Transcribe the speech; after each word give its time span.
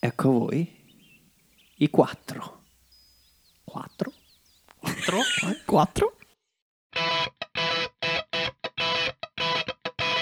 Ecco 0.00 0.30
voi, 0.30 0.64
i 1.78 1.90
quattro. 1.90 2.62
Quattro. 3.64 4.12
Quattro? 4.78 5.18
Quattro. 5.66 6.16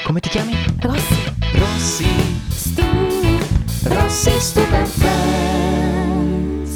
Come 0.07 0.21
ti 0.21 0.31
chiami? 0.31 0.53
Rossi, 0.81 1.35
Rossi. 1.59 2.05
stu, 2.49 2.83
Rossi 3.83 4.31
Stupid 4.41 4.87
Friends. 4.87 6.71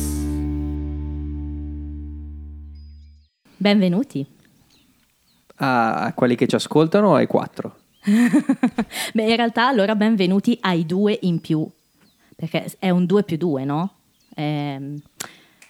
Benvenuti. 3.57 4.27
A, 5.57 6.13
quelli 6.15 6.35
che 6.35 6.47
ci 6.47 6.55
ascoltano 6.55 7.15
ai 7.15 7.27
quattro? 7.27 7.79
Beh, 9.15 9.23
in 9.23 9.37
realtà 9.37 9.69
allora 9.69 9.95
benvenuti 9.95 10.59
ai 10.61 10.85
due 10.85 11.19
in 11.23 11.41
più, 11.41 11.67
perché 12.41 12.73
è 12.79 12.89
un 12.91 13.05
2 13.05 13.23
più 13.23 13.37
2, 13.37 13.65
no? 13.65 13.91
Ehm, 14.35 14.99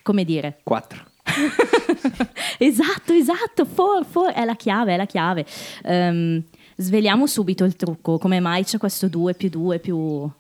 come 0.03 0.25
dire? 0.25 0.61
Quattro. 0.63 0.99
esatto, 2.59 3.13
esatto, 3.13 3.65
for, 3.65 4.05
for, 4.09 4.31
è 4.31 4.45
la 4.45 4.55
chiave, 4.55 4.95
è 4.95 4.97
la 4.97 5.07
chiave. 5.07 5.45
Ehm, 5.83 6.43
sveliamo 6.77 7.27
subito 7.27 7.65
il 7.65 7.75
trucco, 7.77 8.19
come 8.19 8.41
mai 8.41 8.65
c'è 8.65 8.79
questo 8.79 9.09
2 9.09 9.35
più 9.35 9.49
2 9.49 9.79
più... 9.81 10.31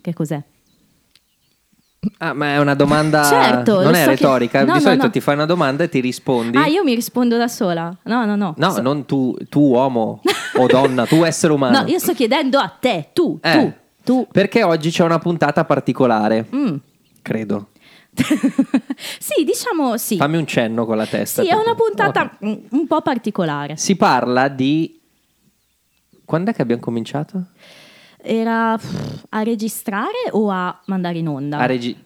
Che 0.00 0.12
cos'è? 0.12 0.40
Ah, 2.18 2.34
ma 2.34 2.48
è 2.54 2.58
una 2.58 2.74
domanda. 2.74 3.24
Certo, 3.28 3.82
non 3.82 3.94
è 3.94 4.00
so 4.04 4.10
che- 4.10 4.16
retorica. 4.16 4.58
no, 4.60 4.64
Di 4.66 4.72
no, 4.72 4.80
solito 4.80 5.04
no. 5.06 5.10
ti 5.10 5.20
fai 5.20 5.34
una 5.34 5.46
domanda 5.46 5.84
e 5.84 5.88
ti 5.88 6.00
rispondi. 6.00 6.56
Ah, 6.58 6.66
io 6.66 6.84
mi 6.84 6.94
rispondo 6.94 7.36
da 7.38 7.48
sola? 7.48 7.96
No, 8.04 8.24
no, 8.26 8.36
no. 8.36 8.54
No, 8.58 8.70
So- 8.70 8.82
non 8.82 9.06
tu, 9.06 9.34
tu 9.48 9.60
uomo 9.60 10.20
o 10.56 10.66
donna, 10.66 11.06
tu 11.06 11.24
essere 11.24 11.52
umano. 11.54 11.80
No, 11.80 11.88
io 11.88 11.98
sto 11.98 12.12
chiedendo 12.12 12.58
a 12.58 12.68
te, 12.68 13.08
tu, 13.14 13.38
Eh. 13.42 13.52
tu, 13.52 13.72
tu. 14.04 14.26
Perché 14.30 14.62
oggi 14.62 14.90
c'è 14.90 15.02
una 15.04 15.18
puntata 15.18 15.64
particolare, 15.64 16.46
Mm. 16.54 16.76
credo. 17.22 17.68
sì, 19.18 19.42
diciamo 19.44 19.96
sì. 19.96 20.16
Fammi 20.16 20.36
un 20.36 20.46
cenno 20.46 20.86
con 20.86 20.96
la 20.96 21.06
testa. 21.06 21.42
Sì, 21.42 21.48
è 21.48 21.54
una 21.54 21.74
puntata 21.74 22.22
Ok. 22.40 22.44
mm, 22.46 22.54
un 22.70 22.86
po' 22.86 23.00
particolare. 23.02 23.76
Si 23.76 23.96
parla 23.96 24.48
di. 24.48 25.00
Quando 26.24 26.50
è 26.50 26.54
che 26.54 26.62
abbiamo 26.62 26.80
cominciato? 26.80 27.46
Era 28.26 28.78
a 29.28 29.42
registrare 29.42 30.30
o 30.30 30.48
a 30.50 30.80
mandare 30.86 31.18
in 31.18 31.28
onda? 31.28 31.58
A, 31.58 31.66
regi- 31.66 31.96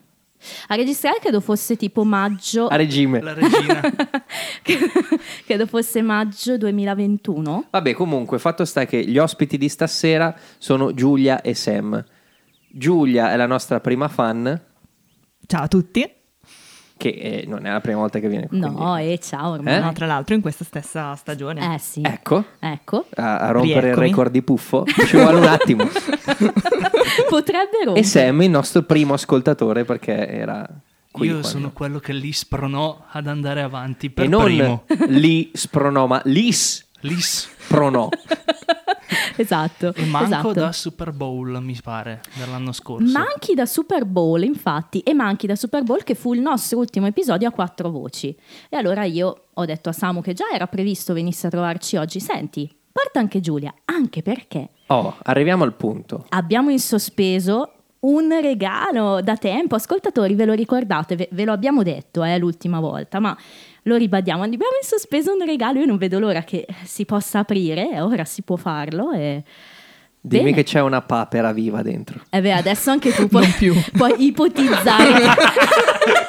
A 0.69 0.75
registrare 0.75 1.19
credo 1.21 1.41
fosse 1.41 1.77
tipo 1.77 2.05
maggio. 2.05 2.67
a 2.69 2.77
regime. 2.77 3.21
La 3.21 3.35
regina. 3.35 3.81
credo 5.45 5.67
fosse 5.67 6.03
maggio 6.03 6.57
2021. 6.57 7.67
Vabbè, 7.71 7.93
comunque, 7.93 8.39
fatto 8.39 8.65
sta 8.65 8.85
che 8.87 9.05
gli 9.05 9.19
ospiti 9.19 9.59
di 9.59 9.69
stasera 9.69 10.35
sono 10.59 10.95
Giulia 10.95 11.41
e 11.41 11.55
Sam. 11.55 12.05
Giulia 12.71 13.33
è 13.33 13.37
la 13.37 13.47
nostra 13.47 13.81
prima 13.81 14.09
fan, 14.09 14.67
Ciao 15.49 15.63
a 15.63 15.69
tutti. 15.69 16.18
Che 16.99 17.09
eh, 17.09 17.45
non 17.47 17.65
è 17.65 17.71
la 17.71 17.81
prima 17.81 17.99
volta 18.01 18.19
che 18.19 18.29
viene 18.29 18.47
qui. 18.49 18.59
No, 18.59 18.73
quindi- 18.75 19.13
e 19.13 19.19
ciao 19.21 19.53
ormai. 19.53 19.77
Eh? 19.77 19.79
No, 19.79 19.93
tra 19.93 20.05
l'altro 20.05 20.35
in 20.35 20.43
questa 20.43 20.65
stessa 20.65 21.15
stagione. 21.15 21.75
Eh 21.75 21.79
sì. 21.79 22.03
Ecco, 22.05 22.45
Ecco. 22.59 23.07
a, 23.17 23.39
a 23.39 23.51
rompere 23.53 23.81
Rieccomi. 23.81 24.05
il 24.05 24.11
record 24.11 24.31
di 24.33 24.43
puffo 24.43 24.85
ci 25.07 25.17
vuole 25.17 25.39
un 25.39 25.47
attimo. 25.47 25.85
Potrebbe 27.29 27.79
e 27.81 27.85
rompere. 27.85 28.05
Sam, 28.07 28.43
il 28.43 28.51
nostro 28.51 28.83
primo 28.83 29.15
ascoltatore, 29.15 29.85
perché 29.85 30.29
era 30.29 30.67
qui. 31.11 31.27
Io 31.29 31.33
quando- 31.41 31.49
sono 31.49 31.71
quello 31.73 31.99
che 31.99 32.13
li 32.13 32.33
spronò 32.33 33.05
ad 33.11 33.27
andare 33.27 33.63
avanti 33.63 34.11
per 34.11 34.25
E 34.25 34.29
non 34.29 34.45
primo. 34.45 34.85
li 35.09 35.51
spronò, 35.55 36.07
ma 36.07 36.21
li 36.25 36.53
Lis. 37.01 37.49
spronò. 37.59 38.09
Esatto. 39.37 39.95
E 39.95 40.05
manco 40.07 40.27
esatto. 40.27 40.53
da 40.53 40.73
Super 40.73 41.13
Bowl, 41.13 41.59
mi 41.63 41.79
pare, 41.83 42.21
dell'anno 42.35 42.73
scorso. 42.73 43.11
Manchi 43.17 43.55
da 43.55 43.67
Super 43.67 44.05
Bowl, 44.05 44.43
infatti, 44.43 44.99
e 45.01 45.15
manchi 45.15 45.47
da 45.47 45.55
Super 45.55 45.85
Bowl 45.85 46.03
che 46.03 46.17
fu 46.17 46.35
il 46.35 46.41
nostro 46.41 46.79
ultimo 46.79 47.07
episodio 47.07 47.47
a 47.49 47.53
quattro 47.53 47.89
voci. 47.91 48.37
E 48.69 48.77
allora 48.77 49.05
io 49.05 49.45
ho 49.55 49.65
detto 49.65 49.89
a 49.91 49.93
Samu 49.93 50.23
che 50.23 50.35
già 50.35 50.47
era 50.53 50.67
previsto 50.67 51.13
venisse 51.15 51.47
a 51.47 51.51
trovarci 51.51 51.97
oggi, 51.97 52.19
senti, 52.19 52.69
porta 52.91 53.21
anche 53.21 53.41
Giulia, 53.41 53.73
anche 53.85 54.23
perché 54.23 54.71
Oh, 54.89 55.15
arriviamo 55.23 55.63
al 55.65 55.75
punto. 55.75 56.27
abbiamo 56.31 56.71
in 56.71 56.81
sospeso 56.81 57.73
un 58.01 58.37
regalo 58.41 59.21
da 59.23 59.37
tempo. 59.37 59.75
Ascoltatori, 59.77 60.35
ve 60.35 60.47
lo 60.47 60.53
ricordate? 60.53 61.15
Ve, 61.15 61.29
ve 61.33 61.45
lo 61.45 61.53
abbiamo 61.53 61.83
detto 61.83 62.25
eh, 62.25 62.39
l'ultima 62.39 62.81
volta, 62.81 63.19
ma 63.21 63.37
lo 63.89 63.97
ribadiamo. 63.97 64.45
Abbiamo 64.45 64.77
in 64.81 64.87
sospeso 64.87 65.33
un 65.33 65.45
regalo. 65.45 65.81
Io 65.81 65.87
non 65.87 65.97
vedo 65.97 66.21
l'ora 66.21 66.45
che 66.45 66.65
si 66.85 67.05
possa 67.05 67.41
aprire. 67.41 68.01
Ora 68.01 68.25
si 68.25 68.43
può 68.43 68.55
farlo. 68.55 69.13
E... 69.13 69.43
Dimmi 70.21 70.45
Bene. 70.45 70.57
che 70.57 70.63
c'è 70.63 70.81
una 70.81 71.03
papera 71.03 71.53
viva 71.53 71.83
dentro. 71.83 72.21
Eh 72.31 72.41
beh, 72.41 72.53
adesso 72.53 72.91
anche 72.91 73.13
tu 73.13 73.27
puoi, 73.29 73.53
puoi 73.97 74.25
ipotizzare. 74.25 75.25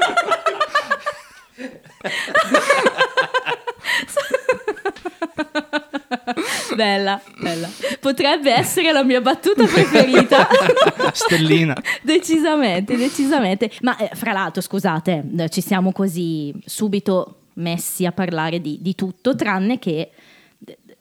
bella, 6.76 7.22
bella. 7.38 7.70
Potrebbe 8.00 8.54
essere 8.54 8.92
la 8.92 9.04
mia 9.04 9.22
battuta 9.22 9.66
preferita. 9.66 10.48
Stellina. 11.12 11.76
decisamente, 12.02 12.96
decisamente. 12.96 13.72
Ma 13.82 13.98
eh, 13.98 14.12
fra 14.14 14.32
l'altro, 14.32 14.62
scusate, 14.62 15.24
eh, 15.38 15.50
ci 15.50 15.62
siamo 15.62 15.92
così 15.92 16.54
subito 16.66 17.39
messi 17.60 18.06
a 18.06 18.12
parlare 18.12 18.60
di, 18.60 18.80
di 18.82 18.96
tutto, 18.96 19.36
tranne 19.36 19.80
che 19.80 20.12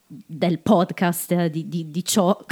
del 0.09 0.59
podcast, 0.61 1.33
eh, 1.33 1.51
di, 1.51 1.69
di- 1.69 1.91
di 1.91 2.05
ciò 2.05 2.37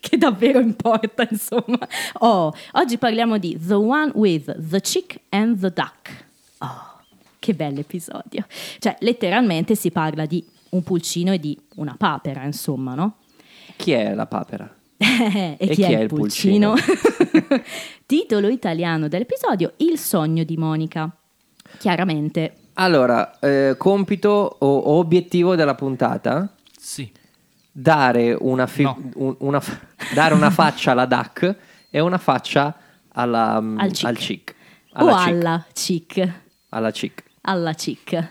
che 0.00 0.16
davvero 0.16 0.60
importa, 0.60 1.26
insomma. 1.28 1.78
Oh, 2.20 2.52
oggi 2.72 2.96
parliamo 2.96 3.38
di 3.38 3.58
The 3.60 3.74
One 3.74 4.12
with 4.14 4.56
the 4.68 4.80
Chick 4.80 5.20
and 5.30 5.58
the 5.58 5.70
Duck. 5.70 6.26
Oh, 6.58 7.00
che 7.38 7.54
bell'episodio. 7.54 8.46
Cioè, 8.78 8.96
letteralmente 9.00 9.74
si 9.74 9.90
parla 9.90 10.26
di 10.26 10.44
un 10.70 10.82
pulcino 10.82 11.32
e 11.32 11.38
di 11.38 11.58
una 11.76 11.96
papera, 11.98 12.44
insomma, 12.44 12.94
no? 12.94 13.18
Chi 13.76 13.92
è 13.92 14.14
la 14.14 14.26
papera? 14.26 14.72
e, 14.96 15.68
chi, 15.68 15.82
è, 15.82 16.00
il 16.00 16.08
pulcino? 16.08 16.74
Titolo 18.06 18.48
italiano 18.48 19.08
dell'episodio 19.08 19.74
Il 19.78 19.98
sogno 19.98 20.44
di 20.44 20.56
Monica. 20.56 21.14
Chiaramente, 21.78 22.54
Allora, 22.78 23.38
eh, 23.40 23.74
compito 23.78 24.56
o, 24.58 24.96
obiettivo 24.98 25.54
della 25.56 25.74
puntata? 25.74 26.52
Sì. 26.78 27.10
Dare 27.72 28.36
una, 28.38 28.66
fi- 28.66 28.82
No. 28.82 28.98
un- 29.14 29.34
una 29.40 29.62
dare 30.14 30.34
una 30.34 30.50
faccia 30.50 30.92
alla 30.92 31.06
duck 31.06 31.56
e 31.90 32.00
una 32.00 32.18
faccia 32.18 32.74
alla, 33.12 33.60
mm, 33.60 33.78
Al 33.78 33.90
chick. 33.90 34.04
al 34.06 34.16
chick. 34.16 34.54
o 34.94 34.98
Alla 34.98 35.16
chick. 35.24 35.34
alla 35.44 35.64
chic, 35.72 36.32
Alla 36.70 36.90
chick. 36.90 37.22
alla 37.42 37.72
chic. 37.72 38.28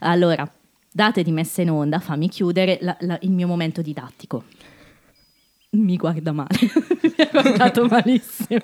Allora, 0.00 0.48
date 0.92 1.22
di 1.22 1.32
messa 1.32 1.62
in 1.62 1.70
onda, 1.70 1.98
fammi 2.00 2.28
chiudere 2.28 2.78
la- 2.80 2.96
la- 3.00 3.18
il 3.22 3.30
mio 3.30 3.46
momento 3.46 3.82
didattico. 3.82 4.44
Mi 5.70 5.96
guarda 5.96 6.32
male, 6.32 6.48
mi 7.02 7.14
ha 7.18 7.28
guardato 7.30 7.86
malissimo. 7.86 8.60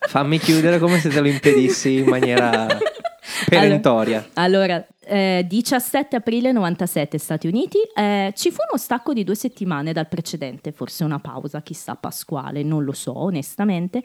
Fammi 0.00 0.38
chiudere 0.38 0.78
come 0.78 0.98
se 0.98 1.08
te 1.08 1.20
lo 1.20 1.28
impedissi 1.28 1.98
in 1.98 2.06
maniera 2.06 2.66
perentoria. 3.48 4.28
Allora, 4.34 4.84
eh, 5.04 5.44
17 5.48 6.16
aprile 6.16 6.52
97 6.52 7.18
Stati 7.18 7.46
Uniti, 7.46 7.78
eh, 7.94 8.32
ci 8.36 8.50
fu 8.50 8.58
uno 8.68 8.80
stacco 8.80 9.12
di 9.12 9.24
due 9.24 9.34
settimane 9.34 9.92
dal 9.92 10.08
precedente, 10.08 10.72
forse 10.72 11.04
una 11.04 11.18
pausa, 11.18 11.62
chissà 11.62 11.94
pasquale, 11.94 12.62
non 12.62 12.84
lo 12.84 12.92
so 12.92 13.16
onestamente. 13.16 14.02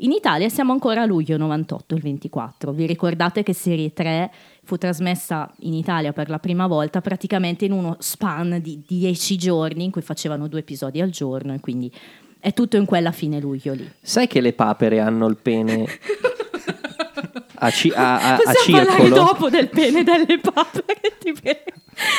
In 0.00 0.12
Italia 0.12 0.50
siamo 0.50 0.72
ancora 0.72 1.02
a 1.02 1.04
luglio 1.06 1.38
98, 1.38 1.94
il 1.94 2.02
24. 2.02 2.72
Vi 2.72 2.84
ricordate 2.84 3.42
che 3.42 3.54
Serie 3.54 3.94
3 3.94 4.30
fu 4.62 4.76
trasmessa 4.76 5.50
in 5.60 5.72
Italia 5.72 6.12
per 6.12 6.28
la 6.28 6.38
prima 6.38 6.66
volta 6.66 7.00
praticamente 7.00 7.64
in 7.64 7.72
uno 7.72 7.96
span 8.00 8.60
di 8.60 8.82
10 8.86 9.36
giorni 9.38 9.84
in 9.84 9.90
cui 9.90 10.02
facevano 10.02 10.48
due 10.48 10.58
episodi 10.58 11.00
al 11.00 11.08
giorno 11.08 11.54
e 11.54 11.60
quindi 11.60 11.90
è 12.38 12.52
tutto 12.52 12.76
in 12.76 12.84
quella 12.84 13.10
fine 13.10 13.40
luglio 13.40 13.72
lì. 13.72 13.90
Sai 14.02 14.26
che 14.26 14.42
le 14.42 14.52
papere 14.52 15.00
hanno 15.00 15.26
il 15.28 15.36
pene 15.36 15.86
a, 17.58 17.70
ci- 17.70 17.92
a- 17.94 18.14
a- 18.20 18.34
a 18.34 18.36
Possiamo 18.36 18.78
parlare 18.84 19.02
circolo? 19.04 19.24
dopo 19.24 19.48
del 19.50 19.68
pene 19.68 20.02
delle 20.04 20.38
papere, 20.38 21.00
ti 21.18 21.32
prego. 21.32 21.62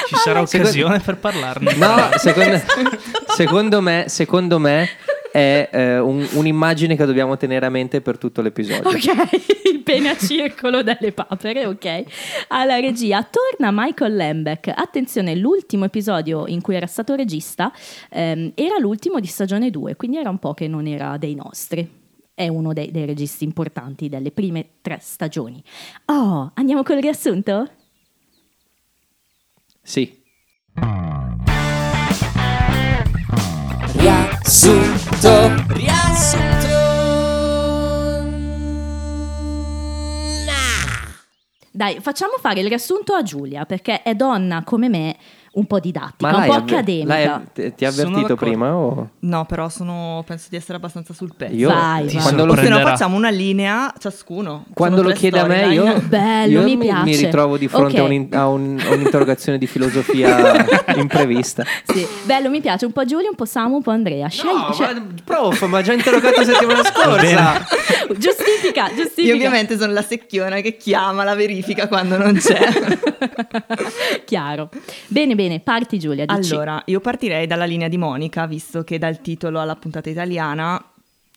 Ci 0.08 0.16
sarà 0.16 0.46
secondo- 0.46 0.68
occasione 0.68 1.00
per 1.00 1.18
parlarne. 1.18 1.74
No, 1.76 2.10
secondo, 2.18 2.60
secondo 3.28 3.82
me, 3.82 4.06
secondo 4.08 4.60
me 4.60 4.90
è 5.32 5.70
eh, 5.72 6.00
un- 6.00 6.28
un'immagine 6.34 6.96
che 6.96 7.06
dobbiamo 7.06 7.38
tenere 7.38 7.66
a 7.66 7.70
mente 7.70 8.02
per 8.02 8.18
tutto 8.18 8.42
l'episodio. 8.42 8.90
Ok, 8.90 9.06
il 9.72 9.82
pene 9.84 10.10
a 10.10 10.18
circolo 10.18 10.82
delle 10.82 11.12
papere, 11.12 11.66
ok. 11.68 12.04
Alla 12.48 12.80
regia 12.80 13.22
torna 13.30 13.70
Michael 13.72 14.16
Lembeck. 14.16 14.72
Attenzione, 14.76 15.36
l'ultimo 15.36 15.86
episodio 15.86 16.46
in 16.48 16.62
cui 16.62 16.76
era 16.76 16.88
stato 16.88 17.14
regista 17.14 17.72
ehm, 18.10 18.54
era 18.56 18.78
l'ultimo 18.80 19.20
di 19.20 19.28
stagione 19.28 19.70
2, 19.70 19.96
quindi 19.96 20.18
era 20.18 20.30
un 20.32 20.40
po' 20.40 20.54
che 20.56 20.68
non 20.68 20.88
era 20.88 21.18
dei 21.18 21.36
nostri 21.36 21.97
è 22.38 22.48
uno 22.48 22.72
dei, 22.72 22.92
dei 22.92 23.06
registi 23.08 23.44
importanti 23.44 24.10
delle 24.10 24.30
prime 24.30 24.74
tre 24.82 25.00
stagioni. 25.02 25.64
Oh, 26.06 26.52
andiamo 26.54 26.84
col 26.84 26.98
riassunto? 26.98 27.68
Sì. 29.82 30.22
Riassunto, 33.94 35.66
riassunto. 35.70 36.76
Dai, 41.72 42.00
facciamo 42.00 42.34
fare 42.40 42.60
il 42.60 42.68
riassunto 42.68 43.14
a 43.14 43.24
Giulia, 43.24 43.66
perché 43.66 44.04
è 44.04 44.14
donna 44.14 44.64
come 44.64 44.90
me 44.90 45.18
un 45.58 45.66
po' 45.66 45.80
didattica, 45.80 46.32
Ma 46.32 46.38
un 46.38 46.46
po' 46.46 46.54
avve- 46.54 46.74
accademica. 46.76 47.34
ha- 47.36 47.42
ti- 47.52 47.74
ti 47.76 47.86
ha 47.86 47.90
avvertito 47.90 48.36
prima? 48.36 48.76
O? 48.76 49.10
No, 49.20 49.46
però 49.46 49.70
sono, 49.70 50.24
penso 50.26 50.48
di 50.50 50.56
essere 50.56 50.78
abbastanza 50.78 51.14
sul 51.14 51.34
pezzo. 51.36 51.56
Io 51.56 51.70
Vai, 51.70 52.06
vai. 52.06 52.22
quando 52.22 52.46
lo, 52.46 52.56
se 52.56 52.70
no 52.70 52.80
facciamo 52.80 53.16
una 53.16 53.30
linea 53.30 53.92
ciascuno. 53.98 54.66
quando 54.74 55.02
lo 55.02 55.12
chiede 55.12 55.40
a 55.40 55.46
me, 55.46 55.68
io. 55.74 56.00
Bello, 56.02 56.60
io 56.60 56.64
mi 56.64 56.76
mi, 56.78 56.86
piace. 56.86 57.26
ritrovo 57.26 57.58
di 57.58 57.68
fronte 57.68 58.00
a, 58.00 58.04
Ok. 58.04 58.10
un- 58.10 58.28
a 58.32 58.48
un- 58.48 58.82
a 58.86 58.94
un'interrogazione 58.94 59.58
di 59.58 59.66
filosofia 59.68 60.66
imprevista. 60.96 61.64
Sì, 61.86 62.06
bello, 62.24 62.50
mi 62.50 62.62
piace 62.62 62.86
un 62.86 62.92
po' 62.92 63.04
Giulia, 63.06 63.30
un 63.30 63.36
po' 63.36 63.46
Samu, 63.46 63.76
un 63.78 63.82
po' 63.82 63.92
Andrea. 63.92 64.28
Scegli, 64.28 64.52
No, 64.52 64.72
scegli- 64.74 64.98
ma, 64.98 65.06
prof, 65.24 65.66
ma 65.68 65.82
già 65.82 65.94
interrogato 65.94 66.44
settimana 66.44 66.84
scorsa. 66.86 67.66
giustifica, 68.18 68.90
giustifica. 68.96 69.28
Io 69.28 69.36
ovviamente 69.36 69.78
sono 69.78 69.92
la 69.92 70.02
secchiona 70.04 70.60
che 70.62 70.78
chiama 70.78 71.24
la 71.24 71.34
verifica 71.36 71.88
quando 71.88 72.18
non 72.18 72.36
c'è. 72.36 72.60
Chiaro. 74.26 74.70
Bene, 75.08 75.36
bene, 75.36 75.47
parti 75.60 75.98
Giulia, 76.00 76.26
dici. 76.26 76.54
allora, 76.54 76.82
io 76.86 77.00
partirei 77.00 77.48
dalla 77.48 77.66
linea 77.66 77.88
di 77.88 77.98
Monica, 77.98 78.46
visto 78.46 78.84
che 78.84 78.98
dal 78.98 79.22
titolo 79.22 79.60
alla 79.60 79.76
puntata 79.76 80.10
italiana, 80.10 80.84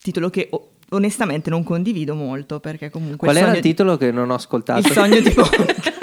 titolo 0.01 0.31
che 0.31 0.49
o- 0.51 0.69
onestamente 0.91 1.51
non 1.51 1.62
condivido 1.62 2.15
molto, 2.15 2.61
perché 2.61 2.91
comunque... 2.91 3.19
Qual 3.27 3.37
era 3.37 3.47
sogno 3.47 3.57
il 3.59 3.62
titolo 3.62 3.97
che 3.97 4.11
non 4.11 4.31
ho 4.31 4.35
ascoltato? 4.35 4.87
Il 4.87 4.93
sogno 4.93 5.21
di 5.21 5.33
Monica. 5.37 5.93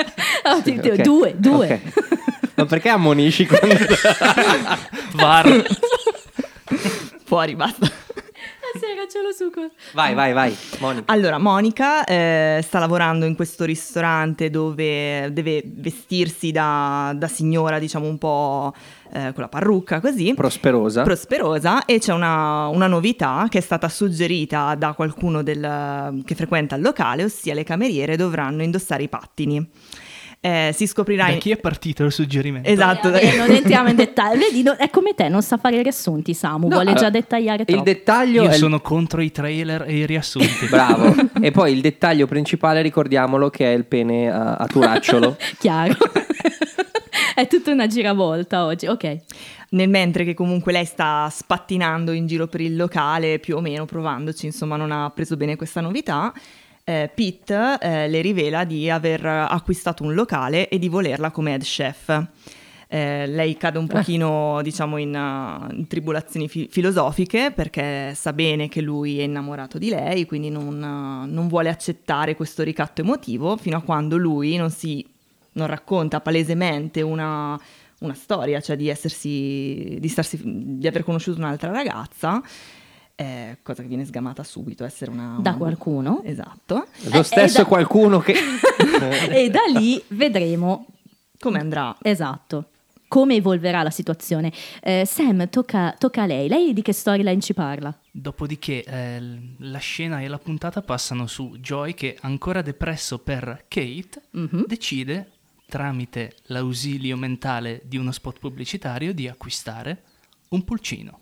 Oh, 0.48 0.62
ti- 0.62 0.80
ti- 0.80 0.90
Ok. 0.90 1.02
Due, 1.02 1.34
due. 1.38 1.82
Ok. 1.84 2.52
Ma 2.56 2.66
perché 2.66 2.88
ammonisci 2.90 3.46
quando... 3.46 3.76
VAR. 5.16 5.66
Fuori, 7.26 7.56
basta. 7.56 7.92
Stasera 8.78 9.08
ce 9.08 9.22
l'ho 9.22 9.32
su 9.32 9.50
qua. 9.52 9.70
Vai, 9.94 10.14
vai, 10.14 10.34
vai, 10.34 10.56
Monica. 10.80 11.12
Allora, 11.12 11.38
Monica 11.38 12.04
eh, 12.06 12.60
sta 12.64 12.80
lavorando 12.80 13.26
in 13.26 13.36
questo 13.36 13.66
ristorante 13.66 14.50
dove 14.50 15.32
deve 15.34 15.64
vestirsi 15.66 16.52
da, 16.52 17.14
da 17.16 17.28
signora, 17.28 17.80
diciamo 17.80 18.08
un 18.08 18.18
po' 18.18 18.74
eh, 19.12 19.32
con 19.34 19.42
la 19.42 19.48
parrucca, 19.48 20.00
così. 20.00 20.34
Prosperosa. 20.34 21.04
prosperosa 21.04 21.86
e 21.86 22.00
c'è 22.00 22.14
una, 22.14 22.68
una 22.68 22.88
novità 22.88 23.48
che 23.50 23.58
è 23.58 23.62
stata 23.62 23.90
suggerita 23.90 24.76
da 24.76 24.94
qualcuno 24.94 25.44
del- 25.44 26.22
che 26.26 26.36
frequenta 26.36 26.76
il 26.76 26.82
locale, 26.82 27.24
ossia 27.24 27.54
le 27.54 27.64
cameriere 27.64 28.16
dovranno 28.16 28.64
indossare 28.64 29.04
i 29.04 29.10
pattini. 29.10 29.70
Eh, 30.40 30.72
si 30.74 30.86
scoprirà 30.88 31.26
Da 31.26 31.32
in- 31.32 31.40
chi 31.40 31.52
è 31.52 31.58
partito 31.58 32.04
il 32.06 32.12
suggerimento? 32.12 32.70
Esatto, 32.70 33.12
Eh, 33.12 33.36
non 33.36 33.50
entriamo 33.50 33.90
in 33.90 33.96
dettaglio. 33.96 34.40
Vedi, 34.40 34.62
no- 34.64 34.76
è 34.76 34.90
come 34.90 35.14
te, 35.16 35.30
non 35.30 35.42
sa 35.42 35.58
fare 35.58 35.78
i 35.78 35.84
riassunti, 35.84 36.34
Samu. 36.34 36.68
No, 36.68 36.76
vuole 36.76 36.94
già 36.94 37.10
dettagliare 37.10 37.62
Il 37.62 37.66
troppo. 37.68 37.84
dettaglio 37.84 38.44
Io 38.44 38.50
è 38.50 38.54
il- 38.54 38.58
sono 38.60 38.80
contro 38.80 39.22
i 39.22 39.32
trailer 39.32 39.84
e 39.88 39.98
i 39.98 40.06
riassunti. 40.06 40.68
Bravo. 40.70 41.14
e 41.42 41.52
poi 41.52 41.74
il 41.74 41.82
dettaglio 41.82 42.28
principale, 42.28 42.82
ricordiamolo, 42.82 43.50
che 43.50 43.72
è 43.74 43.76
il 43.76 43.86
pene 43.86 44.32
a, 44.32 44.56
a 44.56 44.66
turacciolo. 44.68 45.38
Chiaro. 45.60 45.96
è 47.36 47.48
tutta 47.48 47.72
una 47.72 47.88
giravolta 47.88 48.66
oggi. 48.66 48.88
Ok. 48.88 49.18
Nel 49.70 49.90
mentre 49.90 50.24
che 50.24 50.34
comunque 50.34 50.72
lei 50.72 50.86
sta 50.86 51.28
spattinando 51.30 52.12
in 52.14 52.26
giro 52.26 52.48
per 52.48 52.62
il 52.62 52.76
locale, 52.78 53.40
più 53.40 53.58
o 53.58 53.60
meno 53.60 53.86
provandoci, 53.86 54.46
insomma 54.46 54.78
non 54.78 54.92
ha 54.92 55.10
preso 55.10 55.36
bene 55.36 55.58
questa 55.58 55.82
novità, 55.82 56.32
eh, 56.90 57.12
Pete 57.14 57.78
eh, 57.82 58.08
le 58.08 58.22
rivela 58.22 58.64
di 58.64 58.90
aver 58.90 59.26
acquistato 59.26 60.04
un 60.04 60.14
locale 60.14 60.70
e 60.70 60.80
di 60.80 60.88
volerla 60.88 61.32
come 61.32 61.52
head 61.52 61.62
chef. 61.62 62.28
Eh, 62.88 63.28
lei 63.28 63.58
cade 63.58 63.78
un 63.78 63.88
pochino, 63.88 64.62
diciamo, 64.64 64.96
in, 64.96 65.14
uh, 65.14 65.74
in 65.76 65.88
tribolazioni 65.88 66.48
fi- 66.48 66.70
filosofiche 66.72 67.52
perché 67.54 68.14
sa 68.16 68.32
bene 68.32 68.70
che 68.70 68.80
lui 68.80 69.20
è 69.20 69.24
innamorato 69.24 69.78
di 69.78 69.90
lei, 69.90 70.26
quindi 70.26 70.50
non, 70.50 70.76
uh, 70.76 71.30
non 71.30 71.50
vuole 71.50 71.68
accettare 71.68 72.38
questo 72.38 72.64
ricatto 72.64 73.02
emotivo 73.02 73.58
fino 73.58 73.76
a 73.76 73.82
quando 73.82 74.16
lui 74.16 74.56
non 74.56 74.70
si 74.70 75.06
non 75.52 75.68
racconta 75.68 76.22
palesemente 76.22 77.02
una, 77.02 77.60
una 78.00 78.14
storia, 78.14 78.62
cioè 78.62 78.78
di 78.78 78.88
essersi, 78.88 79.98
di, 80.00 80.08
starsi, 80.08 80.40
di 80.44 80.88
aver 80.88 81.04
conosciuto 81.04 81.40
un'altra 81.40 81.72
ragazza, 81.72 82.42
eh, 83.20 83.58
cosa 83.64 83.82
che 83.82 83.88
viene 83.88 84.06
sgamata 84.06 84.44
subito, 84.44 84.86
essere 84.86 85.10
una... 85.10 85.38
Da 85.40 85.50
una- 85.50 85.58
qualcuno. 85.58 86.22
Esatto. 86.24 86.86
Lo 87.12 87.20
Eh, 87.20 87.24
stesso 87.24 87.58
eh, 87.60 87.64
da- 87.64 87.68
qualcuno 87.68 88.20
che... 88.20 88.36
e 89.32 89.50
da 89.50 89.62
lì 89.74 90.02
vedremo. 90.10 90.86
Come 91.40 91.60
andrà? 91.60 91.98
Esatto. 92.02 92.70
Come 93.08 93.36
evolverà 93.36 93.84
la 93.84 93.90
situazione. 93.90 94.52
Eh, 94.82 95.04
Sam, 95.06 95.50
tocca, 95.50 95.96
tocca 95.98 96.24
a 96.24 96.26
lei. 96.26 96.48
Lei 96.48 96.74
di 96.74 96.82
che 96.82 96.92
storyline 96.94 97.40
ci 97.42 97.54
parla? 97.54 97.98
Dopodiché 98.12 98.84
eh, 98.84 99.22
la 99.60 99.78
scena 99.80 100.20
e 100.22 100.28
la 100.28 100.38
puntata 100.40 100.82
passano 100.82 101.26
su 101.26 101.56
Joy 101.60 101.94
che, 101.94 102.18
ancora 102.22 102.62
depresso 102.62 103.18
per 103.20 103.66
Kate, 103.68 104.22
Mhm. 104.32 104.66
decide, 104.68 105.32
tramite 105.68 106.36
l'ausilio 106.48 107.16
mentale 107.18 107.82
di 107.86 107.98
uno 107.98 108.12
spot 108.12 108.40
pubblicitario, 108.40 109.14
di 109.14 109.28
acquistare 109.28 110.04
un 110.50 110.64
pulcino. 110.64 111.20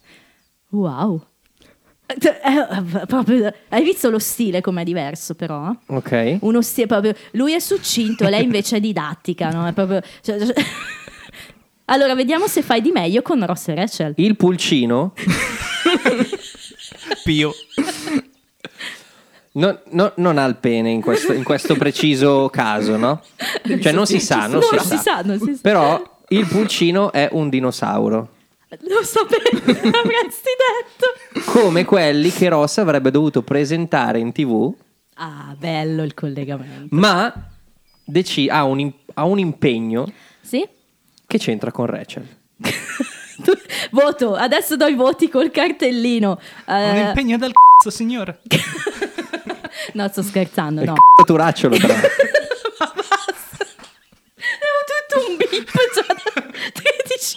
Wow. 0.70 1.26
Eh, 2.08 3.06
proprio- 3.08 3.52
hai 3.70 3.84
visto 3.84 4.10
lo 4.10 4.20
stile 4.20 4.62
com'è 4.62 4.84
diverso 4.84 5.34
però? 5.36 5.74
ok. 5.88 6.38
Uno 6.42 6.62
stile 6.62 6.88
proprio... 6.88 7.14
Lui 7.32 7.54
è 7.54 7.60
succinto, 7.60 8.28
lei 8.28 8.44
invece 8.46 8.78
è 8.78 8.80
didattica, 8.80 9.50
no? 9.50 9.66
È 9.68 9.74
proprio... 9.74 10.02
cioè- 10.22 10.40
cioè- 10.40 10.54
allora, 11.86 12.14
vediamo 12.16 12.48
se 12.48 12.62
fai 12.62 12.82
di 12.82 12.92
meglio 12.92 13.22
con 13.22 13.44
Ross 13.46 13.68
e 13.70 13.76
Rachel. 13.76 14.14
Il 14.18 14.36
pulcino 14.36 15.14
Pio. 17.24 17.54
non, 19.54 19.80
no- 19.92 20.12
non 20.18 20.38
ha 20.38 20.46
il 20.46 20.58
pene 20.58 20.90
in 20.92 21.02
questo, 21.02 21.34
in 21.34 21.44
questo 21.44 21.76
preciso 21.76 22.50
caso, 22.50 22.98
no? 22.98 23.22
Cioè 23.82 23.92
non 23.92 24.06
si 24.06 24.20
sa, 24.20 24.48
non, 24.48 24.58
No, 24.60 24.62
si, 24.62 24.76
non 24.76 24.86
sa. 24.86 24.96
si 24.98 25.02
sa, 25.02 25.22
non 25.22 25.40
si 25.40 25.54
sa. 25.56 25.60
Però 25.62 26.18
il 26.30 26.46
pulcino 26.48 27.12
è 27.12 27.30
un 27.32 27.50
dinosauro. 27.50 28.30
Lo 28.82 29.04
sapevo, 29.04 29.60
l'avresti 29.90 30.50
detto. 30.58 31.52
Come 31.52 31.86
quelli 31.86 32.32
che 32.32 32.50
Ross 32.50 32.78
avrebbe 32.78 33.12
dovuto 33.12 33.42
presentare 33.42 34.20
in 34.20 34.32
tv, 34.32 34.74
Ah, 35.16 35.56
bello 35.58 36.04
il 36.04 36.14
collegamento. 36.14 36.88
ma 36.96 37.34
deci- 38.04 38.50
ha, 38.50 38.64
un, 38.66 38.92
ha 39.14 39.24
un 39.24 39.40
impegno 39.40 40.12
Sì? 40.42 40.68
che 41.26 41.38
c'entra 41.38 41.72
con 41.72 41.86
Rachel. 41.86 42.28
Voto, 43.92 44.34
adesso 44.36 44.76
do 44.76 44.86
i 44.88 44.94
voti 44.96 45.30
col 45.30 45.52
cartellino. 45.52 46.40
Un 46.68 46.74
Eh, 46.76 47.00
impegno 47.08 47.38
del 47.38 47.52
c***o, 47.52 47.90
signore. 47.90 48.40
no, 49.94 50.08
sto 50.10 50.22
scherzando, 50.22 50.82
Il 50.82 50.88
no. 50.88 50.94
c***o 50.94 51.24
turacciolo 51.24 51.78
però. 51.78 51.94
Ma 51.94 52.94
basta. 52.96 53.66
Devo 54.36 54.82
tutto 54.88 55.30
un 55.30 55.38
da 55.38 55.46
13 55.46 56.25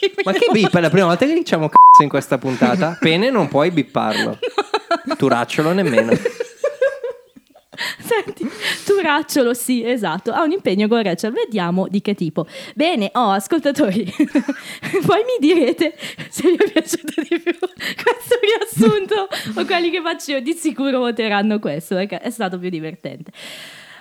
minuti. 0.01 0.23
Ma 0.25 0.33
che 0.33 0.49
bip? 0.53 0.77
È 0.77 0.81
la 0.81 0.91
prima 0.91 1.07
volta 1.07 1.27
che 1.27 1.35
diciamo 1.35 1.69
c***o 1.69 2.03
in 2.03 2.09
questa 2.09 2.39
puntata. 2.39 2.97
Pene 3.01 3.31
non 3.31 3.49
puoi 3.49 3.71
bipparlo. 3.71 4.39
Turacciolo 5.17 5.73
nemmeno. 5.73 6.13
Senti, 8.01 8.49
turacciolo, 8.85 9.55
sì, 9.55 9.85
esatto. 9.85 10.33
Ha 10.33 10.43
un 10.43 10.51
impegno 10.51 10.89
con 10.89 11.03
Rachel, 11.03 11.33
vediamo 11.33 11.87
di 11.89 12.01
che 12.01 12.15
tipo. 12.15 12.47
Bene, 12.75 13.11
oh, 13.15 13.31
ascoltatori, 13.31 14.05
poi 15.07 15.23
mi 15.25 15.37
direte 15.39 15.97
se 16.29 16.51
vi 16.51 16.57
è 16.57 16.71
piaciuto 16.73 17.21
di 17.21 17.41
più 17.41 17.57
questo 17.59 18.39
riassunto 18.41 19.29
o 19.55 19.65
quelli 19.65 19.91
che 19.91 20.01
faccio 20.03 20.33
io. 20.33 20.41
Di 20.41 20.55
sicuro 20.55 20.99
voteranno 20.99 21.59
questo 21.61 21.95
perché 21.95 22.19
è 22.19 22.31
stato 22.31 22.59
più 22.59 22.69
divertente. 22.69 23.31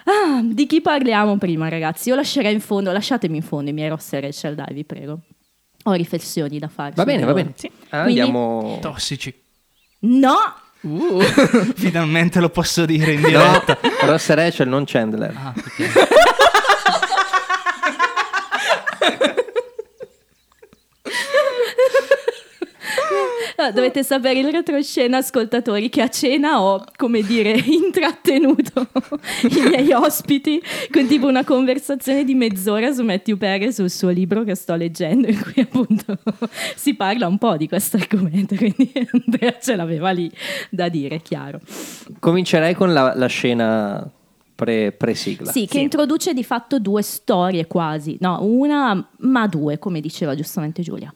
Ah, 0.06 0.41
di 0.41 0.65
chi 0.65 0.82
parliamo 0.82 1.38
prima, 1.38 1.67
ragazzi? 1.67 2.10
Io 2.10 2.15
lascerei 2.15 2.53
in 2.53 2.62
fondo, 2.62 2.91
lasciatemi 2.91 3.38
in 3.38 3.44
fondo 3.44 3.70
i 3.70 3.74
miei 3.74 3.89
Ross 3.89 4.13
e 4.13 4.22
Rachel, 4.22 4.56
dai, 4.56 4.74
vi 4.74 4.86
prego. 4.86 5.20
Ho 5.88 5.94
riflessioni 5.94 6.60
da 6.60 6.67
fare. 6.67 6.91
Va 6.96 7.06
bene, 7.06 7.24
va 7.24 7.32
bene. 7.34 7.53
Sì. 7.56 7.72
Ah, 7.89 8.03
Quindi- 8.03 8.20
Andiamo. 8.20 8.77
Tossici. 8.82 9.34
No! 10.00 10.36
Uh, 10.82 11.22
finalmente 11.75 12.39
lo 12.41 12.50
posso 12.50 12.86
dire 12.86 13.13
in 13.13 13.22
No, 13.22 13.27
diretta. 13.29 13.77
Ross 14.01 14.29
e 14.29 14.36
Rachel, 14.36 14.67
non 14.67 14.84
Chandler. 14.86 15.34
Ah, 15.36 15.53
ok. 15.56 15.91
Ah, 23.59 23.71
Dovete 23.71 24.03
sapere 24.03 24.39
il 24.39 24.51
retroscena, 24.51 25.17
ascoltatori, 25.17 25.89
che 25.89 26.01
a 26.01 26.09
cena 26.09 26.62
ho, 26.62 26.83
come 26.95 27.21
dire, 27.21 27.51
intrattenuto 27.65 28.88
i 29.50 29.62
miei 29.67 29.91
ospiti 29.93 30.62
con 30.91 31.07
tipo 31.07 31.27
una 31.27 31.43
conversazione 31.43 32.24
di 32.24 32.36
mezz'ora 32.36 32.91
su 32.91 33.03
Matthew 33.03 33.38
Perez 33.38 33.75
sul 33.75 33.89
suo 33.89 34.09
libro 34.09 34.43
che 34.43 34.55
sto 34.55 34.75
leggendo, 34.75 35.27
in 35.27 35.39
cui 35.41 35.62
appunto 35.62 36.17
si 36.75 36.93
parla 36.93 37.27
un 37.27 37.38
po' 37.38 37.57
di 37.57 37.67
questo 37.67 37.97
argomento, 37.97 38.55
quindi 38.55 38.91
Andrea 39.12 39.57
ce 39.59 39.75
l'aveva 39.75 40.12
lì 40.12 40.31
da 40.69 40.89
dire, 40.89 41.21
chiaro. 41.21 41.59
Comincerei 42.19 42.75
con 42.75 42.93
la, 42.93 43.13
la 43.15 43.27
scena 43.27 44.07
pre, 44.57 44.91
pre-sigla. 44.91 45.51
Sì, 45.51 45.67
che 45.67 45.79
introduce 45.79 46.33
di 46.33 46.43
fatto 46.43 46.79
due 46.79 47.01
storie 47.01 47.67
quasi, 47.67 48.17
no, 48.19 48.39
una 48.41 49.09
ma 49.19 49.47
due, 49.47 49.79
come 49.79 50.01
diceva 50.01 50.36
giustamente 50.36 50.81
Giulia. 50.81 51.13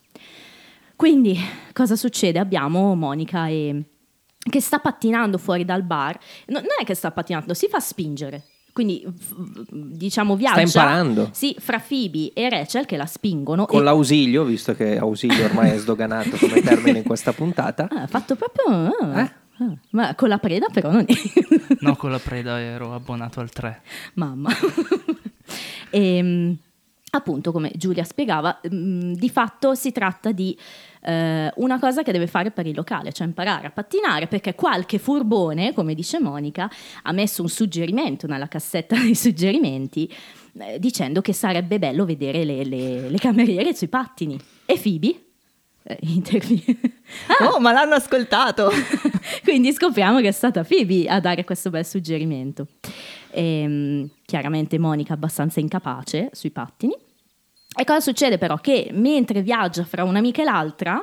Quindi, 1.02 1.36
cosa 1.74 1.96
succede? 1.96 2.38
Abbiamo 2.38 2.94
Monica 2.94 3.48
e- 3.48 3.84
che 4.38 4.62
sta 4.62 4.78
pattinando 4.78 5.40
fuori 5.40 5.66
dal 5.66 5.82
bar. 5.82 6.16
No- 6.46 6.60
non 6.60 6.68
è 6.80 6.84
che 6.84 6.94
sta 6.94 7.10
pattinando, 7.10 7.56
si 7.56 7.68
fa 7.68 7.80
spingere. 7.80 8.44
Quindi 8.72 9.04
diciamo 9.72 10.36
viaggia 10.36 10.62
imparando. 10.62 11.30
Sì, 11.34 11.56
fra 11.60 11.80
Phoebe 11.80 12.34
e 12.36 12.50
Rachel 12.50 12.86
che 12.86 12.98
la 12.98 13.08
spingono 13.08 13.66
Con 13.66 13.82
e- 13.82 13.84
l'ausilio, 13.84 14.44
visto 14.44 14.76
che 14.76 14.96
ausilio 15.00 15.44
ormai 15.46 15.72
è 15.72 15.78
sdoganato 15.80 16.38
come 16.38 16.62
termine 16.62 17.00
in 17.00 17.04
questa 17.04 17.34
puntata. 17.34 17.88
Ah, 17.90 18.04
ha 18.04 18.08
fatto 18.08 18.36
proprio 18.36 18.68
ah, 19.02 19.22
Eh? 19.22 19.32
ah. 19.64 19.76
ma 19.90 20.14
con 20.14 20.30
la 20.30 20.38
preda 20.38 20.68
però 20.72 20.92
non 20.92 21.04
è 21.08 21.14
No, 21.80 21.96
con 21.96 22.12
la 22.12 22.20
preda 22.20 22.60
ero 22.62 22.94
abbonato 22.94 23.40
al 23.40 23.50
3. 23.50 23.82
mamma. 24.14 24.52
e, 25.90 26.56
appunto, 27.12 27.52
come 27.52 27.72
Giulia 27.76 28.04
spiegava, 28.04 28.60
mm, 28.74 29.14
di 29.14 29.30
fatto 29.30 29.76
si 29.76 29.92
tratta 29.92 30.32
di 30.32 30.58
eh, 31.04 31.52
una 31.56 31.80
cosa 31.80 32.04
che 32.04 32.12
deve 32.12 32.28
fare 32.28 32.52
per 32.52 32.66
il 32.68 32.76
locale, 32.76 33.12
cioè 33.12 33.28
imparare 33.28 33.68
a 33.68 33.72
pattinare, 33.72 34.28
perché 34.28 34.56
qualche 34.56 34.98
furbone, 34.98 35.74
come 35.74 35.94
dice 35.94 36.20
Monica, 36.20 36.70
ha 37.04 37.12
messo 37.12 37.42
un 37.42 37.50
suggerimento 37.50 38.28
nella 38.28 38.48
cassetta 38.48 38.96
dei 39.00 39.16
suggerimenti 39.16 40.12
eh, 40.60 40.80
dicendo 40.80 41.22
che 41.22 41.34
sarebbe 41.34 41.80
bello 41.80 42.06
vedere 42.06 42.44
le, 42.44 42.64
le- 42.64 43.10
le 43.10 43.18
cameriere 43.18 43.74
sui 43.74 43.88
pattini. 43.88 44.40
E 44.66 44.80
Phoebe? 44.82 45.26
Eh, 45.84 45.98
interviene. 46.08 46.80
Oh, 47.42 47.60
ma 47.60 47.72
l'hanno 47.72 47.96
ascoltato! 47.96 48.70
Quindi 49.44 49.74
scopriamo 49.74 50.22
che 50.22 50.30
è 50.30 50.32
stata 50.34 50.64
Phoebe 50.64 51.08
a 51.08 51.20
dare 51.20 51.44
questo 51.44 51.70
bel 51.70 51.86
suggerimento. 51.86 52.68
Ehm, 53.34 54.10
chiaramente 54.26 54.78
Monica 54.78 55.14
abbastanza 55.14 55.60
incapace 55.60 56.30
sui 56.34 56.52
pattini. 56.52 56.96
E 57.74 57.84
cosa 57.86 58.02
succede 58.02 58.38
però? 58.38 58.58
Che 58.58 58.90
mentre 58.94 59.42
viaggia 59.42 59.84
fra 59.86 60.04
un'amica 60.04 60.42
e 60.42 60.46
l'altra, 60.46 61.02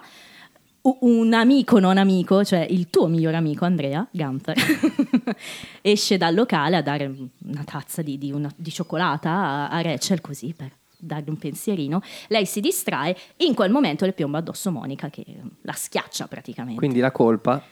un 1.00 1.32
amico 1.32 1.78
non 1.78 1.99
amico, 1.99 2.44
cioè 2.44 2.66
il 2.68 2.88
tuo 2.90 3.08
miglior 3.08 3.35
amico 3.35 3.64
Andrea 3.64 4.06
Gunther, 4.11 4.56
esce 5.82 6.16
dal 6.16 6.35
locale 6.35 6.76
a 6.76 6.82
dare 6.82 7.06
una 7.06 7.64
tazza 7.64 8.02
di, 8.02 8.18
di 8.18 8.32
una- 8.32 8.52
di 8.54 8.70
cioccolata 8.70 9.30
a, 9.30 9.68
a 9.68 9.80
Rachel 9.82 10.20
così 10.20 10.54
per 10.56 10.73
dargli 10.99 11.28
un 11.28 11.37
pensierino. 11.37 12.00
Lei 12.28 12.44
si 12.47 12.61
distrae, 12.61 13.16
in 13.38 13.54
quel 13.54 13.70
momento 13.70 14.04
le 14.04 14.12
piomba 14.12 14.38
addosso 14.38 14.70
Monica 14.70 15.11
che 15.11 15.25
la 15.62 15.73
schiaccia 15.73 16.26
praticamente. 16.26 16.78
Quindi 16.78 17.00
la 17.00 17.12
colpa 17.12 17.62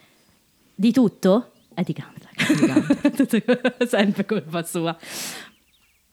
Di 0.75 0.93
tutto? 0.93 1.53
È 1.75 1.83
di 1.83 1.93
Gunther. 1.93 2.26
Sempre 3.89 4.25
colpa 4.27 4.63
sua. 4.63 4.97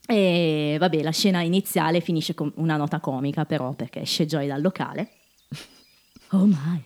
E 0.06 0.76
vabbè, 0.80 1.02
la 1.02 1.12
scena 1.12 1.42
iniziale 1.42 2.02
finisce 2.02 2.34
con 2.34 2.52
una 2.56 2.76
nota 2.76 3.00
comica, 3.00 3.46
però, 3.46 3.74
perché 3.74 4.02
esce 4.02 4.26
Joy 4.26 4.48
dal 4.48 4.62
locale. 4.62 5.10
Oh 6.32 6.46
my. 6.46 6.84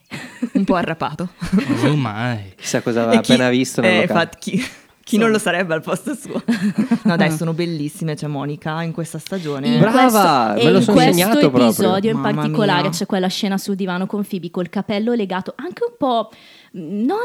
Un 0.53 0.63
po' 0.65 0.75
arrapato. 0.75 1.29
Oh 1.86 1.96
mai. 1.96 2.53
chissà 2.58 2.82
cosa 2.82 3.03
aveva 3.03 3.22
chi- 3.22 3.32
appena 3.34 3.50
visto 3.50 3.82
nel 3.82 3.91
eh, 3.91 4.01
infatti, 4.01 4.38
chi, 4.58 4.63
chi 5.03 5.17
non 5.17 5.32
lo 5.32 5.39
sarebbe 5.39 5.74
al 5.74 5.82
posto 5.82 6.13
suo? 6.15 6.44
No, 7.03 7.15
dai, 7.15 7.32
sono 7.32 7.53
bellissime. 7.53 8.15
C'è 8.15 8.27
Monica 8.27 8.82
in 8.84 8.91
questa 8.91 9.17
stagione. 9.20 9.67
In 9.67 9.79
Brava, 9.79 10.51
questo, 10.51 10.65
me 10.67 10.72
lo 10.72 10.77
in 10.79 10.84
sono 10.84 10.98
questo 10.98 11.13
segnato 11.13 11.39
proprio. 11.39 11.63
episodio 11.63 12.12
in 12.12 12.17
Mamma 12.20 12.36
particolare 12.41 12.82
mia. 12.82 12.89
c'è 12.91 13.06
quella 13.06 13.27
scena 13.27 13.58
sul 13.58 13.75
divano 13.75 14.06
con 14.06 14.25
Phoebe 14.27 14.51
col 14.51 14.67
capello 14.70 15.13
legato 15.13 15.53
anche 15.56 15.84
un 15.89 15.96
po' 15.98 16.29
non 16.74 17.17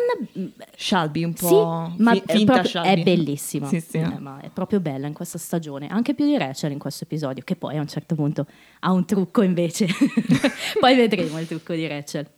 Shelby, 0.77 1.25
un 1.25 1.35
sì, 1.35 1.47
po' 1.47 1.93
ma 1.99 2.13
fi- 2.13 2.23
è, 2.27 2.45
proprio- 2.45 2.83
è 2.83 3.03
bellissima. 3.03 3.67
Sì, 3.67 3.81
sì. 3.81 3.99
Eh, 3.99 4.19
ma 4.19 4.41
è 4.41 4.51
proprio 4.51 4.81
bella 4.81 5.07
in 5.07 5.13
questa 5.15 5.39
stagione, 5.39 5.89
anche 5.89 6.15
più 6.15 6.25
di 6.25 6.37
Rachel 6.37 6.73
in 6.73 6.79
questo 6.79 7.05
episodio, 7.05 7.43
che 7.45 7.57
poi 7.57 7.77
a 7.77 7.81
un 7.81 7.89
certo 7.89 8.15
punto 8.15 8.47
ha 8.81 8.93
un 8.93 9.05
trucco 9.05 9.43
invece. 9.43 9.87
poi 10.81 10.95
vedremo 10.95 11.39
il 11.39 11.47
trucco 11.47 11.75
di 11.75 11.87
Rachel. 11.87 12.29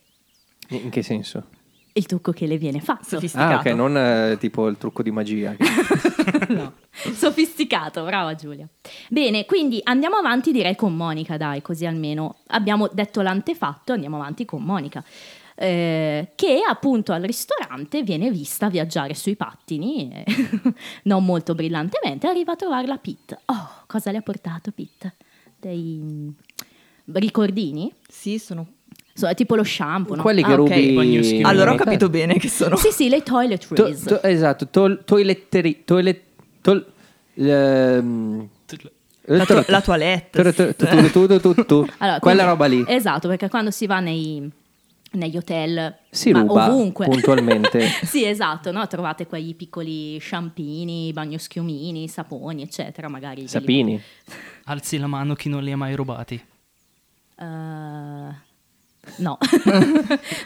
In 0.68 0.90
che 0.90 1.02
senso? 1.02 1.44
Il 1.96 2.06
trucco 2.06 2.32
che 2.32 2.46
le 2.46 2.58
viene 2.58 2.80
fatto. 2.80 3.04
Sofisticato. 3.04 3.54
Ah, 3.54 3.58
ok, 3.58 3.76
non 3.76 3.96
eh, 3.96 4.36
tipo 4.40 4.66
il 4.66 4.76
trucco 4.78 5.02
di 5.02 5.10
magia. 5.10 5.54
No. 6.48 6.74
Sofisticato, 6.90 8.04
brava 8.04 8.34
Giulia. 8.34 8.66
Bene, 9.08 9.44
quindi 9.46 9.80
andiamo 9.82 10.16
avanti 10.16 10.52
direi 10.52 10.76
con 10.76 10.94
Monica, 10.94 11.36
dai, 11.36 11.62
così 11.62 11.86
almeno 11.86 12.36
abbiamo 12.48 12.88
detto 12.92 13.22
l'antefatto, 13.22 13.92
andiamo 13.92 14.16
avanti 14.16 14.44
con 14.44 14.62
Monica. 14.62 15.02
Eh, 15.56 16.28
che 16.34 16.60
appunto 16.68 17.12
al 17.12 17.22
ristorante 17.22 18.02
viene 18.02 18.30
vista 18.30 18.68
viaggiare 18.68 19.14
sui 19.14 19.36
pattini, 19.36 20.10
eh, 20.12 20.24
non 21.04 21.24
molto 21.24 21.54
brillantemente, 21.54 22.26
arriva 22.26 22.52
a 22.52 22.56
trovarla 22.56 22.96
Pete. 22.96 23.38
Oh, 23.46 23.70
cosa 23.86 24.10
le 24.10 24.18
ha 24.18 24.22
portato 24.22 24.70
Pete? 24.72 25.14
Dei 25.60 26.32
ricordini? 27.12 27.92
Sì, 28.08 28.38
sono... 28.38 28.66
So, 29.16 29.28
è 29.28 29.34
tipo 29.36 29.54
lo 29.54 29.62
shampoo, 29.62 30.16
no? 30.16 30.22
Quelli 30.22 30.42
che 30.42 30.50
Ah, 30.52 30.56
rubi. 30.56 30.92
Bagnoschi. 30.92 31.40
Allora 31.42 31.72
ho 31.72 31.76
capito 31.76 32.08
bene 32.08 32.36
che 32.36 32.48
sono... 32.48 32.74
Sì, 32.76 32.90
sì, 32.90 33.08
le 33.08 33.22
To- 33.22 33.34
toiletries. 33.34 34.02
to- 34.02 34.22
esatto, 34.24 34.66
tol- 34.68 35.04
toiletteri. 35.04 35.84
Toilet. 35.84 36.20
Tol- 36.60 36.84
ehm, 37.34 38.48
La, 39.26 39.44
tua- 39.46 39.64
la 39.68 39.80
toilette. 39.80 40.40
Allora, 40.40 42.18
Quella 42.18 42.18
quindi- 42.18 42.42
roba 42.42 42.66
lì 42.66 42.84
Esatto, 42.88 43.28
perché 43.28 43.48
quando 43.48 43.70
si 43.70 43.86
va 43.86 44.00
nei, 44.00 44.50
negli 45.14 45.36
hotel, 45.36 45.96
Si 46.10 46.30
ma 46.32 46.40
ruba 46.40 46.70
ovunque. 46.70 47.06
puntualmente. 47.06 47.86
sì, 48.04 48.24
esatto, 48.24 48.70
no? 48.72 48.86
trovate 48.86 49.26
quei 49.26 49.54
piccoli 49.54 50.18
sciampini, 50.18 51.12
bagnoschiumini, 51.12 52.08
saponi, 52.08 52.62
eccetera, 52.62 53.08
magari. 53.08 53.36
ve 53.36 53.40
li- 53.42 53.48
Sapini. 53.48 54.00
Alzi 54.66 54.98
la 54.98 55.06
mano 55.06 55.34
chi 55.34 55.48
non 55.48 55.62
li 55.62 55.72
ha 55.72 55.76
mai 55.76 55.94
rubati. 55.94 56.34
Eh, 57.36 57.44
no, 59.16 59.38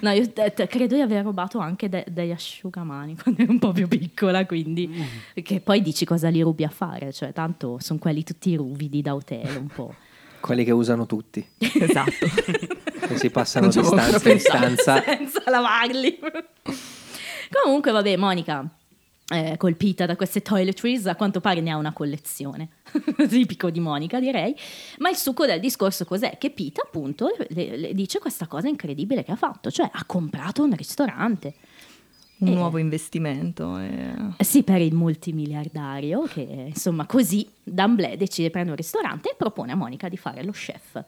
no 0.00 0.10
io 0.10 0.32
te- 0.32 0.52
te- 0.52 0.66
credo 0.66 0.94
di 0.96 1.00
aver 1.00 1.22
rubato 1.22 1.58
anche 1.58 1.88
de- 1.88 2.06
degli 2.08 2.30
asciugamani 2.32 3.16
quando 3.16 3.42
ero 3.42 3.52
un 3.52 3.58
po' 3.58 3.72
più 3.72 3.86
piccola, 3.86 4.44
quindi 4.46 4.90
che 5.42 5.60
poi 5.60 5.80
dici 5.82 6.04
cosa 6.04 6.28
li 6.28 6.40
rubi 6.42 6.64
a 6.64 6.68
fare, 6.68 7.12
cioè 7.12 7.32
tanto 7.32 7.78
sono 7.80 7.98
quelli 7.98 8.24
tutti 8.24 8.56
ruvidi 8.56 9.00
da 9.02 9.14
hotel 9.14 9.56
un 9.56 9.66
po'. 9.68 9.94
Quelli 10.40 10.64
che 10.64 10.70
usano 10.72 11.04
tutti. 11.06 11.44
Esatto. 11.58 12.26
Che 13.00 13.18
si 13.18 13.30
passano 13.30 13.68
di 13.68 13.82
stanza 13.82 14.30
in 14.30 14.38
stanza. 14.40 15.02
senza 15.02 15.42
lavarli. 15.46 16.18
Comunque, 17.62 17.92
vabbè, 17.92 18.16
Monica, 18.16 18.66
eh, 19.30 19.56
colpita 19.56 20.06
da 20.06 20.16
queste 20.16 20.42
toiletries, 20.42 21.06
a 21.06 21.14
quanto 21.16 21.40
pare 21.40 21.60
ne 21.60 21.70
ha 21.70 21.76
una 21.76 21.92
collezione. 21.92 22.68
Tipico 23.28 23.70
di 23.70 23.80
Monica, 23.80 24.20
direi. 24.20 24.54
Ma 24.98 25.08
il 25.10 25.16
succo 25.16 25.46
del 25.46 25.60
discorso 25.60 26.04
cos'è? 26.04 26.36
Che 26.38 26.50
Pete, 26.50 26.80
appunto, 26.84 27.30
le, 27.48 27.76
le 27.76 27.94
dice 27.94 28.18
questa 28.18 28.46
cosa 28.46 28.68
incredibile 28.68 29.24
che 29.24 29.32
ha 29.32 29.36
fatto, 29.36 29.70
cioè 29.70 29.88
ha 29.90 30.04
comprato 30.04 30.62
un 30.62 30.74
ristorante. 30.74 31.54
Un 32.40 32.48
Eh. 32.48 32.54
nuovo 32.54 32.78
investimento. 32.78 33.78
Eh 33.78 34.44
Sì, 34.44 34.62
per 34.62 34.80
il 34.80 34.94
multimiliardario 34.94 36.22
che 36.22 36.42
insomma 36.68 37.04
così 37.04 37.48
d'amblè 37.64 38.16
decide 38.16 38.46
di 38.46 38.52
prendere 38.52 38.76
un 38.76 38.80
ristorante 38.80 39.30
e 39.30 39.34
propone 39.36 39.72
a 39.72 39.74
Monica 39.74 40.08
di 40.08 40.16
fare 40.16 40.44
lo 40.44 40.52
chef. 40.52 41.02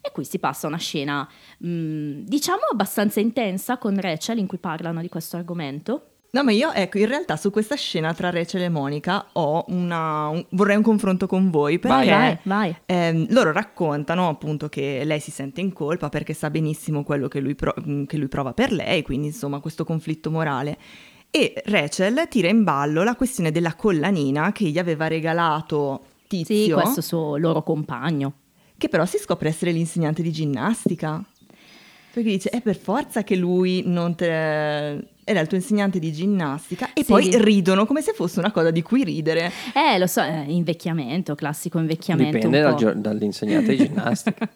E 0.00 0.10
qui 0.12 0.24
si 0.24 0.38
passa 0.38 0.66
a 0.66 0.70
una 0.70 0.78
scena, 0.78 1.28
mh, 1.58 2.20
diciamo, 2.24 2.60
abbastanza 2.72 3.20
intensa 3.20 3.76
con 3.78 4.00
Rachel 4.00 4.38
in 4.38 4.46
cui 4.46 4.58
parlano 4.58 5.00
di 5.00 5.08
questo 5.08 5.36
argomento. 5.36 6.04
No, 6.32 6.44
ma 6.44 6.52
io, 6.52 6.72
ecco, 6.72 6.98
in 6.98 7.06
realtà 7.06 7.36
su 7.36 7.50
questa 7.50 7.74
scena 7.74 8.14
tra 8.14 8.30
Rachel 8.30 8.62
e 8.62 8.68
Monica 8.68 9.26
ho 9.32 9.64
una... 9.68 10.28
un- 10.28 10.46
vorrei 10.50 10.76
un 10.76 10.82
confronto 10.82 11.26
con 11.26 11.50
voi 11.50 11.80
perché... 11.80 12.08
Vai, 12.08 12.38
vai. 12.44 12.76
ehm, 12.86 13.26
loro 13.30 13.50
raccontano 13.50 14.28
appunto 14.28 14.68
che 14.68 15.02
lei 15.04 15.18
si 15.18 15.32
sente 15.32 15.60
in 15.60 15.72
colpa 15.72 16.08
perché 16.08 16.32
sa 16.32 16.48
benissimo 16.48 17.02
quello 17.02 17.26
che 17.26 17.40
lui, 17.40 17.56
pro- 17.56 17.74
mm, 17.84 18.04
che 18.04 18.16
lui 18.16 18.28
prova 18.28 18.52
per 18.52 18.70
lei, 18.70 19.02
quindi 19.02 19.26
insomma 19.26 19.58
questo 19.58 19.84
conflitto 19.84 20.30
morale. 20.30 20.78
E 21.32 21.52
Rachel 21.66 22.26
tira 22.28 22.48
in 22.48 22.62
ballo 22.62 23.02
la 23.02 23.16
questione 23.16 23.50
della 23.50 23.74
collanina 23.74 24.52
che 24.52 24.66
gli 24.66 24.78
aveva 24.78 25.08
regalato 25.08 26.04
Tizio, 26.28 26.54
Sì, 26.54 26.70
questo 26.70 27.00
suo 27.00 27.36
loro 27.38 27.64
compagno. 27.64 28.34
Che 28.80 28.88
però 28.88 29.04
si 29.04 29.18
scopre 29.18 29.50
essere 29.50 29.72
l'insegnante 29.72 30.22
di 30.22 30.32
ginnastica. 30.32 31.22
Perché 32.12 32.30
dice, 32.30 32.48
è 32.48 32.62
per 32.62 32.76
forza 32.76 33.22
che 33.22 33.36
lui 33.36 33.82
non 33.84 34.14
te... 34.14 35.06
era 35.24 35.40
il 35.40 35.46
tuo 35.46 35.56
insegnante 35.56 35.98
di 35.98 36.12
ginnastica 36.12 36.92
e 36.92 37.02
Sì. 37.02 37.04
poi 37.04 37.30
ridono 37.42 37.86
come 37.86 38.02
se 38.02 38.12
fosse 38.12 38.38
una 38.38 38.50
cosa 38.52 38.70
di 38.70 38.82
cui 38.82 39.04
ridere. 39.04 39.50
Eh, 39.74 39.98
lo 39.98 40.06
so, 40.06 40.20
eh, 40.22 40.44
invecchiamento, 40.48 41.34
classico 41.34 41.78
invecchiamento. 41.78 42.36
Dipende 42.36 42.56
un 42.58 42.62
dal 42.64 42.72
po'. 42.74 42.78
gio- 42.78 42.94
dall'insegnante 42.94 43.76
di 43.76 43.76
ginnastica. 43.86 44.48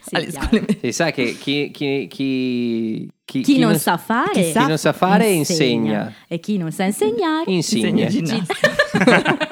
Sì, 0.00 0.14
alle 0.14 0.30
scuole 0.30 0.60
medie. 0.60 0.78
Si 0.80 0.92
sa 0.92 1.10
che 1.10 1.36
chi, 1.38 1.70
chi- 1.72 2.06
chi- 2.08 3.10
chi- 3.24 3.40
Chi, 3.42 3.58
non 3.58 3.78
sa 3.78 3.96
fare, 3.96 4.32
chi 4.32 4.50
sa- 4.50 4.62
chi 4.62 4.66
non 4.68 4.78
sa 4.78 4.92
fare 4.92 5.28
insegna. 5.30 6.12
E 6.28 6.40
chi 6.40 6.56
non 6.58 6.72
sa 6.72 6.84
insegnare, 6.84 7.50
Insigne. 7.50 7.88
Insegna 8.04 8.08
ginnastica. 8.08 9.48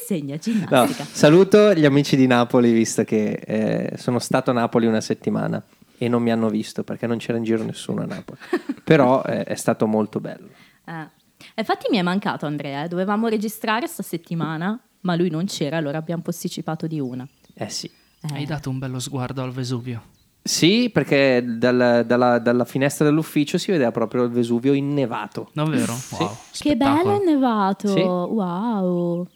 insegna 0.00 0.34
No, 0.34 0.38
ginnastica. 0.40 1.04
saluto 1.10 1.74
gli 1.74 1.84
amici 1.84 2.16
di 2.16 2.26
Napoli 2.26 2.72
visto 2.72 3.02
che 3.04 3.32
eh, 3.32 3.92
sono 3.96 4.18
stato 4.18 4.50
a 4.50 4.54
Napoli 4.54 4.86
una 4.86 5.00
settimana 5.00 5.62
e 5.98 6.08
non 6.08 6.22
mi 6.22 6.30
hanno 6.30 6.48
visto 6.48 6.84
perché 6.84 7.06
non 7.06 7.18
c'era 7.18 7.38
in 7.38 7.44
giro 7.44 7.62
nessuno 7.64 8.02
a 8.02 8.06
Napoli. 8.06 8.38
Però 8.84 9.22
eh, 9.24 9.44
è 9.44 9.54
stato 9.54 9.86
molto 9.86 10.20
bello. 10.20 10.48
Eh. 10.86 11.08
Infatti 11.56 11.86
mi 11.90 11.98
è 11.98 12.02
mancato 12.02 12.46
Andrea, 12.46 12.84
eh. 12.84 12.88
dovevamo 12.88 13.28
registrare 13.28 13.86
sta 13.86 14.02
settimana, 14.02 14.78
ma 15.02 15.14
lui 15.16 15.30
non 15.30 15.44
c'era, 15.46 15.76
allora 15.76 15.98
abbiamo 15.98 16.22
posticipato 16.22 16.86
di 16.86 16.98
una. 17.00 17.26
Eh 17.54 17.68
sì. 17.68 17.86
Eh. 17.86 18.34
Hai 18.34 18.46
dato 18.46 18.70
un 18.70 18.78
bello 18.78 18.98
sguardo 18.98 19.42
al 19.42 19.52
Vesuvio. 19.52 20.02
Sì, 20.42 20.90
perché 20.92 21.42
dal- 21.44 22.04
dalla, 22.06 22.38
dalla 22.38 22.64
finestra 22.64 23.04
dell'ufficio 23.04 23.58
si 23.58 23.72
vedeva 23.72 23.90
proprio 23.90 24.22
il 24.22 24.30
Vesuvio 24.30 24.72
innevato. 24.74 25.50
Davvero? 25.52 25.92
Wow. 26.18 26.36
Che 26.52 26.76
bello 26.76 26.94
spettacolo. 26.96 27.20
è 27.20 27.24
nevato, 27.24 27.88
Sì. 27.88 28.00
wow. 28.00 29.26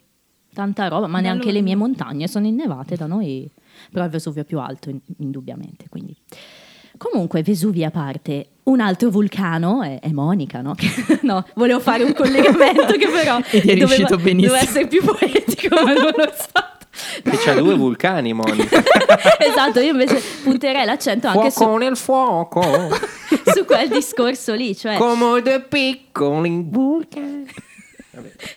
Tanta 0.53 0.89
roba, 0.89 1.07
ma 1.07 1.19
Bello, 1.21 1.23
neanche 1.23 1.47
le 1.47 1.53
bello. 1.55 1.65
mie 1.65 1.75
montagne 1.77 2.29
sono 2.29 2.47
innevate 2.47 2.97
da 2.97 3.07
noi, 3.07 3.49
però 3.91 4.05
il 4.05 4.11
Vesuvio 4.11 4.43
è 4.43 4.45
più 4.45 4.59
alto, 4.59 4.91
in- 4.91 5.01
indubbiamente. 5.19 5.87
Quindi. 5.89 6.17
Comunque, 6.97 7.43
Vesuvio 7.43 7.87
a 7.87 7.91
parte, 7.91 8.49
un 8.65 8.81
altro 8.81 9.09
vulcano 9.11 9.83
è, 9.83 10.01
è 10.01 10.11
Monica, 10.11 10.61
no? 10.61 10.75
no, 11.23 11.47
volevo 11.55 11.81
fare 11.81 12.03
un 12.05 12.13
collegamento 12.13 12.93
che 12.93 13.09
però 13.09 13.39
è 13.49 13.75
riuscito 13.75 14.17
benissimo. 14.17 14.53
doveva 14.53 14.61
essere 14.61 14.87
più 14.87 15.03
poetico, 15.03 15.75
ma 15.83 15.93
non 15.95 16.13
lo 16.15 16.33
stato. 16.35 16.79
Che 17.23 17.37
c'ha 17.39 17.55
due 17.55 17.75
vulcani, 17.77 18.33
Monica. 18.35 18.83
esatto, 19.39 19.81
io 19.81 19.93
invece 19.93 20.21
punterei 20.43 20.85
l'accento 20.85 21.29
anche 21.29 21.51
su, 21.51 21.61
Fuoco 21.63 21.79
nel 21.79 21.97
fuoco, 21.97 22.63
su 23.55 23.65
quel 23.65 23.89
discorso 23.89 24.55
lì, 24.55 24.77
cioè 24.77 24.97
come 24.97 25.41
due 25.41 25.61
piccoli 25.63 26.65
vulcani. 26.69 27.47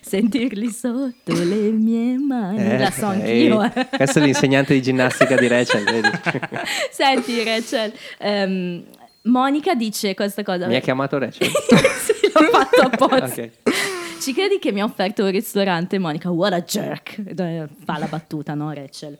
Sentirli 0.00 0.70
sotto 0.70 1.32
le 1.32 1.70
mie 1.70 2.18
mani. 2.18 2.58
Eh, 2.60 2.78
La 2.78 2.90
so 2.90 3.10
ehi, 3.12 3.50
anch'io. 3.50 3.62
eh. 3.62 3.86
Questo 3.96 4.18
è 4.18 4.22
l'insegnante 4.22 4.74
di 4.74 4.82
ginnastica 4.82 5.36
di 5.36 5.46
Rachel, 5.46 5.84
vedi? 5.84 6.08
Senti, 6.90 7.42
Rachel, 7.44 7.92
ehm, 8.18 8.84
Monica 9.22 9.74
dice 9.74 10.14
questa 10.14 10.42
cosa. 10.42 10.66
Mi 10.66 10.76
ha 10.76 10.80
chiamato 10.80 11.18
Rachel. 11.18 11.46
sì, 11.48 12.12
l'ho 12.32 12.48
fatto 12.50 12.80
apposta. 12.82 13.24
Ok. 13.24 13.50
Ci 14.20 14.32
credi 14.32 14.58
che 14.58 14.72
mi 14.72 14.80
ha 14.80 14.84
offerto 14.84 15.24
un 15.24 15.30
ristorante, 15.30 15.98
Monica? 15.98 16.30
What 16.30 16.52
a 16.54 16.62
jerk! 16.62 17.22
Eh, 17.36 17.66
Fa 17.84 17.98
la 17.98 18.06
battuta, 18.06 18.54
no, 18.54 18.72
Rachel? 18.72 19.18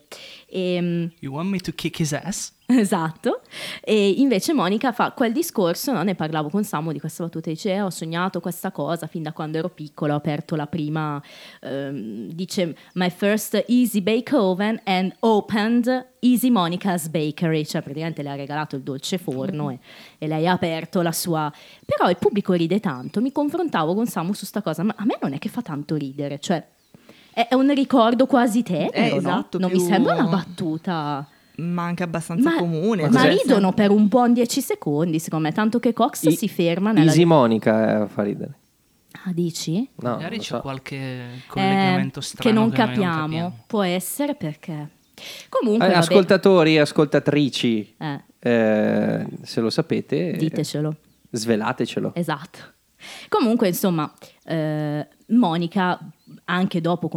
Ehm, 0.54 1.10
You 1.20 1.34
want 1.34 1.50
me 1.50 1.58
to 1.58 1.72
kick 1.72 2.00
his 2.00 2.12
ass? 2.12 2.52
Esatto, 2.66 3.42
e 3.82 4.12
invece 4.12 4.54
Monica 4.54 4.90
fa 4.92 5.12
quel 5.12 5.32
discorso, 5.32 5.92
no? 5.92 6.02
ne 6.02 6.14
parlavo 6.14 6.48
con 6.48 6.64
Samu 6.64 6.92
di 6.92 6.98
questa 6.98 7.22
battuta, 7.24 7.50
dice 7.50 7.72
"Eh, 7.72 7.82
ho 7.82 7.90
sognato 7.90 8.40
questa 8.40 8.70
cosa 8.70 9.06
fin 9.06 9.22
da 9.22 9.34
quando 9.34 9.58
ero 9.58 9.68
piccola, 9.68 10.14
ho 10.14 10.16
aperto 10.16 10.56
la 10.56 10.66
prima, 10.66 11.22
ehm, 11.60 12.30
dice 12.32 12.74
my 12.94 13.10
first 13.10 13.62
easy 13.66 14.00
bake 14.00 14.34
oven 14.34 14.80
and 14.84 15.14
opened 15.20 16.06
Easy 16.20 16.48
Monica's 16.48 17.08
Bakery, 17.08 17.66
cioè 17.66 17.82
praticamente 17.82 18.22
le 18.22 18.30
ha 18.30 18.34
regalato 18.34 18.76
il 18.76 18.82
dolce 18.82 19.18
forno 19.18 19.68
e, 19.68 19.78
e 20.16 20.26
lei 20.26 20.46
ha 20.46 20.52
aperto 20.52 21.02
la 21.02 21.12
sua... 21.12 21.52
Però 21.84 22.08
il 22.08 22.16
pubblico 22.16 22.54
ride 22.54 22.80
tanto, 22.80 23.20
mi 23.20 23.30
confrontavo 23.30 23.94
con 23.94 24.06
Samu 24.06 24.32
su 24.32 24.46
sta 24.46 24.62
cosa, 24.62 24.82
ma 24.82 24.94
a 24.96 25.04
me 25.04 25.18
non 25.20 25.34
è 25.34 25.38
che 25.38 25.50
fa 25.50 25.60
tanto 25.60 25.96
ridere, 25.96 26.38
cioè 26.38 26.66
è, 27.34 27.54
un 27.54 27.72
ricordo 27.74 28.26
quasi 28.26 28.62
tenero, 28.62 28.92
Eh, 28.92 29.10
no? 29.10 29.16
esatto, 29.16 29.58
non 29.58 29.70
più- 29.70 29.80
mi 29.80 29.86
sembra 29.86 30.14
una 30.14 30.24
battuta... 30.28 31.28
Ma 31.56 31.84
anche 31.84 32.02
abbastanza 32.02 32.50
Ma, 32.50 32.56
comune. 32.58 33.08
ma 33.08 33.20
cioè, 33.20 33.36
ridono 33.40 33.72
per 33.72 33.90
un 33.92 34.08
buon 34.08 34.32
10 34.32 34.60
secondi, 34.60 35.20
secondo 35.20 35.46
me, 35.46 35.52
tanto 35.54 35.78
che 35.78 35.92
Cox 35.92 36.24
I- 36.24 36.32
si 36.36 36.48
ferma 36.48 36.90
nella... 36.90 37.10
Easy 37.10 37.22
Monica 37.24 38.02
eh, 38.02 38.08
fa 38.08 38.22
ridere. 38.24 38.54
Ah, 39.24 39.32
dici? 39.32 39.88
No, 40.00 40.10
Magari 40.10 40.36
non 40.36 40.44
c'è 40.44 40.54
so. 40.56 40.60
qualche 40.60 41.20
collegamento 41.46 42.18
Eh, 42.18 42.22
strano 42.22 42.50
che 42.50 42.52
non 42.58 42.70
che 42.70 42.76
capiamo. 42.76 43.20
capiamo. 43.20 43.58
Può 43.68 43.82
essere 43.82 44.34
perché... 44.34 44.88
Comunque, 45.48 45.86
Eh, 45.86 45.92
ascoltatori 45.94 46.74
e 46.74 46.80
ascoltatrici, 46.80 47.94
eh, 47.98 48.20
eh, 48.40 49.26
se 49.42 49.60
lo 49.60 49.70
sapete, 49.70 50.32
eh, 50.32 50.36
ditecelo. 50.36 50.96
svelatecelo. 51.30 52.14
Esatto. 52.16 52.58
Comunque, 53.28 53.68
insomma, 53.68 54.12
eh, 54.44 55.06
Monica, 55.28 55.98
anche 56.44 56.80
dopo 56.80 57.08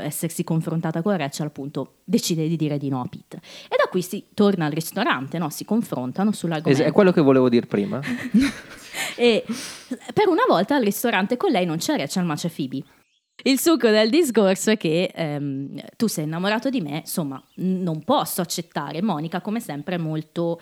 essersi 0.00 0.44
confrontata 0.44 1.02
con 1.02 1.16
Rachel, 1.16 1.46
appunto, 1.46 1.96
decide 2.04 2.48
di 2.48 2.56
dire 2.56 2.78
di 2.78 2.88
no 2.88 3.00
a 3.00 3.06
Pete. 3.08 3.36
E 3.68 3.76
da 3.76 3.88
qui 3.90 4.02
si 4.02 4.26
torna 4.34 4.66
al 4.66 4.72
ristorante, 4.72 5.38
no? 5.38 5.50
Si 5.50 5.64
confrontano 5.64 6.32
sull'argomento. 6.32 6.82
è 6.82 6.92
quello 6.92 7.12
che 7.12 7.20
volevo 7.20 7.48
dire 7.48 7.66
prima. 7.66 8.00
E 9.14 9.44
per 10.14 10.28
una 10.28 10.44
volta 10.48 10.74
al 10.74 10.82
ristorante 10.82 11.36
con 11.36 11.50
lei 11.50 11.66
non 11.66 11.76
c'è 11.76 11.96
Rachel, 11.96 12.24
ma 12.24 12.34
c'è 12.34 12.50
Phoebe. 12.50 12.82
Il 13.42 13.60
succo 13.60 13.90
del 13.90 14.08
discorso 14.08 14.70
è 14.70 14.76
che 14.78 15.12
ehm, 15.14 15.80
tu 15.96 16.06
sei 16.06 16.24
innamorato 16.24 16.70
di 16.70 16.80
me, 16.80 16.98
insomma, 16.98 17.42
non 17.56 18.02
posso 18.04 18.40
accettare. 18.40 19.02
Monica, 19.02 19.42
come 19.42 19.60
sempre, 19.60 19.98
molto 19.98 20.60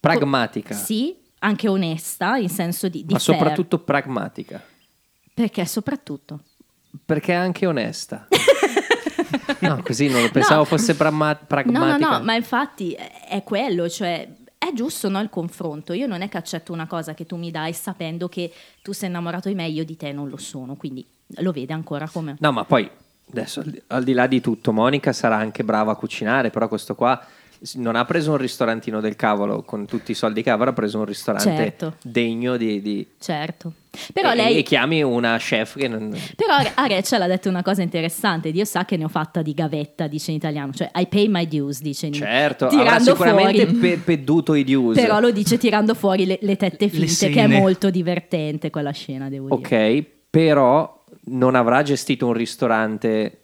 Pragmatica, 0.00 0.74
sì, 0.74 1.16
anche 1.40 1.68
onesta 1.68 2.36
in 2.36 2.48
senso 2.48 2.88
di, 2.88 3.04
di 3.04 3.12
ma 3.12 3.18
fair. 3.18 3.36
soprattutto 3.36 3.78
pragmatica, 3.80 4.62
perché 5.42 5.64
soprattutto 5.66 6.40
perché 7.04 7.32
è 7.32 7.36
anche 7.36 7.64
onesta. 7.66 8.26
no, 9.60 9.82
così 9.84 10.08
non 10.08 10.22
lo 10.22 10.30
pensavo 10.30 10.60
No. 10.60 10.64
fosse 10.64 10.96
pragma- 10.96 11.32
No, 11.32 11.46
pragmatica. 11.46 11.96
no, 11.96 12.18
no, 12.18 12.24
ma 12.24 12.34
infatti 12.34 12.92
è 12.92 13.42
quello, 13.44 13.88
cioè 13.88 14.26
è 14.56 14.72
giusto 14.74 15.08
no, 15.08 15.20
il 15.20 15.28
confronto. 15.30 15.92
Io 15.92 16.06
non 16.06 16.22
è 16.22 16.28
che 16.28 16.38
accetto 16.38 16.72
una 16.72 16.86
cosa 16.86 17.14
che 17.14 17.24
tu 17.26 17.36
mi 17.36 17.50
dai 17.50 17.72
sapendo 17.72 18.28
che 18.28 18.52
tu 18.82 18.92
sei 18.92 19.08
innamorato 19.08 19.48
di 19.48 19.54
me, 19.54 19.68
io 19.68 19.84
di 19.84 19.96
te 19.96 20.12
non 20.12 20.28
lo 20.28 20.38
sono, 20.38 20.74
quindi 20.76 21.06
lo 21.36 21.52
vede 21.52 21.72
ancora 21.72 22.08
come... 22.08 22.36
No, 22.40 22.50
ma 22.52 22.64
poi 22.64 22.90
adesso 23.30 23.62
al 23.88 24.02
di, 24.04 24.12
là 24.14 24.26
di 24.26 24.40
tutto, 24.40 24.72
Monica 24.72 25.12
sarà 25.12 25.36
anche 25.36 25.62
brava 25.62 25.92
a 25.92 25.96
cucinare, 25.96 26.50
però 26.50 26.66
questo 26.68 26.94
qua 26.94 27.22
non 27.74 27.96
ha 27.96 28.04
preso 28.06 28.30
un 28.32 28.38
ristorantino 28.38 29.00
del 29.00 29.14
cavolo 29.16 29.62
con 29.62 29.84
tutti 29.86 30.10
i 30.12 30.14
soldi 30.14 30.42
che 30.42 30.50
avrà, 30.50 30.70
ha 30.70 30.72
preso 30.72 30.98
un 30.98 31.04
ristorante 31.04 31.48
Certo. 31.54 31.94
degno 32.02 32.56
di... 32.56 32.80
di- 32.80 33.06
Certo. 33.18 33.72
Però 34.12 34.32
e, 34.32 34.34
lei... 34.34 34.58
e 34.58 34.62
chiami 34.62 35.02
una 35.02 35.36
chef 35.38 35.76
che 35.76 35.88
non... 35.88 36.14
Però 36.36 36.54
a 36.54 36.86
Rachel 36.86 37.22
ha 37.22 37.26
detto 37.26 37.48
una 37.48 37.62
cosa 37.62 37.82
interessante, 37.82 38.50
Dio 38.50 38.64
sa 38.64 38.84
che 38.84 38.96
ne 38.96 39.04
ho 39.04 39.08
fatta 39.08 39.42
di 39.42 39.52
gavetta, 39.54 40.06
dice 40.06 40.30
in 40.30 40.36
italiano, 40.36 40.72
cioè 40.72 40.90
I 40.94 41.06
pay 41.06 41.28
my 41.28 41.46
dues, 41.46 41.80
dice 41.80 42.06
in 42.06 42.12
Certo, 42.12 42.66
avrà 42.66 42.78
tirando 42.78 43.10
sicuramente 43.10 43.66
fuori. 43.66 43.78
pe- 43.78 43.98
peduto 43.98 44.54
i 44.54 44.64
dius. 44.64 44.96
Però 44.96 45.20
lo 45.20 45.30
dice 45.30 45.58
tirando 45.58 45.94
fuori 45.94 46.26
le, 46.26 46.38
le 46.40 46.56
tette 46.56 46.88
finte, 46.88 47.28
che 47.30 47.42
è 47.42 47.46
molto 47.46 47.90
divertente 47.90 48.70
quella 48.70 48.92
scena, 48.92 49.28
devo 49.28 49.54
dire. 49.56 49.98
Ok, 50.00 50.04
però 50.30 51.04
non 51.24 51.54
avrà 51.54 51.82
gestito 51.82 52.26
un 52.26 52.32
ristorante 52.32 53.42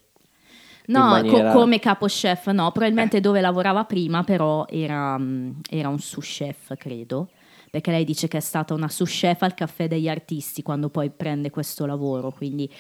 No, 0.87 1.01
co- 1.01 1.07
maniera- 1.07 1.53
come 1.53 1.79
capo 1.79 2.07
chef 2.07 2.51
no, 2.51 2.71
probabilmente 2.71 3.21
dove 3.21 3.41
lavorava 3.41 3.85
prima 3.85 4.23
però 4.23 4.67
era, 4.69 5.17
mm, 5.19 5.51
era 5.71 5.89
un 5.89 5.99
sous 5.99 6.27
chef, 6.27 6.77
credo, 6.77 7.29
perché 7.75 7.91
lei 7.91 8.05
dice 8.05 8.29
che 8.29 8.37
è 8.37 8.41
stata 8.41 8.73
una 8.73 8.89
sous 8.89 9.11
chef 9.11 9.43
al 9.43 9.53
caffè 9.53 9.89
degli 9.89 10.09
artisti 10.09 10.63
quando 10.63 10.91
poi 10.91 11.11
prende 11.11 11.51
questo 11.51 11.87
lavoro, 11.87 12.31
quindi 12.31 12.71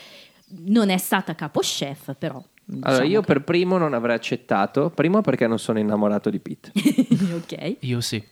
non 0.66 0.88
è 0.88 0.98
stata 0.98 1.34
capo 1.34 1.58
chef, 1.58 2.14
però... 2.16 2.36
Allora, 2.36 2.90
diciamo 3.02 3.08
io 3.08 3.20
che- 3.20 3.26
per 3.26 3.42
primo 3.42 3.76
non 3.76 3.92
avrei 3.92 4.14
accettato, 4.14 4.90
primo 4.90 5.20
perché 5.20 5.48
non 5.48 5.58
sono 5.58 5.80
innamorato 5.80 6.30
di 6.30 6.38
Pete. 6.38 6.70
ok. 7.34 7.76
Io 7.80 8.00
sì. 8.00 8.22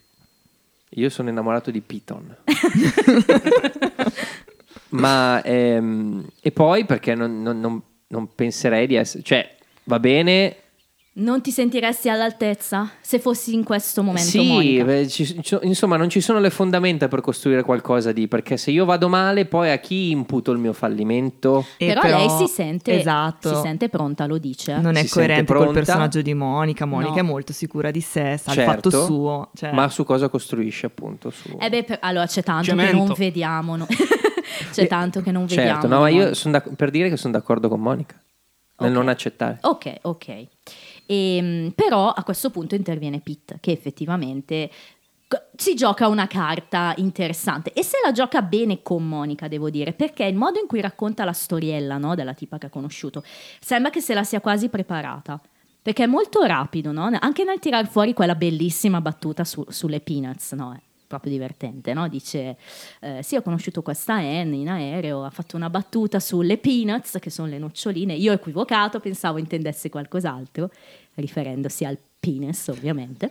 Io 0.90 1.08
sono 1.08 1.30
innamorato 1.30 1.72
di 1.72 1.80
Piton. 1.80 2.36
Ma 4.90 5.42
ehm, 5.42 6.24
e 6.40 6.52
poi 6.52 6.84
perché 6.84 7.16
non, 7.16 7.42
non- 7.42 7.58
non- 7.58 7.82
non 8.06 8.32
penserei 8.36 8.86
di 8.86 8.94
essere, 8.94 9.24
cioè 9.24 9.56
va 9.84 9.98
bene. 9.98 10.56
Non 11.14 11.42
ti 11.42 11.50
sentiresti 11.50 12.08
all'altezza 12.08 12.90
se 13.02 13.18
fossi 13.18 13.52
in 13.52 13.64
questo 13.64 14.02
momento, 14.02 14.30
sì, 14.30 14.82
beh, 14.82 15.06
ci- 15.08 15.42
ci- 15.42 15.58
insomma, 15.60 15.98
non 15.98 16.08
ci 16.08 16.22
sono 16.22 16.38
le 16.40 16.48
fondamenta 16.48 17.06
per 17.08 17.20
costruire 17.20 17.62
qualcosa 17.62 18.12
di 18.12 18.28
perché 18.28 18.56
se 18.56 18.70
io 18.70 18.86
vado 18.86 19.10
male, 19.10 19.44
poi 19.44 19.70
a 19.70 19.76
chi 19.78 20.08
imputo 20.10 20.52
il 20.52 20.58
mio 20.58 20.72
fallimento? 20.72 21.66
E 21.76 21.88
però, 21.92 22.00
lei 22.16 22.30
si 22.30 22.46
sente, 22.46 22.98
Esatto. 22.98 23.54
si 23.54 23.60
sente 23.60 23.90
pronta, 23.90 24.24
lo 24.24 24.38
dice. 24.38 24.78
Non 24.78 24.96
è 24.96 25.02
Si 25.04 25.10
coerente 25.10 25.52
col 25.52 25.72
personaggio 25.74 26.22
di 26.22 26.32
Monica. 26.32 26.86
Monica 26.86 27.10
No. 27.12 27.18
è 27.18 27.22
molto 27.22 27.52
sicura 27.52 27.90
di 27.90 28.00
sé, 28.00 28.38
sa 28.42 28.52
il 28.52 28.56
Certo, 28.56 28.88
fatto 28.90 29.04
suo. 29.04 29.50
cioè- 29.54 29.72
Ma 29.72 29.90
su 29.90 30.04
cosa 30.04 30.30
costruisce 30.30 30.86
appunto? 30.86 31.28
Su... 31.28 31.54
Eh 31.60 31.68
beh, 31.68 31.84
per- 31.84 31.98
allora 32.00 32.24
c'è 32.26 32.42
tanto 32.42 32.64
Cemento. 32.64 32.90
che 32.90 32.96
non 32.96 33.12
vediamo. 33.18 33.76
no? 33.76 33.86
c'è 34.72 34.86
tanto 34.86 35.20
che 35.20 35.30
non 35.30 35.44
vediamo. 35.44 35.68
Certo, 35.72 35.86
no, 35.88 36.00
ma 36.00 36.08
io 36.08 36.32
sono 36.32 36.52
d'ac- 36.54 36.74
per 36.74 36.88
dire 36.90 37.10
che 37.10 37.18
sono 37.18 37.34
d'accordo 37.34 37.68
con 37.68 37.80
Monica 37.80 38.18
nel 38.78 38.90
Ok. 38.90 38.96
non 38.96 39.08
accettare. 39.08 39.58
Ok, 39.60 39.92
ok. 40.02 40.46
Ehm, 41.12 41.72
però 41.74 42.08
a 42.08 42.24
questo 42.24 42.48
punto 42.48 42.74
interviene 42.74 43.20
Pete, 43.20 43.58
che 43.60 43.70
effettivamente 43.70 44.70
si 45.56 45.74
gioca 45.74 46.08
una 46.08 46.26
carta 46.26 46.92
interessante 46.96 47.72
e 47.72 47.82
se 47.82 47.96
la 48.04 48.12
gioca 48.12 48.42
bene 48.42 48.82
con 48.82 49.06
Monica, 49.06 49.48
devo 49.48 49.70
dire, 49.70 49.92
perché 49.92 50.24
il 50.24 50.34
modo 50.34 50.58
in 50.58 50.66
cui 50.66 50.80
racconta 50.80 51.24
la 51.24 51.32
storiella 51.32 51.98
no, 51.98 52.14
della 52.14 52.34
tipa 52.34 52.58
che 52.58 52.66
ha 52.66 52.70
conosciuto 52.70 53.22
sembra 53.60 53.90
che 53.90 54.00
se 54.00 54.14
la 54.14 54.24
sia 54.24 54.40
quasi 54.40 54.68
preparata. 54.68 55.40
Perché 55.82 56.04
è 56.04 56.06
molto 56.06 56.42
rapido, 56.44 56.92
no? 56.92 57.10
Anche 57.18 57.42
nel 57.42 57.58
tirar 57.58 57.88
fuori 57.88 58.14
quella 58.14 58.36
bellissima 58.36 59.00
battuta 59.00 59.42
su- 59.42 59.66
sulle 59.68 60.00
peanuts, 60.00 60.52
no? 60.52 60.72
È 60.74 60.80
proprio 61.08 61.32
divertente, 61.32 61.92
no? 61.92 62.08
Dice, 62.08 62.56
eh, 63.00 63.22
sì, 63.22 63.36
ho 63.36 63.42
conosciuto 63.42 63.82
questa 63.82 64.14
Anne 64.14 64.56
in 64.56 64.68
aereo, 64.68 65.24
ha 65.24 65.30
fatto 65.30 65.56
una 65.56 65.68
battuta 65.68 66.20
sulle 66.20 66.56
peanuts, 66.56 67.18
che 67.20 67.30
sono 67.30 67.48
le 67.48 67.58
noccioline. 67.58 68.14
Io 68.14 68.30
ho 68.30 68.34
equivocato, 68.34 69.00
pensavo 69.00 69.38
intendesse 69.38 69.90
qualcos'altro, 69.90 70.70
riferendosi 71.14 71.84
al 71.84 71.98
penis, 72.18 72.68
ovviamente. 72.68 73.30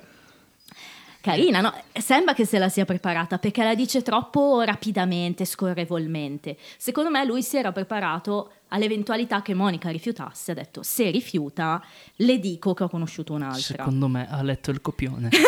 Carina, 1.21 1.61
no? 1.61 1.71
Sembra 1.93 2.33
che 2.33 2.45
se 2.45 2.57
la 2.57 2.67
sia 2.67 2.83
preparata 2.83 3.37
perché 3.37 3.63
la 3.63 3.75
dice 3.75 4.01
troppo 4.01 4.61
rapidamente, 4.61 5.45
scorrevolmente. 5.45 6.57
Secondo 6.77 7.11
me 7.11 7.23
lui 7.25 7.43
si 7.43 7.57
era 7.57 7.71
preparato 7.71 8.53
all'eventualità 8.69 9.43
che 9.43 9.53
Monica 9.53 9.89
rifiutasse. 9.89 10.51
Ha 10.51 10.55
detto: 10.55 10.81
Se 10.81 11.11
rifiuta, 11.11 11.83
le 12.15 12.39
dico 12.39 12.73
che 12.73 12.83
ho 12.83 12.89
conosciuto 12.89 13.33
un'altra. 13.33 13.61
Secondo 13.61 14.07
me 14.07 14.27
ha 14.27 14.41
letto 14.41 14.71
il 14.71 14.81
copione. 14.81 15.29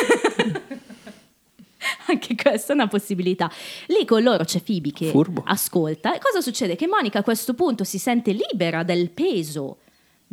Anche 2.06 2.36
questa 2.36 2.74
è 2.74 2.76
una 2.76 2.88
possibilità. 2.88 3.52
Lì 3.88 4.06
con 4.06 4.22
loro 4.22 4.43
c'è 4.43 4.62
Phoebe 4.62 4.91
che 4.91 5.10
Furbo. 5.10 5.41
ascolta. 5.43 6.13
E 6.15 6.19
cosa 6.19 6.39
succede? 6.41 6.76
Che 6.76 6.86
Monica 6.88 7.19
a 7.19 7.24
questo 7.24 7.56
punto 7.56 7.84
si 7.84 7.98
sente 7.98 8.32
libera 8.32 8.84
del 8.84 9.10
peso 9.10 9.78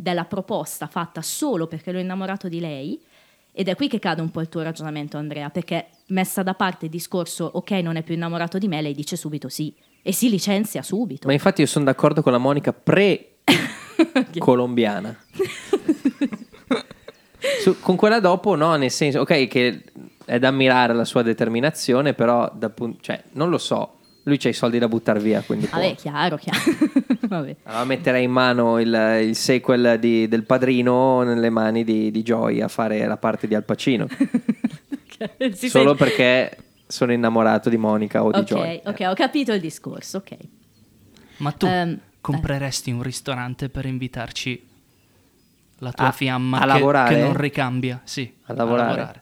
della 0.01 0.25
proposta 0.25 0.87
fatta 0.87 1.21
solo 1.21 1.67
perché 1.67 1.91
l'ho 1.91 1.99
innamorato 1.99 2.49
di 2.49 2.59
lei. 2.59 2.99
Ed 3.53 3.67
è 3.67 3.75
qui 3.75 3.87
che 3.87 3.99
cade 3.99 4.21
un 4.21 4.31
po' 4.31 4.41
il 4.41 4.49
tuo 4.49 4.61
ragionamento, 4.61 5.17
Andrea, 5.17 5.49
perché 5.49 5.87
messa 6.07 6.41
da 6.41 6.53
parte 6.53 6.85
il 6.85 6.91
discorso 6.91 7.49
ok, 7.53 7.71
non 7.71 7.97
è 7.97 8.01
più 8.01 8.13
innamorato 8.13 8.57
di 8.57 8.67
me, 8.67 8.81
lei 8.81 8.93
dice 8.93 9.15
subito 9.15 9.49
sì 9.49 9.73
e 10.01 10.13
si 10.13 10.29
licenzia 10.29 10.81
subito. 10.81 11.27
Ma 11.27 11.33
infatti 11.33 11.61
io 11.61 11.67
sono 11.67 11.85
d'accordo 11.85 12.23
con 12.23 12.31
la 12.31 12.39
Monica 12.39 12.73
pre-colombiana. 12.73 15.15
Su- 17.61 17.79
con 17.79 17.95
quella 17.95 18.19
dopo 18.19 18.55
no, 18.55 18.75
nel 18.75 18.91
senso, 18.91 19.19
ok, 19.19 19.47
che 19.47 19.83
è 20.25 20.39
da 20.39 20.47
ammirare 20.47 20.93
la 20.93 21.05
sua 21.05 21.21
determinazione, 21.21 22.13
però 22.13 22.51
da 22.53 22.71
cioè, 23.01 23.21
non 23.33 23.49
lo 23.49 23.57
so, 23.57 23.97
lui 24.23 24.37
c'ha 24.37 24.49
i 24.49 24.53
soldi 24.53 24.77
da 24.79 24.87
buttare 24.87 25.19
via, 25.19 25.41
quindi 25.41 25.65
può. 25.67 25.79
Vabbè, 25.79 25.95
chiaro, 25.95 26.37
chiaro. 26.37 26.59
Vabbè. 27.27 27.55
Allora 27.63 27.83
metterei 27.85 28.23
in 28.23 28.31
mano 28.31 28.79
il, 28.79 29.19
il 29.23 29.35
sequel 29.35 29.97
di- 29.99 30.27
del 30.27 30.43
padrino 30.43 31.23
nelle 31.23 31.49
mani 31.49 31.83
di, 31.83 32.11
di 32.11 32.21
Joy 32.21 32.61
a 32.61 32.67
fare 32.67 33.05
la 33.05 33.17
parte 33.17 33.47
di 33.47 33.55
Al 33.55 33.63
Pacino. 33.63 34.07
Si 35.53 35.69
Solo 35.69 35.95
sente- 35.95 36.03
perché 36.03 36.57
sono 36.87 37.13
innamorato 37.13 37.69
di 37.69 37.77
Monica 37.77 38.23
o 38.23 38.31
di 38.31 38.39
Ok, 38.39 38.43
Joy. 38.45 38.81
ok, 38.83 38.99
ho 39.07 39.13
capito 39.13 39.53
il 39.53 39.59
discorso, 39.61 40.17
ok. 40.17 40.35
Ma 41.37 41.51
tu 41.51 41.67
Ehm, 41.67 41.99
compreresti 42.19 42.89
un 42.91 43.03
ristorante 43.03 43.69
per 43.69 43.85
invitarci 43.85 44.67
la 45.79 45.91
tua 45.91 46.07
A- 46.07 46.11
fiamma 46.11 46.57
a 46.57 46.61
che, 46.61 46.67
lavorare? 46.67 47.15
che 47.15 47.21
non 47.21 47.37
ricambia? 47.37 48.01
Sì, 48.03 48.33
A 48.45 48.53
lavorare? 48.53 49.20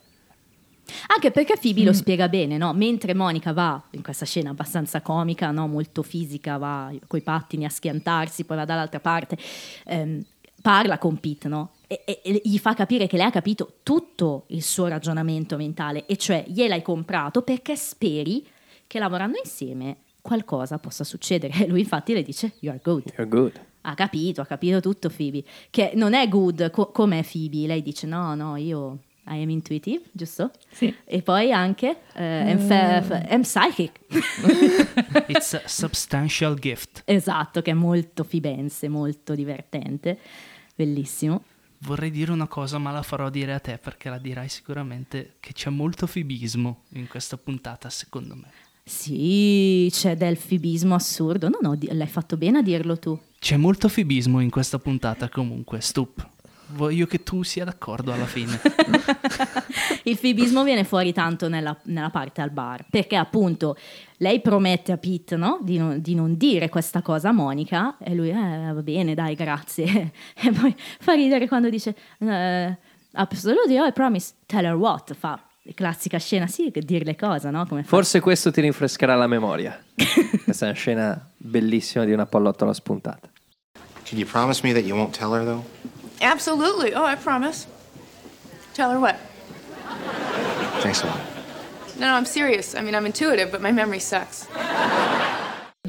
Anche 1.07 1.31
perché 1.31 1.55
Phoebe 1.59 1.81
Mm. 1.81 1.85
lo 1.85 1.93
spiega 1.93 2.27
bene, 2.29 2.57
no? 2.57 2.73
Mentre 2.73 3.13
Monica 3.13 3.53
va 3.53 3.81
in 3.91 4.01
questa 4.01 4.25
scena 4.25 4.49
abbastanza 4.51 5.01
comica, 5.01 5.51
no? 5.51 5.67
Molto 5.67 6.03
fisica, 6.03 6.57
va 6.57 6.91
coi 7.07 7.21
pattini 7.21 7.65
a 7.65 7.69
schiantarsi, 7.69 8.43
poi 8.45 8.57
va 8.57 8.65
dall'altra 8.65 8.99
parte, 8.99 9.37
ehm, 9.85 10.23
parla 10.61 10.97
con 10.97 11.17
Pete, 11.19 11.47
no? 11.47 11.71
E, 11.87 12.01
e- 12.05 12.21
e 12.23 12.41
gli 12.43 12.57
fa 12.57 12.73
capire 12.73 13.07
che 13.07 13.17
lei 13.17 13.25
ha 13.25 13.31
capito 13.31 13.77
tutto 13.83 14.43
il 14.47 14.61
suo 14.61 14.87
ragionamento 14.87 15.57
mentale, 15.57 16.05
e 16.05 16.17
cioè 16.17 16.43
gliel'hai 16.47 16.81
comprato 16.81 17.41
perché 17.41 17.75
speri 17.75 18.45
che 18.85 18.99
lavorando 18.99 19.37
insieme 19.43 19.97
qualcosa 20.21 20.77
possa 20.77 21.03
succedere. 21.03 21.53
E 21.65 21.67
lui 21.67 21.79
infatti 21.79 22.13
le 22.13 22.21
dice, 22.23 22.53
you 22.59 22.71
are 22.71 22.81
good. 22.83 23.03
You're 23.17 23.27
good. 23.27 23.59
Ha 23.81 23.93
capito, 23.95 24.41
ha 24.41 24.45
capito 24.45 24.81
tutto 24.81 25.09
Phoebe. 25.09 25.43
Che 25.69 25.91
non 25.95 26.13
è 26.13 26.27
good 26.27 26.69
co- 26.69 26.91
com'è 26.91 27.23
Phoebe. 27.23 27.65
Lei 27.65 27.81
dice 27.81 28.05
no, 28.05 28.35
no, 28.35 28.55
io 28.57 28.99
I 29.29 29.41
am 29.43 29.49
intuitive, 29.49 30.01
giusto? 30.11 30.51
Sì. 30.71 30.93
E 31.05 31.21
poi 31.21 31.51
anche 31.51 31.97
eh, 32.13 32.51
am, 32.51 32.57
fa- 32.59 33.01
fa- 33.01 33.25
am 33.29 33.41
psychic. 33.41 33.99
It's 35.27 35.53
a 35.53 35.61
substantial 35.65 36.57
gift. 36.59 37.03
esatto, 37.05 37.61
che 37.61 37.71
è 37.71 37.75
molto 37.75 38.23
fibense, 38.23 38.87
molto 38.87 39.35
divertente. 39.35 40.17
Bellissimo. 40.75 41.43
Vorrei 41.79 42.11
dire 42.11 42.31
una 42.31 42.47
cosa, 42.47 42.77
ma 42.77 42.91
la 42.91 43.03
farò 43.03 43.29
dire 43.29 43.53
a 43.53 43.59
te 43.59 43.77
perché 43.77 44.09
la 44.09 44.17
dirai 44.17 44.49
sicuramente 44.49 45.35
che 45.39 45.53
c'è 45.53 45.69
molto 45.69 46.07
fibismo 46.07 46.83
in 46.93 47.07
questa 47.07 47.37
puntata, 47.37 47.89
secondo 47.89 48.35
me. 48.35 48.47
Sì, 48.83 49.87
c'è 49.91 50.15
del 50.17 50.35
fibismo 50.35 50.95
assurdo. 50.95 51.47
No, 51.47 51.59
no, 51.61 51.75
di- 51.75 51.87
l'hai 51.91 52.07
fatto 52.07 52.35
bene 52.37 52.57
a 52.57 52.61
dirlo 52.61 52.97
tu. 52.97 53.17
C'è 53.39 53.55
molto 53.55 53.87
fibismo 53.87 54.39
in 54.41 54.49
questa 54.49 54.79
puntata 54.79 55.29
comunque, 55.29 55.79
stup. 55.79 56.27
Voglio 56.71 57.05
che 57.07 57.23
tu 57.23 57.43
sia 57.43 57.65
d'accordo 57.65 58.13
alla 58.13 58.25
fine. 58.25 58.59
Il 60.03 60.17
fibismo 60.17 60.63
viene 60.63 60.83
fuori 60.83 61.13
tanto 61.13 61.49
nella, 61.49 61.75
nella 61.83 62.09
parte 62.09 62.41
al 62.41 62.51
bar, 62.51 62.85
perché 62.89 63.15
appunto 63.15 63.75
lei 64.17 64.41
promette 64.41 64.91
a 64.91 64.97
Pete 64.97 65.35
no? 65.35 65.59
di, 65.61 65.77
non, 65.77 66.01
di 66.01 66.13
non 66.15 66.37
dire 66.37 66.69
questa 66.69 67.01
cosa 67.01 67.29
a 67.29 67.31
Monica 67.31 67.97
e 67.99 68.13
lui, 68.13 68.29
eh, 68.29 68.71
va 68.71 68.81
bene, 68.81 69.13
dai, 69.13 69.35
grazie. 69.35 70.11
E 70.41 70.51
poi 70.51 70.75
fa 70.77 71.13
ridere 71.13 71.47
quando 71.47 71.69
dice, 71.69 71.95
eh, 72.19 72.77
absolutely, 73.13 73.75
I 73.75 73.91
promise, 73.91 74.33
tell 74.45 74.65
her 74.65 74.75
what, 74.75 75.13
fa 75.13 75.41
la 75.63 75.73
classica 75.73 76.17
scena, 76.17 76.47
sì, 76.47 76.71
che 76.71 76.81
dirle 76.81 77.15
cosa, 77.15 77.49
no? 77.49 77.65
Come 77.65 77.83
fa- 77.83 77.89
Forse 77.89 78.19
questo 78.19 78.51
ti 78.51 78.61
rinfrescherà 78.61 79.15
la 79.15 79.27
memoria. 79.27 79.79
Questa 80.43 80.65
è 80.65 80.69
una 80.69 80.77
scena 80.77 81.31
bellissima 81.37 82.05
di 82.05 82.11
una 82.13 82.25
pallottola 82.25 82.73
spuntata. 82.73 83.29
Can 84.03 84.17
you 84.17 84.27
promise 84.27 84.61
me 84.63 84.73
that 84.73 84.83
you 84.83 84.97
won't 84.97 85.15
tell 85.15 85.31
her, 85.33 85.43
though? 85.43 85.63
Absolutely. 86.21 86.93
Oh, 86.93 87.03
I 87.05 87.15
promise. 87.15 87.67
Tell 88.73 88.91
her 88.91 88.99
what? 88.99 89.15
Thanks 90.81 91.03
a 91.03 91.07
lot. 91.07 91.19
No, 91.97 92.07
no, 92.07 92.13
I'm 92.15 92.25
serious. 92.25 92.75
I 92.75 92.81
mean, 92.81 92.95
I'm 92.95 93.05
intuitive, 93.05 93.51
but 93.51 93.61
my 93.61 93.71
memory 93.71 93.99
sucks. 93.99 94.47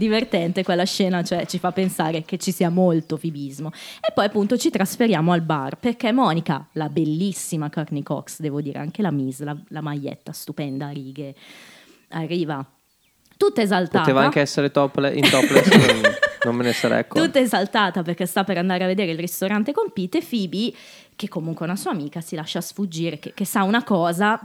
divertente 0.01 0.65
quella 0.65 0.85
scena, 0.85 1.23
cioè 1.23 1.45
ci 1.45 1.59
fa 1.59 1.73
pensare 1.73 2.23
che 2.23 2.39
ci 2.39 2.53
sia 2.53 2.71
molto 2.71 3.19
fibismo. 3.19 3.71
E 4.01 4.13
poi 4.15 4.25
appunto 4.25 4.57
ci 4.57 4.71
trasferiamo 4.71 5.33
al 5.33 5.43
bar 5.43 5.77
perché 5.77 6.11
Monica, 6.11 6.67
la 6.73 6.89
bellissima 6.89 7.69
Courtney 7.69 8.03
Cox, 8.03 8.41
devo 8.41 8.63
dire 8.63 8.79
anche 8.79 9.03
la 9.03 9.11
Miss, 9.11 9.41
la, 9.41 9.55
la 9.69 9.83
maglietta 9.83 10.33
stupenda 10.33 10.87
a 10.87 10.91
righe, 10.91 11.35
arriva 12.09 12.65
tutta 13.37 13.61
esaltata. 13.61 14.01
Poteva 14.01 14.23
anche 14.23 14.41
essere 14.41 14.71
tople- 14.71 15.13
in 15.13 15.29
topless, 15.29 15.69
non, 16.45 16.55
me 16.57 16.65
ne 16.65 16.73
sarei 16.73 16.99
accorto. 17.01 17.25
Tutta 17.25 17.39
esaltata 17.39 18.03
perché 18.03 18.27
sta 18.27 18.45
per 18.45 18.59
andare 18.59 18.85
a 18.85 18.87
vedere 18.87 19.13
il 19.13 19.19
ristorante 19.19 19.73
con 19.73 19.91
Pete 19.93 20.21
Phoebe, 20.21 20.73
che 21.17 21.29
comunque 21.29 21.67
è 21.67 21.69
una 21.69 21.79
sua 21.79 21.91
amica, 21.91 22.21
si 22.21 22.35
lascia 22.37 22.61
sfuggire, 22.61 23.19
che, 23.19 23.33
che 23.35 23.45
sa 23.45 23.63
una 23.63 23.83
cosa, 23.85 24.41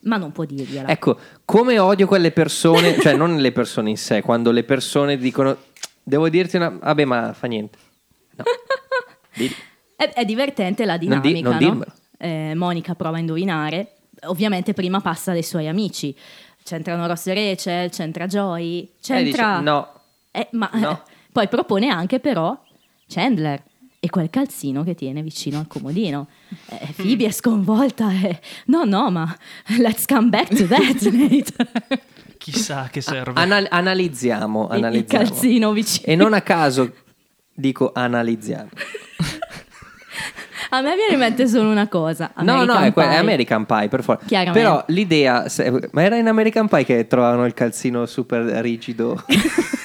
ma 0.00 0.16
non 0.16 0.32
può 0.32 0.44
dirgliela. 0.44 0.88
Ecco, 0.88 1.18
come 1.44 1.78
odio 1.78 2.06
quelle 2.06 2.30
persone, 2.30 2.98
cioè 3.02 3.14
non 3.16 3.36
le 3.36 3.52
persone 3.52 3.90
in 3.90 3.96
sé, 3.98 4.22
quando 4.22 4.50
le 4.50 4.64
persone 4.64 5.16
dicono 5.16 5.56
devo 6.02 6.28
dirti 6.28 6.56
una... 6.56 6.68
Vabbè, 6.70 7.04
ma 7.04 7.32
fa 7.32 7.46
niente. 7.46 7.78
No. 8.36 8.44
È, 9.96 10.12
è 10.12 10.24
divertente 10.26 10.84
la 10.84 10.96
Non 11.00 11.20
di- 11.20 11.32
dinamica, 11.32 11.58
non 11.66 11.78
no? 11.78 11.84
Eh, 12.18 12.54
Monica 12.54 12.94
prova 12.94 13.16
a 13.16 13.20
indovinare, 13.20 13.92
ovviamente 14.26 14.74
prima 14.74 15.00
passa 15.00 15.32
dai 15.32 15.42
suoi 15.42 15.68
amici. 15.68 16.14
C'entrano 16.62 17.06
Ross 17.06 17.26
e 17.28 17.34
Rachel, 17.34 17.90
c'entra 17.90 18.26
Joy, 18.26 18.90
c'entra... 19.00 19.52
dice, 19.52 19.62
no, 19.62 19.88
Eh, 20.32 20.48
ma 20.52 20.68
No. 20.74 21.02
Poi 21.36 21.48
propone 21.48 21.88
anche 21.90 22.18
però 22.18 22.58
Chandler 23.06 23.62
e 24.00 24.08
quel 24.08 24.30
calzino 24.30 24.82
che 24.84 24.94
tiene 24.94 25.20
vicino 25.20 25.58
al 25.58 25.66
comodino. 25.66 26.28
Eh, 26.70 26.94
Phoebe 26.96 27.26
è 27.26 27.30
sconvolta 27.30 28.10
e... 28.10 28.40
No, 28.66 28.84
no, 28.84 29.10
ma 29.10 29.36
let's 29.78 30.06
come 30.06 30.30
back 30.30 30.54
to 30.54 30.66
that, 30.66 31.02
Nate. 31.12 32.02
Chissà 32.38 32.88
che 32.90 33.02
serve. 33.02 33.38
Anal- 33.38 33.66
analizziamo, 33.68 34.68
Il- 34.70 34.78
il 34.78 34.84
analizziamo. 34.84 35.24
calzino 35.26 35.72
vicino. 35.72 36.06
E 36.06 36.14
non 36.16 36.32
a 36.32 36.40
caso 36.40 36.90
dico 37.54 37.90
analizziamo. 37.94 38.70
A 40.70 40.80
me 40.80 40.94
viene 40.94 41.12
in 41.12 41.18
mente 41.18 41.46
solo 41.46 41.70
una 41.70 41.88
cosa. 41.88 42.32
no, 42.38 42.64
no, 42.64 42.72
American 42.72 42.84
è, 42.84 42.92
que- 42.92 43.08
è. 43.08 43.14
American 43.16 43.66
Pie, 43.66 43.88
per 43.88 44.02
forza. 44.02 44.50
Però 44.52 44.84
l'idea... 44.88 45.48
se- 45.48 45.88
ma 45.92 46.02
era 46.02 46.16
in 46.16 46.26
American 46.28 46.68
Pie 46.68 46.84
che 46.84 47.06
trovavano 47.06 47.44
il 47.46 47.54
calzino 47.54 48.06
super 48.06 48.42
rigido 48.42 49.22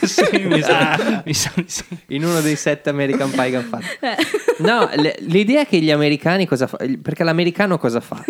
Sì, 0.01 0.23
mi 0.47 0.61
sa, 0.61 1.21
mi 1.25 1.33
sa 1.33 1.51
sì. 1.65 1.83
in 2.07 2.25
uno 2.25 2.41
dei 2.41 2.55
sette 2.55 2.89
American 2.89 3.29
Pie 3.29 3.49
che 3.51 3.55
hanno 3.55 3.67
fatto. 3.67 3.85
Eh. 4.01 4.15
No, 4.59 4.89
le- 4.95 5.15
l'idea 5.21 5.61
è 5.61 5.67
che 5.67 5.77
gli 5.79 5.91
americani 5.91 6.45
cosa 6.47 6.67
fa? 6.67 6.77
Perché 7.01 7.23
l'americano 7.23 7.77
cosa 7.77 7.99
fa? 7.99 8.23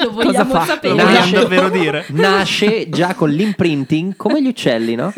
Lo 0.00 0.10
vogliamo 0.12 0.52
fa? 0.52 0.64
sapere. 0.64 0.94
Lo 0.94 1.04
vogliamo 1.04 1.32
davvero 1.32 1.68
dire? 1.70 2.04
Nasce 2.10 2.88
già 2.88 3.14
con 3.14 3.30
l'imprinting 3.30 4.14
come 4.16 4.42
gli 4.42 4.46
uccelli, 4.46 4.94
no? 4.94 5.12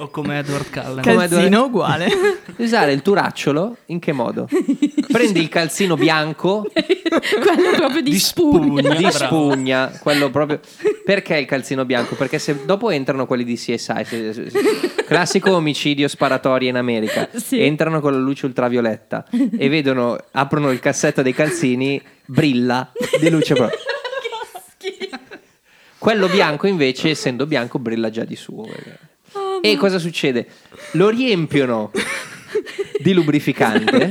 O 0.00 0.08
come 0.08 0.38
Edward 0.38 0.70
Cullen. 0.70 1.02
Come 1.02 1.28
Calzino 1.28 1.64
uguale. 1.64 2.08
Usare 2.56 2.92
il 2.92 3.02
turacciolo 3.02 3.76
in 3.86 3.98
che 3.98 4.12
modo? 4.12 4.48
Prendi 5.12 5.40
il 5.40 5.48
calzino 5.50 5.94
bianco 5.94 6.64
Quello 6.72 7.70
proprio 7.76 8.00
di, 8.00 8.10
Di 8.12 8.18
spugna. 8.18 8.82
spugna. 8.82 8.96
di 8.98 9.10
spugna, 9.12 9.98
quello 10.00 10.30
proprio. 10.30 10.60
Perché 11.04 11.36
il 11.36 11.44
calzino 11.46 11.84
bianco? 11.84 12.14
Perché 12.14 12.38
se 12.38 12.64
dopo 12.64 12.88
entrano 12.90 13.26
quelli 13.26 13.44
di 13.44 13.56
CSI, 13.56 15.02
classico 15.06 15.52
omicidio 15.54 16.08
sparatorio 16.08 16.68
in 16.70 16.76
America, 16.76 17.28
Sì. 17.34 17.60
entrano 17.60 18.00
con 18.00 18.12
la 18.12 18.18
luce 18.18 18.46
ultravioletta 18.46 19.26
e 19.58 19.68
vedono, 19.68 20.16
aprono 20.30 20.70
il 20.70 20.80
cassetto 20.80 21.20
dei 21.20 21.34
calzini, 21.34 22.00
brilla 22.24 22.90
di 23.20 23.28
luce 23.28 23.54
proprio. 23.54 23.78
Quello 25.98 26.28
bianco 26.28 26.66
invece, 26.66 27.10
essendo 27.10 27.44
bianco, 27.44 27.78
brilla 27.78 28.08
già 28.08 28.24
di 28.24 28.36
suo. 28.36 28.66
E 29.62 29.76
cosa 29.76 29.98
succede? 29.98 30.46
Lo 30.92 31.08
riempiono 31.08 31.90
di 32.98 33.12
lubrificante. 33.12 34.10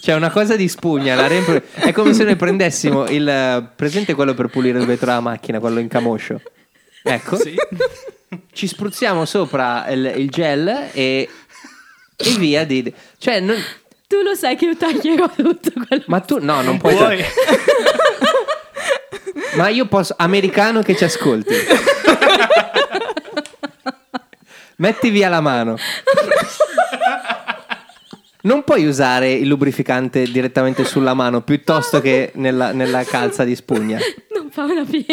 C'è 0.00 0.14
una 0.14 0.30
cosa 0.30 0.56
di 0.56 0.68
spugna, 0.68 1.14
la 1.14 1.26
riempiono- 1.26 1.62
è 1.74 1.92
come 1.92 2.12
se 2.14 2.24
noi 2.24 2.36
prendessimo 2.36 3.06
il 3.08 3.70
presente 3.76 4.14
quello 4.14 4.34
per 4.34 4.46
pulire 4.48 4.78
il 4.78 4.86
vetro 4.86 5.06
della 5.06 5.20
macchina, 5.20 5.58
quello 5.60 5.78
in 5.78 5.88
camoscio. 5.88 6.40
Ecco, 7.02 7.36
Sì. 7.36 7.54
ci 8.52 8.66
spruzziamo 8.66 9.24
sopra 9.24 9.86
il, 9.88 10.12
il 10.16 10.28
gel 10.30 10.88
e, 10.92 11.28
e 12.16 12.30
via. 12.38 12.64
Di, 12.64 12.92
cioè, 13.18 13.40
non- 13.40 13.62
Tu 14.06 14.22
lo 14.22 14.34
sai 14.34 14.56
che 14.56 14.64
io 14.66 14.76
taglierò 14.76 15.28
tutto 15.34 15.70
quello. 15.86 16.02
ma 16.06 16.20
tu 16.20 16.38
no, 16.40 16.62
non 16.62 16.78
puoi. 16.78 16.94
Puoi. 16.96 17.24
Ma 19.54 19.68
io 19.68 19.86
posso, 19.86 20.14
americano 20.18 20.82
che 20.82 20.96
ci 20.96 21.04
ascolti. 21.04 21.54
Metti 24.80 25.10
via 25.10 25.28
la 25.28 25.40
mano. 25.42 25.76
Non 28.42 28.64
puoi 28.64 28.86
usare 28.86 29.30
il 29.30 29.46
lubrificante 29.46 30.22
direttamente 30.24 30.84
sulla 30.86 31.12
mano 31.12 31.42
piuttosto 31.42 32.00
che 32.00 32.32
nella, 32.36 32.72
nella 32.72 33.04
calza 33.04 33.44
di 33.44 33.54
spugna. 33.54 33.98
Non 34.34 34.50
fa 34.50 34.64
una 34.64 34.84
piega. 34.84 35.12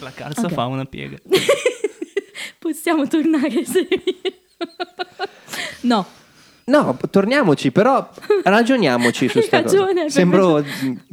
La 0.00 0.10
calza 0.14 0.46
Ok. 0.46 0.52
fa 0.52 0.66
una 0.66 0.84
piega. 0.84 1.16
Possiamo 2.58 3.06
tornare 3.08 3.64
seri. 3.64 4.20
no, 5.82 6.06
No, 6.64 6.96
torniamoci, 7.10 7.72
però 7.72 8.08
ragioniamoci 8.44 9.28
su 9.28 9.38
Hai 9.38 9.44
sta 9.44 9.62
cosa. 9.62 9.78
ragione, 9.78 10.02
per 10.02 10.10
Sembro 10.12 10.64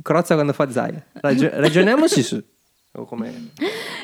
Crozza 0.04 0.34
quando 0.36 0.54
fa 0.54 0.70
Zaia. 0.70 1.04
Ragio- 1.14 1.50
ragioniamoci 1.54 2.22
su. 2.22 2.44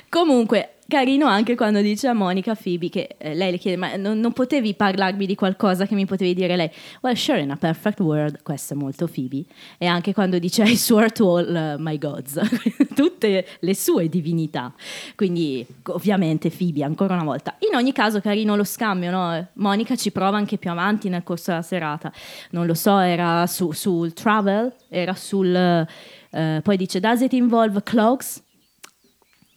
Comunque, 0.09 0.75
carino 0.87 1.25
anche 1.25 1.55
quando 1.55 1.81
dice 1.81 2.07
a 2.07 2.13
Monica 2.13 2.53
Phoebe 2.53 2.89
che 2.89 3.15
eh, 3.17 3.33
lei 3.33 3.49
le 3.51 3.57
chiede: 3.57 3.77
Ma 3.77 3.95
non, 3.95 4.19
non 4.19 4.31
potevi 4.31 4.75
parlarmi 4.75 5.25
di 5.25 5.33
qualcosa 5.33 5.87
che 5.87 5.95
mi 5.95 6.05
potevi 6.05 6.35
dire 6.35 6.55
lei? 6.55 6.69
Well, 7.01 7.15
sure, 7.15 7.41
in 7.41 7.49
a 7.49 7.55
perfect 7.57 7.99
world, 7.99 8.43
questo 8.43 8.75
è 8.75 8.77
molto 8.77 9.07
Phoebe. 9.07 9.43
E 9.79 9.87
anche 9.87 10.13
quando 10.13 10.37
dice 10.37 10.63
I 10.63 10.77
swear 10.77 11.11
to 11.11 11.35
all 11.35 11.75
uh, 11.77 11.81
my 11.81 11.97
gods, 11.97 12.39
tutte 12.93 13.47
le 13.59 13.75
sue 13.75 14.07
divinità. 14.07 14.71
Quindi, 15.15 15.65
ovviamente, 15.87 16.51
Phoebe, 16.51 16.83
ancora 16.83 17.15
una 17.15 17.23
volta. 17.23 17.55
In 17.67 17.75
ogni 17.75 17.91
caso, 17.91 18.21
carino 18.21 18.55
lo 18.55 18.63
scambio, 18.63 19.09
no? 19.09 19.47
Monica 19.53 19.95
ci 19.95 20.11
prova 20.11 20.37
anche 20.37 20.57
più 20.57 20.69
avanti 20.69 21.09
nel 21.09 21.23
corso 21.23 21.49
della 21.49 21.63
serata. 21.63 22.13
Non 22.51 22.67
lo 22.67 22.75
so, 22.75 22.99
era 22.99 23.47
su- 23.47 23.71
sul 23.71 24.13
travel, 24.13 24.71
era 24.89 25.15
sul. 25.15 25.53
eh, 25.55 26.61
poi 26.61 26.77
dice: 26.77 26.99
Does 26.99 27.21
it 27.21 27.33
involve 27.33 27.81
cloaks? 27.81 28.43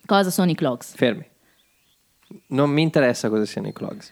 Cosa 0.08 0.30
sono 0.30 0.50
i 0.50 0.54
clogs? 0.54 0.94
Fermi. 0.96 1.22
Non 2.48 2.70
mi 2.70 2.80
interessa 2.80 3.28
cosa 3.28 3.44
siano 3.44 3.68
i 3.68 3.74
clogs. 3.74 4.10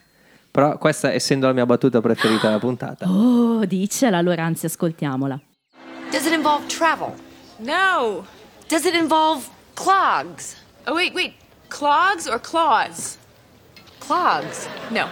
Però 0.50 0.76
questa, 0.76 1.10
essendo 1.10 1.46
la 1.46 1.54
mia 1.54 1.64
battuta 1.64 2.02
preferita 2.02 2.48
della 2.48 2.58
puntata. 2.58 3.06
Oh, 3.56 3.64
dicela, 3.64 4.18
allora 4.18 4.44
anzi 4.44 4.66
ascoltiamola. 4.66 5.40
Does 6.10 6.26
it 6.26 6.34
involve 6.34 6.66
travel? 6.66 7.14
No. 7.60 8.26
Does 8.68 8.84
it 8.84 8.92
involve 8.94 9.46
clogs? 9.72 10.56
Oh, 10.84 10.92
wait, 10.92 11.14
wait. 11.14 11.32
Clogs 11.68 12.26
or 12.26 12.38
claws? 12.42 13.16
Clogs. 13.98 14.68
No. 14.90 15.06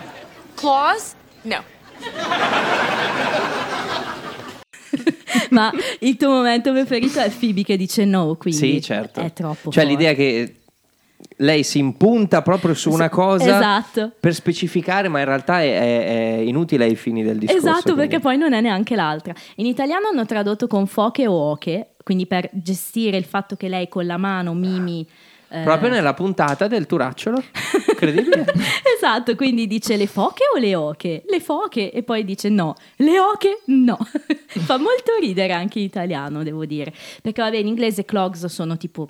Claws? 0.55 1.15
No. 1.45 1.65
Ma 5.51 5.73
il 6.01 6.17
tuo 6.19 6.29
momento 6.29 6.73
preferito 6.73 7.21
è 7.21 7.31
Phoebe 7.31 7.63
che 7.63 7.79
dice 7.79 8.05
no, 8.05 8.37
quindi 8.37 8.59
Sì, 8.75 8.83
certo. 8.83 9.21
è 9.21 9.33
troppo 9.33 9.71
Cioè 9.71 9.85
forte. 9.85 9.89
l'idea 9.89 10.13
che 10.13 10.57
lei 11.39 11.63
si 11.65 11.79
impunta 11.79 12.43
proprio 12.43 12.75
su 12.75 12.91
una 12.91 13.09
cosa 13.09 13.45
Esatto. 13.57 14.13
per 14.21 14.35
specificare, 14.35 15.09
ma 15.09 15.19
in 15.19 15.25
realtà 15.25 15.63
è, 15.63 15.79
è- 15.79 16.07
è 16.37 16.41
inutile 16.41 16.85
ai 16.85 16.95
fini 16.97 17.23
del 17.23 17.39
discorso. 17.39 17.67
Esatto, 17.67 17.83
quindi- 17.93 18.01
perché 18.03 18.21
poi 18.21 18.37
non 18.39 18.53
è 18.53 18.61
neanche 18.61 18.95
l'altra. 18.95 19.35
In 19.57 19.67
italiano 19.67 20.09
hanno 20.09 20.27
tradotto 20.27 20.67
con 20.67 20.87
foche 20.87 21.27
o 21.27 21.33
oche, 21.35 21.95
quindi 22.05 22.27
per 22.27 22.49
gestire 22.53 23.17
il 23.17 23.25
fatto 23.25 23.57
che 23.57 23.69
lei 23.69 23.89
con 23.89 24.07
la 24.07 24.17
mano 24.17 24.55
mimi... 24.55 25.07
eh, 25.49 25.63
Proprio 25.63 25.89
nella 25.91 26.15
puntata 26.15 26.67
del 26.69 26.87
turacciolo. 26.87 27.43
Incredibile. 27.89 28.45
esatto, 28.97 29.35
quindi 29.37 29.67
dice 29.67 29.97
le 29.97 30.07
foche 30.07 30.45
o 30.55 30.59
le 30.59 30.75
oche? 30.77 31.25
Le 31.29 31.41
foche 31.41 31.91
e 31.93 32.03
poi 32.03 32.25
dice 32.25 32.49
no, 32.49 32.75
le 32.97 33.19
oche 33.19 33.61
no. 33.67 33.97
Fa 34.47 34.77
molto 34.79 35.13
ridere 35.21 35.53
anche 35.53 35.79
in 35.79 35.85
italiano, 35.87 36.43
devo 36.43 36.65
dire, 36.65 36.93
perché 37.23 37.41
vabbè 37.43 37.57
in 37.57 37.67
inglese 37.67 38.05
clogs 38.05 38.47
sono 38.47 38.77
tipo 38.77 39.09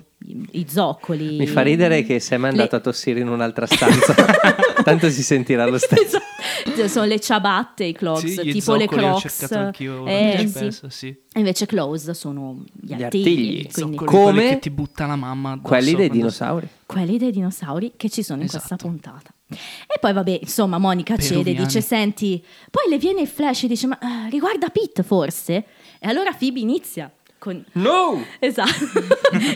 i, 0.51 0.65
zoccoli. 0.69 1.37
Mi 1.37 1.47
fa 1.47 1.61
ridere 1.61 2.03
che 2.03 2.19
Sam 2.19 2.45
è 2.45 2.49
andato 2.49 2.75
Le- 2.75 2.81
a 2.81 2.83
tossire 2.83 3.19
in 3.19 3.27
un'altra 3.27 3.65
stanza. 3.65 4.13
Tanto 4.83 5.09
si 5.09 5.23
sentirà 5.23 5.65
lo 5.67 5.77
stesso. 5.77 6.17
Esatto. 6.65 6.87
Sono 6.87 7.05
le 7.05 7.19
ciabatte, 7.19 7.83
i 7.85 7.93
clogs, 7.93 8.25
Sì, 8.25 8.45
gli 8.47 8.51
tipo 8.53 8.75
le 8.75 8.83
ho 8.83 8.87
crocs. 8.87 9.21
cercato 9.21 9.57
anch'io 9.59 10.05
Eh, 10.07 10.35
sì. 10.39 10.47
spesso, 10.47 10.89
sì. 10.89 11.07
E 11.07 11.39
Invece 11.39 11.65
close 11.65 12.13
sono 12.13 12.63
gli, 12.73 12.93
Gli 12.95 13.03
artigli, 13.03 13.67
Zoccoli, 13.69 13.95
Come? 14.05 14.31
quelli 14.33 14.49
che 14.49 14.59
ti 14.59 14.69
butta 14.69 15.05
la 15.05 15.15
mamma 15.15 15.51
addosso 15.51 15.67
Quelli 15.67 15.95
dei 15.95 16.09
dinosauri. 16.09 16.67
quelli 16.85 17.17
dei 17.17 17.31
dinosauri 17.31 17.93
che 17.95 18.09
ci 18.09 18.23
sono 18.23 18.41
in 18.41 18.47
questa 18.47 18.65
Esatto. 18.75 18.87
puntata. 18.87 19.33
E 19.47 19.99
poi 19.99 20.11
vabbè, 20.13 20.39
insomma, 20.41 20.77
Monica 20.77 21.15
cede, 21.17 21.29
Peruviani. 21.43 21.65
dice 21.65 21.81
senti, 21.81 22.43
poi 22.71 22.89
le 22.89 22.97
viene 22.97 23.21
il 23.21 23.27
flash 23.27 23.63
e 23.63 23.67
dice 23.67 23.87
ma 23.87 23.97
eh, 23.99 24.29
riguarda 24.29 24.69
Pete 24.69 25.03
forse? 25.03 25.53
E 25.99 26.07
allora 26.07 26.31
Phoebe 26.33 26.59
inizia 26.59 27.11
con... 27.45 27.63
No! 27.73 28.25
Esatto, 28.39 28.71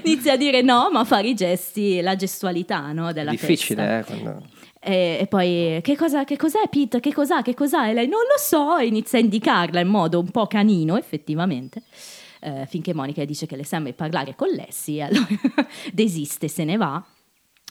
inizia 0.04 0.34
a 0.34 0.38
dire 0.38 0.62
no, 0.62 0.90
ma 0.92 1.04
fare 1.04 1.30
i 1.30 1.34
gesti, 1.34 2.02
la 2.02 2.16
gestualità 2.16 2.92
no, 2.92 3.12
della 3.12 3.32
testa. 3.32 3.48
Difficile, 3.48 4.00
eh, 4.00 4.04
quando... 4.04 4.46
E, 4.80 5.18
e 5.22 5.28
poi 5.28 5.80
che, 5.82 5.98
cosa, 5.98 6.24
che 6.24 6.38
cos'è 6.38 6.70
Pete? 6.70 7.00
Che 7.00 7.14
cos'ha? 7.14 7.42
Che 7.42 7.54
cos'ha? 7.56 7.90
E 7.90 7.94
lei 7.94 8.08
non 8.08 8.22
lo 8.22 8.38
so, 8.38 8.78
e 8.78 8.86
inizia 8.86 9.18
a 9.18 9.22
indicarla 9.22 9.80
in 9.80 9.88
modo 9.88 10.20
un 10.20 10.30
po' 10.30 10.46
canino, 10.46 10.98
effettivamente. 10.98 11.82
eh, 12.42 12.66
finché 12.68 12.94
Monica 12.94 13.26
dice 13.26 13.46
che 13.48 13.56
le 13.56 13.66
sembra 13.66 13.92
parlare 13.94 14.36
con 14.36 14.50
Lessi, 14.50 15.02
allora 15.02 15.28
desiste, 15.92 16.48
se 16.48 16.64
ne 16.64 16.78
va. 16.78 17.04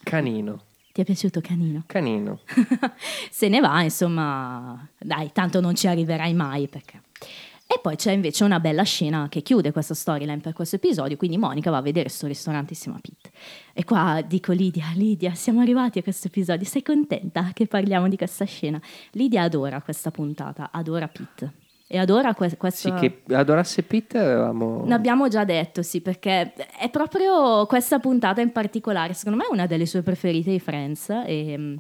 Canino. 0.02 0.64
Ti 0.92 1.02
è 1.02 1.04
piaciuto 1.04 1.40
canino? 1.40 1.84
Canino. 1.86 2.40
se 3.30 3.48
ne 3.48 3.60
va, 3.60 3.82
insomma, 3.82 4.88
dai, 4.98 5.30
tanto 5.32 5.60
non 5.60 5.76
ci 5.76 5.86
arriverai 5.86 6.34
mai 6.34 6.66
perché. 6.66 7.02
E 7.70 7.80
poi 7.82 7.96
c'è 7.96 8.12
invece 8.12 8.44
una 8.44 8.60
bella 8.60 8.82
scena 8.82 9.26
che 9.28 9.42
chiude 9.42 9.72
questa 9.72 9.92
storyline 9.92 10.38
per 10.38 10.54
questo 10.54 10.76
episodio, 10.76 11.18
quindi 11.18 11.36
Monica 11.36 11.70
va 11.70 11.76
a 11.76 11.82
vedere 11.82 12.06
questo 12.06 12.26
ristorante 12.26 12.72
insieme 12.72 12.96
a 12.96 13.00
Pete. 13.02 13.30
E 13.74 13.84
qua 13.84 14.24
dico 14.26 14.52
Lidia, 14.52 14.86
Lidia, 14.94 15.34
siamo 15.34 15.60
arrivati 15.60 15.98
a 15.98 16.02
questo 16.02 16.28
episodio, 16.28 16.64
sei 16.64 16.82
contenta 16.82 17.50
che 17.52 17.66
parliamo 17.66 18.08
di 18.08 18.16
questa 18.16 18.46
scena? 18.46 18.80
Lidia 19.10 19.42
adora 19.42 19.82
questa 19.82 20.10
puntata, 20.10 20.70
adora 20.72 21.08
Pete. 21.08 21.52
E 21.86 21.98
adora 21.98 22.32
que- 22.32 22.56
questo... 22.56 22.88
Sì, 22.88 23.22
che 23.24 23.34
adorasse 23.34 23.82
Pete 23.82 24.16
avevamo... 24.16 24.84
Ne 24.86 24.94
abbiamo 24.94 25.28
già 25.28 25.44
detto, 25.44 25.82
sì, 25.82 26.00
perché 26.00 26.54
è 26.54 26.88
proprio 26.88 27.66
questa 27.66 27.98
puntata 27.98 28.40
in 28.40 28.50
particolare, 28.50 29.12
secondo 29.12 29.40
me 29.40 29.44
è 29.44 29.52
una 29.52 29.66
delle 29.66 29.84
sue 29.84 30.00
preferite 30.00 30.50
di 30.50 30.58
Friends 30.58 31.10
e, 31.10 31.76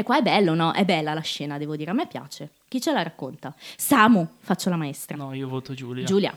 e 0.00 0.02
qua 0.04 0.18
è 0.18 0.22
bello, 0.22 0.54
no? 0.54 0.72
È 0.72 0.84
bella 0.84 1.12
la 1.14 1.20
scena, 1.20 1.58
devo 1.58 1.76
dire, 1.76 1.90
a 1.90 1.94
me 1.94 2.06
piace. 2.06 2.50
Chi 2.68 2.80
ce 2.80 2.92
la 2.92 3.02
racconta? 3.02 3.54
Samu, 3.76 4.26
faccio 4.40 4.70
la 4.70 4.76
maestra. 4.76 5.16
No, 5.16 5.32
io 5.34 5.48
voto 5.48 5.74
Giulia. 5.74 6.04
Giulia. 6.04 6.36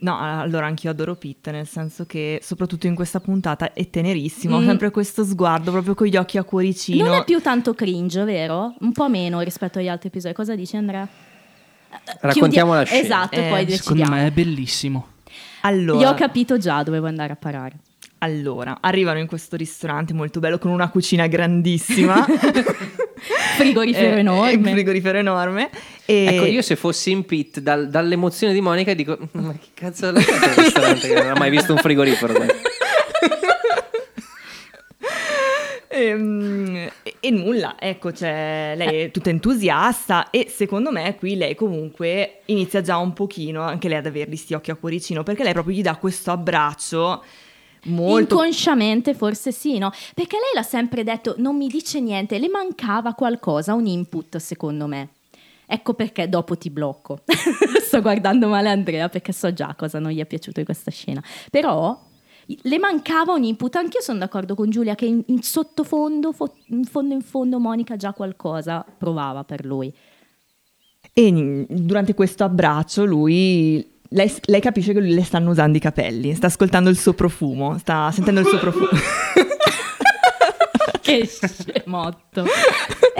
No, 0.00 0.18
allora 0.20 0.66
anch'io 0.66 0.90
adoro 0.90 1.16
Pete, 1.16 1.50
nel 1.50 1.66
senso 1.66 2.04
che 2.06 2.40
soprattutto 2.42 2.86
in 2.86 2.94
questa 2.94 3.20
puntata 3.20 3.72
è 3.72 3.88
tenerissimo, 3.90 4.60
Mm. 4.60 4.66
sempre 4.66 4.90
questo 4.90 5.24
sguardo 5.24 5.70
proprio 5.72 5.94
con 5.94 6.06
gli 6.06 6.16
occhi 6.16 6.38
a 6.38 6.44
cuoricino. 6.44 7.04
Non 7.04 7.14
è 7.14 7.24
più 7.24 7.40
tanto 7.40 7.74
cringe, 7.74 8.22
vero? 8.24 8.74
Un 8.80 8.92
po' 8.92 9.08
meno 9.08 9.40
rispetto 9.40 9.78
agli 9.78 9.88
altri 9.88 10.08
episodi. 10.08 10.34
Cosa 10.34 10.54
dici 10.54 10.76
Andrea? 10.76 11.08
Raccontiamo 12.20 12.72
Chiudi- 12.72 12.78
la 12.78 12.84
scena. 12.84 13.02
Esatto, 13.02 13.34
e 13.34 13.38
Eh, 13.46 13.48
poi 13.48 13.70
Secondo 13.70 13.70
decidiamo. 14.02 14.14
me 14.14 14.26
è 14.26 14.30
bellissimo. 14.30 15.06
Allora, 15.62 16.00
Io 16.00 16.10
ho 16.10 16.14
capito 16.14 16.58
già 16.58 16.82
dove 16.82 16.98
vuoi 16.98 17.10
andare 17.10 17.32
a 17.32 17.36
parare. 17.36 17.78
Allora, 18.18 18.78
arrivano 18.80 19.18
in 19.18 19.26
questo 19.26 19.56
ristorante 19.56 20.12
molto 20.12 20.40
bello 20.40 20.58
con 20.58 20.70
una 20.70 20.88
cucina 20.90 21.26
grandissima. 21.26 22.24
Frigorifero 23.56 24.16
Eh, 24.16 24.20
enorme. 24.20 24.54
Un 24.56 24.72
frigorifero 24.74 25.18
enorme. 25.18 25.70
E... 26.04 26.26
Ecco, 26.26 26.44
io 26.46 26.62
se 26.62 26.76
fossi 26.76 27.10
in 27.10 27.24
Pete 27.24 27.62
dal- 27.62 27.88
dall'emozione 27.88 28.52
di 28.52 28.60
Monica 28.60 28.94
dico, 28.94 29.18
ma 29.32 29.52
che 29.52 29.68
cazzo 29.74 30.06
è 30.06 30.10
il 30.10 30.24
ristorante 30.56 31.08
che 31.08 31.14
non 31.14 31.28
ha 31.30 31.38
mai 31.38 31.50
visto 31.50 31.72
un 31.72 31.78
frigorifero? 31.78 32.32
qua?" 32.34 32.46
Ehm, 35.90 36.90
E, 37.02 37.14
e 37.18 37.30
nulla, 37.30 37.74
ecco, 37.78 38.12
cioè, 38.12 38.74
lei 38.76 39.00
è 39.02 39.10
tutta 39.10 39.30
entusiasta 39.30 40.30
e 40.30 40.46
secondo 40.48 40.92
me 40.92 41.16
qui 41.16 41.34
lei 41.36 41.54
comunque 41.56 42.40
inizia 42.46 42.80
già 42.82 42.98
un 42.98 43.12
pochino 43.12 43.62
anche 43.62 43.88
lei 43.88 43.98
ad 43.98 44.06
averli 44.06 44.36
sti 44.36 44.54
occhi 44.54 44.70
a 44.70 44.76
cuoricino 44.76 45.22
perché 45.24 45.42
lei 45.42 45.52
proprio 45.54 45.74
gli 45.74 45.82
dà 45.82 45.96
questo 45.96 46.30
abbraccio 46.30 47.24
molto... 47.84 48.34
Inconsciamente 48.34 49.14
forse 49.14 49.52
sì, 49.52 49.78
no? 49.78 49.90
Perché 50.14 50.36
lei 50.36 50.50
l'ha 50.54 50.62
sempre 50.62 51.04
detto, 51.04 51.34
non 51.38 51.56
mi 51.56 51.68
dice 51.68 52.00
niente, 52.00 52.38
le 52.38 52.48
mancava 52.48 53.14
qualcosa, 53.14 53.74
un 53.74 53.86
input 53.86 54.36
secondo 54.38 54.86
me. 54.86 55.10
Ecco 55.70 55.92
perché 55.92 56.28
dopo 56.28 56.56
ti 56.56 56.70
blocco. 56.70 57.20
Sto 57.82 58.00
guardando 58.00 58.48
male 58.48 58.70
Andrea 58.70 59.08
perché 59.08 59.32
so 59.32 59.52
già 59.52 59.74
cosa 59.76 59.98
non 59.98 60.12
gli 60.12 60.20
è 60.20 60.26
piaciuto 60.26 60.60
in 60.60 60.64
questa 60.64 60.90
scena. 60.90 61.22
Però 61.50 62.06
le 62.46 62.78
mancava 62.78 63.34
un 63.34 63.44
input, 63.44 63.76
anch'io 63.76 64.00
sono 64.00 64.18
d'accordo 64.18 64.54
con 64.54 64.70
Giulia 64.70 64.94
che 64.94 65.04
in, 65.04 65.22
in 65.26 65.42
sottofondo, 65.42 66.32
fo- 66.32 66.54
in 66.68 66.84
fondo 66.84 67.12
in 67.12 67.20
fondo 67.20 67.58
Monica 67.58 67.96
già 67.96 68.14
qualcosa 68.14 68.82
provava 68.96 69.44
per 69.44 69.66
lui. 69.66 69.92
E 71.12 71.66
durante 71.68 72.14
questo 72.14 72.44
abbraccio 72.44 73.04
lui... 73.04 73.96
Lei, 74.10 74.32
lei 74.46 74.60
capisce 74.60 74.94
che 74.94 75.00
lui 75.00 75.12
le 75.12 75.22
stanno 75.22 75.50
usando 75.50 75.76
i 75.76 75.80
capelli, 75.80 76.34
sta 76.34 76.46
ascoltando 76.46 76.88
il 76.88 76.96
suo 76.96 77.12
profumo, 77.12 77.76
sta 77.78 78.10
sentendo 78.10 78.40
il 78.40 78.46
suo 78.46 78.58
profumo. 78.58 78.88
che 81.08 81.26
scemotto. 81.26 82.44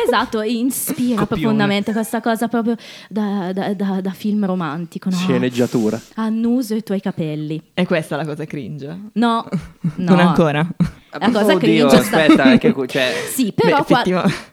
esatto, 0.07 0.43
ispira 0.43 1.19
Copione. 1.21 1.27
profondamente 1.43 1.93
questa 1.93 2.21
cosa 2.21 2.49
proprio 2.49 2.77
da, 3.09 3.53
da- 3.53 3.75
da- 3.75 4.01
da 4.01 4.11
film 4.11 4.45
romantico. 4.47 5.09
No? 5.11 5.17
Sceneggiatura. 5.17 6.01
Annuso 6.15 6.75
i 6.75 6.83
tuoi 6.83 7.01
capelli. 7.01 7.61
E 7.75 7.87
questa 7.87 8.15
è 8.15 8.19
la 8.19 8.25
cosa 8.25 8.45
cringe? 8.45 9.11
No, 9.15 9.47
no. 9.97 10.15
Non 10.15 10.19
ancora. 10.21 10.67
La 11.11 11.31
cosa 11.31 11.55
Oddio, 11.55 11.59
cringe 11.59 12.03
sta- 12.03 12.23
aspetta, 12.23 12.43
anche 12.45 12.73
que- 12.75 12.87
cioè, 12.87 13.13
Sì, 13.33 13.53
però, 13.53 13.79
Beh, 13.79 13.85
qua- 13.85 14.03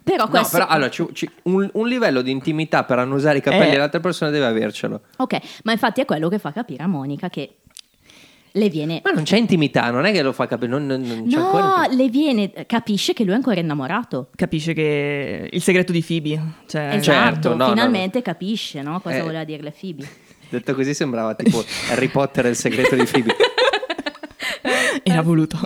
però 0.04 0.24
No, 0.24 0.30
questo... 0.30 0.58
però 0.58 0.68
allora 0.70 0.90
ci- 0.90 1.08
ci- 1.12 1.30
un, 1.44 1.70
un 1.74 1.88
livello 1.88 2.22
di 2.22 2.32
intimità 2.32 2.84
per 2.86 3.00
annusare 3.00 3.40
i 3.40 3.42
capelli 3.42 3.68
Eh. 3.68 3.72
dell'altra 3.72 4.00
persona 4.00 4.32
deve 4.32 4.46
avercelo. 4.46 5.02
Ok, 5.18 5.38
ma 5.64 5.74
infatti 5.74 6.00
è 6.02 6.06
quello 6.06 6.30
che 6.30 6.40
fa 6.40 6.54
capire 6.54 6.84
a 6.84 6.88
Monica 6.88 7.30
che 7.30 7.58
le 8.56 8.70
viene... 8.70 9.02
Ma 9.04 9.12
non 9.12 9.24
c'è 9.24 9.38
intimità, 9.38 9.90
non 9.92 10.06
è 10.06 10.12
che 10.12 10.22
lo 10.22 10.32
fa 10.32 10.48
capire. 10.48 10.70
Non, 10.72 10.86
non- 10.86 11.02
non 11.02 11.18
ancora 11.34 11.64
No, 11.64 11.84
intimità. 11.86 12.04
le 12.04 12.10
viene... 12.10 12.66
Capisce 12.66 13.14
che 13.14 13.24
lui 13.24 13.34
è 13.34 13.36
ancora 13.36 13.60
innamorato. 13.60 14.30
Capisce 14.36 14.74
che 14.74 15.50
il 15.52 15.62
segreto 15.62 15.92
di 15.92 16.02
Phoebe. 16.02 16.42
Cioè, 16.66 16.88
Esatto, 16.94 17.02
certo, 17.04 17.50
no, 17.50 17.56
no, 17.66 17.70
finalmente 17.70 18.22
capisce 18.22 18.82
no, 18.82 19.00
cosa 19.02 19.18
Eh. 19.18 19.22
voleva 19.22 19.44
dirle 19.44 19.74
Phoebe. 19.78 20.08
Detto 20.50 20.74
così 20.76 20.94
sembrava 20.94 21.34
tipo 21.36 21.64
Harry 21.90 22.08
Potter 22.08 22.46
e 22.46 22.50
il 22.50 22.56
segreto 22.56 22.96
di 22.96 23.04
Phoebe. 23.04 23.36
Era 25.04 25.22
voluto. 25.22 25.60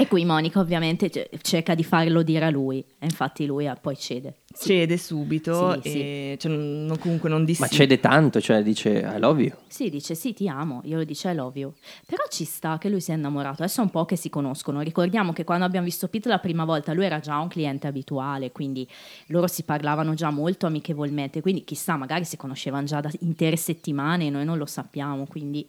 E 0.00 0.06
qui 0.06 0.24
Monica 0.24 0.60
ovviamente 0.60 1.10
cerca 1.42 1.74
di 1.74 1.82
farlo 1.82 2.22
dire 2.22 2.44
a 2.44 2.50
lui 2.50 2.78
e 3.00 3.04
infatti 3.04 3.46
lui 3.46 3.66
ah, 3.66 3.74
poi 3.74 3.96
cede. 3.96 4.42
Cede 4.56 4.96
subito 4.96 5.80
Sì, 5.82 5.98
e 5.98 6.36
cioè, 6.38 6.52
non- 6.52 6.96
comunque 7.00 7.28
non 7.28 7.44
dissi. 7.44 7.62
Ma 7.62 7.66
cede 7.66 7.98
tanto, 7.98 8.40
cioè 8.40 8.62
dice 8.62 8.90
I 8.90 9.18
love 9.18 9.42
you. 9.42 9.52
Sì, 9.66 9.90
dice 9.90 10.14
sì, 10.14 10.34
ti 10.34 10.48
amo, 10.48 10.82
io 10.84 10.98
lo 10.98 11.02
dice 11.04 11.30
I 11.30 11.34
love 11.34 11.58
you. 11.58 11.72
Però 12.06 12.22
ci 12.30 12.44
sta 12.44 12.78
che 12.78 12.88
lui 12.88 13.00
sia 13.00 13.14
innamorato, 13.14 13.64
adesso 13.64 13.80
è 13.80 13.84
un 13.84 13.90
po' 13.90 14.04
che 14.04 14.14
si 14.14 14.30
conoscono. 14.30 14.82
Ricordiamo 14.82 15.32
che 15.32 15.42
quando 15.42 15.64
abbiamo 15.64 15.86
visto 15.86 16.06
Pete 16.06 16.28
la 16.28 16.38
prima 16.38 16.64
volta 16.64 16.92
lui 16.92 17.04
era 17.04 17.18
già 17.18 17.36
un 17.40 17.48
cliente 17.48 17.88
abituale, 17.88 18.52
quindi 18.52 18.86
loro 19.26 19.48
si 19.48 19.64
parlavano 19.64 20.14
già 20.14 20.30
molto 20.30 20.66
amichevolmente, 20.66 21.40
quindi 21.40 21.64
chissà, 21.64 21.96
magari 21.96 22.24
si 22.24 22.36
conoscevano 22.36 22.84
già 22.84 23.00
da 23.00 23.10
intere 23.22 23.56
settimane 23.56 24.26
e 24.26 24.30
noi 24.30 24.44
non 24.44 24.58
lo 24.58 24.66
sappiamo, 24.66 25.26
quindi... 25.26 25.68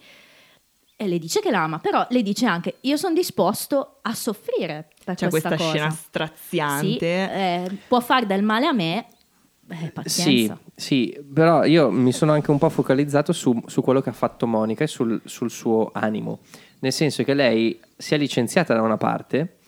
E 1.02 1.08
le 1.08 1.18
dice 1.18 1.40
che 1.40 1.50
l'ama, 1.50 1.80
però 1.80 2.06
le 2.10 2.22
dice 2.22 2.46
anche 2.46 2.76
io 2.82 2.98
sono 2.98 3.14
disposto 3.14 4.00
a 4.02 4.14
soffrire 4.14 4.90
per 5.06 5.16
C'è 5.16 5.30
questa, 5.30 5.48
questa 5.50 5.56
cosa. 5.66 5.70
scena 5.78 5.90
Sì, 5.92 5.98
straziante. 5.98 7.06
eh, 7.08 7.78
può 7.88 8.02
far 8.02 8.26
del 8.26 8.44
male 8.44 8.66
a 8.66 8.74
me, 8.74 9.06
eh, 9.70 9.92
Sì, 10.06 10.52
sì, 10.76 11.18
però 11.34 11.64
io 11.64 11.90
mi 11.90 12.12
sono 12.12 12.34
anche 12.34 12.52
un 12.52 12.58
po' 12.58 12.68
focalizzato 12.70 13.32
su, 13.32 13.62
su 13.68 13.82
quello 13.82 14.02
che 14.02 14.10
ha 14.10 14.14
fatto 14.14 14.46
Monica 14.46 14.84
e 14.84 14.88
sul, 14.88 15.22
sul 15.24 15.50
suo 15.50 15.90
animo. 15.94 16.40
Nel 16.80 16.92
senso 16.92 17.24
che 17.24 17.34
lei 17.34 17.80
si 17.96 18.14
è 18.14 18.18
licenziata 18.18 18.74
da 18.74 18.82
una 18.82 18.98
parte 18.98 19.60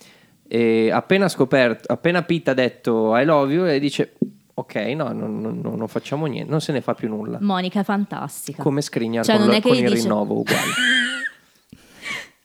e 0.50 0.92
appena 0.92 1.30
scoperto, 1.30 1.94
appena 1.94 2.24
Pete 2.24 2.50
ha 2.50 2.54
detto 2.54 3.16
I 3.16 3.24
love 3.24 3.54
you, 3.54 3.64
lei 3.64 3.80
dice 3.80 4.16
ok, 4.54 4.76
no, 4.96 5.14
non, 5.14 5.40
non- 5.40 5.62
non 5.62 5.88
facciamo 5.88 6.26
niente, 6.26 6.52
non 6.52 6.60
se 6.60 6.74
ne 6.74 6.82
fa 6.82 6.94
più 6.94 7.08
nulla. 7.08 7.38
Monica 7.40 7.80
è 7.80 7.84
fantastica. 7.86 8.62
Come 8.62 8.82
Skriniar 8.82 9.24
Cioè, 9.24 9.36
con, 9.38 9.46
non 9.46 9.54
lo- 9.54 9.60
è 9.60 9.62
che 9.62 9.70
con 9.70 9.78
il 9.78 9.84
dice- 9.90 10.02
rinnovo 10.02 10.40
uguale. 10.40 10.60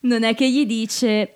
Non 0.06 0.22
è 0.22 0.34
che 0.34 0.50
gli 0.50 0.64
dice 0.66 1.32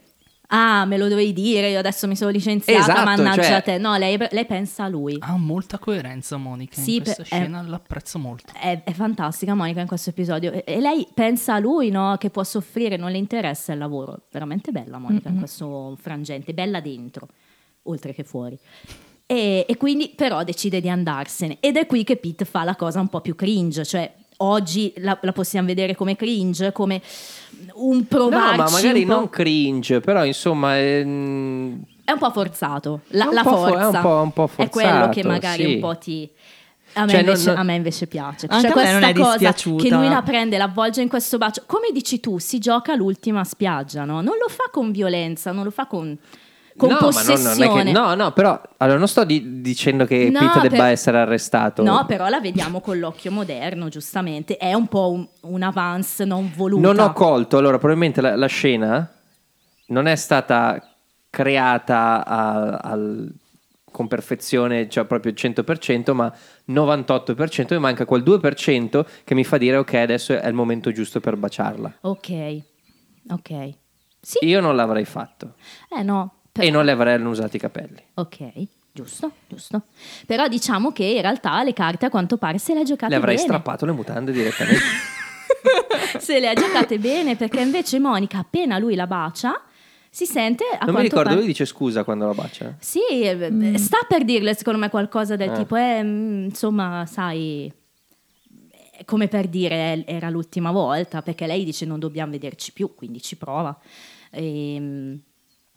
ah 0.53 0.85
me 0.85 0.97
lo 0.97 1.07
dovevi 1.09 1.33
dire, 1.33 1.71
io 1.71 1.79
adesso 1.79 2.09
mi 2.09 2.17
sono 2.17 2.31
licenziata, 2.31 2.81
Esatto, 2.81 3.05
mannaggia 3.05 3.43
cioè- 3.43 3.63
te. 3.63 3.79
No, 3.79 3.97
lei, 3.97 4.19
lei 4.31 4.45
pensa 4.47 4.85
a 4.85 4.89
lui. 4.89 5.17
Ha 5.21 5.37
molta 5.37 5.79
coerenza 5.79 6.37
Monica 6.39 6.81
Sì, 6.81 6.97
in 6.97 7.03
questa 7.05 7.23
per- 7.23 7.27
scena, 7.41 7.63
l'apprezzo 7.63 8.19
molto. 8.19 8.53
È, 8.61 8.83
è 8.83 8.93
fantastica 8.93 9.55
Monica 9.55 9.81
in 9.81 9.87
questo 9.87 10.11
episodio 10.11 10.51
e, 10.51 10.65
e 10.67 10.81
lei 10.81 11.07
pensa 11.15 11.55
a 11.55 11.59
lui 11.61 11.91
no, 11.91 12.17
che 12.19 12.31
può 12.31 12.43
soffrire, 12.43 12.97
non 12.97 13.13
le 13.13 13.19
interessa 13.19 13.73
il 13.73 13.79
lavoro. 13.79 14.23
Veramente 14.33 14.73
bella 14.73 14.99
Monica 14.99 15.29
in 15.29 15.39
questo 15.39 15.97
frangente, 16.01 16.53
bella 16.53 16.81
dentro, 16.81 17.29
oltre 17.85 18.13
che 18.13 18.25
fuori. 18.25 18.59
E, 19.27 19.65
e 19.69 19.77
quindi 19.77 20.13
però 20.17 20.43
decide 20.43 20.81
di 20.81 20.89
andarsene 20.89 21.59
ed 21.61 21.77
è 21.77 21.87
qui 21.87 22.03
che 22.03 22.17
Pete 22.17 22.45
fa 22.45 22.65
la 22.65 22.75
cosa 22.75 22.99
un 22.99 23.07
po' 23.09 23.21
più 23.21 23.37
cringe, 23.37 23.85
cioè 23.85 24.13
oggi 24.39 24.93
la, 24.97 25.17
la 25.23 25.33
possiamo 25.33 25.69
vedere 25.69 25.95
come 25.95 26.17
cringe, 26.17 26.73
come 26.73 27.01
un 27.75 28.07
provarci 28.07 28.57
No, 28.57 28.63
ma 28.65 28.71
magari 28.71 29.05
non 29.05 29.29
cringe, 29.31 30.01
però 30.01 30.25
insomma... 30.25 30.77
è- 30.77 31.03
mm, 31.05 31.75
È 32.05 32.13
un 32.13 32.19
po' 32.19 32.31
forzato, 32.31 33.01
la, 33.09 33.25
È 33.25 33.29
un 33.29 33.35
la 33.35 33.43
po' 33.43 33.51
fo- 33.51 33.57
forza. 33.69 33.81
è 33.81 33.85
un 33.87 34.01
po'- 34.01 34.21
un 34.23 34.33
po' 34.33 34.51
È 34.57 34.69
quello 34.69 35.09
che 35.09 35.23
forzato, 35.23 35.29
magari 35.29 35.65
sì. 35.65 35.75
un 35.75 35.81
po' 35.81 35.99
ti... 35.99 36.31
A 36.95 37.05
me, 37.05 37.11
Cioè, 37.11 37.21
non- 37.23 37.29
invece, 37.31 37.49
non- 37.51 37.57
a 37.59 37.63
me 37.63 37.75
invece 37.77 38.07
piace. 38.09 38.47
Anche 38.51 38.67
C'è 38.67 38.73
a 38.73 38.77
me 38.77 38.91
non 38.91 39.01
questa 39.01 39.09
è 39.09 39.15
cosa 39.15 39.53
che 39.77 39.91
lui 39.91 40.09
la 40.09 40.23
prende, 40.23 40.57
la 40.59 40.65
avvolge 40.65 41.01
in 41.01 41.09
questo 41.09 41.39
bacio. 41.39 41.63
Come 41.67 41.91
dici 41.93 42.19
tu, 42.19 42.39
si 42.41 42.59
gioca 42.59 42.97
l'ultima 42.97 43.45
spiaggia, 43.45 44.05
no? 44.05 44.15
Non 44.23 44.35
lo 44.41 44.49
fa 44.49 44.65
con 44.73 44.91
violenza, 44.91 45.53
non 45.53 45.63
lo 45.63 45.71
fa 45.71 45.87
con, 45.87 46.17
con 46.81 46.89
no, 46.89 46.95
ma 46.95 47.01
non- 47.01 47.11
possessione. 47.11 47.55
non 47.67 47.79
è 47.79 47.85
che, 47.85 47.93
no, 47.93 48.15
no, 48.15 48.33
però 48.33 48.61
allora, 48.79 48.99
non 48.99 49.07
sto 49.07 49.25
di- 49.25 49.61
dicendo 49.61 50.07
che 50.07 50.31
No, 50.31 50.39
Pete 50.41 50.61
debba 50.69 50.83
per- 50.85 50.93
essere 50.93 51.19
arrestato. 51.19 51.83
No, 51.83 52.05
però 52.07 52.29
la 52.29 52.41
vediamo 52.41 52.81
con 52.81 52.99
l'occhio 52.99 53.31
moderno, 53.31 53.89
giustamente. 53.89 54.57
È 54.57 54.73
un 54.73 54.87
po' 54.89 55.11
un, 55.13 55.29
un 55.43 55.63
avance 55.63 56.25
non 56.25 56.51
voluta. 56.57 56.81
Non 56.81 56.99
ho 56.99 57.13
colto, 57.13 57.59
allora 57.59 57.77
probabilmente 57.79 58.21
la, 58.21 58.35
la 58.37 58.47
scena 58.47 59.09
non 59.89 60.07
è 60.07 60.17
stata 60.17 60.83
creata 61.29 62.25
a- 62.27 62.77
al- 62.79 63.33
con 63.93 64.07
perfezione, 64.07 64.89
cioè 64.89 65.05
proprio 65.05 65.33
il 65.33 65.39
100%, 65.39 66.13
ma 66.15 66.33
98%, 66.69 67.75
e 67.75 67.79
manca 67.79 68.05
quel 68.05 68.23
2% 68.23 69.05
che 69.25 69.35
mi 69.35 69.45
fa 69.45 69.59
dire 69.59 69.77
ok, 69.77 69.95
adesso 69.95 70.39
è 70.39 70.47
il 70.47 70.55
momento 70.55 70.93
giusto 70.93 71.19
per 71.21 71.37
baciarla. 71.37 71.99
Ok, 72.03 72.61
ok. 73.31 73.69
Sì, 74.23 74.47
Io 74.47 74.61
non 74.61 74.77
l'avrei 74.77 75.05
fatto 75.07 75.55
eh 75.89 76.03
no. 76.03 76.35
E 76.67 76.71
non 76.71 76.85
le 76.85 76.91
avrei 76.93 77.15
annusati 77.15 77.57
i 77.57 77.59
capelli. 77.59 78.03
Ok, 78.15 78.51
giusto, 78.93 79.33
giusto. 79.49 79.83
Però 80.27 80.49
diciamo 80.49 80.93
che 80.93 81.05
in 81.05 81.21
realtà 81.23 81.63
le 81.63 81.73
carte 81.73 82.07
a 82.07 82.11
quanto 82.11 82.37
pare 82.37 82.59
se 82.59 82.75
le 82.75 82.81
ha 82.81 82.85
giocate 82.85 83.11
Le 83.13 83.19
avrei 83.19 83.35
bene. 83.37 83.47
strappato 83.47 83.87
le 83.87 83.93
mutande 83.93 84.33
direttamente. 84.33 84.83
se 86.19 86.39
le 86.41 86.49
ha 86.49 86.55
giocate 86.55 86.99
bene 86.99 87.37
perché 87.37 87.61
invece 87.61 87.99
Monica 87.99 88.39
appena 88.39 88.79
lui 88.79 88.95
la 88.95 89.07
bacia 89.07 89.61
si 90.13 90.27
sente 90.27 90.65
a 90.79 90.85
non 90.87 90.97
mi 90.97 91.03
ricordo, 91.03 91.25
pare- 91.25 91.37
lui 91.37 91.47
dice 91.47 91.65
scusa 91.65 92.03
quando 92.03 92.27
la 92.27 92.35
bacia. 92.35 92.75
Sì, 92.81 93.01
eh, 93.23 93.75
sta 93.79 93.99
per 94.09 94.25
dirle 94.25 94.55
secondo 94.57 94.79
me 94.81 94.89
qualcosa 94.91 95.37
del 95.37 95.51
Eh. 95.51 95.57
tipo, 95.59 95.77
eh, 95.77 96.03
mm, 96.03 96.45
insomma, 96.47 97.07
sai, 97.07 97.73
eh, 98.99 99.05
come 99.05 99.29
per 99.29 99.47
dire 99.47 100.05
era 100.07 100.29
l'ultima 100.29 100.73
volta, 100.73 101.23
perché 101.23 101.47
lei 101.47 101.65
dice 101.65 101.87
non 101.87 102.01
dobbiamo 102.01 102.33
vederci 102.33 102.73
più, 102.73 102.93
quindi 102.97 103.23
ci 103.23 103.37
prova. 103.37 103.79
Ehm, 104.33 105.21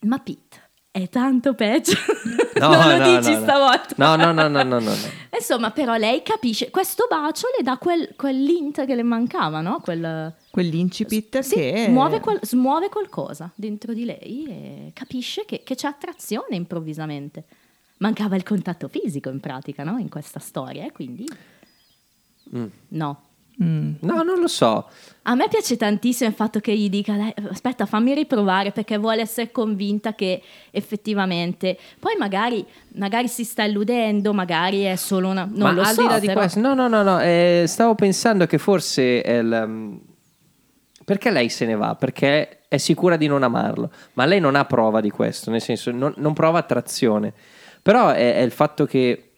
ma 0.01 0.17
Pete 0.19 0.62
è 0.93 1.09
tanto 1.09 1.55
peggio. 1.55 1.97
No, 2.53 2.69
non 2.69 2.87
lo 2.87 2.97
no, 2.97 3.17
dici 3.17 3.31
no, 3.31 3.39
no. 3.39 3.43
stavolta. 3.43 3.95
No, 3.97 4.15
no, 4.15 4.31
no, 4.31 4.47
no, 4.47 4.63
no, 4.63 4.79
no. 4.79 4.91
no. 4.91 4.95
Insomma, 5.35 5.71
però 5.71 5.95
lei 5.97 6.21
capisce, 6.21 6.69
questo 6.69 7.07
bacio 7.09 7.47
le 7.57 7.63
dà 7.63 7.77
quel, 7.77 8.13
quell'int 8.15 8.85
che 8.85 8.95
le 8.95 9.03
mancava, 9.03 9.59
no? 9.59 9.81
Quel, 9.81 10.33
Quell'incipit 10.49 11.39
sì, 11.39 11.55
che... 11.55 11.87
muove 11.89 12.21
qual- 12.21 12.39
smuove 12.41 12.87
qualcosa 12.87 13.51
dentro 13.55 13.91
di 13.91 14.05
lei 14.05 14.45
e 14.47 14.91
capisce 14.93 15.43
che, 15.45 15.63
che 15.63 15.75
c'è 15.75 15.87
attrazione 15.87 16.55
improvvisamente. 16.55 17.43
Mancava 17.97 18.37
il 18.37 18.43
contatto 18.43 18.87
fisico 18.87 19.29
in 19.29 19.41
pratica, 19.41 19.83
no? 19.83 19.97
In 19.97 20.09
questa 20.09 20.39
storia, 20.39 20.85
e 20.85 20.91
quindi... 20.91 21.27
Mm. 22.55 22.67
No. 22.89 23.21
Mm. 23.61 23.93
No, 23.99 24.23
non 24.23 24.39
lo 24.39 24.47
so. 24.47 24.87
A 25.25 25.35
me 25.35 25.47
piace 25.47 25.77
tantissimo 25.77 26.27
il 26.29 26.35
fatto 26.35 26.59
che 26.59 26.75
gli 26.75 26.89
dica, 26.89 27.15
"Dai, 27.15 27.33
aspetta, 27.49 27.85
fammi 27.85 28.13
riprovare 28.13 28.71
perché 28.71 28.97
vuole 28.97 29.21
essere 29.21 29.51
convinta 29.51 30.15
che 30.15 30.41
effettivamente... 30.71 31.77
Poi 31.99 32.15
magari, 32.17 32.65
magari 32.95 33.27
si 33.27 33.43
sta 33.43 33.63
illudendo, 33.63 34.33
magari 34.33 34.81
è 34.81 34.95
solo 34.95 35.29
una... 35.29 35.43
Non 35.45 35.59
Ma 35.59 35.71
lo 35.71 35.81
al 35.81 35.93
so, 35.93 36.01
di 36.01 36.07
là 36.07 36.19
di 36.19 36.27
però- 36.27 36.39
questo, 36.39 36.59
no, 36.59 36.73
no, 36.73 36.87
no, 36.87 37.03
no, 37.03 37.21
eh, 37.21 37.63
stavo 37.67 37.95
pensando 37.95 38.45
che 38.47 38.57
forse 38.57 39.01
il, 39.25 39.63
um, 39.65 40.01
perché 41.05 41.31
lei 41.31 41.47
se 41.49 41.65
ne 41.65 41.75
va? 41.75 41.95
Perché 41.95 42.63
è 42.67 42.77
sicura 42.77 43.15
di 43.15 43.27
non 43.27 43.43
amarlo, 43.43 43.91
ma 44.13 44.25
lei 44.25 44.39
non 44.39 44.55
ha 44.55 44.65
prova 44.65 44.99
di 44.99 45.09
questo, 45.09 45.51
nel 45.51 45.61
senso 45.61 45.91
non, 45.91 46.13
non 46.17 46.33
prova 46.33 46.59
attrazione. 46.59 47.33
Però 47.81 48.09
è, 48.09 48.35
è 48.35 48.41
il 48.41 48.51
fatto 48.51 48.85
che 48.85 49.29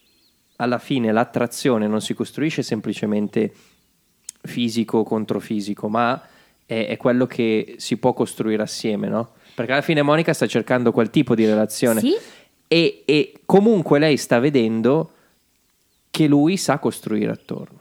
alla 0.56 0.80
fine 0.80 1.12
l'attrazione 1.12 1.86
non 1.86 2.02
si 2.02 2.14
costruisce 2.14 2.64
semplicemente 2.64 3.54
fisico 4.46 5.04
contro 5.04 5.40
fisico, 5.40 5.88
ma 5.90 6.22
è, 6.66 6.88
è 6.88 6.98
quello 6.98 7.26
che 7.26 7.76
si 7.78 7.98
può 7.98 8.14
costruire 8.14 8.64
assieme, 8.64 9.08
no? 9.08 9.32
Perché 9.54 9.72
alla 9.72 9.82
fine 9.82 10.02
Monica 10.02 10.34
sta 10.34 10.48
cercando 10.48 10.92
quel 10.92 11.10
tipo 11.10 11.34
di 11.36 11.46
relazione 11.46 12.00
Sì, 12.02 12.14
e, 12.68 13.04
e 13.06 13.34
comunque 13.46 14.00
lei 14.00 14.18
sta 14.18 14.40
vedendo 14.40 15.12
che 16.10 16.28
lui 16.28 16.58
sa 16.58 16.78
costruire 16.80 17.32
attorno. 17.32 17.78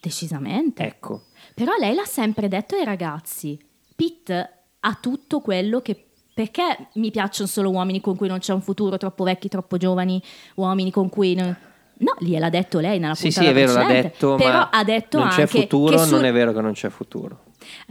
decisamente. 0.00 0.82
Ecco. 0.82 1.24
Però 1.54 1.72
lei 1.78 1.94
l'ha 1.94 2.04
sempre 2.04 2.48
detto 2.48 2.76
ai 2.76 2.84
ragazzi. 2.84 3.58
Pete 3.94 4.50
ha 4.80 4.98
tutto 5.00 5.40
quello 5.40 5.80
che... 5.80 6.04
Perché 6.32 6.88
mi 6.94 7.10
piacciono 7.10 7.46
solo 7.48 7.70
uomini 7.70 8.00
con 8.00 8.16
cui 8.16 8.28
non 8.28 8.38
c'è 8.38 8.54
un 8.54 8.62
futuro, 8.62 8.96
troppo 8.96 9.24
vecchi, 9.24 9.48
troppo 9.48 9.76
giovani, 9.76 10.22
uomini 10.54 10.90
con 10.90 11.08
cui... 11.10 11.34
non- 11.34 11.54
No, 12.00 12.14
gliel'ha 12.18 12.48
detto 12.48 12.78
lei 12.78 12.98
nella 12.98 13.14
Sì, 13.14 13.24
puntata 13.24 13.44
sì, 13.46 13.50
è 13.50 13.54
vero, 13.54 13.72
l'ha 13.74 13.86
detto, 13.86 14.34
Però 14.36 14.52
ma 14.52 14.70
ha 14.70 14.84
detto 14.84 15.18
non 15.18 15.28
c'è 15.28 15.46
futuro, 15.46 15.98
sul- 15.98 16.10
non 16.16 16.24
è 16.24 16.32
vero 16.32 16.52
che 16.52 16.60
non 16.60 16.72
c'è 16.72 16.88
futuro. 16.88 17.44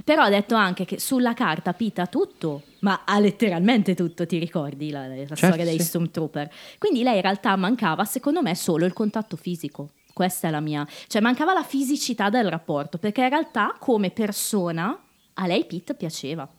Però 0.03 0.23
ha 0.23 0.29
detto 0.29 0.55
anche 0.55 0.83
che 0.85 0.99
sulla 0.99 1.35
carta 1.35 1.73
Pete 1.73 2.01
ha 2.01 2.07
tutto, 2.07 2.63
ma 2.79 3.03
ha 3.05 3.19
letteralmente 3.19 3.93
tutto, 3.93 4.25
ti 4.25 4.39
ricordi 4.39 4.89
la, 4.89 5.05
la 5.05 5.15
Certo, 5.15 5.35
storia 5.35 5.63
dei 5.63 5.77
sì. 5.79 5.85
Stormtrooper? 5.85 6.49
Quindi 6.79 7.03
lei 7.03 7.17
in 7.17 7.21
realtà 7.21 7.55
mancava, 7.55 8.03
secondo 8.03 8.41
me, 8.41 8.55
solo 8.55 8.85
il 8.85 8.93
contatto 8.93 9.35
fisico. 9.37 9.89
Questa 10.11 10.47
è 10.47 10.51
la 10.51 10.59
mia... 10.59 10.85
Cioè 11.07 11.21
mancava 11.21 11.53
la 11.53 11.63
fisicità 11.63 12.29
del 12.29 12.49
rapporto, 12.49 12.97
perché 12.97 13.21
in 13.21 13.29
realtà 13.29 13.75
come 13.79 14.09
persona 14.09 14.99
a 15.35 15.45
lei 15.45 15.65
Pete 15.65 15.93
piaceva. 15.93 16.49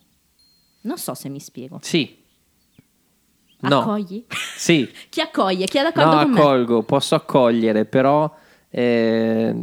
Non 0.82 0.96
so 0.98 1.14
se 1.14 1.28
mi 1.28 1.40
spiego. 1.40 1.80
Sì. 1.82 2.19
No. 3.61 3.80
Accogli? 3.80 4.24
Sì. 4.56 4.90
Chi 5.08 5.20
accoglie? 5.20 5.64
Chi 5.66 5.78
è 5.78 5.82
d'accordo 5.82 6.14
No, 6.16 6.22
con 6.22 6.30
me? 6.32 6.38
accolgo, 6.40 6.82
posso 6.82 7.14
accogliere, 7.14 7.84
però 7.86 8.30
eh, 8.68 9.54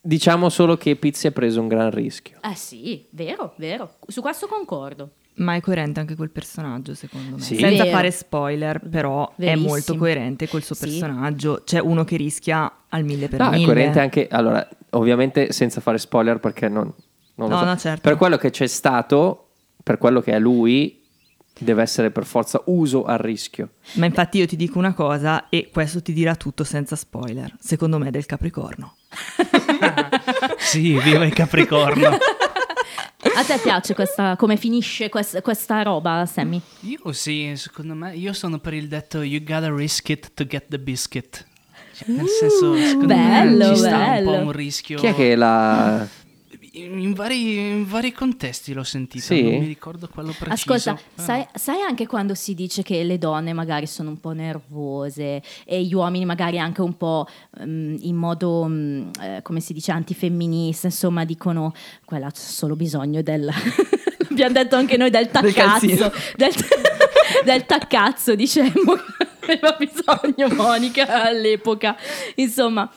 diciamo 0.00 0.48
solo 0.48 0.76
che 0.76 0.96
Pizzi 0.96 1.26
ha 1.28 1.30
preso 1.32 1.60
un 1.60 1.68
gran 1.68 1.90
rischio. 1.90 2.38
Eh 2.42 2.54
sì, 2.54 3.06
vero, 3.10 3.54
vero. 3.56 3.94
Su 4.06 4.20
questo 4.20 4.46
concordo. 4.46 5.10
Ma 5.34 5.54
è 5.54 5.60
coerente 5.62 5.98
anche 6.00 6.14
quel 6.14 6.30
personaggio, 6.30 6.94
secondo 6.94 7.36
me. 7.36 7.40
Sì. 7.42 7.56
Senza 7.56 7.84
Vero. 7.84 7.96
fare 7.96 8.10
spoiler, 8.10 8.80
però 8.80 9.32
Verissimo. 9.36 9.64
è 9.66 9.68
molto 9.70 9.96
coerente 9.96 10.46
col 10.48 10.62
suo 10.62 10.74
Sì. 10.74 10.84
personaggio. 10.84 11.62
C'è 11.64 11.78
uno 11.78 12.04
che 12.04 12.16
rischia 12.16 12.70
al 12.90 13.04
mille 13.04 13.28
per 13.28 13.40
No, 13.40 13.48
è 13.48 13.52
mille. 13.52 13.64
coerente 13.64 14.00
anche, 14.00 14.28
allora, 14.30 14.68
ovviamente 14.90 15.50
senza 15.52 15.80
fare 15.80 15.96
spoiler 15.96 16.38
perché 16.38 16.68
non, 16.68 16.92
non 17.36 17.48
lo 17.48 17.54
No, 17.54 17.60
so. 17.60 17.64
no, 17.64 17.76
certo. 17.78 18.00
Per 18.02 18.16
quello 18.18 18.36
che 18.36 18.50
c'è 18.50 18.66
stato, 18.66 19.46
per 19.82 19.96
quello 19.96 20.20
che 20.20 20.32
è 20.32 20.38
lui, 20.38 21.01
deve 21.58 21.82
essere 21.82 22.10
per 22.10 22.24
forza 22.24 22.60
uso 22.66 23.04
al 23.04 23.18
rischio. 23.18 23.70
Ma 23.94 24.06
infatti 24.06 24.38
io 24.38 24.46
ti 24.46 24.56
dico 24.56 24.78
una 24.78 24.94
cosa 24.94 25.48
e 25.48 25.70
questo 25.72 26.02
ti 26.02 26.12
dirà 26.12 26.34
tutto 26.34 26.64
senza 26.64 26.96
spoiler. 26.96 27.54
Secondo 27.60 27.98
me 27.98 28.08
è 28.08 28.10
del 28.10 28.26
Capricorno. 28.26 28.96
Sì, 30.58 30.98
viva 31.00 31.24
il 31.24 31.34
Capricorno. 31.34 32.16
A 33.34 33.44
te 33.44 33.58
piace 33.62 33.94
questa, 33.94 34.36
come 34.36 34.56
finisce 34.56 35.08
questa, 35.08 35.40
questa 35.42 35.82
roba, 35.82 36.26
Sammy? 36.26 36.60
Io 36.80 37.12
sì, 37.12 37.52
secondo 37.56 37.94
me, 37.94 38.14
io 38.14 38.32
sono 38.32 38.58
per 38.58 38.74
il 38.74 38.88
detto 38.88 39.22
you 39.22 39.42
gotta 39.42 39.74
risk 39.74 40.08
it 40.08 40.32
to 40.34 40.44
get 40.46 40.64
the 40.68 40.78
biscuit. 40.78 41.46
Cioè, 41.94 42.08
nel 42.10 42.26
senso, 42.26 42.76
secondo 42.76 43.06
bello, 43.06 43.68
me 43.68 43.74
ci 43.74 43.80
sta 43.80 43.96
un 43.96 44.04
bello. 44.04 44.30
po' 44.30 44.36
un 44.38 44.52
rischio. 44.52 44.98
Chi 44.98 45.06
è 45.06 45.14
che 45.14 45.34
la... 45.36 46.06
In 46.74 47.12
vari, 47.12 47.58
in 47.58 47.86
vari 47.86 48.12
contesti 48.12 48.72
l'ho 48.72 48.82
sentito, 48.82 49.24
Sì? 49.26 49.42
non 49.42 49.58
mi 49.58 49.66
ricordo 49.66 50.08
quello 50.08 50.34
preciso. 50.38 50.72
Ascolta, 50.72 50.94
però- 51.14 51.26
sai, 51.26 51.46
sai 51.52 51.80
anche 51.82 52.06
quando 52.06 52.34
si 52.34 52.54
dice 52.54 52.82
che 52.82 53.02
le 53.04 53.18
donne 53.18 53.52
magari 53.52 53.86
sono 53.86 54.08
un 54.08 54.18
po' 54.18 54.32
nervose 54.32 55.42
e 55.66 55.82
gli 55.82 55.92
uomini 55.92 56.24
magari 56.24 56.58
anche 56.58 56.80
un 56.80 56.96
po' 56.96 57.26
mm, 57.62 57.96
in 58.00 58.16
modo, 58.16 58.64
mm, 58.66 59.10
eh, 59.20 59.40
come 59.42 59.60
si 59.60 59.74
dice, 59.74 59.92
antifemminista, 59.92 60.86
insomma 60.86 61.24
dicono, 61.26 61.74
quella 62.06 62.30
c'è 62.30 62.40
solo 62.40 62.74
bisogno 62.74 63.20
del... 63.20 63.50
Abbiamo 64.30 64.52
detto 64.54 64.76
anche 64.76 64.96
noi 64.96 65.10
del 65.10 65.28
Del 65.30 65.52
taccazzo, 65.52 66.12
del, 66.36 66.52
del 67.44 67.66
taccazzo 67.66 68.34
diciamo, 68.34 68.70
aveva 69.42 69.76
bisogno 69.78 70.54
Monica 70.54 71.22
all'epoca, 71.24 71.94
insomma. 72.36 72.90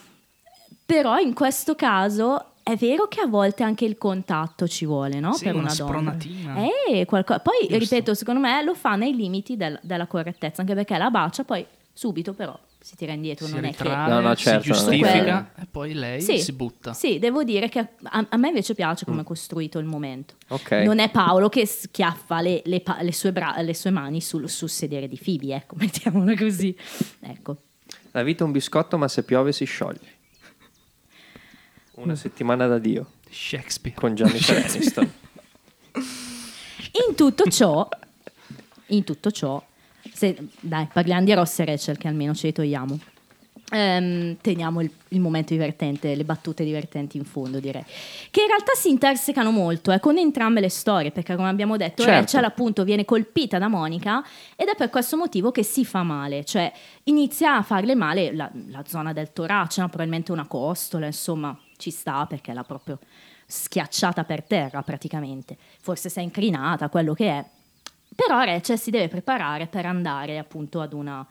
Però 0.86 1.18
in 1.18 1.34
questo 1.34 1.76
caso 1.76 2.52
è 2.68 2.76
vero 2.78 3.08
che 3.08 3.22
a 3.22 3.28
volte 3.28 3.62
anche 3.62 3.86
il 3.86 3.96
contatto 3.96 4.68
ci 4.68 4.86
vuole, 4.88 5.20
no? 5.20 5.34
Sì, 5.34 5.44
per 5.44 5.54
una 5.54 5.66
una, 5.66 5.74
donna. 5.76 5.90
spronatina. 5.92 6.56
Eh, 6.90 7.06
qualco- 7.06 7.38
Poi, 7.40 7.54
Giusto. 7.62 7.78
ripeto, 7.78 8.14
secondo 8.16 8.40
me 8.40 8.64
lo 8.64 8.74
fa 8.74 8.96
nei 8.96 9.16
limiti 9.16 9.56
del- 9.56 9.80
della 9.84 10.08
correttezza, 10.08 10.62
anche 10.62 10.74
perché 10.74 10.98
la 10.98 11.12
bacia, 11.12 11.44
poi 11.44 11.64
subito 11.94 12.34
però 12.34 12.58
si 12.80 12.96
tira 12.96 13.14
indietro, 13.14 13.46
si 13.46 13.54
non 13.54 13.66
è 13.66 13.72
che... 13.72 13.84
ritrae, 13.84 14.10
No, 14.10 14.20
no, 14.20 14.36
certo, 14.36 14.62
si 14.64 14.68
giustifica 14.72 15.52
e 15.60 15.66
poi 15.70 15.94
lei 15.94 16.22
Sì, 16.22 16.40
si 16.40 16.54
butta. 16.54 16.94
Sì, 16.94 17.20
devo 17.20 17.44
dire 17.44 17.70
che 17.70 17.80
a, 18.04 18.26
a 18.30 18.38
me 18.38 18.48
invece 18.48 18.74
piace 18.74 19.06
come 19.06 19.22
è 19.22 19.24
costruito 19.24 19.78
il 19.78 19.86
momento. 19.86 20.34
Ok. 20.48 20.72
Non 20.72 20.98
è 21.00 21.10
Paolo 21.12 21.50
che 21.50 21.66
schiaffa 21.68 22.42
le, 22.42 22.62
le 22.66 22.82
pa- 22.82 22.98
le 23.02 23.14
sue, 23.14 23.32
bra- 23.32 23.60
le 23.62 23.74
sue 23.76 23.92
mani 23.92 24.22
sul, 24.22 24.50
sul 24.50 24.70
sedere 24.70 25.08
di 25.08 25.20
Phoebe, 25.24 25.54
ecco, 25.56 25.76
mettiamola 25.80 26.36
così. 26.36 26.76
Ecco. 27.22 27.58
La 28.12 28.24
vita 28.24 28.44
è 28.44 28.48
un 28.48 28.52
biscotto, 28.54 28.98
ma 28.98 29.08
se 29.08 29.24
piove 29.24 29.52
si 29.52 29.66
scioglie. 29.66 30.14
Una 31.96 32.16
settimana 32.16 32.68
da 32.68 32.78
Dio 32.78 33.12
Shakespeare. 33.30 33.96
con 33.98 34.16
Gianni 34.16 34.40
Aniston. 34.48 35.12
In 37.08 37.16
tutto 37.16 37.50
ciò, 37.50 37.88
in 38.88 39.04
tutto 39.04 39.32
ciò, 39.32 39.64
se- 40.14 40.38
dai, 40.60 40.88
parliamo 40.92 41.24
di 41.26 41.34
Ross 41.34 41.60
e 41.60 41.66
Rachel 41.66 41.98
che 41.98 42.08
almeno 42.08 42.34
ce 42.34 42.48
li 42.48 42.54
togliamo. 42.54 43.00
Ehm, 43.72 44.38
teniamo 44.42 44.82
il, 44.82 44.92
il 45.10 45.20
momento 45.20 45.54
divertente, 45.54 46.14
le 46.14 46.24
battute 46.24 46.64
divertenti 46.64 47.18
in 47.18 47.26
fondo, 47.26 47.60
direi. 47.60 47.84
Che 48.30 48.42
in 48.42 48.48
realtà 48.48 48.74
si 48.76 48.90
intersecano 48.90 49.50
molto 49.52 49.92
eh, 49.92 50.00
con 50.00 50.18
entrambe 50.18 50.60
le 50.62 50.70
storie, 50.70 51.12
perché 51.12 51.36
come 51.36 51.50
abbiamo 51.50 51.76
detto, 51.76 52.04
Certo. 52.04 52.20
Rachel 52.20 52.44
appunto 52.44 52.84
viene 52.84 53.06
colpita 53.06 53.58
da 53.58 53.68
Monica 53.68 54.24
ed 54.56 54.68
è 54.68 54.76
per 54.76 54.90
questo 54.90 55.18
motivo 55.18 55.52
che 55.52 55.64
si 55.64 55.84
fa 55.84 56.04
male, 56.04 56.46
cioè 56.46 56.72
inizia 57.06 57.56
a 57.56 57.64
farle 57.64 57.96
male 57.96 58.34
la, 58.34 58.50
la 58.68 58.84
zona 58.86 59.14
del 59.14 59.34
torace, 59.34 59.82
no? 59.82 59.88
probabilmente 59.88 60.32
una 60.32 60.46
costola, 60.48 61.08
insomma, 61.08 61.58
ci 61.78 61.92
sta 61.92 62.26
perché 62.26 62.54
l'ha 62.54 62.64
proprio 62.64 63.00
schiacciata 63.48 64.24
per 64.24 64.44
terra 64.44 64.82
praticamente. 64.82 65.58
Forse 65.82 66.10
si 66.10 66.20
è 66.20 66.22
incrinata, 66.22 66.90
quello 66.90 67.14
che 67.14 67.30
è. 67.30 67.46
Però 68.16 68.42
Rachel 68.44 68.80
si 68.80 68.92
deve 68.92 69.08
preparare 69.08 69.68
per 69.68 69.86
andare 69.86 70.38
appunto 70.38 70.80
ad 70.82 70.94
una, 70.94 71.26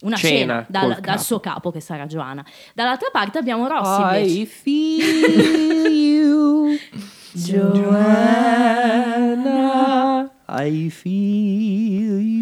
una 0.00 0.16
Cena 0.16 0.36
cena, 0.36 0.64
dal, 0.68 0.88
dal 0.94 1.00
capo. 1.00 1.22
suo 1.22 1.40
capo 1.40 1.70
che 1.70 1.80
sarà 1.80 2.06
Joanna. 2.06 2.44
Dall'altra 2.74 3.08
parte 3.12 3.38
abbiamo 3.38 3.66
Rossi 3.68 4.00
invece. 4.00 4.38
I 4.40 4.46
feel 4.46 5.92
you, 5.92 6.76
Joanna. 9.08 10.30
I 10.48 10.90
feel 10.90 12.18
you. 12.20 12.37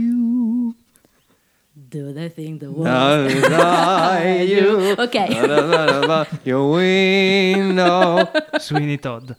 Do 1.96 2.12
they 2.12 2.28
think 2.28 2.60
the 2.60 2.66
world... 2.66 2.86
I 3.32 4.42
you. 4.42 4.94
Ok. 4.98 5.14
Your 6.44 6.70
window. 6.76 8.30
Sweeney 8.58 8.98
Todd. 8.98 9.30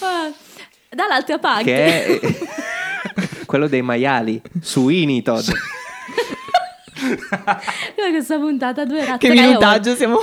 Ah, 0.00 0.32
Dall'altra 0.90 1.38
parte... 1.38 1.62
Che 1.62 2.18
è 2.18 2.20
quello 3.46 3.68
dei 3.68 3.82
maiali. 3.82 4.42
Suini 4.60 5.22
Todd. 5.22 5.46
Questa 7.94 8.36
puntata 8.38 8.84
durerà 8.84 9.16
Che 9.16 9.28
tre 9.28 9.38
ore. 9.38 9.46
minutaggio 9.46 9.94
siamo... 9.94 10.18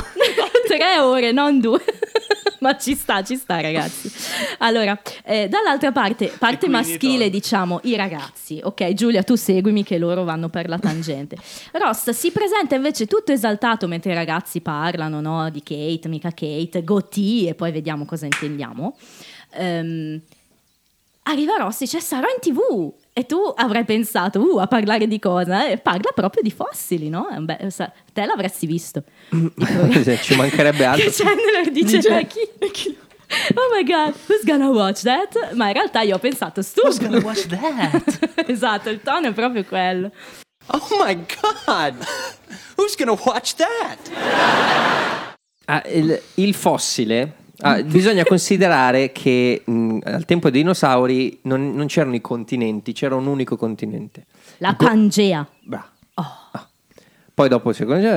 tre 0.67 0.99
ore, 0.99 1.31
non 1.31 1.61
due. 1.61 1.79
Ma 2.63 2.77
ci 2.77 2.95
sta, 2.95 3.21
ci 3.23 3.35
sta, 3.35 3.59
ragazzi. 3.59 4.09
Allora, 4.59 4.97
eh, 5.25 5.49
dall'altra 5.49 5.91
parte, 5.91 6.31
parte 6.39 6.69
maschile, 6.69 7.25
Todd. 7.25 7.33
diciamo, 7.33 7.79
i 7.83 7.97
ragazzi. 7.97 8.61
Ok, 8.63 8.93
Giulia, 8.93 9.21
tu 9.21 9.35
seguimi 9.35 9.83
che 9.83 9.97
loro 9.97 10.23
vanno 10.23 10.47
per 10.47 10.69
la 10.69 10.79
tangente. 10.79 11.35
Ross 11.73 12.11
si 12.11 12.31
presenta 12.31 12.75
invece 12.75 13.05
tutto 13.05 13.33
esaltato 13.33 13.85
mentre 13.89 14.13
i 14.13 14.15
ragazzi 14.15 14.61
parlano, 14.61 15.19
no? 15.19 15.49
Di 15.49 15.61
Kate, 15.61 16.07
mica 16.07 16.29
Kate, 16.29 16.85
Gotti, 16.85 17.47
e 17.47 17.53
poi 17.53 17.73
vediamo 17.73 18.05
cosa 18.05 18.27
intendiamo. 18.27 18.95
Ehm, 19.55 20.21
arriva 21.23 21.57
Ross 21.57 21.81
e 21.81 21.83
dice, 21.83 21.99
sarò 21.99 22.27
in 22.27 22.39
tv. 22.39 22.93
E 23.15 23.25
tu 23.27 23.37
avrai 23.55 23.85
pensato, 23.85 24.39
uh, 24.41 24.57
a 24.57 24.65
parlare 24.67 25.05
di 25.07 25.19
cosa? 25.19 25.67
E 25.67 25.77
parla 25.77 26.11
proprio 26.15 26.41
di 26.41 26.49
fossili, 26.49 27.09
no? 27.09 27.27
È 27.29 27.35
un 27.37 27.45
be- 27.45 27.69
sa- 27.69 27.91
te 28.11 28.25
l'avresti 28.25 28.65
visto. 28.65 29.03
Ci 29.29 30.35
mancherebbe 30.35 30.83
altro. 30.83 31.05
che 31.09 31.11
Chandler 31.15 31.71
dice, 31.71 31.97
Dice- 31.97 32.19
"Eh, 32.19 32.27
chi- 32.27 32.49
chi- 32.71 32.97
Oh 33.55 33.75
my 33.75 33.83
god, 33.83 34.13
who's 34.27 34.43
gonna 34.43 34.69
watch 34.69 35.01
that? 35.03 35.53
Ma 35.53 35.67
in 35.67 35.73
realtà 35.73 36.01
io 36.01 36.15
ho 36.15 36.19
pensato, 36.19 36.59
Who's 36.59 36.69
stupido. 36.95 37.07
gonna 37.09 37.23
watch 37.23 37.45
that? 37.47 38.45
esatto, 38.49 38.89
il 38.89 39.01
tono 39.01 39.27
è 39.27 39.33
proprio 39.33 39.63
quello. 39.63 40.11
Oh 40.67 41.03
my 41.03 41.15
god! 41.41 41.95
Who's 42.77 42.95
gonna 42.95 43.17
watch 43.25 43.53
that? 43.55 43.97
Ah, 45.65 45.81
il, 45.87 46.19
il 46.35 46.53
fossile. 46.53 47.33
Ah, 47.63 47.81
bisogna 47.83 48.23
considerare 48.23 49.11
che 49.11 49.61
mh, 49.65 49.99
al 50.03 50.25
tempo 50.25 50.49
dei 50.49 50.61
dinosauri 50.61 51.39
non, 51.43 51.73
non 51.73 51.87
c'erano 51.87 52.15
i 52.15 52.21
continenti, 52.21 52.93
c'era 52.93 53.15
un 53.15 53.25
unico 53.27 53.55
continente. 53.57 54.25
La 54.57 54.75
Pangea. 54.75 55.47
Bra. 55.63 55.89
Ah. 56.15 56.67
Poi 57.33 57.49
dopo 57.49 57.69
il 57.69 57.75
secondo 57.75 58.07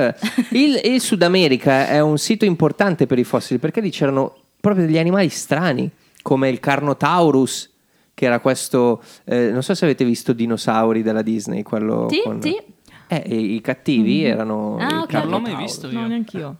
il, 0.51 0.79
il 0.83 1.01
Sud 1.01 1.23
America 1.23 1.87
è 1.87 1.99
un 1.99 2.19
sito 2.19 2.45
importante 2.45 3.07
per 3.07 3.17
i 3.17 3.23
fossili 3.23 3.57
perché 3.57 3.81
lì 3.81 3.89
c'erano 3.89 4.35
proprio 4.61 4.85
degli 4.85 4.99
animali 4.99 5.29
strani 5.29 5.89
come 6.21 6.49
il 6.49 6.59
Carnotaurus 6.59 7.71
che 8.13 8.25
era 8.25 8.39
questo 8.39 9.01
eh, 9.25 9.49
non 9.49 9.63
so 9.63 9.73
se 9.73 9.85
avete 9.85 10.05
visto 10.05 10.33
dinosauri 10.33 11.01
della 11.01 11.23
Disney 11.23 11.63
quello 11.63 12.07
Sì, 12.11 12.21
con- 12.23 12.39
sì. 12.41 12.55
Eh, 13.07 13.23
i 13.35 13.59
cattivi 13.61 14.23
erano 14.23 14.77
Ah, 14.79 14.87
il 14.87 14.95
ok. 14.99 15.13
Non 15.13 15.29
l'ho 15.29 15.39
mai 15.39 15.55
visto 15.55 15.87
io. 15.87 15.99
No, 15.99 16.07
neanch'io. 16.07 16.57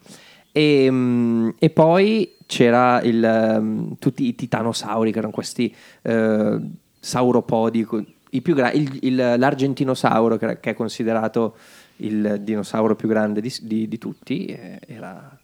E, 0.52 0.88
mm, 0.90 1.50
e 1.60 1.70
poi 1.70 2.34
c'era 2.48 3.02
il, 3.04 3.58
mm, 3.62 3.92
tutti 4.00 4.26
i 4.26 4.34
titanosauri 4.34 5.12
che 5.12 5.18
erano 5.20 5.34
questi 5.34 5.74
eh, 6.02 6.60
sauropodi 7.00 7.84
co- 7.84 8.04
i 8.32 8.42
più 8.42 8.56
gra- 8.56 8.72
il- 8.72 8.98
il- 9.02 9.36
l'argentinosauro, 9.38 10.38
che 10.38 10.60
è 10.60 10.74
considerato 10.74 11.56
il 11.98 12.40
dinosauro 12.42 12.96
più 12.96 13.08
grande 13.08 13.42
di, 13.42 13.54
di- 13.62 13.88
di 13.88 13.98
tutti, 13.98 14.58
era... 14.88 15.38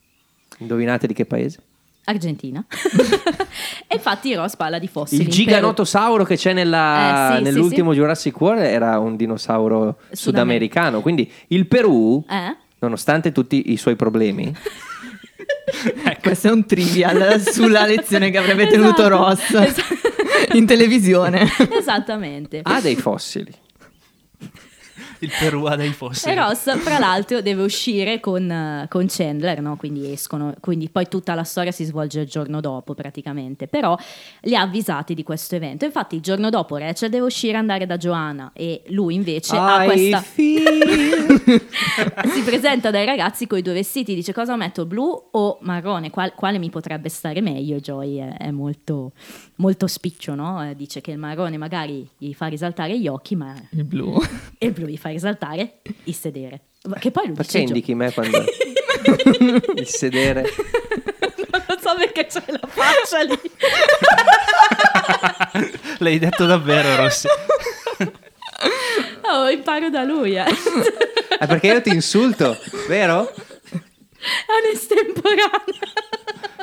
Indovinate 0.58 1.08
di 1.08 1.14
che 1.14 1.26
paese? 1.26 1.60
Argentina. 2.06 2.64
e 3.88 3.96
infatti 3.96 4.34
Ross 4.36 4.56
parla 4.56 4.78
di 4.78 4.88
fossili. 4.88 5.24
Il 5.24 5.30
giganotosauro 5.30 6.24
che 6.26 6.36
c'è 6.36 6.54
nella- 6.54 7.32
Eh, 7.32 7.32
sì, 7.32 7.38
sì, 7.38 7.44
nell'ultimo 7.52 7.94
Jurassic 7.94 8.40
World 8.40 8.62
era 8.64 9.00
un 9.00 9.16
dinosauro 9.16 9.98
sudamericano. 10.12 11.02
Quindi 11.02 11.30
il 11.48 11.66
Perù, 11.68 12.24
Eh? 12.30 12.56
nonostante 12.80 13.32
tutti 13.32 13.72
i 13.72 13.78
suoi 13.78 13.96
problemi, 13.96 14.54
Questo 16.24 16.48
è 16.48 16.52
un 16.52 16.66
trivial 16.66 17.42
sulla 17.46 17.86
lezione 17.86 18.30
che 18.32 18.38
avrebbe 18.38 18.64
Esatto, 18.64 18.82
tenuto 18.82 19.08
Ross 19.10 19.50
esatto. 19.54 19.94
in 20.54 20.66
televisione. 20.66 21.46
Esattamente. 21.78 22.62
ha 22.64 22.80
dei 22.80 22.96
fossili. 22.96 23.52
Il 25.24 25.32
Perù 25.40 25.64
ha 25.64 25.78
dei 25.78 25.94
fossili. 25.94 26.34
E 26.34 26.36
Ross, 26.36 26.78
fra 26.80 27.00
l'altro, 27.00 27.42
deve 27.42 27.64
uscire 27.64 28.20
con, 28.20 28.86
con 28.90 29.06
Chandler, 29.08 29.62
no? 29.62 29.78
quindi 29.78 30.12
escono, 30.12 30.54
quindi 30.60 30.90
poi 30.90 31.08
tutta 31.08 31.34
la 31.34 31.46
storia 31.46 31.72
si 31.72 31.86
svolge 31.86 32.22
il 32.22 32.28
giorno 32.28 32.60
dopo 32.60 32.94
praticamente, 32.94 33.68
però 33.68 33.98
li 34.42 34.54
ha 34.54 34.62
avvisati 34.62 35.14
di 35.14 35.24
questo 35.24 35.56
evento. 35.56 35.86
Infatti 35.86 36.16
il 36.16 36.22
giorno 36.22 36.50
dopo 36.50 36.76
Rachel 36.76 37.10
deve 37.10 37.26
uscire 37.26 37.54
e 37.54 37.58
andare 37.58 37.86
da 37.86 37.96
Joanna 37.96 38.52
e 38.54 38.84
lui 38.88 39.16
invece 39.16 39.56
ha 39.56 39.84
I 39.84 39.88
questa... 39.88 40.20
feel- 40.20 41.62
si 42.34 42.42
presenta 42.44 42.92
dai 42.92 43.06
ragazzi 43.06 43.48
con 43.48 43.58
i 43.58 43.62
due 43.62 43.74
vestiti, 43.74 44.14
dice 44.14 44.34
cosa 44.34 44.58
metto, 44.58 44.86
blu 44.86 45.30
o 45.32 45.58
marrone, 45.62 46.10
Qual- 46.10 46.34
quale 46.36 46.58
mi 46.60 46.70
potrebbe 46.70 47.08
stare 47.08 47.40
meglio? 47.40 47.78
Joy 47.78 48.18
è, 48.18 48.38
è 48.40 48.52
molto, 48.52 49.14
molto 49.56 49.88
spiccio, 49.88 50.36
no? 50.36 50.68
Eh, 50.70 50.76
dice 50.76 51.02
che 51.02 51.12
il 51.12 51.18
marrone 51.18 51.58
magari 51.58 52.08
gli 52.18 52.34
fa 52.34 52.48
risaltare 52.48 52.98
gli 53.00 53.08
occhi, 53.08 53.36
ma 53.36 53.54
Il 53.72 53.84
blu. 53.84 54.22
e 54.58 54.66
il 54.68 54.72
blu 54.74 54.86
gli 54.88 54.98
fa 54.98 55.10
risaltare 55.10 55.80
il 56.06 56.16
sedere. 56.16 56.62
Ma 56.88 56.98
Che 56.98 57.12
poi 57.12 57.28
lui 57.28 57.36
Perché 57.36 57.60
indichi 57.60 57.96
me 57.96 58.12
quando 58.12 58.38
il 59.76 59.88
sedere? 59.88 60.42
non 61.52 61.64
lo 61.68 61.78
so 61.80 61.96
perché 61.98 62.26
c'è 62.26 62.44
la 62.48 62.68
faccia 62.68 63.22
lì. 63.24 63.40
L'hai 66.00 66.20
detto 66.20 66.46
davvero, 66.46 66.96
Rossi. 66.96 67.28
Oh, 69.26 69.50
imparo 69.50 69.90
da 69.90 70.04
lui, 70.04 70.36
eh. 70.36 70.44
È 71.40 71.48
perché 71.48 71.68
io 71.68 71.82
ti 71.82 71.90
insulto, 71.90 72.58
vero? 72.88 73.34
È 74.48 74.68
un'estemporanea. 74.68 75.54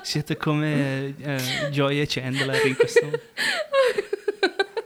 Siete 0.02 0.36
come 0.36 1.14
eh, 1.18 1.68
Joy 1.70 2.00
e 2.00 2.06
Chandler 2.06 2.66
in 2.66 2.76
questo 2.76 3.04
momento. 3.04 3.24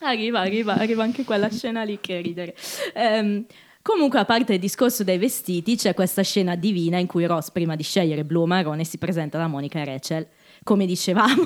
Arriva, 0.00 0.38
arriva, 0.38 0.74
arriva 0.74 1.02
anche 1.02 1.24
quella 1.24 1.50
scena 1.50 1.82
lì 1.82 1.98
che 2.00 2.20
ridere. 2.20 2.54
Ehm, 2.94 3.44
comunque, 3.82 4.20
a 4.20 4.24
parte 4.24 4.54
il 4.54 4.60
discorso 4.60 5.02
dei 5.02 5.18
vestiti, 5.18 5.74
c'è 5.74 5.92
questa 5.92 6.22
scena 6.22 6.54
divina 6.54 6.98
in 6.98 7.08
cui 7.08 7.26
Ross, 7.26 7.50
prima 7.50 7.74
di 7.74 7.82
scegliere 7.82 8.24
blu 8.24 8.42
o 8.42 8.46
marrone, 8.46 8.84
si 8.84 8.96
presenta 8.96 9.38
da 9.38 9.48
Monica 9.48 9.80
e 9.80 9.84
Rachel. 9.84 10.28
Come 10.62 10.86
dicevamo, 10.86 11.42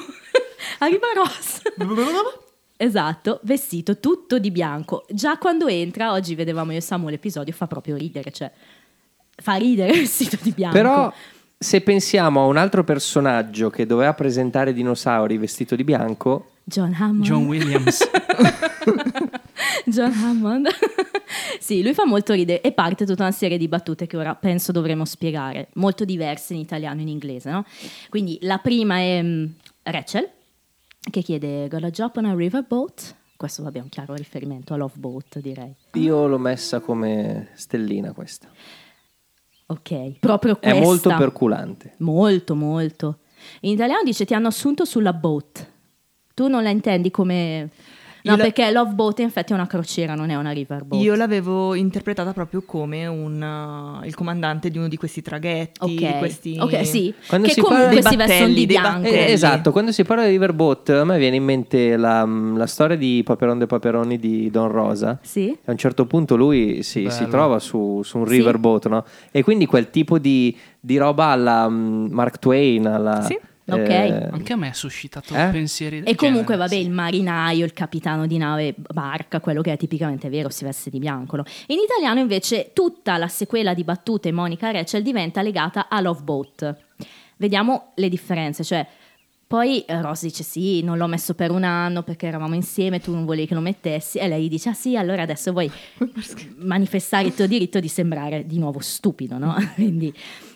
arriva 0.81 1.07
Ross. 1.15 1.63
Esatto, 2.77 3.41
vestito 3.45 3.99
tutto 3.99 4.39
di 4.39 4.51
bianco. 4.51 5.07
Già 5.09 5.39
quando 5.39 5.67
entra, 5.67 6.13
oggi 6.13 6.35
vedevamo 6.35 6.73
io 6.73 6.79
e 6.79 6.83
Samu 6.83 7.09
l'episodio, 7.09 7.55
fa 7.55 7.67
proprio 7.67 7.97
ridere, 7.97 8.31
cioè 8.33 8.53
fa 9.35 9.55
ridere 9.55 9.93
vestito 9.99 10.37
di 10.41 10.53
bianco. 10.53 10.77
Però 10.77 11.13
se 11.59 11.81
pensiamo 11.81 12.43
a 12.43 12.47
un 12.47 12.57
altro 12.57 12.85
personaggio 12.85 13.71
che 13.71 13.87
doveva 13.87 14.15
presentare 14.15 14.73
dinosauri 14.73 15.39
vestito 15.39 15.77
di 15.77 15.85
bianco, 15.85 16.51
John 16.65 16.95
Hammond. 16.95 17.25
John 17.25 17.47
Williams. 17.47 18.09
John 19.87 20.13
Hammond. 20.13 20.69
sì, 21.59 21.83
lui 21.83 21.95
fa 21.95 22.07
molto 22.07 22.33
ridere 22.33 22.61
e 22.61 22.73
parte 22.73 23.05
tutta 23.05 23.23
una 23.23 23.33
serie 23.33 23.59
di 23.59 23.69
battute 23.69 24.07
che 24.07 24.17
ora 24.17 24.35
penso 24.35 24.73
dovremo 24.73 25.05
spiegare, 25.05 25.69
molto 25.75 26.05
diverse 26.05 26.55
in 26.55 26.61
italiano 26.61 27.01
e 27.01 27.03
in 27.03 27.09
inglese, 27.09 27.51
no? 27.51 27.65
Quindi 28.09 28.39
la 28.43 28.59
prima 28.59 28.99
è 28.99 29.23
mm, 29.23 29.45
Rachel, 29.83 30.29
che 31.11 31.23
chiede 31.23 31.69
Got 31.69 31.85
a 31.85 31.91
job 31.91 32.13
on 32.17 32.27
a 32.27 32.35
riverboat? 32.35 33.17
Questo 33.37 33.65
vabbè 33.65 33.79
è 33.79 33.83
un 33.83 33.89
chiaro 33.89 34.15
riferimento 34.15 34.73
a 34.73 34.77
Love 34.77 34.95
Boat, 34.97 35.41
direi. 35.41 35.75
io 35.95 36.27
l'ho 36.29 36.39
messa 36.39 36.79
come 36.79 37.49
stellina 37.55 38.13
questa. 38.13 38.49
Ok, 39.67 40.19
proprio 40.21 40.55
È 40.61 40.71
questa. 40.71 40.81
molto 40.81 41.15
perculante. 41.17 41.95
Molto, 41.99 42.55
molto. 42.55 43.19
In 43.61 43.73
italiano 43.73 44.03
dice 44.03 44.25
ti 44.25 44.35
hanno 44.35 44.49
assunto 44.49 44.85
sulla 44.85 45.13
boat. 45.13 45.71
Tu 46.35 46.49
non 46.49 46.63
la 46.63 46.71
intendi 46.71 47.11
come... 47.11 47.71
No, 48.25 48.37
la- 48.37 48.43
perché 48.45 48.71
Love 48.71 48.93
Boat 48.95 49.19
in 49.19 49.27
effetti 49.27 49.53
è 49.53 49.55
una 49.55 49.67
crociera, 49.67 50.15
non 50.15 50.31
è 50.31 50.37
una 50.37 50.51
riverboat. 50.53 51.03
Io 51.03 51.15
l'avevo 51.15 51.75
interpretata 51.75 52.33
proprio 52.33 52.63
come 52.65 53.07
un, 53.07 53.43
uh, 54.01 54.05
il 54.07 54.15
comandante 54.15 54.71
di 54.71 54.79
uno 54.79 54.89
di 54.89 54.97
questi 54.97 55.23
traghetti, 55.23 55.97
di 55.97 56.05
Ok, 56.05 56.19
questi... 56.19 56.57
ok, 56.61 56.87
sì. 56.87 57.13
Quando 57.27 57.49
che 57.49 57.55
si 57.55 57.61
parla 57.61 57.77
comunque 57.77 58.01
dei 58.01 58.11
si 58.11 58.17
vestono 58.17 58.53
di 58.55 58.67
bianco. 58.67 59.07
Eh, 59.09 59.33
esatto, 59.33 59.73
quando 59.73 59.93
si 59.93 60.05
parla 60.05 60.25
di 60.25 60.31
Riverboat 60.31 60.89
a 60.91 61.05
me 61.05 61.19
viene 61.19 61.37
in 61.37 61.45
mente 61.45 61.97
la, 61.97 62.25
la 62.25 62.67
storia 62.67 62.97
di 62.97 63.23
Paperon 63.25 63.59
de 63.59 63.67
Paperoni 63.67 64.19
di 64.19 64.51
Don 64.51 64.69
Rosa. 64.71 65.19
Sì. 65.23 65.57
A 65.65 65.71
un 65.73 65.77
certo 65.77 66.07
punto 66.07 66.37
lui 66.37 66.83
si, 66.83 67.09
si 67.11 67.27
trova 67.29 67.59
su, 67.59 68.03
su 68.05 68.19
un 68.19 68.27
Sì. 68.27 68.35
riverboat, 68.37 68.87
no? 68.89 69.05
E 69.31 69.43
quindi 69.43 69.67
quel 69.67 69.91
tipo 69.91 70.19
di, 70.19 70.57
di 70.79 70.97
roba 70.97 71.27
alla 71.27 71.69
mm, 71.69 72.07
Mark 72.13 72.39
Twain, 72.39 72.87
alla... 72.87 73.21
Sì. 73.23 73.39
Ok. 73.65 74.29
Anche 74.33 74.53
a 74.53 74.57
me 74.57 74.69
ha 74.69 74.75
suscitato 74.75 75.35
Eh? 75.35 75.49
pensieri 75.51 75.99
E 76.05 76.15
comunque, 76.15 76.55
genere, 76.55 76.57
vabbè, 76.57 76.75
sì. 76.75 76.81
il 76.81 76.91
marinaio, 76.91 77.65
il 77.65 77.73
capitano 77.73 78.27
di 78.27 78.37
nave, 78.37 78.75
barca, 78.77 79.41
quello 79.41 79.63
che 79.63 79.73
è 79.73 79.77
tipicamente 79.77 80.29
vero, 80.29 80.49
si 80.49 80.65
veste 80.65 80.91
di 80.91 80.99
bianco. 80.99 81.37
no? 81.37 81.45
In 81.69 81.79
italiano, 81.79 82.19
invece, 82.21 82.71
tutta 82.73 83.17
la 83.19 83.29
sequela 83.29 83.73
di 83.75 83.85
battute 83.85 84.33
Monica 84.33 84.71
Rachel 84.71 85.03
diventa 85.03 85.43
legata 85.43 85.89
a 85.89 86.01
Love 86.01 86.23
Boat. 86.23 86.77
Vediamo 87.37 87.93
le 87.95 88.09
differenze, 88.09 88.65
cioè. 88.65 88.87
Poi 89.53 89.81
eh, 89.83 90.01
Ross 90.01 90.23
dice 90.23 90.43
sì, 90.43 90.83
non 90.83 90.97
l'ho 90.97 91.07
messo 91.07 91.35
per 91.35 91.51
un 91.51 91.63
anno 91.63 92.03
perché 92.03 92.27
eravamo 92.27 92.55
insieme, 92.55 93.01
tu 93.01 93.13
non 93.13 93.27
volevi 93.27 93.49
che 93.49 93.53
lo 93.55 93.61
mettessi 93.61 94.17
e 94.17 94.27
lei 94.27 94.49
dice 94.49 94.71
ah 94.71 94.73
sì, 94.73 94.97
allora 94.97 95.21
adesso 95.21 95.53
vuoi 95.53 95.71
manifestare 96.57 97.27
il 97.27 97.35
tuo 97.35 97.47
diritto 97.47 97.79
di 97.79 97.89
sembrare 97.89 98.47
di 98.47 98.59
nuovo 98.59 98.79
stupido, 98.81 99.37
no? 99.37 99.55
Quindi 99.77 100.11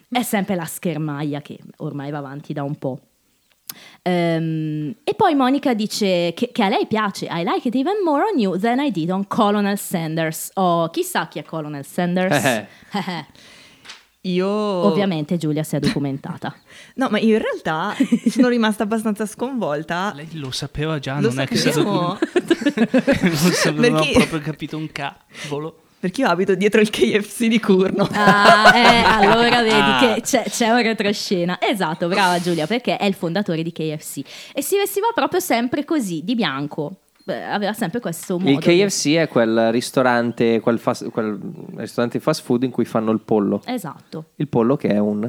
è 0.08 0.22
sempre 0.22 0.54
la 0.54 0.64
schermaglia 0.64 1.40
che 1.40 1.58
ormai 1.78 2.10
va 2.10 2.18
avanti 2.18 2.52
da 2.52 2.62
un 2.62 2.76
po'. 2.76 3.00
Ehm, 4.02 4.94
e 5.02 5.14
poi 5.14 5.34
Monica 5.34 5.74
dice 5.74 6.32
che, 6.34 6.50
che 6.52 6.62
a 6.62 6.68
lei 6.68 6.86
piace 6.86 7.26
I 7.26 7.42
like 7.44 7.66
it 7.68 7.74
even 7.74 7.96
more 8.04 8.22
on 8.22 8.38
you 8.38 8.58
than 8.58 8.78
I 8.78 8.90
did 8.90 9.10
on 9.10 9.26
Colonel 9.26 9.76
Sanders. 9.78 10.50
Oh, 10.54 10.88
chissà 10.90 11.28
chi 11.28 11.38
è 11.38 11.42
Colonel 11.44 11.84
Sanders. 11.84 12.44
Eh. 12.44 12.66
Io... 14.26 14.48
Ovviamente 14.48 15.36
Giulia 15.36 15.62
si 15.62 15.76
è 15.76 15.78
documentata. 15.78 16.54
No, 16.96 17.08
ma 17.10 17.18
io 17.18 17.36
in 17.36 17.42
realtà 17.42 17.94
sono 18.28 18.48
rimasta 18.48 18.82
abbastanza 18.84 19.26
sconvolta. 19.26 20.12
Lei 20.14 20.28
lo 20.38 20.50
sapeva 20.50 20.98
già, 20.98 21.20
Lo 21.20 21.28
non 21.28 21.40
è 21.40 21.46
che 21.46 21.56
si 21.56 21.68
è 21.68 21.72
sapevo. 21.72 22.18
non 23.22 23.52
so- 23.52 23.70
non 23.70 23.84
ho 23.84 23.98
Perché- 24.00 24.12
proprio 24.14 24.40
capito 24.40 24.76
un 24.78 24.90
cavolo. 24.90 25.82
Perché 26.06 26.20
io 26.20 26.28
abito 26.28 26.54
dietro 26.54 26.80
il 26.80 26.88
KFC 26.88 27.46
di 27.46 27.58
Curno. 27.58 28.08
Ah, 28.12 28.72
eh, 28.76 29.02
allora 29.26 29.60
vedi 29.60 29.74
Ah. 29.74 29.98
che 30.14 30.20
c'è, 30.20 30.44
c'è 30.48 30.68
un 30.70 30.80
retroscena. 30.82 31.58
Esatto, 31.60 32.06
brava 32.06 32.38
Giulia, 32.40 32.64
perché 32.68 32.96
è 32.96 33.04
il 33.06 33.14
fondatore 33.14 33.64
di 33.64 33.72
KFC. 33.72 34.20
E 34.54 34.62
si 34.62 34.76
vestiva 34.76 35.08
proprio 35.12 35.40
sempre 35.40 35.84
così, 35.84 36.22
di 36.22 36.36
bianco. 36.36 36.98
Beh, 37.24 37.44
aveva 37.46 37.72
sempre 37.72 37.98
questo 37.98 38.38
modo. 38.38 38.50
Il 38.50 38.58
di- 38.58 38.84
KFC 38.84 39.14
è 39.14 39.26
quel 39.26 39.72
ristorante, 39.72 40.60
quel, 40.60 40.78
fast, 40.78 41.10
quel 41.10 41.36
ristorante 41.74 42.20
fast 42.20 42.44
food 42.44 42.62
in 42.62 42.70
cui 42.70 42.84
fanno 42.84 43.10
il 43.10 43.18
pollo. 43.20 43.60
Esatto. 43.64 44.26
Il 44.36 44.46
pollo 44.46 44.76
che 44.76 44.86
è 44.90 44.98
un 44.98 45.28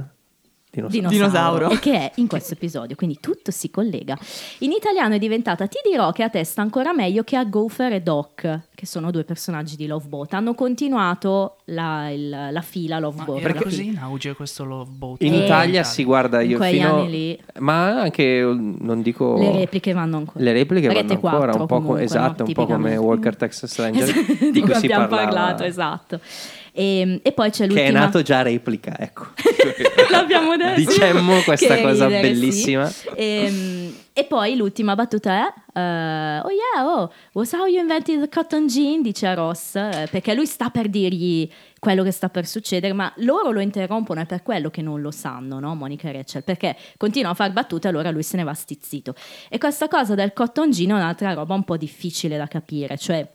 dinosauro. 0.87 1.09
dinosauro, 1.09 1.69
e 1.71 1.79
che 1.79 1.93
è 1.93 2.11
in 2.15 2.27
questo 2.27 2.53
episodio, 2.53 2.95
quindi 2.95 3.17
tutto 3.19 3.51
si 3.51 3.69
collega. 3.71 4.17
In 4.59 4.71
italiano 4.71 5.15
è 5.15 5.17
diventata 5.19 5.67
Ti 5.67 5.79
dirò 5.89 6.11
che 6.11 6.23
a 6.23 6.29
te 6.29 6.43
sta 6.43 6.61
ancora 6.61 6.93
meglio 6.93 7.23
che 7.23 7.35
a 7.35 7.43
Gopher 7.43 7.93
e 7.93 8.01
Doc, 8.01 8.59
che 8.75 8.85
sono 8.85 9.09
due 9.11 9.23
personaggi 9.23 9.75
di 9.75 9.87
Love 9.87 10.07
Boat. 10.07 10.33
Hanno 10.33 10.53
continuato 10.53 11.57
la, 11.65 12.09
il- 12.09 12.29
la 12.51 12.61
fila 12.61 12.99
Love 12.99 13.17
Ma 13.17 13.23
Boat. 13.23 13.41
perché- 13.41 13.63
così 13.63 13.87
in 13.87 13.97
auge 13.97 14.33
questo 14.35 14.63
Love 14.63 14.89
Boat? 14.91 15.21
In 15.23 15.33
Eh, 15.33 15.43
Italia 15.45 15.83
si 15.83 16.03
guarda 16.03 16.41
in 16.41 16.51
io 16.51 16.57
quegli 16.57 16.75
fino... 16.75 16.95
anni 17.01 17.09
lì. 17.09 17.39
Ma 17.59 18.01
anche, 18.01 18.41
non 18.43 19.01
dico... 19.01 19.37
Le 19.37 19.51
repliche 19.51 19.93
vanno 19.93 20.17
ancora. 20.17 20.43
Le 20.43 20.51
repliche 20.53 20.87
Rete 20.87 21.01
vanno 21.01 21.13
ancora, 21.13 21.51
4 21.53 21.61
un 21.61 21.67
po' 21.67 21.75
co- 21.75 21.81
comunque, 21.81 22.03
esatto, 22.03 22.43
no? 22.43 22.47
un 22.49 22.53
po' 22.53 22.65
come. 22.65 22.95
Walker 22.97 23.35
Texas 23.35 23.77
Ranger, 23.79 24.13
di, 24.13 24.51
di 24.51 24.61
cui 24.61 24.73
si 24.75 24.85
abbiamo 24.85 25.07
parlava, 25.07 25.25
parlato, 25.31 25.63
esatto. 25.63 26.19
E, 26.79 27.19
e 27.23 27.31
poi 27.31 27.49
c'è 27.49 27.61
Che 27.65 27.73
l'ultima... 27.73 27.87
è 27.87 27.91
nato 27.91 28.21
già 28.21 28.43
replica, 28.43 28.95
ecco. 28.99 29.29
L'abbiamo 30.11 30.55
detto. 30.55 30.79
Dicemmo 30.79 31.41
questa 31.41 31.73
Che 31.75 31.81
cosa 31.81 32.05
ridere, 32.05 32.21
bellissima. 32.29 32.85
sì. 32.85 33.07
Ehm, 33.15 33.93
E 34.13 34.23
poi 34.25 34.55
l'ultima 34.55 34.93
battuta 34.93 35.47
è 35.47 35.79
eh, 35.79 36.39
Oh 36.43 36.49
yeah, 36.51 36.85
oh, 36.85 37.11
was 37.33 37.51
how 37.53 37.65
you 37.65 37.79
invented 37.81 38.19
the 38.19 38.29
cotton 38.29 38.67
gin, 38.67 39.01
dice 39.01 39.25
a 39.25 39.33
Ross, 39.33 39.73
eh, 39.75 40.07
perché 40.11 40.35
lui 40.35 40.45
sta 40.45 40.69
per 40.69 40.87
dirgli 40.87 41.49
quello 41.79 42.03
che 42.03 42.11
sta 42.11 42.29
per 42.29 42.45
succedere, 42.45 42.93
ma 42.93 43.11
loro 43.17 43.49
lo 43.49 43.59
interrompono, 43.59 44.21
è 44.21 44.25
per 44.27 44.43
quello 44.43 44.69
che 44.69 44.83
non 44.83 45.01
lo 45.01 45.09
sanno, 45.09 45.59
no? 45.59 45.73
Monica 45.73 46.09
e 46.09 46.11
Rachel, 46.11 46.43
perché 46.43 46.75
continua 46.97 47.31
a 47.31 47.33
far 47.33 47.51
battute 47.53 47.87
e 47.87 47.89
allora 47.89 48.11
lui 48.11 48.21
se 48.23 48.37
ne 48.37 48.43
va 48.43 48.53
stizzito. 48.53 49.15
E 49.49 49.57
questa 49.57 49.87
cosa 49.87 50.13
del 50.13 50.31
cotton 50.31 50.69
gin 50.69 50.89
è 50.91 50.93
un'altra 50.93 51.33
roba 51.33 51.55
un 51.55 51.63
po' 51.63 51.77
difficile 51.77 52.37
da 52.37 52.45
capire, 52.47 52.97
cioè 52.97 53.27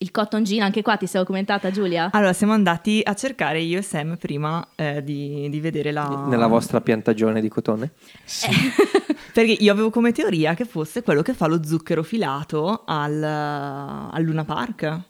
il 0.00 0.10
cotton 0.12 0.44
gin, 0.44 0.62
anche 0.62 0.82
qua 0.82 0.96
ti 0.96 1.06
sei 1.06 1.20
documentata 1.20 1.70
Giulia? 1.72 2.10
Allora, 2.12 2.32
siamo 2.32 2.52
andati 2.52 3.00
a 3.02 3.14
cercare 3.14 3.60
io 3.60 3.78
e 3.78 3.82
Sam 3.82 4.16
prima 4.16 4.66
eh, 4.76 5.02
di, 5.02 5.48
di 5.50 5.60
vedere 5.60 5.90
la... 5.90 6.26
Nella 6.28 6.46
vostra 6.46 6.80
piantagione 6.80 7.40
di 7.40 7.48
cotone? 7.48 7.92
Perché 9.32 9.52
io 9.52 9.72
avevo 9.72 9.90
come 9.90 10.12
teoria 10.12 10.54
che 10.54 10.64
fosse 10.64 11.02
quello 11.02 11.22
che 11.22 11.34
fa 11.34 11.46
lo 11.46 11.64
zucchero 11.64 12.02
filato 12.02 12.84
al, 12.86 13.22
al 13.22 14.22
Luna 14.22 14.44
Park. 14.44 15.00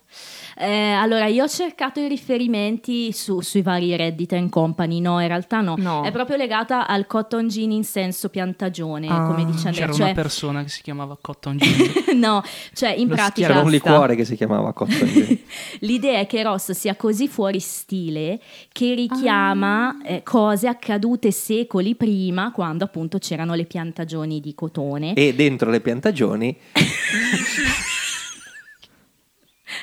Eh, 0.61 0.91
allora, 0.91 1.27
io 1.27 1.45
ho 1.45 1.49
cercato 1.49 2.01
i 2.01 2.09
riferimenti 2.09 3.13
su- 3.13 3.41
sui 3.41 3.63
vari 3.63 3.95
Reddit 3.95 4.33
and 4.33 4.51
Company, 4.51 4.99
no, 5.01 5.21
in 5.21 5.29
realtà 5.29 5.61
no. 5.61 5.75
No. 5.79 6.03
È 6.03 6.11
proprio 6.11 6.37
legata 6.37 6.87
al 6.89 7.07
cotton 7.07 7.47
gin 7.49 7.71
in 7.71 7.85
senso 7.85 8.29
piantagione, 8.29 9.07
Ah. 9.09 9.23
come 9.27 9.45
dice 9.45 9.69
Andrea. 9.69 9.87
C'era 9.87 9.93
Cioè, 9.93 10.05
una 10.07 10.15
persona 10.15 10.63
che 10.65 10.69
si 10.69 10.83
chiamava 10.83 11.17
Cotton 11.21 11.59
Gin. 11.59 11.93
no, 12.19 12.43
cioè 12.75 12.91
in 12.91 13.09
Lo 13.09 13.15
pratica 13.15 13.47
C'era 13.47 13.61
un 13.61 13.71
liquore 13.71 14.17
che 14.17 14.25
si 14.25 14.35
chiamava 14.37 14.73
cotton 14.73 15.07
gin. 15.07 15.39
l'idea 15.81 16.19
è 16.19 16.27
che 16.27 16.43
Ross 16.43 16.73
sia 16.73 16.97
così 16.97 17.29
fuori 17.29 17.61
stile 17.61 18.41
che 18.73 18.95
richiama 18.95 20.03
eh, 20.05 20.23
cose 20.25 20.67
accadute 20.67 21.31
secoli 21.31 21.95
prima, 21.95 22.51
quando 22.51 22.85
appunto 22.85 23.19
c'erano 23.19 23.55
le 23.55 23.65
piantagioni 23.65 24.41
di 24.41 24.55
cotone. 24.55 25.15
e 25.15 25.35
dentro 25.35 25.71
le 25.71 25.81
piantagioni 25.81 26.57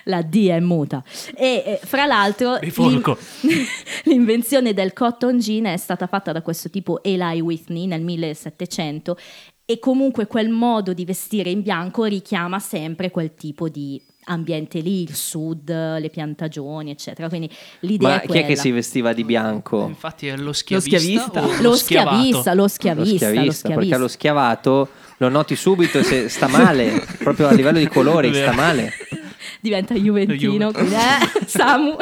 La 0.07 0.21
D 0.21 0.47
è 0.49 0.59
muta. 0.59 1.03
E 1.35 1.63
eh, 1.65 1.79
fra 1.83 2.05
l'altro 2.05 2.57
l'in- 2.61 3.01
l'invenzione 4.03 4.73
del 4.73 4.93
cotton 4.93 5.39
gin 5.39 5.65
è 5.65 5.77
stata 5.77 6.07
fatta 6.07 6.31
da 6.31 6.41
questo 6.41 6.69
tipo 6.69 7.01
Eli 7.03 7.39
Whitney 7.41 7.85
nel 7.87 8.01
1700 8.01 9.17
e 9.65 9.79
comunque 9.79 10.27
quel 10.27 10.49
modo 10.49 10.93
di 10.93 11.05
vestire 11.05 11.49
in 11.49 11.61
bianco 11.63 12.03
richiama 12.03 12.59
sempre 12.59 13.09
quel 13.09 13.33
tipo 13.33 13.67
di 13.67 13.99
ambiente 14.27 14.79
lì, 14.79 15.03
il 15.03 15.15
sud, 15.15 15.69
le 15.69 16.09
piantagioni, 16.11 16.91
eccetera. 16.91 17.27
Quindi 17.29 17.49
l'idea 17.81 18.09
ma 18.09 18.15
è 18.17 18.21
chi 18.21 18.27
quella. 18.27 18.41
è 18.43 18.45
che 18.47 18.55
si 18.55 18.71
vestiva 18.71 19.13
di 19.13 19.23
bianco? 19.23 19.85
Infatti 19.87 20.27
è 20.27 20.35
lo 20.37 20.53
schiavista. 20.53 20.97
schiavista. 20.99 21.43
o 21.43 21.61
Lo 21.61 21.75
schiavato? 21.75 22.15
schiavista, 22.17 22.53
lo 22.53 22.67
schiavista, 22.67 23.27
lo 23.27 23.31
perché 23.41 23.53
schiavista. 23.53 23.97
lo 23.97 24.07
schiavato 24.07 24.89
lo 25.17 25.29
noti 25.29 25.55
subito 25.55 26.03
se 26.03 26.27
sta 26.27 26.47
male, 26.47 27.05
proprio 27.19 27.47
a 27.47 27.53
livello 27.53 27.79
di 27.79 27.87
colori 27.87 28.33
sta 28.33 28.51
male. 28.51 28.91
diventa 29.61 29.93
Juventino, 29.95 30.71
Juve. 30.71 30.73
quindi, 30.73 30.93
eh, 30.95 31.45
Samu, 31.47 31.95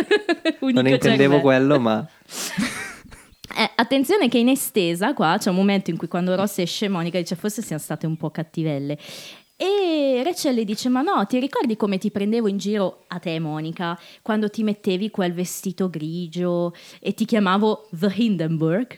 Non 0.71 0.87
intendevo 0.87 1.39
quello, 1.41 1.79
ma 1.79 2.07
Eh, 3.55 3.69
attenzione 3.75 4.29
che 4.29 4.39
in 4.39 4.49
estesa 4.49 5.13
qua 5.13 5.35
c'è 5.39 5.49
un 5.49 5.55
momento 5.55 5.91
in 5.91 5.97
cui 5.97 6.07
quando 6.07 6.35
Ross 6.35 6.57
esce 6.59 6.87
Monica 6.89 7.19
dice 7.19 7.35
forse 7.35 7.61
siamo 7.61 7.81
state 7.81 8.07
un 8.07 8.17
po' 8.17 8.31
cattivelle. 8.31 8.97
E 9.55 10.21
Rachel 10.23 10.55
le 10.55 10.65
dice 10.65 10.89
ma 10.89 11.01
no 11.01 11.23
ti 11.27 11.39
ricordi 11.39 11.77
come 11.77 11.99
ti 11.99 12.09
prendevo 12.09 12.47
in 12.47 12.57
giro 12.57 13.03
a 13.07 13.19
te 13.19 13.39
Monica? 13.39 13.97
Quando 14.23 14.49
ti 14.49 14.63
mettevi 14.63 15.11
quel 15.11 15.33
vestito 15.33 15.89
grigio 15.89 16.73
e 16.99 17.13
ti 17.13 17.25
chiamavo 17.25 17.87
The 17.91 18.11
Hindenburg? 18.15 18.97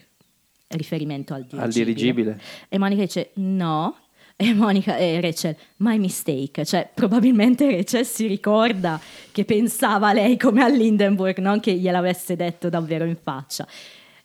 Riferimento 0.68 1.34
al 1.34 1.42
dirigibile, 1.44 1.64
al 1.66 1.72
dirigibile. 1.72 2.42
e 2.70 2.78
Monica 2.78 3.02
dice 3.04 3.32
no 3.36 3.96
e 4.38 4.54
Monica 4.54 4.98
e 4.98 5.22
Rachel 5.22 5.56
my 5.78 5.98
mistake 5.98 6.66
cioè 6.66 6.90
probabilmente 6.94 7.70
Rachel 7.72 8.06
si 8.06 8.28
ricorda 8.28 9.00
che 9.32 9.46
pensava 9.46 10.10
a 10.10 10.14
lei 10.14 10.38
come 10.38 10.62
all'Hindenburg 10.64 11.38
non 11.40 11.60
che 11.62 11.74
gliel'avesse 11.74 12.36
detto 12.36 12.68
davvero 12.70 13.06
in 13.06 13.16
faccia 13.22 13.66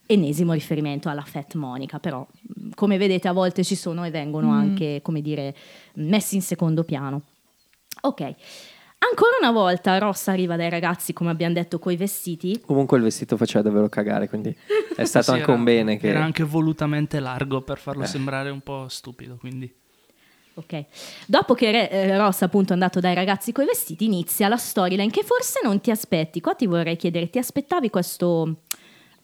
ennesimo 0.06 0.52
riferimento 0.54 1.08
alla 1.08 1.22
Fat 1.22 1.54
Monica, 1.54 2.00
però 2.00 2.26
mh, 2.28 2.70
come 2.74 2.98
vedete 2.98 3.28
a 3.28 3.32
volte 3.32 3.62
ci 3.62 3.76
sono 3.76 4.04
e 4.04 4.10
vengono 4.10 4.50
anche, 4.50 4.98
come 5.02 5.20
dire, 5.20 5.54
messi 5.94 6.34
in 6.34 6.42
secondo 6.42 6.82
piano. 6.82 7.22
Ok, 8.00 8.20
ancora 8.98 9.36
una 9.40 9.52
volta 9.52 9.96
Ross 9.98 10.26
arriva 10.26 10.56
dai 10.56 10.68
ragazzi, 10.68 11.12
come 11.12 11.30
abbiamo 11.30 11.54
detto, 11.54 11.78
coi 11.78 11.94
vestiti. 11.96 12.60
Comunque 12.60 12.96
il 12.96 13.04
vestito 13.04 13.36
faceva 13.36 13.62
davvero 13.62 13.88
cagare, 13.88 14.28
quindi 14.28 14.52
è 14.96 15.04
stato 15.06 15.26
Sì, 15.26 15.30
anche 15.30 15.42
era- 15.44 15.52
un 15.52 15.62
bene 15.62 15.96
che... 15.96 16.08
Era 16.08 16.24
anche 16.24 16.42
volutamente 16.42 17.20
largo 17.20 17.60
per 17.62 17.78
farlo 17.78 18.02
Eh. 18.02 18.06
sembrare 18.06 18.50
un 18.50 18.62
po' 18.62 18.86
stupido, 18.88 19.36
quindi... 19.36 19.72
Ok, 20.60 20.84
dopo 21.26 21.54
che 21.54 21.70
Re- 21.70 21.90
eh, 21.90 22.16
Ross 22.18 22.42
appunto 22.42 22.70
è 22.70 22.72
andato 22.74 23.00
dai 23.00 23.14
ragazzi 23.14 23.50
coi 23.50 23.64
vestiti, 23.64 24.04
inizia 24.04 24.46
la 24.48 24.58
storyline 24.58 25.10
che 25.10 25.22
forse 25.22 25.60
non 25.62 25.80
ti 25.80 25.90
aspetti. 25.90 26.40
Qua 26.42 26.54
ti 26.54 26.66
vorrei 26.66 26.96
chiedere, 26.96 27.30
ti 27.30 27.38
aspettavi 27.38 27.88
questo, 27.88 28.56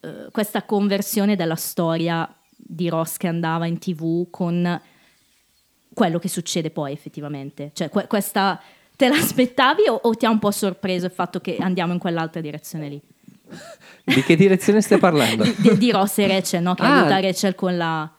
eh, 0.00 0.28
questa 0.32 0.62
conversione 0.62 1.36
della 1.36 1.56
storia 1.56 2.26
di 2.56 2.88
Ross 2.88 3.16
che 3.18 3.26
andava 3.28 3.66
in 3.66 3.78
tv 3.78 4.28
con 4.30 4.80
quello 5.92 6.18
che 6.18 6.28
succede 6.28 6.70
poi 6.70 6.92
effettivamente? 6.92 7.70
Cioè, 7.74 7.90
que- 7.90 8.06
questa 8.06 8.58
te 8.96 9.08
l'aspettavi 9.08 9.82
o, 9.88 9.94
o 9.94 10.14
ti 10.14 10.24
ha 10.24 10.30
un 10.30 10.38
po' 10.38 10.50
sorpreso 10.50 11.04
il 11.06 11.12
fatto 11.12 11.40
che 11.40 11.58
andiamo 11.60 11.92
in 11.92 11.98
quell'altra 11.98 12.40
direzione 12.40 12.88
lì? 12.88 13.00
Di 14.04 14.22
che 14.22 14.36
direzione 14.36 14.80
stai 14.80 14.98
parlando? 14.98 15.44
Di, 15.56 15.76
di 15.76 15.90
Ross 15.90 16.16
e 16.18 16.26
Rachel, 16.26 16.62
no? 16.62 16.74
Che 16.74 16.82
Ah. 16.82 17.00
aiuta 17.00 17.20
Rachel 17.20 17.54
con 17.54 17.76
la... 17.76 18.10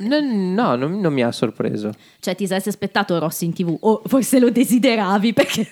No, 0.00 0.20
no, 0.20 0.76
non, 0.76 1.00
non 1.00 1.12
mi 1.12 1.22
ha 1.22 1.32
sorpreso. 1.32 1.92
Cioè 2.20 2.36
ti 2.36 2.46
saresti 2.46 2.68
aspettato 2.68 3.18
Ross 3.18 3.40
in 3.40 3.52
tv 3.52 3.76
o 3.80 4.00
forse 4.06 4.38
lo 4.38 4.48
desideravi 4.50 5.32
perché... 5.32 5.66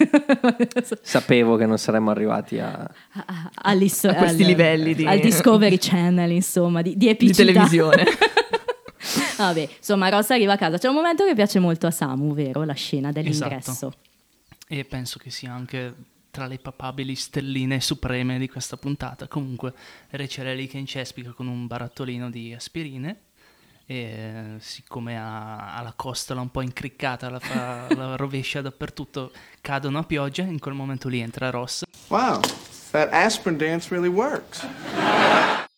Sapevo 1.01 1.57
che 1.57 1.66
non 1.66 1.79
saremmo 1.79 2.11
arrivati 2.11 2.59
a... 2.59 2.72
a- 3.12 3.51
all'isso- 3.62 4.09
A 4.09 4.14
questi 4.14 4.43
al- 4.43 4.49
livelli 4.49 4.95
di- 4.95 5.07
al 5.07 5.20
Discovery 5.20 5.79
Channel, 5.79 6.31
insomma, 6.33 6.83
di, 6.83 6.97
di 6.97 7.14
Di 7.16 7.33
televisione. 7.33 8.05
Vabbè, 9.39 9.68
insomma, 9.79 10.09
Ross 10.09 10.31
arriva 10.31 10.55
a 10.55 10.57
casa. 10.57 10.79
C'è 10.79 10.89
un 10.89 10.95
momento 10.95 11.24
che 11.24 11.35
piace 11.35 11.59
molto 11.61 11.87
a 11.87 11.91
Samu, 11.91 12.35
vero? 12.35 12.64
La 12.64 12.72
scena 12.72 13.12
dell'ingresso. 13.12 13.70
Esatto. 13.70 13.95
E 14.66 14.85
penso 14.85 15.18
che 15.18 15.31
sia 15.31 15.53
anche 15.53 15.95
tra 16.31 16.47
le 16.47 16.59
papabili 16.59 17.14
stelline 17.14 17.81
supreme 17.81 18.39
di 18.39 18.49
questa 18.49 18.77
puntata. 18.77 19.29
Comunque, 19.29 19.72
lì 20.55 20.66
che 20.66 20.79
incespica 20.79 21.31
con 21.31 21.47
un 21.47 21.66
barattolino 21.66 22.29
di 22.31 22.53
aspirine. 22.53 23.16
E 23.89 24.57
siccome 24.59 25.16
ha, 25.16 25.76
ha 25.76 25.82
la 25.82 25.93
costola 25.95 26.41
un 26.41 26.51
po' 26.51 26.61
incriccata, 26.61 27.30
la, 27.30 27.39
fa- 27.39 27.87
la 27.95 28.16
rovescia 28.16 28.61
dappertutto, 28.61 29.30
cadono 29.61 29.99
a 29.99 30.03
pioggia. 30.03 30.43
In 30.43 30.59
quel 30.59 30.74
momento 30.74 31.09
lì 31.09 31.20
entra 31.20 31.51
Ross. 31.51 31.84
Wow, 32.09 32.41
that 32.91 33.12
aspirin 33.12 33.57
dance 33.57 33.89
really 33.91 34.09
works. 34.09 34.66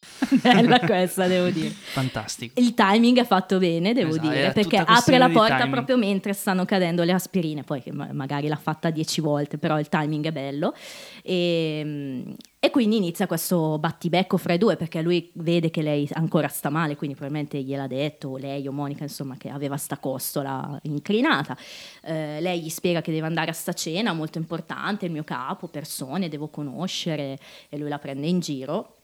Bella 0.43 0.79
questa, 0.81 1.27
devo 1.27 1.49
dire. 1.51 1.71
Fantastico. 1.71 2.59
Il 2.61 2.75
timing 2.75 3.19
è 3.19 3.25
fatto 3.25 3.59
bene, 3.59 3.93
devo 3.93 4.11
Esatto, 4.11 4.29
dire, 4.29 4.53
perché 4.53 4.77
apre 4.77 5.19
la 5.19 5.29
porta 5.29 5.67
proprio 5.69 5.97
mentre 5.97 6.33
stanno 6.33 6.65
cadendo 6.65 7.03
le 7.03 7.13
aspirine, 7.13 7.63
poi 7.65 7.83
che 7.83 7.93
magari 7.93 8.49
l'ha 8.49 8.57
fatta 8.57 8.91
dieci 8.91 9.21
volte, 9.21 9.59
però 9.59 9.79
il 9.79 9.89
timing 9.89 10.27
è 10.27 10.33
bello. 10.33 10.75
E, 11.23 12.25
e 12.61 12.71
quindi 12.71 12.97
inizia 12.97 13.27
questo 13.27 13.79
battibecco 13.79 14.37
fra 14.37 14.53
i 14.53 14.59
due, 14.59 14.77
perché 14.77 15.03
lui 15.03 15.31
vede 15.35 15.71
che 15.71 15.83
lei 15.83 16.09
ancora 16.13 16.49
sta 16.49 16.71
male, 16.71 16.97
quindi 16.97 17.17
probabilmente 17.17 17.61
gliel'ha 17.61 17.87
detto, 17.87 18.29
o 18.29 18.37
lei 18.37 18.67
o 18.67 18.73
Monica, 18.73 19.05
insomma, 19.05 19.37
che 19.37 19.49
aveva 19.49 19.77
sta 19.77 19.99
costola 19.99 20.79
inclinata. 20.83 21.57
Eh, 22.03 22.41
lei 22.41 22.61
gli 22.61 22.71
spiega 22.71 23.01
che 23.01 23.13
deve 23.13 23.27
andare 23.27 23.51
a 23.51 23.55
sta 23.55 23.73
cena, 23.73 24.13
molto 24.13 24.39
importante, 24.39 25.07
il 25.07 25.13
mio 25.13 25.25
capo, 25.25 25.69
persone, 25.69 26.29
devo 26.29 26.49
conoscere, 26.49 27.39
e 27.69 27.79
lui 27.79 27.89
la 27.89 27.99
prende 27.99 28.27
in 28.27 28.41
giro. 28.41 28.95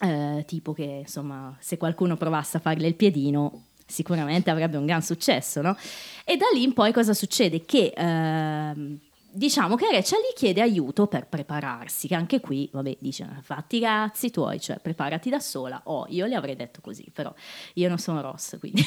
Eh, 0.00 0.44
tipo 0.46 0.72
che 0.72 1.02
insomma 1.02 1.56
se 1.60 1.76
qualcuno 1.76 2.16
provasse 2.16 2.56
a 2.56 2.60
farle 2.60 2.88
il 2.88 2.96
piedino 2.96 3.66
sicuramente 3.86 4.50
avrebbe 4.50 4.76
un 4.76 4.86
gran 4.86 5.02
successo 5.02 5.62
no? 5.62 5.76
e 6.24 6.36
da 6.36 6.46
lì 6.52 6.64
in 6.64 6.72
poi 6.72 6.92
cosa 6.92 7.14
succede? 7.14 7.64
Che 7.64 7.92
ehm, 7.96 8.98
diciamo 9.30 9.76
che 9.76 9.92
Rachel 9.92 10.18
gli 10.18 10.36
chiede 10.36 10.62
aiuto 10.62 11.06
per 11.06 11.28
prepararsi 11.28 12.08
che 12.08 12.16
anche 12.16 12.40
qui 12.40 12.68
vabbè 12.72 12.96
dice 12.98 13.28
fatti 13.42 13.76
i 13.76 13.80
cazzi 13.80 14.30
tuoi 14.30 14.60
cioè 14.60 14.78
preparati 14.80 15.30
da 15.30 15.38
sola 15.38 15.80
oh 15.84 16.06
io 16.08 16.26
le 16.26 16.34
avrei 16.34 16.56
detto 16.56 16.80
così 16.80 17.08
però 17.12 17.32
io 17.74 17.88
non 17.88 17.98
sono 17.98 18.20
Ross 18.20 18.58
quindi 18.58 18.84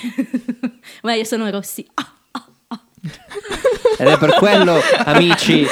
ma 1.04 1.14
io 1.14 1.24
sono 1.24 1.50
Rossi. 1.50 1.88
Ah, 1.94 2.18
Ed 3.98 4.08
è 4.08 4.18
per 4.18 4.34
quello, 4.34 4.80
amici, 5.06 5.66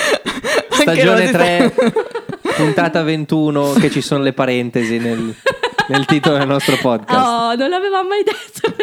stagione 0.70 1.32
Rosy 1.32 1.32
3, 1.32 1.74
puntata 2.56 3.04
21, 3.04 3.74
che 3.74 3.90
ci 3.90 4.02
sono 4.02 4.24
le 4.24 4.34
parentesi 4.34 4.98
nel, 4.98 5.36
nel 5.88 6.06
titolo 6.06 6.38
del 6.38 6.48
nostro 6.48 6.78
podcast. 6.78 7.28
oh 7.28 7.56
non 7.56 7.70
l'avevamo 7.70 8.08
mai 8.08 8.24
detto 8.24 8.74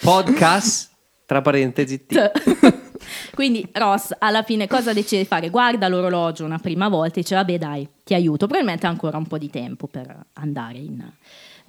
Podcast, 0.00 0.90
tra 1.26 1.40
parentesi, 1.40 2.06
T. 2.06 2.30
Quindi 3.34 3.66
Ross 3.72 4.14
alla 4.18 4.42
fine 4.42 4.66
cosa 4.66 4.92
decide 4.92 5.22
di 5.22 5.26
fare? 5.26 5.48
Guarda 5.48 5.88
l'orologio 5.88 6.44
una 6.44 6.58
prima 6.58 6.88
volta 6.88 7.18
e 7.18 7.22
dice 7.22 7.34
vabbè 7.34 7.58
dai 7.58 7.88
ti 8.04 8.14
aiuto, 8.14 8.46
probabilmente 8.46 8.86
ha 8.86 8.90
ancora 8.90 9.16
un 9.16 9.26
po' 9.26 9.38
di 9.38 9.48
tempo 9.50 9.86
per 9.86 10.26
andare 10.34 10.78
in, 10.78 11.10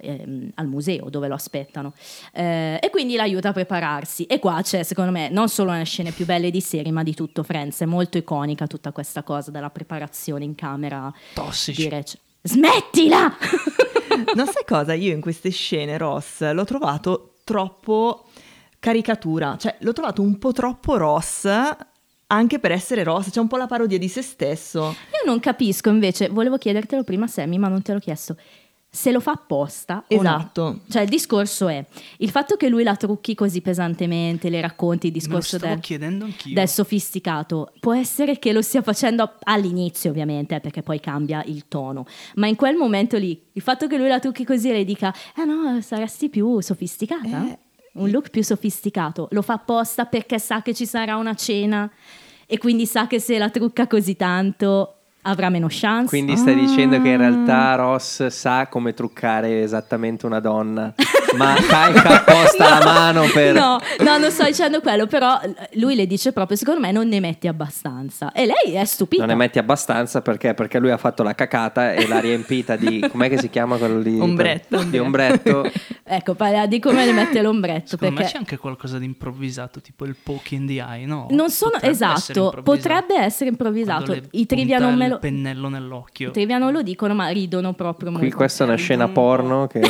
ehm, 0.02 0.50
al 0.54 0.66
museo 0.66 1.08
dove 1.08 1.28
lo 1.28 1.34
aspettano. 1.34 1.94
Eh, 2.32 2.78
e 2.82 2.90
quindi 2.90 3.16
l'aiuta 3.16 3.50
a 3.50 3.52
prepararsi. 3.52 4.24
E 4.24 4.38
qua 4.38 4.60
c'è, 4.62 4.82
secondo 4.82 5.10
me, 5.10 5.28
non 5.28 5.48
solo 5.48 5.68
una 5.68 5.78
delle 5.78 5.88
scene 5.88 6.10
più 6.10 6.24
belle 6.24 6.50
di 6.50 6.60
serie, 6.60 6.92
ma 6.92 7.02
di 7.02 7.14
tutto 7.14 7.42
Friends. 7.42 7.80
È 7.80 7.86
molto 7.86 8.18
iconica 8.18 8.66
tutta 8.66 8.92
questa 8.92 9.22
cosa 9.22 9.50
della 9.50 9.70
preparazione 9.70 10.44
in 10.44 10.54
camera. 10.54 11.12
Tossici. 11.34 11.90
Smettila! 12.42 13.36
Non 14.34 14.46
sai 14.46 14.64
cosa? 14.66 14.92
Io 14.94 15.12
in 15.12 15.20
queste 15.20 15.50
scene, 15.50 15.98
Ross, 15.98 16.50
l'ho 16.52 16.64
trovato 16.64 17.34
troppo 17.44 18.26
caricatura, 18.78 19.56
cioè 19.58 19.76
l'ho 19.80 19.92
trovato 19.92 20.22
un 20.22 20.38
po' 20.38 20.52
troppo 20.52 20.96
Ross 20.96 21.48
anche 22.26 22.58
per 22.58 22.72
essere 22.72 23.04
Ross, 23.04 23.30
c'è 23.30 23.40
un 23.40 23.46
po' 23.46 23.58
la 23.58 23.66
parodia 23.66 23.98
di 23.98 24.08
se 24.08 24.22
stesso. 24.22 24.80
Io 24.80 25.26
non 25.26 25.38
capisco 25.38 25.90
invece, 25.90 26.28
volevo 26.28 26.56
chiedertelo 26.56 27.04
prima 27.04 27.26
Sammy, 27.26 27.58
ma 27.58 27.68
non 27.68 27.82
te 27.82 27.92
l'ho 27.92 27.98
chiesto. 27.98 28.36
Se 28.94 29.10
lo 29.10 29.20
fa 29.20 29.30
apposta 29.30 30.04
no. 30.06 30.18
Esatto. 30.18 30.80
Cioè 30.86 31.00
il 31.00 31.08
discorso 31.08 31.66
è 31.66 31.82
il 32.18 32.28
fatto 32.28 32.56
che 32.56 32.68
lui 32.68 32.82
la 32.82 32.94
trucchi 32.94 33.34
così 33.34 33.62
pesantemente, 33.62 34.50
le 34.50 34.60
racconti 34.60 35.06
il 35.06 35.14
discorso 35.14 35.56
del, 35.56 35.80
del 36.52 36.68
sofisticato, 36.68 37.72
può 37.80 37.94
essere 37.94 38.38
che 38.38 38.52
lo 38.52 38.60
stia 38.60 38.82
facendo 38.82 39.32
all'inizio 39.44 40.10
ovviamente, 40.10 40.56
eh, 40.56 40.60
perché 40.60 40.82
poi 40.82 41.00
cambia 41.00 41.42
il 41.44 41.68
tono, 41.68 42.04
ma 42.34 42.46
in 42.48 42.54
quel 42.54 42.76
momento 42.76 43.16
lì, 43.16 43.42
il 43.52 43.62
fatto 43.62 43.86
che 43.86 43.96
lui 43.96 44.08
la 44.08 44.18
trucchi 44.18 44.44
così 44.44 44.68
e 44.68 44.74
le 44.74 44.84
dica, 44.84 45.10
eh 45.36 45.44
no, 45.46 45.80
saresti 45.80 46.28
più 46.28 46.60
sofisticata, 46.60 47.48
Eh, 47.48 47.58
un 47.94 48.10
look 48.10 48.28
più 48.28 48.44
sofisticato, 48.44 49.26
lo 49.30 49.40
fa 49.40 49.54
apposta 49.54 50.04
perché 50.04 50.38
sa 50.38 50.60
che 50.60 50.74
ci 50.74 50.84
sarà 50.84 51.16
una 51.16 51.34
cena 51.34 51.90
e 52.46 52.58
quindi 52.58 52.84
sa 52.84 53.06
che 53.06 53.18
se 53.18 53.38
la 53.38 53.48
trucca 53.48 53.86
così 53.86 54.16
tanto 54.16 54.96
avrà 55.22 55.48
meno 55.48 55.66
chance. 55.68 56.08
Quindi 56.08 56.36
stai 56.36 56.54
dicendo 56.54 57.00
che 57.00 57.08
in 57.08 57.18
realtà 57.18 57.74
Ross 57.74 58.26
sa 58.26 58.66
come 58.68 58.94
truccare 58.94 59.62
esattamente 59.62 60.26
una 60.26 60.40
donna, 60.40 60.92
ma 61.36 61.54
calca 61.66 62.20
apposta 62.24 62.78
la 62.78 62.84
mano 62.84 63.24
per... 63.32 63.54
No, 63.54 63.78
no, 64.00 64.18
non 64.18 64.30
sto 64.30 64.44
dicendo 64.44 64.80
quello, 64.80 65.06
però 65.06 65.38
lui 65.74 65.94
le 65.94 66.06
dice 66.06 66.32
proprio, 66.32 66.56
secondo 66.56 66.80
me 66.80 66.92
non 66.92 67.08
ne 67.08 67.20
metti 67.20 67.48
abbastanza. 67.48 68.32
E 68.32 68.46
lei 68.46 68.74
è 68.74 68.84
stupita. 68.84 69.22
Non 69.24 69.30
ne 69.30 69.36
metti 69.42 69.58
abbastanza 69.58 70.20
perché? 70.22 70.54
Perché 70.54 70.78
lui 70.78 70.90
ha 70.90 70.96
fatto 70.96 71.22
la 71.22 71.34
cacata 71.34 71.92
e 71.92 72.06
l'ha 72.06 72.20
riempita 72.20 72.76
di... 72.76 73.00
Com'è 73.10 73.28
che 73.28 73.38
si 73.38 73.50
chiama 73.50 73.76
quello 73.76 73.98
lì? 73.98 74.18
Ombretto. 74.18 74.82
Di 74.84 74.98
ombretto. 74.98 75.70
Ecco, 76.04 76.34
parla 76.34 76.66
di 76.66 76.78
come 76.78 77.06
ne 77.06 77.12
mette 77.12 77.40
l'ombretto. 77.40 77.90
Secondo 77.90 78.14
me 78.14 78.20
perché 78.20 78.32
c'è 78.32 78.38
anche 78.38 78.56
qualcosa 78.58 78.98
di 78.98 79.06
improvvisato, 79.06 79.80
tipo 79.80 80.04
il 80.04 80.14
poke 80.20 80.54
in 80.56 80.66
the 80.66 80.74
eye, 80.74 81.06
no? 81.06 81.26
non 81.30 81.48
sono 81.48 81.70
Potrebbe 81.72 81.94
essere 81.94 82.12
esatto, 82.12 82.44
improvvisato. 82.44 82.62
potrebbe 82.62 83.24
essere 83.24 83.50
improvvisato. 83.50 84.16
I 84.32 84.44
trivia 84.46 84.78
non 84.78 84.94
me 84.94 85.04
il 85.04 85.10
lo 85.12 85.18
pennello 85.18 85.68
nell'occhio. 85.68 86.28
i 86.28 86.32
trivia 86.32 86.58
non 86.58 86.72
lo 86.72 86.82
dicono, 86.82 87.14
ma 87.14 87.28
ridono 87.28 87.72
proprio 87.72 88.10
Qui 88.10 88.20
molto. 88.20 88.36
questa 88.36 88.64
è 88.64 88.66
una 88.66 88.76
scena 88.76 89.08
porno 89.08 89.66
che... 89.68 89.80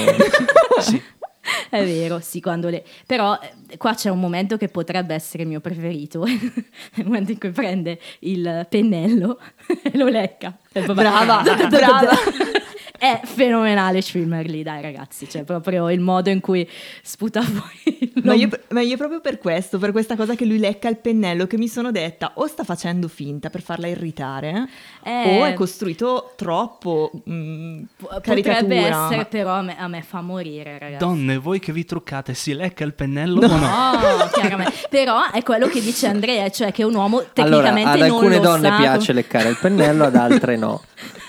È 1.69 1.85
vero, 1.85 2.21
sì, 2.21 2.41
quando 2.41 2.69
le... 2.69 2.85
Però 3.07 3.39
eh, 3.41 3.77
qua 3.77 3.95
c'è 3.95 4.11
un 4.11 4.21
momento 4.21 4.57
che 4.57 4.69
potrebbe 4.69 5.15
essere 5.15 5.43
il 5.43 5.49
mio 5.49 5.61
preferito. 5.61 6.25
il 6.27 7.05
momento 7.05 7.33
in 7.33 7.39
cui 7.39 7.51
prende 7.51 7.99
il 8.21 8.67
pennello 8.69 9.41
e 9.83 9.97
lo 9.97 10.07
lecca. 10.07 10.57
Brava, 10.73 11.43
brava. 11.69 12.11
È 13.03 13.21
fenomenale 13.25 14.01
Schwimmer 14.01 14.47
lì, 14.49 14.63
dai 14.63 14.81
ragazzi. 14.81 15.29
Cioè, 15.29 15.43
proprio 15.43 15.91
il 15.91 15.99
modo 15.99 16.31
in 16.31 16.39
cui 16.39 16.69
sputa 17.03 17.41
fuori. 17.43 18.13
Ma 18.23 18.35
io, 18.35 18.49
ma 18.69 18.81
io 18.81 18.97
proprio 18.97 19.21
per 19.21 19.39
questo, 19.39 19.79
per 19.79 19.91
questa 19.91 20.15
cosa 20.15 20.37
che 20.37 20.45
lui 20.45 20.59
lecca 20.61 20.89
il 20.89 20.99
pennello, 20.99 21.49
che 21.49 21.57
mi 21.59 21.67
sono 21.67 21.91
detta 21.91 22.31
o 22.35 22.47
sta 22.47 22.63
facendo 22.63 23.09
finta 23.09 23.51
per 23.51 23.61
farla 23.61 23.89
irritare, 23.89 24.69
Eh. 25.03 25.41
o 25.41 25.45
è 25.47 25.53
costruito 25.55 26.35
troppo 26.37 27.11
mm, 27.29 27.83
Potrebbe 27.97 28.43
caricatura. 28.43 29.07
essere, 29.07 29.25
però 29.25 29.55
a 29.55 29.63
me, 29.63 29.77
a 29.77 29.89
me 29.89 30.03
fa 30.03 30.21
morire, 30.21 30.79
ragazzi. 30.79 31.05
Donne, 31.05 31.39
voi 31.39 31.59
che 31.59 31.73
vi 31.73 31.85
truccate, 31.85 32.35
si 32.35 32.55
lecca 32.55 32.85
il 32.85 32.95
pennello 32.95 33.41
o 33.41 33.47
no? 33.49 33.57
No, 33.57 34.29
chiaramente. 34.33 34.75
Però 34.89 35.29
è 35.29 35.43
quello 35.43 35.67
che 35.67 35.81
dice 35.81 36.07
Andrea, 36.07 36.49
cioè 36.51 36.71
che 36.71 36.85
un 36.85 36.95
uomo 36.95 37.17
Allora, 37.17 37.31
tecnicamente 37.33 37.89
ad 37.91 37.99
non 37.99 38.11
alcune 38.17 38.37
lo 38.37 38.43
donne 38.43 38.69
sa. 38.69 38.77
piace 38.77 39.13
leccare 39.13 39.49
il 39.49 39.59
pennello, 39.61 40.05
ad 40.05 40.15
altre 40.15 40.57
no. 40.57 40.83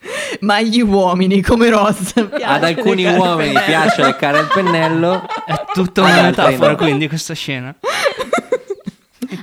Ma 0.40 0.56
agli 0.56 0.80
uomini 0.80 1.42
come 1.42 1.68
Ross. 1.70 2.12
Ad 2.16 2.64
alcuni 2.64 3.04
uomini 3.04 3.58
piace 3.64 4.02
leccare 4.02 4.40
il 4.40 4.48
pennello. 4.52 5.26
È 5.44 5.64
tutta 5.72 6.02
una 6.02 6.22
metafora, 6.22 6.70
no. 6.70 6.76
quindi, 6.76 7.08
questa 7.08 7.34
scena. 7.34 7.74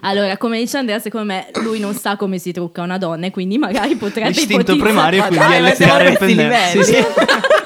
Allora, 0.01 0.37
come 0.37 0.59
dice 0.59 0.77
Andrea, 0.77 0.99
secondo 0.99 1.25
me 1.25 1.47
lui 1.63 1.79
non 1.79 1.95
sa 1.95 2.15
come 2.15 2.37
si 2.37 2.51
trucca 2.51 2.83
una 2.83 2.99
donna 2.99 3.25
e 3.25 3.31
quindi 3.31 3.57
magari 3.57 3.95
potrebbe 3.95 4.29
Istinto 4.29 4.73
ipotizzare- 4.73 4.83
primario, 4.83 5.19
Ma 5.19 5.27
quindi 5.27 5.45
dai, 5.47 5.57
è 5.57 5.61
leccare 5.61 6.09
il 6.09 6.17
pennello. 6.17 6.41
livelli. 6.41 6.83
Sì, 6.83 6.93
sì. 6.93 7.05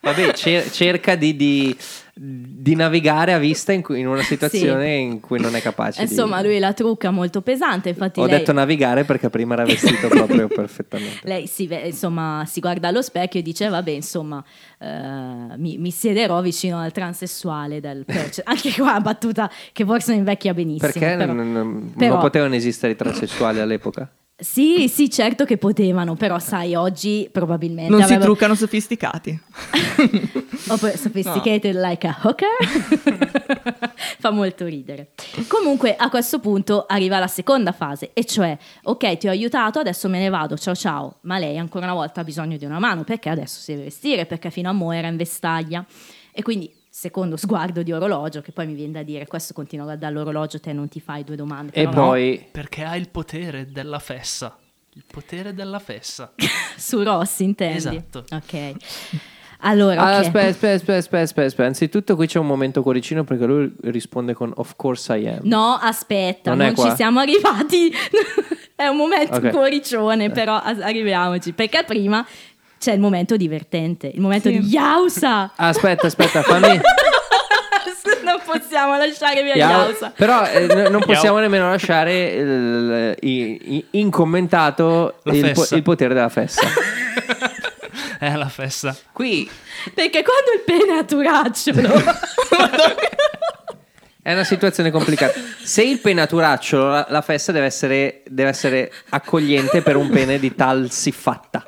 Vabbè, 0.00 0.32
cer- 0.32 0.70
cerca 0.70 1.14
di, 1.16 1.34
di- 1.36 1.76
di 2.20 2.74
navigare 2.74 3.32
a 3.32 3.38
vista 3.38 3.72
in, 3.72 3.80
cui- 3.82 4.00
in 4.00 4.08
una 4.08 4.22
situazione 4.22 4.94
in 4.96 5.20
cui 5.20 5.38
non 5.40 5.54
è 5.54 5.60
capace 5.62 6.04
di... 6.04 6.10
Insomma, 6.10 6.42
lui 6.42 6.58
la 6.58 6.72
trucca 6.72 7.10
molto 7.10 7.42
pesante, 7.42 7.90
infatti 7.90 8.18
Ho 8.20 8.26
lei... 8.26 8.38
detto 8.38 8.52
navigare 8.52 9.04
perché 9.04 9.30
prima 9.30 9.54
era 9.54 9.64
vestito 9.64 10.08
proprio 10.08 10.48
perfettamente. 10.48 11.20
Lei 11.22 11.46
si, 11.46 11.68
insomma, 11.84 12.44
si 12.46 12.58
guarda 12.60 12.88
allo 12.88 13.02
specchio 13.02 13.38
e 13.40 13.42
dice: 13.42 13.68
Vabbè, 13.68 13.90
insomma, 13.90 14.42
eh, 14.78 14.86
mi, 15.56 15.78
mi 15.78 15.90
siederò 15.92 16.40
vicino 16.42 16.78
al 16.80 16.90
transessuale 16.92 17.80
del 17.80 18.04
Perch. 18.04 18.40
Anche 18.46 18.72
qua 18.72 18.98
battuta 19.00 19.48
che 19.72 19.84
forse 19.84 20.10
non 20.10 20.18
invecchia 20.18 20.52
benissimo. 20.54 20.90
Perché 20.90 21.16
però- 21.16 21.32
non, 21.32 21.52
non- 21.52 21.92
però- 21.96 22.12
non 22.14 22.20
potevano 22.20 22.54
esistere 22.56 22.92
i 22.94 22.96
transessuali 22.96 23.60
all'epoca? 23.60 24.10
Sì, 24.40 24.86
sì, 24.88 25.10
certo 25.10 25.44
che 25.44 25.56
potevano, 25.56 26.14
però 26.14 26.38
sai, 26.38 26.76
oggi 26.76 27.28
probabilmente 27.32 27.90
Non 27.90 27.98
si 27.98 28.04
avrebbero- 28.04 28.30
truccano 28.32 28.54
sofisticati. 28.54 29.36
Oppure 30.70 30.96
sophisticated 30.96 31.74
like 31.74 32.06
a 32.06 32.16
hooker. 32.22 32.46
Fa 34.20 34.30
molto 34.30 34.66
ridere. 34.66 35.10
Comunque, 35.48 35.96
a 35.96 36.08
questo 36.08 36.38
punto 36.38 36.86
arriva 36.86 37.18
la 37.18 37.26
seconda 37.26 37.72
fase, 37.72 38.10
e 38.12 38.24
cioè, 38.24 38.56
ok, 38.84 39.16
ti 39.16 39.26
ho 39.26 39.30
aiutato, 39.30 39.80
adesso 39.80 40.08
me 40.08 40.20
ne 40.20 40.28
vado, 40.28 40.56
ciao 40.56 40.74
ciao. 40.76 41.16
Ma 41.22 41.38
lei 41.38 41.58
ancora 41.58 41.86
una 41.86 41.94
volta 41.94 42.20
ha 42.20 42.24
bisogno 42.24 42.56
di 42.56 42.64
una 42.64 42.78
mano 42.78 43.02
perché 43.02 43.30
adesso 43.30 43.58
si 43.60 43.72
deve 43.72 43.84
vestire, 43.84 44.24
perché 44.24 44.50
fino 44.52 44.68
a 44.68 44.72
mo' 44.72 44.92
era 44.92 45.08
in 45.08 45.16
vestaglia. 45.16 45.84
E 46.30 46.42
quindi, 46.42 46.72
secondo 46.98 47.36
sguardo 47.36 47.84
di 47.84 47.92
orologio, 47.92 48.40
che 48.40 48.50
poi 48.50 48.66
mi 48.66 48.74
viene 48.74 48.90
da 48.90 49.02
dire, 49.04 49.24
questo 49.28 49.54
continua 49.54 49.84
a 49.84 49.88
guardare 49.90 50.12
l'orologio, 50.14 50.58
te 50.58 50.72
non 50.72 50.88
ti 50.88 50.98
fai 50.98 51.22
due 51.22 51.36
domande. 51.36 51.70
E 51.72 51.84
però 51.84 51.90
no. 51.92 52.06
poi... 52.08 52.44
Perché 52.50 52.82
ha 52.82 52.96
il 52.96 53.08
potere 53.08 53.70
della 53.70 54.00
fessa. 54.00 54.58
Il 54.94 55.04
potere 55.06 55.54
della 55.54 55.78
fessa. 55.78 56.32
Su 56.76 57.04
Rossi, 57.04 57.44
intendi? 57.44 57.76
Esatto. 57.76 58.24
Ok. 58.32 58.72
Allora, 59.60 60.00
Ah, 60.00 60.18
ok. 60.18 60.24
aspetta, 60.24 60.46
aspetta, 60.48 60.72
aspetta, 60.74 60.96
aspetta, 60.96 61.22
aspetta, 61.22 61.46
aspetta. 61.46 61.68
Anzitutto 61.68 62.16
qui 62.16 62.26
c'è 62.26 62.40
un 62.40 62.46
momento 62.46 62.82
cuoricino 62.82 63.22
perché 63.22 63.44
lui 63.44 63.72
risponde 63.82 64.34
con 64.34 64.52
Of 64.56 64.72
course 64.74 65.16
I 65.16 65.28
am. 65.28 65.38
No, 65.42 65.78
aspetta, 65.80 66.52
Non 66.54 66.72
non, 66.74 66.76
ci 66.76 66.96
siamo 66.96 67.20
arrivati. 67.20 67.92
è 68.74 68.88
un 68.88 68.96
momento 68.96 69.36
Ok. 69.36 69.50
cuoricione, 69.50 70.30
però 70.30 70.60
arriviamoci. 70.60 71.52
Perché 71.52 71.84
prima 71.84 72.26
c'è 72.78 72.92
il 72.92 73.00
momento 73.00 73.36
divertente, 73.36 74.10
il 74.12 74.20
momento 74.20 74.48
Sì. 74.48 74.58
di 74.60 74.66
Yausa. 74.68 75.52
Aspetta, 75.56 76.06
aspetta, 76.06 76.42
fammi... 76.46 76.80
non 78.24 78.40
possiamo 78.44 78.96
lasciare 78.96 79.42
via 79.42 79.54
Yao- 79.54 79.86
Yausa. 79.88 80.12
Però 80.14 80.44
eh, 80.46 80.66
n- 80.66 80.90
non 80.90 81.02
possiamo 81.04 81.38
nemmeno 81.38 81.68
lasciare 81.70 82.26
il- 82.28 83.16
i- 83.20 83.76
i- 83.76 83.84
incommentato 83.92 85.18
il, 85.24 85.52
po- 85.52 85.66
il 85.70 85.82
potere 85.82 86.14
della 86.14 86.28
fessa. 86.28 86.62
È 88.18 88.34
la 88.34 88.48
fessa. 88.48 88.96
Qui 89.12 89.48
Perché 89.94 90.24
quando 90.24 90.50
il 90.56 90.62
pene 90.64 90.96
è 90.96 91.00
a 91.00 91.04
turacciolo, 91.04 91.78
è 94.28 94.34
una 94.34 94.44
situazione 94.44 94.90
complicata. 94.90 95.40
Se 95.64 95.82
il 95.82 96.00
penaturacciolo, 96.00 96.90
la, 96.90 97.06
la 97.08 97.22
fessa 97.22 97.50
deve 97.50 97.64
essere, 97.64 98.22
deve 98.26 98.50
essere 98.50 98.92
accogliente 99.08 99.80
per 99.80 99.96
un 99.96 100.10
pene 100.10 100.38
di 100.38 100.54
tal 100.54 100.90
siffatta. 100.90 101.66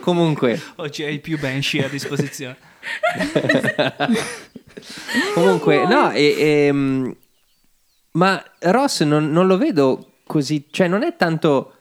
Comunque, 0.00 0.60
Oggi 0.76 1.04
hai 1.04 1.20
più 1.20 1.38
Banshee 1.38 1.84
a 1.84 1.88
disposizione. 1.88 2.56
comunque, 5.34 5.86
no, 5.86 6.10
e- 6.10 6.34
ehm, 6.36 7.16
ma 8.12 8.42
Ross 8.58 9.02
non, 9.02 9.30
non 9.30 9.46
lo 9.46 9.56
vedo 9.56 10.14
così, 10.26 10.66
cioè 10.72 10.88
non 10.88 11.04
è 11.04 11.14
tanto 11.14 11.76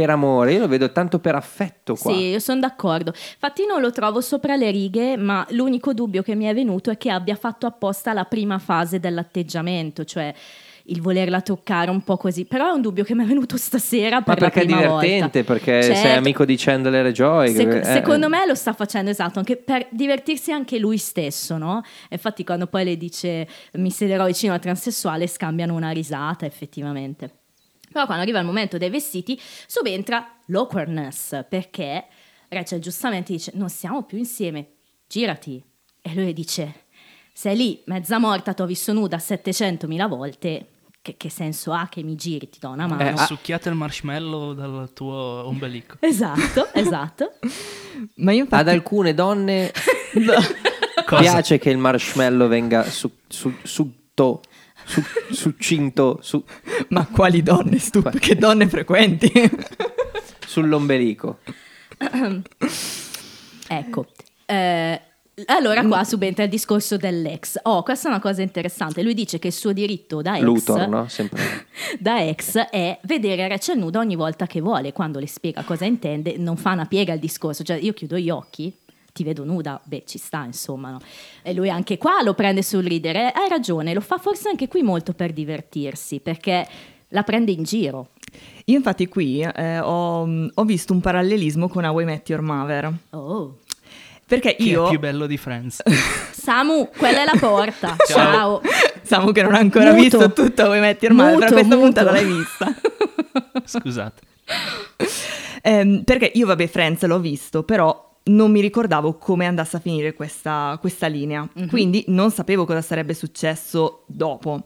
per 0.00 0.10
amore, 0.10 0.52
io 0.52 0.60
lo 0.60 0.68
vedo 0.68 0.92
tanto 0.92 1.18
per 1.18 1.34
affetto 1.34 1.94
qua. 1.94 2.12
sì, 2.12 2.28
io 2.28 2.38
sono 2.38 2.60
d'accordo. 2.60 3.12
Infatti 3.14 3.66
non 3.66 3.80
lo 3.80 3.90
trovo 3.90 4.20
sopra 4.20 4.56
le 4.56 4.70
righe, 4.70 5.16
ma 5.16 5.46
l'unico 5.50 5.92
dubbio 5.94 6.22
che 6.22 6.34
mi 6.34 6.44
è 6.44 6.54
venuto 6.54 6.90
è 6.90 6.96
che 6.96 7.10
abbia 7.10 7.36
fatto 7.36 7.66
apposta 7.66 8.12
la 8.12 8.24
prima 8.24 8.58
fase 8.58 9.00
dell'atteggiamento, 9.00 10.04
cioè 10.04 10.32
il 10.88 11.00
volerla 11.00 11.40
toccare 11.40 11.90
un 11.90 12.02
po' 12.02 12.18
così. 12.18 12.44
Però 12.44 12.68
è 12.68 12.70
un 12.72 12.82
dubbio 12.82 13.04
che 13.04 13.14
mi 13.14 13.24
è 13.24 13.26
venuto 13.26 13.56
stasera 13.56 14.16
Ma 14.16 14.22
per 14.22 14.40
la 14.42 14.50
perché 14.50 14.60
è 14.60 14.66
divertente, 14.66 15.42
volta. 15.42 15.52
perché 15.54 15.82
sei 15.82 15.96
Certo. 15.96 16.18
amico 16.18 16.44
di 16.44 16.56
Chandler 16.58 17.06
e 17.06 17.12
Joy. 17.12 17.54
Sec- 17.54 17.74
eh, 17.76 17.84
secondo 17.84 18.28
me 18.28 18.44
lo 18.46 18.54
sta 18.54 18.74
facendo 18.74 19.10
esatto, 19.10 19.38
anche 19.38 19.56
per 19.56 19.86
divertirsi 19.90 20.52
anche 20.52 20.78
lui 20.78 20.98
stesso, 20.98 21.56
no? 21.56 21.80
Infatti 22.10 22.44
quando 22.44 22.66
poi 22.66 22.84
le 22.84 22.96
dice 22.98 23.48
mi 23.74 23.90
siederò 23.90 24.26
vicino 24.26 24.52
al 24.52 24.60
transessuale 24.60 25.26
scambiano 25.26 25.74
una 25.74 25.90
risata 25.90 26.44
effettivamente. 26.44 27.30
Però 27.94 28.06
quando 28.06 28.24
arriva 28.24 28.40
il 28.40 28.44
momento 28.44 28.76
dei 28.76 28.90
vestiti 28.90 29.40
subentra 29.68 30.28
l'awkwardness 30.46 31.44
perché 31.48 32.06
Rachel 32.48 32.80
giustamente 32.80 33.30
dice, 33.30 33.52
non 33.54 33.68
siamo 33.68 34.02
più 34.02 34.18
insieme, 34.18 34.72
girati. 35.06 35.62
E 36.02 36.12
lui 36.12 36.32
dice, 36.32 36.86
sei 37.32 37.56
lì, 37.56 37.82
mezza 37.86 38.18
morta, 38.18 38.52
ti 38.52 38.62
ho 38.62 38.66
visto 38.66 38.92
nuda 38.92 39.18
700.000 39.18 40.08
volte, 40.08 40.66
che, 41.02 41.16
che 41.16 41.30
senso 41.30 41.72
ha 41.72 41.86
che 41.88 42.02
mi 42.02 42.16
giri, 42.16 42.50
ti 42.50 42.58
do 42.58 42.70
una 42.70 42.88
mano? 42.88 43.10
Eh. 43.10 43.26
Succhiate 43.26 43.68
il 43.68 43.76
marshmallow 43.76 44.54
dal 44.54 44.90
tuo 44.92 45.46
ombelico. 45.46 45.98
Esatto, 46.02 46.74
esatto. 46.74 47.34
Ma 48.16 48.32
io 48.32 48.40
infatti... 48.40 48.60
Ad 48.60 48.68
alcune 48.70 49.14
donne 49.14 49.70
piace 51.06 51.58
che 51.58 51.70
il 51.70 51.78
marshmallow 51.78 52.48
venga 52.48 52.82
su, 52.90 53.08
su, 53.28 53.54
sutto, 53.62 54.42
su, 54.84 55.02
succinto 55.30 56.18
su- 56.22 56.42
Ma 56.88 57.06
quali 57.06 57.42
donne, 57.42 57.78
stup- 57.78 58.18
che 58.18 58.36
donne 58.36 58.68
frequenti? 58.68 59.30
sull'ombelico. 60.46 61.38
Ecco. 63.68 64.06
Eh, 64.46 65.00
allora 65.46 65.84
qua 65.84 66.04
subentra 66.04 66.44
il 66.44 66.50
discorso 66.50 66.96
dell'ex. 66.96 67.58
Oh, 67.62 67.82
questa 67.82 68.08
è 68.08 68.10
una 68.10 68.20
cosa 68.20 68.42
interessante. 68.42 69.02
Lui 69.02 69.14
dice 69.14 69.38
che 69.40 69.48
il 69.48 69.52
suo 69.52 69.72
diritto 69.72 70.22
da 70.22 70.36
ex, 70.36 70.42
Luthor, 70.42 70.86
no? 70.88 71.08
Sempre. 71.08 71.66
da 71.98 72.24
ex 72.24 72.56
è 72.56 72.98
vedere 73.02 73.48
Rachel 73.48 73.78
nuda 73.78 73.98
ogni 73.98 74.14
volta 74.14 74.46
che 74.46 74.60
vuole. 74.60 74.92
Quando 74.92 75.18
le 75.18 75.26
spiega 75.26 75.62
cosa 75.62 75.86
intende, 75.86 76.36
non 76.36 76.56
fa 76.56 76.72
una 76.72 76.86
piega 76.86 77.12
al 77.12 77.18
discorso. 77.18 77.64
Cioè, 77.64 77.78
io 77.78 77.92
chiudo 77.92 78.16
gli 78.16 78.30
occhi, 78.30 78.72
ti 79.14 79.22
vedo 79.22 79.44
nuda, 79.44 79.80
beh, 79.82 80.02
ci 80.06 80.18
sta, 80.18 80.42
insomma. 80.44 80.90
No? 80.90 81.00
E 81.42 81.54
lui 81.54 81.70
anche 81.70 81.96
qua 81.98 82.20
lo 82.22 82.34
prende 82.34 82.64
sul 82.64 82.82
ridere. 82.82 83.30
Hai 83.30 83.48
ragione, 83.48 83.94
lo 83.94 84.00
fa 84.00 84.18
forse 84.18 84.48
anche 84.48 84.66
qui 84.66 84.82
molto 84.82 85.12
per 85.12 85.32
divertirsi, 85.32 86.18
perché 86.18 86.66
la 87.08 87.22
prende 87.22 87.52
in 87.52 87.62
giro. 87.62 88.08
Io 88.64 88.76
infatti 88.76 89.06
qui 89.06 89.40
eh, 89.40 89.78
ho, 89.78 90.28
ho 90.52 90.64
visto 90.64 90.92
un 90.92 91.00
parallelismo 91.00 91.68
con 91.68 91.84
How 91.84 92.00
I 92.00 92.04
Met 92.04 92.28
Your 92.28 92.42
Mother. 92.42 92.92
Oh. 93.10 93.58
Perché 94.26 94.56
Chi 94.56 94.70
io... 94.70 94.86
è 94.86 94.88
più 94.90 94.98
bello 94.98 95.26
di 95.26 95.36
Friends? 95.36 95.80
Samu, 96.32 96.88
quella 96.96 97.22
è 97.22 97.24
la 97.24 97.38
porta. 97.38 97.94
Ciao. 98.08 98.60
Samu 99.02 99.30
che 99.30 99.42
non 99.42 99.54
ha 99.54 99.58
ancora 99.58 99.92
Muto. 99.92 100.18
visto 100.18 100.32
tutto 100.32 100.64
How 100.64 100.74
I 100.74 100.80
Met 100.80 101.02
Your 101.02 101.14
Mother, 101.14 101.34
Muto, 101.34 101.44
però 101.44 101.52
questa 101.52 101.74
muto. 101.76 101.86
puntata 101.86 102.10
l'hai 102.10 102.24
vista. 102.24 102.74
Scusate. 103.64 104.22
Ehm, 105.62 106.02
perché 106.02 106.32
io, 106.34 106.46
vabbè, 106.46 106.66
Friends 106.66 107.04
l'ho 107.04 107.20
visto, 107.20 107.62
però 107.62 108.12
non 108.24 108.50
mi 108.50 108.60
ricordavo 108.60 109.14
come 109.14 109.46
andasse 109.46 109.76
a 109.76 109.80
finire 109.80 110.14
questa, 110.14 110.76
questa 110.80 111.06
linea. 111.06 111.48
Quindi 111.68 112.04
non 112.08 112.30
sapevo 112.30 112.64
cosa 112.64 112.80
sarebbe 112.80 113.14
successo 113.14 114.04
dopo. 114.06 114.62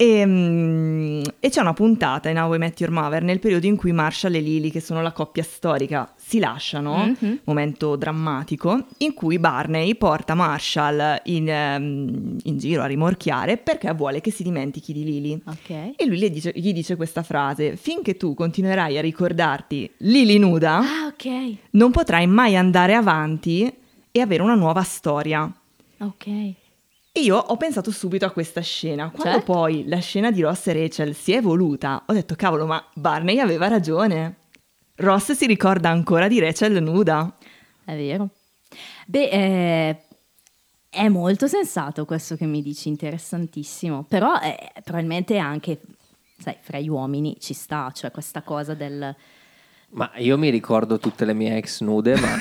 E, 0.00 0.24
mm, 0.24 1.22
e 1.40 1.48
c'è 1.50 1.60
una 1.60 1.72
puntata 1.72 2.28
in 2.28 2.38
How 2.38 2.54
I 2.54 2.58
Met 2.58 2.78
Your 2.80 2.92
Mother 2.92 3.22
nel 3.22 3.40
periodo 3.40 3.66
in 3.66 3.76
cui 3.76 3.90
Marshall 3.90 4.34
e 4.34 4.40
Lily, 4.40 4.70
che 4.70 4.80
sono 4.80 5.02
la 5.02 5.10
coppia 5.12 5.42
storica, 5.42 6.12
si 6.28 6.38
lasciano, 6.40 7.06
Mhm. 7.18 7.40
momento 7.44 7.96
drammatico, 7.96 8.84
in 8.98 9.14
cui 9.14 9.38
Barney 9.38 9.94
porta 9.94 10.34
Marshall 10.34 11.22
in, 11.24 11.48
ehm, 11.48 12.36
in 12.42 12.58
giro 12.58 12.82
a 12.82 12.86
rimorchiare 12.86 13.56
perché 13.56 13.90
vuole 13.94 14.20
che 14.20 14.30
si 14.30 14.42
dimentichi 14.42 14.92
di 14.92 15.04
Lily. 15.04 15.40
Ok. 15.46 15.92
E 15.96 16.04
lui 16.04 16.30
dice- 16.30 16.52
gli 16.54 16.74
dice 16.74 16.96
questa 16.96 17.22
frase: 17.22 17.76
Finché 17.76 18.18
tu 18.18 18.34
continuerai 18.34 18.98
a 18.98 19.00
ricordarti 19.00 19.90
Lily 19.98 20.36
nuda, 20.36 20.78
Ah, 20.80 21.06
ok. 21.06 21.56
non 21.70 21.90
potrai 21.92 22.26
mai 22.26 22.56
andare 22.56 22.92
avanti 22.94 23.72
e 24.10 24.20
avere 24.20 24.42
una 24.42 24.54
nuova 24.54 24.82
storia. 24.82 25.50
Ok. 26.00 26.26
Io 27.14 27.36
ho 27.36 27.56
pensato 27.56 27.90
subito 27.90 28.26
a 28.26 28.30
questa 28.30 28.60
scena. 28.60 29.10
Quando 29.10 29.38
Certo. 29.38 29.52
poi 29.52 29.84
la 29.88 29.98
scena 29.98 30.30
di 30.30 30.42
Ross 30.42 30.66
e 30.68 30.72
Rachel 30.74 31.14
si 31.14 31.32
è 31.32 31.36
evoluta, 31.38 32.02
ho 32.06 32.12
detto: 32.12 32.34
cavolo, 32.36 32.66
ma 32.66 32.84
Barney 32.94 33.38
aveva 33.38 33.66
ragione. 33.66 34.36
Ross 34.98 35.32
si 35.32 35.46
ricorda 35.46 35.90
ancora 35.90 36.26
di 36.26 36.40
Rachel 36.40 36.82
nuda. 36.82 37.32
È 37.84 37.94
vero. 37.94 38.30
Beh, 39.06 39.28
eh, 39.28 39.96
è 40.90 41.08
molto 41.08 41.46
sensato 41.46 42.04
questo 42.04 42.34
che 42.36 42.46
mi 42.46 42.62
dici, 42.62 42.88
interessantissimo. 42.88 44.04
Però 44.08 44.40
eh, 44.40 44.72
probabilmente 44.82 45.38
anche, 45.38 45.80
sai, 46.38 46.56
fra 46.60 46.80
gli 46.80 46.88
uomini 46.88 47.36
ci 47.38 47.54
sta, 47.54 47.92
cioè 47.94 48.10
questa 48.10 48.42
cosa 48.42 48.74
del... 48.74 49.14
Ma 49.90 50.10
io 50.16 50.36
mi 50.36 50.50
ricordo 50.50 50.98
tutte 50.98 51.24
le 51.24 51.32
mie 51.32 51.56
ex 51.56 51.80
nude, 51.80 52.18
ma 52.18 52.36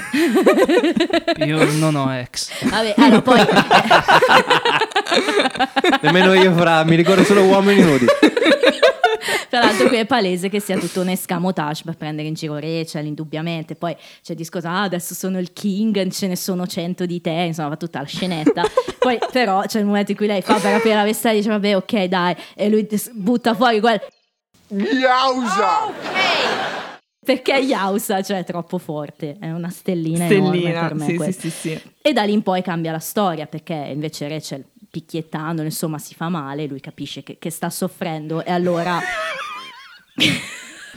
Io 1.45 1.64
non 1.74 1.95
ho 1.95 2.12
ex. 2.12 2.68
Vabbè, 2.70 2.95
allora 2.97 3.22
poi... 3.22 3.39
nemmeno 6.01 6.34
io 6.34 6.53
fra, 6.53 6.84
mi 6.84 6.95
ricordo 6.95 7.24
solo 7.24 7.43
uomini 7.43 7.82
nudi. 7.82 8.05
Tra 9.50 9.60
l'altro 9.60 9.88
qui 9.88 9.98
è 9.98 10.06
palese 10.06 10.50
che 10.50 10.60
sia 10.60 10.78
tutto 10.78 11.02
un 11.02 11.10
escamotage 11.10 11.84
per 11.86 11.95
prendere 11.95 12.28
in 12.28 12.34
giro 12.34 12.56
Rachel, 12.56 13.06
indubbiamente. 13.06 13.76
Poi 13.76 13.95
c'è 13.95 14.32
il 14.32 14.38
discorso, 14.38 14.68
ah, 14.68 14.84
adesso 14.84 15.14
sono 15.14 15.39
il 15.39 15.54
king, 15.54 16.10
ce 16.10 16.28
ne 16.28 16.36
sono 16.36 16.68
cento 16.68 17.06
di 17.06 17.22
te, 17.22 17.32
insomma, 17.32 17.70
va 17.70 17.78
tutta 17.78 18.00
la 18.00 18.06
scenetta. 18.06 18.64
Poi 19.00 19.18
però 19.32 19.62
c'è 19.62 19.80
il 19.80 19.86
momento 19.86 20.12
in 20.12 20.18
cui 20.18 20.28
lei 20.28 20.41
fa 20.41 20.60
per 20.60 20.74
aprire 20.74 20.95
la 20.95 21.04
vestita 21.04 21.32
e 21.32 21.36
dice, 21.36 21.50
vabbè, 21.50 21.76
ok, 21.78 22.04
dai, 22.06 22.36
e 22.56 22.70
lui 22.70 22.88
butta 23.14 23.54
fuori 23.56 23.80
quel... 23.80 24.02
Perché 27.28 27.56
Yausa, 27.56 28.22
cioè 28.22 28.39
è 28.39 28.43
troppo 28.45 28.78
forte, 28.78 29.36
è 29.39 29.52
una 29.52 29.70
stellina, 29.70 30.28
enorme 30.28 30.60
Stellina, 30.60 30.88
per 30.88 30.95
me. 30.95 31.04
sì, 31.04 31.12
sì, 31.12 31.18
questa. 31.18 31.41
sì, 31.41 31.50
sì. 31.50 31.82
E 32.02 32.14
da 32.14 32.24
lì 32.24 32.32
in 32.32 32.41
poi 32.41 32.62
cambia 32.62 32.93
la 32.93 33.00
storia 33.00 33.48
perché 33.48 33.74
invece 33.74 34.30
Rachel 34.30 34.64
picchiettando, 34.98 35.62
insomma, 35.62 36.00
si 36.00 36.16
fa 36.16 36.28
male, 36.28 36.66
lui 36.66 36.80
capisce 36.80 37.22
che, 37.22 37.38
che 37.38 37.52
sta 37.52 37.70
soffrendo 37.70 38.43
e 38.43 38.52
allora... 38.52 39.00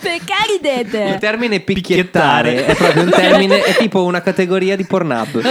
perché 0.01 0.35
ridete? 0.49 1.03
Il 1.03 1.19
termine 1.19 1.61
picchiettare 1.61 2.65
è 2.65 2.75
proprio 2.75 3.03
un 3.03 3.11
termine, 3.11 3.63
è 3.63 3.77
tipo 3.77 4.03
una 4.05 4.23
categoria 4.23 4.75
di 4.75 4.87
Pornhub. 4.87 5.43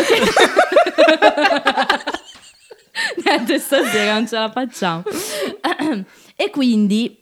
Niente, 3.23 3.59
stasera 3.59 4.13
non 4.13 4.27
ce 4.27 4.35
la 4.35 4.49
facciamo. 4.49 5.03
e 6.35 6.49
quindi 6.49 7.15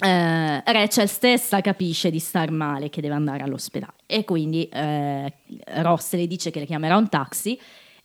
eh, 0.00 0.62
Rachel 0.64 1.08
stessa 1.08 1.60
capisce 1.60 2.10
di 2.10 2.18
star 2.18 2.50
male, 2.50 2.90
che 2.90 3.00
deve 3.00 3.14
andare 3.14 3.44
all'ospedale. 3.44 3.94
E 4.04 4.24
quindi 4.24 4.68
eh, 4.68 5.32
Ross 5.76 6.14
le 6.14 6.26
dice 6.26 6.50
che 6.50 6.58
le 6.58 6.66
chiamerà 6.66 6.96
un 6.96 7.08
taxi. 7.08 7.56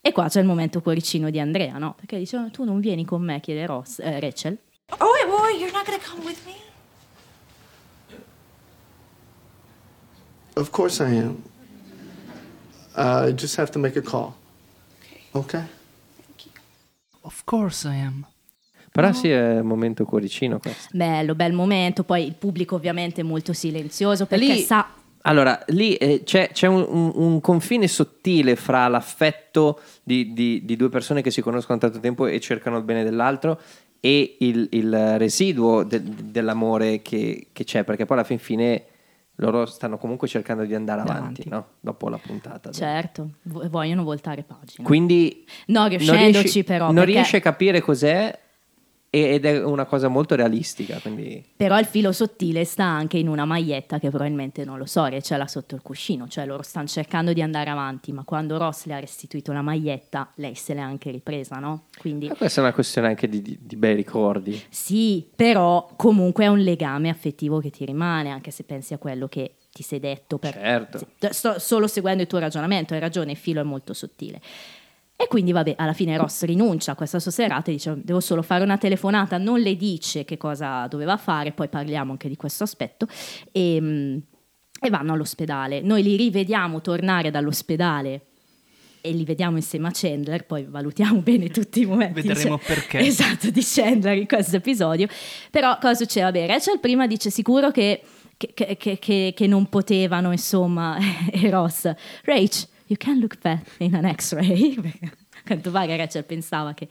E 0.01 0.11
qua 0.11 0.27
c'è 0.27 0.39
il 0.39 0.47
momento 0.47 0.81
cuoricino 0.81 1.29
di 1.29 1.39
Andrea, 1.39 1.77
no? 1.77 1.93
Perché 1.95 2.17
dice: 2.17 2.37
"Oh, 2.37 2.49
Tu 2.49 2.63
non 2.63 2.79
vieni 2.79 3.05
con 3.05 3.21
me, 3.21 3.39
chiede 3.39 3.67
Ross, 3.67 3.99
eh, 3.99 4.19
Rachel. 4.19 4.57
Oh, 4.97 5.05
wait, 5.11 5.25
wait, 5.27 5.59
you're 5.59 5.71
not 5.71 5.85
gonna 5.85 5.99
come 6.03 6.25
with 6.25 6.39
me? 6.45 6.55
Of 10.55 10.71
course 10.71 11.01
I 11.03 11.17
am. 11.17 11.43
Uh, 12.95 13.27
I 13.29 13.33
just 13.33 13.57
have 13.57 13.71
to 13.71 13.79
make 13.79 13.97
a 13.97 14.01
call. 14.01 14.33
Okay? 15.33 15.63
Of 17.21 17.43
course 17.45 17.87
I 17.87 17.99
am. 18.01 18.25
Però 18.91 19.13
sì, 19.13 19.29
è 19.29 19.59
un 19.59 19.67
momento 19.67 20.03
cuoricino 20.03 20.59
questo. 20.59 20.89
Bello, 20.91 21.33
bel 21.35 21.53
momento. 21.53 22.03
Poi 22.03 22.25
il 22.25 22.33
pubblico, 22.33 22.75
ovviamente, 22.75 23.21
è 23.21 23.23
molto 23.23 23.53
silenzioso 23.53 24.25
perché 24.25 24.45
Lì- 24.45 24.61
sa. 24.61 24.85
Allora, 25.23 25.61
lì 25.67 25.95
eh, 25.95 26.23
c'è, 26.23 26.49
c'è 26.51 26.67
un, 26.67 26.85
un- 26.87 27.11
un 27.13 27.41
confine 27.41 27.87
sottile 27.87 28.55
fra 28.55 28.87
l'affetto 28.87 29.79
di, 30.03 30.33
di- 30.33 30.65
di 30.65 30.75
due 30.75 30.89
persone 30.89 31.21
che 31.21 31.31
si 31.31 31.41
conoscono 31.41 31.77
tanto 31.77 31.99
tempo 31.99 32.25
e 32.25 32.39
cercano 32.39 32.77
il 32.77 32.83
bene 32.83 33.03
dell'altro 33.03 33.59
e 33.99 34.37
il, 34.39 34.67
il 34.71 35.17
residuo 35.19 35.83
de- 35.83 36.01
dell'amore 36.03 37.01
che, 37.03 37.47
che 37.53 37.63
c'è, 37.63 37.83
perché 37.83 38.05
poi 38.05 38.17
alla 38.17 38.25
fin 38.25 38.39
fine 38.39 38.85
loro 39.35 39.65
stanno 39.65 39.97
comunque 39.97 40.27
cercando 40.27 40.65
di 40.65 40.73
andare 40.75 41.01
avanti, 41.01 41.47
no? 41.49 41.67
dopo 41.79 42.09
la 42.09 42.17
puntata. 42.17 42.71
Certo, 42.71 43.29
vo- 43.43 43.67
vogliono 43.69 44.03
voltare 44.03 44.43
pagina. 44.43 44.87
Quindi 44.87 45.45
No, 45.67 45.79
non 45.81 45.89
riuscendoci 45.89 46.31
riesci- 46.41 46.63
però. 46.63 46.85
non 46.87 46.95
perché- 46.95 47.11
riesci 47.11 47.35
a 47.37 47.39
capire 47.39 47.79
cos'è 47.81 48.37
ed 49.13 49.43
è 49.43 49.61
una 49.61 49.83
cosa 49.83 50.07
molto 50.07 50.35
realistica, 50.35 50.97
quindi... 51.01 51.43
Però 51.57 51.77
il 51.77 51.85
filo 51.85 52.13
sottile 52.13 52.63
sta 52.63 52.85
anche 52.85 53.17
in 53.17 53.27
una 53.27 53.43
maglietta 53.43 53.99
che 53.99 54.07
probabilmente 54.07 54.63
non 54.63 54.77
lo 54.77 54.85
so, 54.85 55.03
che 55.09 55.19
c'è 55.19 55.35
là 55.35 55.47
sotto 55.47 55.75
il 55.75 55.81
cuscino, 55.81 56.29
cioè 56.29 56.45
loro 56.45 56.63
stanno 56.63 56.87
cercando 56.87 57.33
di 57.33 57.41
andare 57.41 57.69
avanti, 57.69 58.13
ma 58.13 58.23
quando 58.23 58.57
Ross 58.57 58.85
le 58.85 58.93
ha 58.93 58.99
restituito 58.99 59.51
la 59.51 59.61
maglietta, 59.61 60.31
lei 60.35 60.55
se 60.55 60.73
l'è 60.73 60.79
anche 60.79 61.11
ripresa, 61.11 61.57
no? 61.57 61.87
Quindi 61.99 62.29
Ma 62.29 62.35
questa 62.35 62.61
è 62.61 62.63
una 62.63 62.73
questione 62.73 63.09
anche 63.09 63.27
di, 63.27 63.41
di- 63.41 63.59
di 63.61 63.75
bei 63.75 63.95
ricordi. 63.95 64.63
sì, 64.69 65.27
però 65.35 65.89
comunque 65.97 66.45
è 66.45 66.47
un 66.47 66.59
legame 66.59 67.09
affettivo 67.09 67.59
che 67.59 67.69
ti 67.69 67.83
rimane, 67.83 68.29
anche 68.29 68.51
se 68.51 68.63
pensi 68.63 68.93
a 68.93 68.97
quello 68.97 69.27
che 69.27 69.55
ti 69.73 69.83
sei 69.83 69.99
detto. 69.99 70.37
Per... 70.37 70.53
Certo. 70.53 71.05
Sto 71.31 71.59
solo 71.59 71.87
seguendo 71.87 72.21
il 72.21 72.29
tuo 72.29 72.39
ragionamento, 72.39 72.93
hai 72.93 73.01
ragione, 73.01 73.31
il 73.31 73.37
filo 73.37 73.59
è 73.59 73.63
molto 73.63 73.93
sottile. 73.93 74.39
E 75.21 75.27
quindi, 75.27 75.51
vabbè, 75.51 75.75
alla 75.77 75.93
fine 75.93 76.17
Ross 76.17 76.43
rinuncia 76.45 76.93
a 76.93 76.95
questa 76.95 77.19
sua 77.19 77.31
serata 77.31 77.69
e 77.69 77.73
dice: 77.75 77.93
Devo 78.03 78.19
solo 78.19 78.41
fare 78.41 78.63
una 78.63 78.77
telefonata. 78.77 79.37
Non 79.37 79.59
le 79.59 79.75
dice 79.75 80.25
che 80.25 80.37
cosa 80.37 80.87
doveva 80.87 81.17
fare, 81.17 81.51
poi 81.51 81.67
parliamo 81.67 82.11
anche 82.11 82.27
di 82.27 82.35
questo 82.35 82.63
aspetto. 82.63 83.07
E, 83.51 83.77
mm, 83.79 84.17
e 84.81 84.89
vanno 84.89 85.13
all'ospedale. 85.13 85.81
Noi 85.81 86.01
li 86.01 86.15
rivediamo 86.15 86.81
tornare 86.81 87.29
dall'ospedale 87.29 88.21
e 88.99 89.11
li 89.11 89.23
vediamo 89.23 89.57
insieme 89.57 89.87
a 89.89 89.91
Chandler. 89.93 90.45
Poi 90.45 90.65
valutiamo 90.67 91.19
bene 91.21 91.49
tutti 91.49 91.81
i 91.81 91.85
momenti. 91.85 92.21
Vedremo 92.21 92.57
Cioè- 92.57 92.65
perché. 92.65 92.97
Esatto, 93.05 93.51
di 93.51 93.61
Chandler 93.63 94.17
in 94.17 94.25
questo 94.27 94.55
episodio. 94.55 95.07
Però 95.51 95.77
cosa 95.77 95.93
succede? 95.93 96.23
Vabbè, 96.25 96.47
Rachel 96.47 96.79
prima 96.79 97.05
dice 97.05 97.29
sicuro 97.29 97.69
che- 97.69 98.01
che- 98.37 98.97
che- 98.99 99.33
che 99.35 99.47
non 99.47 99.67
potevano, 99.69 100.31
insomma, 100.31 100.97
e 101.31 101.47
Ross, 101.51 101.91
Rach, 102.23 102.67
you 102.91 102.97
can 102.97 103.19
look 103.19 103.37
fat 103.39 103.65
in 103.79 103.95
an 103.95 104.13
x-ray. 104.13 104.77
Quanto 105.45 105.71
pare 105.71 105.97
Rachel 105.97 106.25
pensava 106.25 106.73
che 106.73 106.87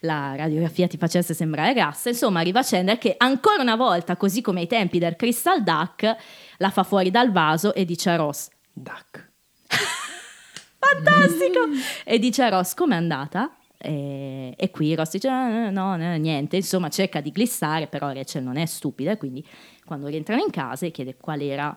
la 0.00 0.34
radiografia 0.36 0.86
ti 0.86 0.98
facesse 0.98 1.32
sembrare 1.32 1.72
grassa. 1.72 2.10
Insomma, 2.10 2.40
arriva 2.40 2.60
a 2.60 2.64
Chandler 2.64 2.98
che 2.98 3.14
ancora 3.16 3.62
una 3.62 3.76
volta, 3.76 4.16
così 4.16 4.42
come 4.42 4.60
ai 4.60 4.66
tempi 4.66 4.98
del 4.98 5.16
Crystal 5.16 5.62
Duck, 5.62 6.14
la 6.58 6.70
fa 6.70 6.82
fuori 6.82 7.10
dal 7.10 7.32
vaso 7.32 7.72
e 7.72 7.84
dice 7.84 8.10
a 8.10 8.16
Ross, 8.16 8.48
Duck. 8.72 9.32
fantastico! 10.78 11.60
E 12.04 12.18
dice 12.18 12.42
a 12.42 12.50
Ross 12.50 12.74
com'è 12.74 12.96
andata? 12.96 13.56
E, 13.78 14.54
e 14.56 14.70
qui 14.70 14.94
Ross 14.94 15.12
dice 15.12 15.28
"Eh, 15.28 15.70
no, 15.70 15.96
no, 15.96 16.16
niente, 16.16 16.56
insomma 16.56 16.90
cerca 16.90 17.20
di 17.20 17.30
glissare, 17.30 17.86
però 17.86 18.12
Rachel 18.12 18.42
non 18.42 18.56
è 18.56 18.66
stupida, 18.66 19.16
quindi 19.16 19.46
quando 19.84 20.08
rientrano 20.08 20.42
in 20.42 20.50
casa 20.50 20.86
chiede 20.88 21.16
qual 21.16 21.40
era, 21.40 21.76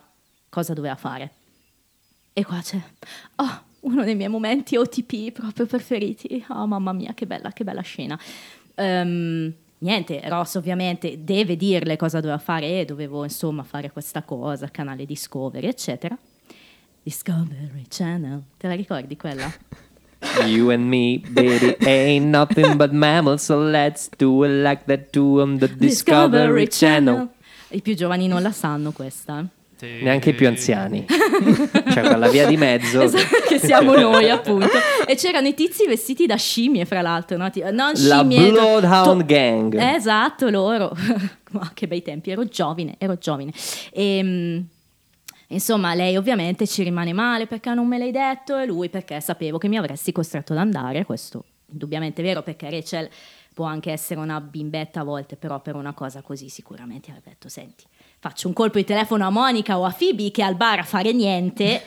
cosa 0.50 0.74
doveva 0.74 0.96
fare. 0.96 1.32
E 2.34 2.44
qua 2.44 2.60
c'è, 2.60 2.80
oh, 3.36 3.62
uno 3.80 4.04
dei 4.04 4.14
miei 4.14 4.28
momenti 4.28 4.76
OTP 4.76 5.32
proprio 5.32 5.66
preferiti. 5.66 6.44
Oh 6.48 6.66
mamma 6.66 6.92
mia, 6.92 7.14
che 7.14 7.26
bella, 7.26 7.52
che 7.52 7.64
bella 7.64 7.82
scena. 7.82 8.18
Ehm, 8.74 9.52
niente, 9.78 10.22
Ross 10.24 10.56
ovviamente 10.56 11.24
deve 11.24 11.56
dirle 11.56 11.96
cosa 11.96 12.20
doveva 12.20 12.38
fare, 12.38 12.80
e 12.80 12.84
dovevo 12.84 13.24
insomma 13.24 13.62
fare 13.62 13.90
questa 13.90 14.22
cosa, 14.22 14.68
canale 14.70 15.04
Discovery, 15.04 15.66
eccetera. 15.66 16.16
Discovery 17.02 17.84
Channel, 17.88 18.42
te 18.56 18.68
la 18.68 18.74
ricordi 18.74 19.16
quella? 19.16 19.50
You 20.44 20.70
and 20.70 20.84
me, 20.84 21.20
baby, 21.30 21.76
ain't 21.86 22.26
nothing 22.26 22.74
but 22.74 22.90
mammals, 22.90 23.44
so 23.44 23.60
let's 23.60 24.10
do 24.16 24.44
it 24.44 24.64
like 24.64 24.82
that 24.86 25.10
too 25.12 25.40
on 25.40 25.58
the 25.58 25.68
Discovery 25.68 26.66
Channel. 26.66 27.28
I 27.70 27.80
più 27.80 27.94
giovani 27.94 28.26
non 28.26 28.42
la 28.42 28.50
sanno 28.50 28.90
questa. 28.90 29.46
Neanche 29.86 30.30
i 30.30 30.34
più 30.34 30.46
anziani. 30.46 31.06
Cioè, 31.88 32.02
quella 32.06 32.28
via 32.28 32.46
di 32.46 32.56
mezzo. 32.56 33.00
Esatto, 33.00 33.46
che 33.48 33.58
siamo 33.58 33.94
noi 33.94 34.28
appunto. 34.28 34.68
E 35.06 35.14
c'erano 35.14 35.46
i 35.48 35.54
tizi 35.54 35.86
vestiti 35.86 36.26
da 36.26 36.36
scimmie, 36.36 36.84
fra 36.84 37.00
l'altro, 37.00 37.36
no? 37.36 37.50
Non 37.72 37.92
La 37.94 38.18
scimmie. 38.18 38.50
Bloodhound 38.50 39.20
to- 39.20 39.26
Gang. 39.26 39.74
Esatto, 39.80 40.50
loro. 40.50 40.94
Ma 41.52 41.70
che 41.74 41.86
bei 41.86 42.02
tempi, 42.02 42.30
ero 42.30 42.44
giovine, 42.44 42.96
ero 42.98 43.16
giovine. 43.16 43.52
E, 43.90 44.64
insomma, 45.48 45.94
lei 45.94 46.16
ovviamente 46.16 46.66
ci 46.66 46.82
rimane 46.82 47.12
male 47.12 47.46
perché 47.46 47.72
non 47.72 47.86
me 47.86 47.98
l'hai 47.98 48.10
detto 48.12 48.58
e 48.58 48.66
lui 48.66 48.88
perché 48.90 49.20
sapevo 49.20 49.58
che 49.58 49.68
mi 49.68 49.78
avresti 49.78 50.12
costretto 50.12 50.52
ad 50.52 50.58
andare, 50.58 51.04
questo 51.04 51.44
indubbiamente 51.70 52.20
è 52.22 52.24
vero 52.24 52.42
perché 52.42 52.70
Rachel 52.70 53.08
può 53.52 53.66
anche 53.66 53.90
essere 53.90 54.20
una 54.20 54.40
bimbetta 54.40 55.00
a 55.00 55.04
volte, 55.04 55.36
però 55.36 55.60
per 55.60 55.74
una 55.74 55.92
cosa 55.92 56.22
così 56.22 56.48
sicuramente 56.48 57.10
avrebbe 57.10 57.30
detto, 57.30 57.48
senti, 57.48 57.84
faccio 58.20 58.48
un 58.48 58.54
colpo 58.54 58.78
di 58.78 58.84
telefono 58.84 59.26
a 59.26 59.30
Monica 59.30 59.78
o 59.78 59.84
a 59.84 59.94
Phoebe 59.96 60.30
che 60.30 60.42
è 60.42 60.44
al 60.44 60.54
bar 60.56 60.80
a 60.80 60.84
fare 60.84 61.12
niente 61.12 61.82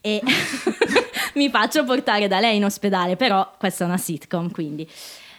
e 0.00 0.20
mi 1.34 1.48
faccio 1.50 1.84
portare 1.84 2.28
da 2.28 2.40
lei 2.40 2.56
in 2.56 2.64
ospedale, 2.64 3.16
però 3.16 3.54
questa 3.58 3.84
è 3.84 3.86
una 3.86 3.98
sitcom, 3.98 4.50
quindi... 4.50 4.88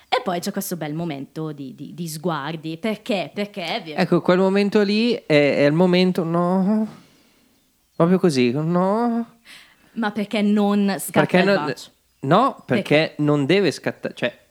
E 0.09 0.21
poi 0.23 0.39
c'è 0.39 0.53
questo 0.53 0.77
bel 0.77 0.93
momento 0.93 1.51
di, 1.51 1.75
di- 1.75 1.93
di 1.93 2.07
sguardi, 2.07 2.77
perché? 2.77 3.29
Perché 3.33 3.65
è 3.65 3.83
vero. 3.83 3.99
Ecco, 3.99 4.21
quel 4.21 4.37
momento 4.39 4.81
lì 4.81 5.11
è, 5.13 5.23
è 5.25 5.65
il 5.65 5.73
momento, 5.73 6.23
no, 6.23 6.87
proprio 7.93 8.17
così, 8.17 8.51
no, 8.51 9.37
Ma 9.91 10.11
perché 10.11 10.41
non 10.41 10.95
scatta 10.97 11.19
perché 11.19 11.37
il 11.39 11.45
non- 11.45 11.65
bacio? 11.65 11.89
no, 12.21 12.63
perché 12.65 13.15
non 13.17 13.45
deve 13.45 13.69
scattare, 13.71 14.13
cioè, 14.15 14.45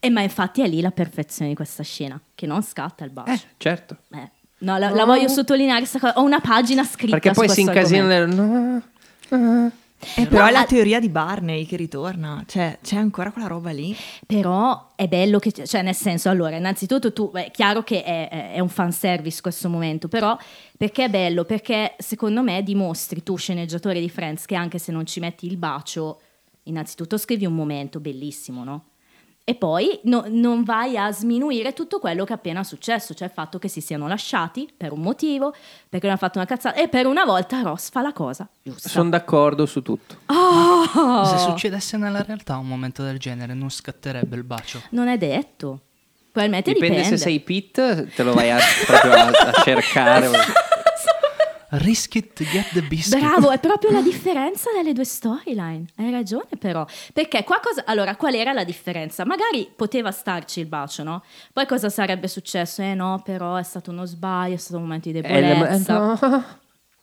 E 0.00 0.08
ma 0.08 0.22
infatti 0.22 0.62
è 0.62 0.66
lì 0.66 0.80
la 0.80 0.92
perfezione 0.92 1.50
di 1.50 1.56
questa 1.56 1.82
scena, 1.82 2.18
che 2.34 2.46
non 2.46 2.62
scatta 2.62 3.04
il 3.04 3.10
bacio. 3.10 3.44
certo, 3.58 3.98
Eh, 4.14 4.30
No, 4.62 4.78
la, 4.78 4.90
la 4.90 5.04
voglio 5.04 5.28
sottolineare, 5.28 5.80
questa 5.80 5.98
cosa. 5.98 6.18
ho 6.18 6.22
una 6.22 6.40
pagina 6.40 6.84
scritta 6.84 7.18
perché 7.18 7.34
su 7.34 7.40
poi 7.40 7.48
si 7.48 7.60
incasina, 7.62 8.06
nel- 8.06 8.28
no, 8.28 9.70
Eh, 10.16 10.26
però 10.26 10.42
No, 10.42 10.48
è 10.48 10.50
la 10.52 10.64
teoria 10.64 10.98
di 10.98 11.08
Barney 11.08 11.64
che 11.64 11.76
ritorna, 11.76 12.42
cioè 12.48 12.78
c'è 12.82 12.96
ancora 12.96 13.30
quella 13.30 13.46
roba 13.46 13.70
lì. 13.70 13.94
Però 14.26 14.90
è 14.96 15.06
bello 15.06 15.38
che, 15.38 15.52
cioè 15.52 15.82
nel 15.82 15.94
senso, 15.94 16.28
allora, 16.28 16.56
innanzitutto 16.56 17.12
tu, 17.12 17.30
è 17.32 17.50
chiaro 17.52 17.84
che 17.84 18.02
è, 18.02 18.28
è- 18.28 18.52
è 18.54 18.58
un 18.60 18.68
fanservice 18.68 19.40
questo 19.40 19.68
momento, 19.68 20.08
però 20.08 20.36
perché 20.76 21.04
è 21.04 21.08
bello? 21.08 21.44
Perché 21.44 21.94
secondo 21.98 22.42
me 22.42 22.62
dimostri 22.64 23.22
tu, 23.22 23.36
sceneggiatore 23.36 24.00
di 24.00 24.08
Friends, 24.10 24.44
che 24.44 24.56
anche 24.56 24.78
se 24.78 24.90
non 24.90 25.06
ci 25.06 25.20
metti 25.20 25.46
il 25.46 25.56
bacio, 25.56 26.20
innanzitutto 26.64 27.16
scrivi 27.16 27.46
un 27.46 27.54
momento 27.54 28.00
bellissimo, 28.00 28.64
no? 28.64 28.84
E 29.44 29.56
poi 29.56 29.98
no- 30.04 30.24
non 30.28 30.62
vai 30.62 30.96
a 30.96 31.10
sminuire 31.10 31.72
tutto 31.72 31.98
quello 31.98 32.24
che 32.24 32.32
è 32.32 32.36
appena 32.36 32.62
successo, 32.62 33.12
cioè 33.12 33.26
il 33.26 33.34
fatto 33.34 33.58
che 33.58 33.66
si 33.66 33.80
siano 33.80 34.06
lasciati 34.06 34.72
per 34.76 34.92
un 34.92 35.00
motivo, 35.00 35.52
perché 35.88 36.06
non 36.06 36.14
ha 36.14 36.18
fatto 36.18 36.38
una 36.38 36.46
cazzata, 36.46 36.76
e 36.80 36.86
per 36.88 37.06
una 37.06 37.24
volta 37.24 37.60
Ross 37.62 37.90
fa 37.90 38.02
la 38.02 38.12
cosa 38.12 38.48
giusta. 38.62 38.88
sono 38.88 39.08
d'accordo 39.10 39.66
su 39.66 39.82
tutto. 39.82 40.18
Oh! 40.26 41.24
Se 41.24 41.38
succedesse 41.38 41.96
nella 41.96 42.22
realtà 42.22 42.56
un 42.56 42.68
momento 42.68 43.02
del 43.02 43.18
genere, 43.18 43.52
non 43.54 43.68
scatterebbe 43.68 44.36
il 44.36 44.44
bacio. 44.44 44.80
Non 44.90 45.08
è 45.08 45.18
detto. 45.18 45.80
Probabilmente 46.30 46.72
Dipende, 46.72 46.96
dipende. 46.96 47.18
se 47.18 47.22
sei 47.24 47.40
Pete, 47.40 48.08
te 48.14 48.22
lo 48.22 48.32
vai 48.32 48.50
a, 48.50 48.58
proprio 48.86 49.12
a, 49.12 49.26
a 49.26 49.52
cercare. 49.64 50.30
Risk 51.74 52.16
it 52.16 52.34
to 52.34 52.44
get 52.44 52.70
the 52.72 52.82
biscuit. 52.82 53.18
Bravo, 53.18 53.50
è 53.50 53.58
proprio 53.60 53.90
la 53.92 54.02
differenza 54.02 54.70
delle 54.76 54.92
due 54.92 55.04
storyline. 55.06 55.86
Hai 55.96 56.10
ragione, 56.10 56.48
però. 56.58 56.84
Perché 57.14 57.44
qua 57.44 57.60
cosa. 57.62 57.84
Allora, 57.86 58.14
qual 58.16 58.34
era 58.34 58.52
la 58.52 58.64
differenza? 58.64 59.24
Magari 59.24 59.70
poteva 59.74 60.10
starci 60.10 60.60
il 60.60 60.66
bacio, 60.66 61.02
no? 61.02 61.22
Poi 61.52 61.64
cosa 61.66 61.88
sarebbe 61.88 62.28
successo? 62.28 62.82
Eh 62.82 62.94
no, 62.94 63.22
però 63.24 63.56
è 63.56 63.62
stato 63.62 63.90
uno 63.90 64.04
sbaglio, 64.04 64.54
è 64.54 64.58
stato 64.58 64.76
un 64.76 64.82
momento 64.82 65.10
di 65.10 65.16
Eh, 65.18 65.22
debolezza. 65.22 65.94
eh, 65.96 66.26
no. 66.28 66.44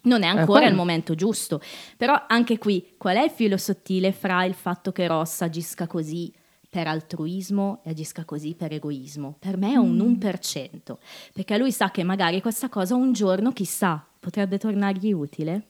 Non 0.01 0.21
è 0.21 0.27
Eh, 0.27 0.37
ancora 0.37 0.67
il 0.67 0.75
momento 0.75 1.15
giusto. 1.15 1.59
Però 1.97 2.25
anche 2.27 2.59
qui, 2.59 2.93
qual 2.97 3.17
è 3.17 3.23
il 3.23 3.31
filo 3.31 3.57
sottile 3.57 4.11
fra 4.11 4.43
il 4.45 4.53
fatto 4.53 4.91
che 4.91 5.07
Ross 5.07 5.41
agisca 5.41 5.87
così 5.87 6.31
per 6.69 6.85
altruismo 6.85 7.81
e 7.83 7.89
agisca 7.89 8.23
così 8.23 8.53
per 8.53 8.71
egoismo? 8.71 9.35
Per 9.39 9.57
me 9.57 9.73
è 9.73 9.77
un 9.77 9.97
1%. 9.97 10.93
Perché 11.33 11.57
lui 11.57 11.71
sa 11.71 11.89
che 11.89 12.03
magari 12.03 12.39
questa 12.39 12.69
cosa 12.69 12.93
un 12.95 13.11
giorno, 13.13 13.51
chissà, 13.51 14.05
potrebbe 14.19 14.57
tornargli 14.57 15.11
utile. 15.11 15.67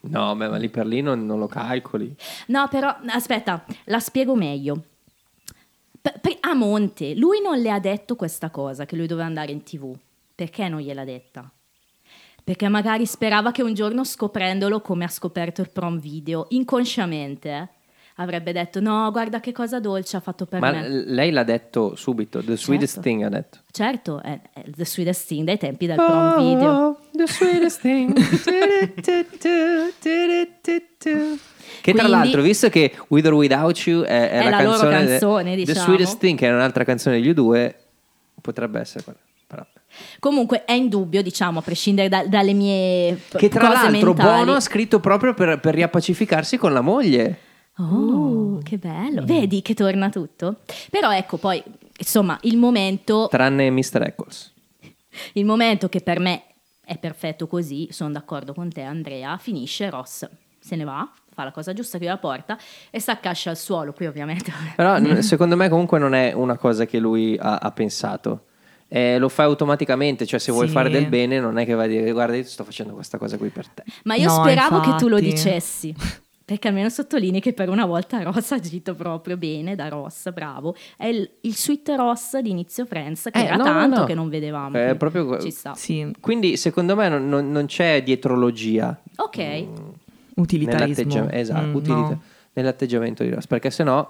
No, 0.00 0.36
beh, 0.36 0.48
ma 0.48 0.56
lì 0.56 0.68
per 0.68 0.86
lì 0.86 1.00
non, 1.00 1.26
non 1.26 1.38
lo 1.38 1.46
calcoli. 1.46 2.14
No, 2.48 2.68
però 2.68 2.94
aspetta, 3.08 3.64
la 3.84 3.98
spiego 3.98 4.34
meglio. 4.34 4.84
P- 6.00 6.20
per- 6.20 6.38
a 6.40 6.54
monte, 6.54 7.14
lui 7.14 7.40
non 7.40 7.58
le 7.58 7.70
ha 7.70 7.80
detto 7.80 8.14
questa 8.14 8.50
cosa, 8.50 8.86
che 8.86 8.96
lui 8.96 9.06
doveva 9.06 9.26
andare 9.26 9.52
in 9.52 9.62
tv. 9.62 9.96
Perché 10.34 10.68
non 10.68 10.80
gliel'ha 10.80 11.04
detta? 11.04 11.50
Perché 12.44 12.68
magari 12.68 13.06
sperava 13.06 13.50
che 13.50 13.62
un 13.62 13.74
giorno 13.74 14.04
scoprendolo 14.04 14.80
come 14.80 15.04
ha 15.04 15.08
scoperto 15.08 15.62
il 15.62 15.70
prom 15.70 15.98
video, 15.98 16.46
inconsciamente, 16.50 17.48
eh, 17.50 17.68
avrebbe 18.16 18.52
detto 18.52 18.80
no, 18.80 19.10
guarda 19.12 19.40
che 19.40 19.52
cosa 19.52 19.78
dolce 19.80 20.16
ha 20.16 20.20
fatto 20.20 20.46
per 20.46 20.60
Ma 20.60 20.70
me. 20.72 20.88
l- 20.88 21.04
lei 21.14 21.30
l'ha 21.30 21.44
detto 21.44 21.94
subito, 21.96 22.42
the 22.42 22.56
sweetest 22.56 22.94
Certo. 22.94 23.08
thing 23.08 23.22
ha 23.22 23.28
detto. 23.28 23.58
Certo, 23.70 24.22
è, 24.22 24.40
è 24.52 24.62
the 24.74 24.84
sweetest 24.84 25.26
thing 25.28 25.44
dai 25.44 25.58
tempi 25.58 25.86
del 25.86 25.96
prom 25.96 26.36
video. 26.38 26.70
Oh, 26.70 26.98
the 27.12 27.26
sweetest 27.26 27.80
thing. 27.80 28.12
Che 31.82 31.92
tra 31.92 32.02
Quindi- 32.02 32.10
l'altro, 32.10 32.42
visto 32.42 32.68
che 32.68 32.96
With 33.08 33.26
or 33.26 33.34
Without 33.34 33.76
You 33.86 34.02
è, 34.02 34.30
è 34.30 34.38
È 34.40 34.44
la, 34.44 34.50
la 34.50 34.62
loro 34.62 34.78
canzone, 34.78 35.04
de- 35.04 35.10
canzone, 35.10 35.50
The 35.50 35.56
diciamo. 35.56 35.84
Sweetest 35.86 36.18
Thing, 36.18 36.38
che 36.38 36.48
è 36.48 36.52
un'altra 36.52 36.84
canzone 36.84 37.20
degli 37.20 37.30
U2, 37.32 37.74
potrebbe 38.40 38.80
essere 38.80 39.04
quella. 39.04 39.18
Però. 39.46 39.64
Comunque 40.18 40.64
è 40.64 40.72
indubbio, 40.72 41.22
diciamo, 41.22 41.58
a 41.60 41.62
prescindere 41.62 42.08
da- 42.08 42.26
dalle 42.26 42.52
mie 42.54 43.18
Che 43.36 43.48
tra 43.48 43.68
l'altro 43.68 43.90
mentali. 44.12 44.14
Bono 44.44 44.54
ha 44.54 44.60
scritto 44.60 45.00
proprio 45.00 45.34
per, 45.34 45.60
per 45.60 45.74
riappacificarsi 45.74 46.56
con 46.56 46.72
la 46.72 46.80
moglie. 46.80 47.38
Oh, 47.78 48.58
che 48.62 48.78
bello. 48.78 49.24
Vedi 49.24 49.62
che 49.62 49.74
torna 49.74 50.08
tutto? 50.08 50.60
Però 50.90 51.12
ecco, 51.12 51.36
poi, 51.36 51.62
insomma, 51.98 52.38
il 52.42 52.56
momento, 52.56 53.28
Tranne 53.30 53.70
Mr. 53.70 54.02
Eccles. 54.06 54.52
il 55.34 55.44
momento 55.44 55.88
che 55.88 56.00
per 56.00 56.18
me 56.20 56.42
è 56.84 56.96
perfetto 56.98 57.46
così, 57.46 57.88
sono 57.90 58.12
d'accordo 58.12 58.54
con 58.54 58.70
te 58.70 58.82
Andrea, 58.82 59.36
finisce, 59.38 59.90
Ross 59.90 60.28
se 60.58 60.74
ne 60.74 60.82
va, 60.82 61.08
fa 61.32 61.44
la 61.44 61.52
cosa 61.52 61.72
giusta, 61.72 61.96
chiude 61.96 62.12
la 62.12 62.18
porta 62.18 62.58
e 62.90 62.98
si 62.98 63.08
accascia 63.10 63.50
al 63.50 63.56
suolo, 63.56 63.92
qui 63.92 64.06
ovviamente... 64.06 64.52
Però 64.74 64.98
secondo 65.22 65.54
me 65.56 65.68
comunque 65.68 66.00
non 66.00 66.12
è 66.12 66.32
una 66.32 66.56
cosa 66.56 66.86
che 66.86 66.98
lui 66.98 67.36
ha, 67.38 67.58
ha 67.58 67.70
pensato. 67.70 68.46
Eh, 68.88 69.18
lo 69.18 69.28
fai 69.28 69.46
automaticamente, 69.46 70.26
cioè 70.26 70.40
se 70.40 70.50
vuoi 70.50 70.66
Sì. 70.66 70.72
fare 70.72 70.90
del 70.90 71.06
bene 71.06 71.38
non 71.38 71.56
è 71.58 71.64
che 71.64 71.74
vai 71.74 71.84
a 71.86 71.88
dire 71.88 72.10
guarda 72.10 72.36
io 72.36 72.42
sto 72.44 72.64
facendo 72.64 72.94
questa 72.94 73.16
cosa 73.16 73.36
qui 73.36 73.48
per 73.50 73.68
te. 73.68 73.84
Ma 74.04 74.16
io 74.16 74.26
No, 74.28 74.42
speravo 74.42 74.80
che 74.80 74.94
tu 74.96 75.06
lo 75.08 75.18
infatti. 75.18 75.34
dicessi. 75.34 75.94
Perché 76.46 76.68
almeno 76.68 76.88
sottolinei 76.88 77.40
che 77.40 77.52
per 77.52 77.68
una 77.68 77.86
volta 77.86 78.22
Ross 78.22 78.52
ha 78.52 78.54
agito 78.54 78.94
proprio 78.94 79.36
bene 79.36 79.74
da 79.74 79.88
Ross, 79.88 80.30
bravo. 80.32 80.76
È 80.96 81.06
il, 81.06 81.28
il 81.40 81.56
sweet 81.56 81.88
Ross 81.96 82.38
di 82.38 82.50
inizio 82.50 82.86
Friends, 82.86 83.24
che 83.32 83.40
Eh, 83.40 83.44
era 83.46 83.56
no, 83.56 83.64
tanto 83.64 83.98
no. 84.00 84.04
che 84.06 84.14
non 84.14 84.28
vedevamo. 84.28 84.70
Quindi 84.70 84.94
proprio- 84.94 85.40
Ci 85.40 85.50
sta. 85.50 85.74
Sì, 85.74 86.08
Quindi 86.20 86.56
secondo 86.56 86.94
me 86.94 87.08
non, 87.08 87.28
non- 87.28 87.50
non 87.50 87.66
c'è 87.66 88.00
dietrologia 88.04 88.96
Ok. 89.16 89.64
utilitarismo. 90.36 91.02
nell'atteggia- 91.04 91.32
esatto, 91.36 91.66
Mm, 91.66 91.74
utilita- 91.74 92.08
no. 92.10 92.20
nell'atteggiamento 92.52 93.22
di 93.24 93.30
Ross, 93.30 93.46
perché 93.48 93.70
sennò 93.72 94.08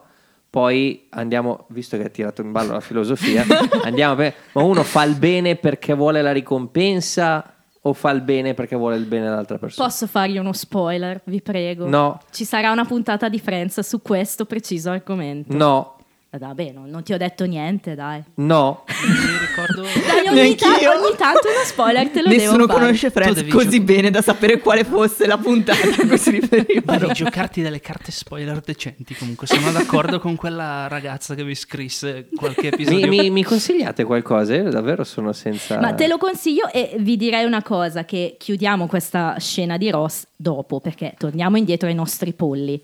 poi 0.51 1.07
andiamo, 1.11 1.65
visto 1.69 1.97
che 1.97 2.05
ha 2.05 2.09
tirato 2.11 2.43
in 2.43 2.53
ballo 2.53 2.73
la 2.73 2.81
filosofia, 2.81 3.45
andiamo 3.85 4.15
per, 4.15 4.35
ma 4.53 4.63
uno 4.63 4.83
fa 4.83 5.05
il 5.05 5.15
bene 5.17 5.57
perché 5.57 5.95
vuole 5.95 6.21
la 6.21 6.33
ricompensa 6.33 7.55
o 7.87 7.93
fa 7.93 8.11
il 8.11 8.21
bene 8.21 8.55
perché 8.55 8.77
vuole 8.77 8.97
il 8.97 9.05
bene 9.05 9.25
dell'altra 9.25 9.59
persona? 9.59 9.87
Posso 9.87 10.07
fargli 10.07 10.39
uno 10.39 10.53
spoiler, 10.53 11.21
vi 11.25 11.41
prego? 11.41 11.89
No. 11.89 12.21
Ci 12.31 12.45
sarà 12.45 12.73
una 12.73 12.85
puntata 12.85 13.29
di 13.29 13.39
Friends 13.39 13.81
su 13.81 14.03
questo 14.03 14.45
preciso 14.45 14.91
argomento. 14.91 15.57
No, 15.57 15.96
Vabbè, 16.39 16.73
no, 16.73 16.85
non 16.87 17.03
ti 17.03 17.13
ho 17.13 17.17
detto 17.17 17.45
niente, 17.45 17.95
dai. 17.95 18.23
no. 18.37 18.85
Mi 18.87 19.39
ricordo... 19.47 19.83
Dai, 19.83 20.27
ogni, 20.29 20.55
ta- 20.55 20.69
ogni 20.69 21.17
tanto 21.17 21.49
uno 21.49 21.65
spoiler 21.65 22.09
te 22.11 22.23
lo 22.23 22.29
Nessuno 22.29 22.53
devo 22.57 22.67
fare. 22.69 22.81
conosce 22.81 23.11
Friends 23.11 23.47
così 23.49 23.79
gio- 23.79 23.83
bene 23.85 24.11
da 24.11 24.23
sapere 24.23 24.59
quale 24.59 24.85
fosse 24.85 25.27
la 25.27 25.39
puntata 25.39 25.79
a 26.03 26.07
cui 26.07 26.19
si 26.19 26.31
riferivano. 26.31 26.99
Devi 26.99 27.13
giocarti 27.13 27.63
delle 27.63 27.81
carte 27.81 28.11
spoiler 28.13 28.61
decenti 28.61 29.15
comunque. 29.15 29.47
Sono 29.47 29.71
d'accordo 29.73 30.19
con 30.19 30.37
quella 30.37 30.89
ragazza 30.89 31.35
che 31.35 31.45
vi 31.45 31.55
scrisse 31.55 32.29
qualche 32.35 32.63
Mi, 32.63 32.69
episodio. 32.69 33.07
mi- 33.09 33.31
mi 33.31 33.43
consigliate 33.45 34.05
qualcosa? 34.05 34.55
Io 34.55 34.71
davvero 34.71 35.05
sono 35.05 35.33
senza... 35.33 35.79
Ma 35.81 35.93
te 35.95 36.07
lo 36.07 36.19
consiglio 36.19 36.71
e 36.73 36.97
vi 36.99 37.17
direi 37.17 37.45
una 37.45 37.63
cosa, 37.63 38.05
che 38.05 38.37
chiudiamo 38.39 38.87
questa 38.87 39.37
scena 39.39 39.77
di 39.77 39.91
Ross 39.91 40.27
dopo, 40.37 40.81
perché 40.81 41.15
torniamo 41.17 41.57
indietro 41.57 41.89
ai 41.89 41.95
nostri 41.95 42.33
polli. 42.33 42.83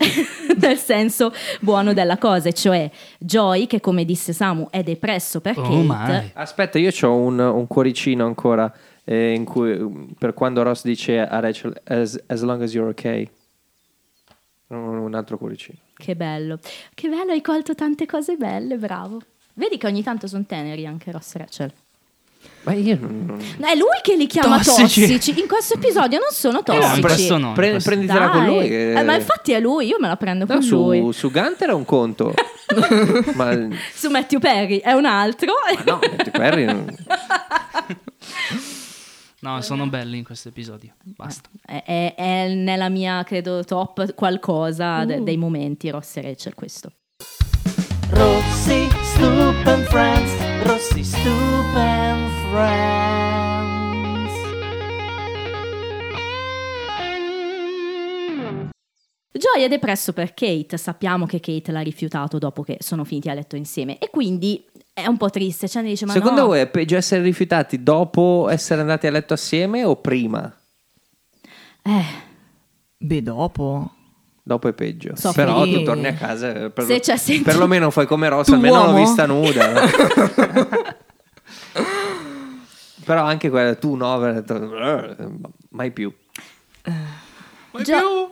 Nel 0.60 0.78
senso 0.78 1.32
buono 1.60 1.92
della 1.92 2.18
cosa, 2.18 2.48
e 2.48 2.52
cioè 2.52 2.90
Joy, 3.18 3.66
che 3.66 3.80
come 3.80 4.04
disse 4.04 4.32
Samu 4.32 4.68
è 4.70 4.82
depresso 4.82 5.40
per 5.40 5.58
Oh, 5.58 5.86
Kate. 5.86 6.30
Aspetta, 6.34 6.78
io 6.78 6.90
ho 7.02 7.14
un, 7.14 7.38
un 7.38 7.66
cuoricino 7.66 8.24
ancora 8.24 8.72
eh, 9.04 9.32
in 9.32 9.44
cui, 9.44 10.14
per 10.18 10.34
quando 10.34 10.62
Ross 10.62 10.84
dice 10.84 11.20
a 11.20 11.38
Rachel 11.40 11.78
as, 11.84 12.22
as 12.26 12.42
long 12.42 12.62
as 12.62 12.72
you're 12.72 12.90
okay. 12.90 13.28
Un, 14.68 14.98
un 14.98 15.14
altro 15.14 15.36
cuoricino. 15.36 15.78
che 15.96 16.14
bello, 16.14 16.58
che 16.94 17.08
bello, 17.08 17.32
hai 17.32 17.42
colto 17.42 17.74
tante 17.74 18.06
cose 18.06 18.36
belle, 18.36 18.76
bravo. 18.76 19.20
Vedi 19.54 19.76
che 19.76 19.86
ogni 19.86 20.02
tanto 20.02 20.26
sono 20.26 20.44
teneri 20.46 20.86
anche 20.86 21.10
Ross 21.10 21.34
e 21.34 21.38
Rachel. 21.38 21.72
Ma 22.62 22.72
io 22.74 22.98
non... 23.00 23.38
No, 23.58 23.66
È 23.66 23.74
lui 23.74 23.86
che 24.02 24.16
li 24.16 24.26
chiama 24.26 24.56
Tossici. 24.58 25.00
tossici. 25.06 25.40
In 25.40 25.46
questo 25.48 25.74
episodio 25.74 26.18
non 26.18 26.28
sono 26.30 26.62
no, 26.64 26.74
in 26.74 27.00
tossici. 27.00 27.36
no. 27.38 27.52
Pre- 27.52 27.78
prenditela 27.78 28.26
Dai. 28.26 28.30
con 28.32 28.44
lui. 28.46 28.68
che- 28.68 28.92
Eh, 28.92 29.02
ma 29.02 29.14
infatti 29.14 29.52
è 29.52 29.60
lui, 29.60 29.86
io 29.86 29.96
me 29.98 30.08
la 30.08 30.16
prendo 30.16 30.44
No, 30.46 30.54
con 30.54 30.62
su, 30.62 30.76
lui. 30.76 31.12
su 31.12 31.30
Gunter 31.30 31.70
è 31.70 31.72
un 31.72 31.84
conto. 31.86 32.34
ma 33.34 33.54
no, 33.54 33.74
Su 33.94 34.10
Matthew 34.10 34.38
Perry 34.40 34.78
è 34.80 34.92
un 34.92 35.06
altro. 35.06 35.52
Matthew 35.86 36.30
Perry 36.32 36.64
non- 36.66 36.94
No, 39.42 39.62
sono 39.62 39.86
belli 39.86 40.18
in 40.18 40.24
questo 40.24 40.48
episodio. 40.48 40.92
Basta. 41.02 41.48
È, 41.64 41.82
è- 41.86 42.14
è 42.14 42.48
nella 42.48 42.90
mia, 42.90 43.24
credo, 43.24 43.64
top 43.64 44.12
qualcosa 44.14 45.06
de- 45.06 45.22
dei 45.22 45.38
momenti 45.38 45.88
Ross 45.88 46.18
e 46.18 46.20
Rachel 46.22 46.52
questo. 46.54 46.92
Rossi, 48.10 48.86
Stoop 49.14 49.66
and 49.66 49.84
Friends. 49.86 50.49
Rossi, 50.64 51.02
Stoop 51.04 51.74
and 51.74 52.28
Friends. 52.50 53.28
Joy 59.32 59.62
è 59.64 59.68
depresso 59.68 60.12
per 60.12 60.34
Kate, 60.34 60.76
sappiamo 60.76 61.24
che 61.26 61.40
Kate 61.40 61.72
l'ha 61.72 61.80
rifiutato 61.80 62.38
dopo 62.38 62.62
che 62.62 62.76
sono 62.80 63.04
finiti 63.04 63.30
a 63.30 63.34
letto 63.34 63.56
insieme 63.56 63.98
e 63.98 64.10
quindi 64.10 64.64
è 64.92 65.06
un 65.06 65.16
po' 65.16 65.30
triste. 65.30 65.66
Cioè, 65.68 65.82
dice, 65.82 66.04
ma 66.04 66.12
Secondo 66.12 66.42
no. 66.42 66.46
voi 66.48 66.60
è 66.60 66.68
peggio 66.68 66.96
essere 66.96 67.22
rifiutati 67.22 67.82
dopo 67.82 68.48
essere 68.50 68.80
andati 68.82 69.06
a 69.06 69.10
letto 69.10 69.32
assieme 69.34 69.84
o 69.84 69.96
prima? 69.96 70.54
Eh, 71.82 72.04
Beh, 72.98 73.22
dopo. 73.22 73.92
Dopo 74.50 74.66
è 74.66 74.72
peggio. 74.72 75.14
Soffri. 75.14 75.44
Però 75.44 75.62
tu 75.62 75.80
torni 75.84 76.08
a 76.08 76.14
casa 76.14 76.70
per, 76.70 76.82
Se 76.82 76.98
c'è 76.98 77.16
senti- 77.16 77.44
perlomeno 77.44 77.88
fai 77.92 78.04
come 78.04 78.28
Ross, 78.28 78.46
Tu 78.46 78.54
almeno 78.54 78.78
l'ho 78.78 78.82
uomo? 78.90 78.96
vista 78.98 79.24
nuda. 79.26 79.70
Però 83.04 83.22
anche 83.22 83.48
quella 83.48 83.76
tu 83.76 83.94
no, 83.94 84.12
avrei 84.12 84.34
detto, 84.34 84.76
"Eh, 84.76 85.14
mai 85.68 85.92
più. 85.92 86.12
Gio- 87.84 88.30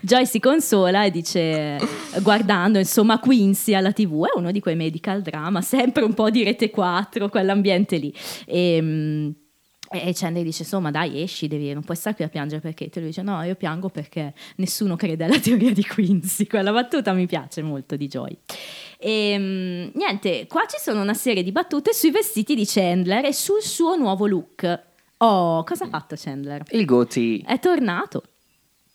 Joy 0.00 0.24
si 0.24 0.40
consola 0.40 1.04
e 1.04 1.10
dice, 1.10 1.76
guardando 2.22 2.78
insomma 2.78 3.18
Quincy 3.18 3.74
alla 3.74 3.92
tv, 3.92 4.24
è 4.24 4.38
uno 4.38 4.50
di 4.50 4.60
quei 4.60 4.76
medical 4.76 5.20
drama, 5.20 5.60
sempre 5.60 6.04
un 6.04 6.14
po' 6.14 6.30
di 6.30 6.42
rete 6.42 6.70
4, 6.70 7.28
quell'ambiente 7.28 7.96
lì. 7.98 8.14
E, 8.46 8.78
mm, 8.80 9.28
e 9.90 10.12
Chandler 10.14 10.44
dice, 10.44 10.62
insomma 10.62 10.90
dai 10.90 11.22
esci, 11.22 11.48
devi, 11.48 11.72
non 11.72 11.82
puoi 11.82 11.96
stare 11.96 12.16
qui 12.16 12.24
a 12.24 12.28
piangere 12.28 12.60
perché 12.60 12.88
te 12.88 13.00
lui 13.00 13.08
dice, 13.08 13.22
no 13.22 13.42
io 13.42 13.54
piango 13.54 13.88
perché 13.88 14.34
nessuno 14.56 14.96
crede 14.96 15.24
alla 15.24 15.38
teoria 15.38 15.72
di 15.72 15.84
Quincy, 15.84 16.46
quella 16.48 16.72
battuta 16.72 17.12
mi 17.12 17.26
piace 17.26 17.62
molto 17.62 17.96
di 17.96 18.06
Joy. 18.08 18.36
E 18.98 19.36
mm, 19.38 19.88
niente, 19.94 20.46
qua 20.46 20.62
ci 20.66 20.78
sono 20.78 21.02
una 21.02 21.14
serie 21.14 21.42
di 21.42 21.52
battute 21.52 21.92
sui 21.92 22.10
vestiti 22.10 22.54
di 22.54 22.64
Chandler 22.66 23.24
e 23.26 23.32
sul 23.32 23.62
suo 23.62 23.96
nuovo 23.96 24.26
look. 24.26 24.84
Oh, 25.18 25.64
cosa 25.64 25.84
ha 25.84 25.88
fatto 25.88 26.14
Chandler? 26.18 26.62
Il 26.70 26.84
Goti, 26.84 27.42
È 27.46 27.58
tornato. 27.58 28.22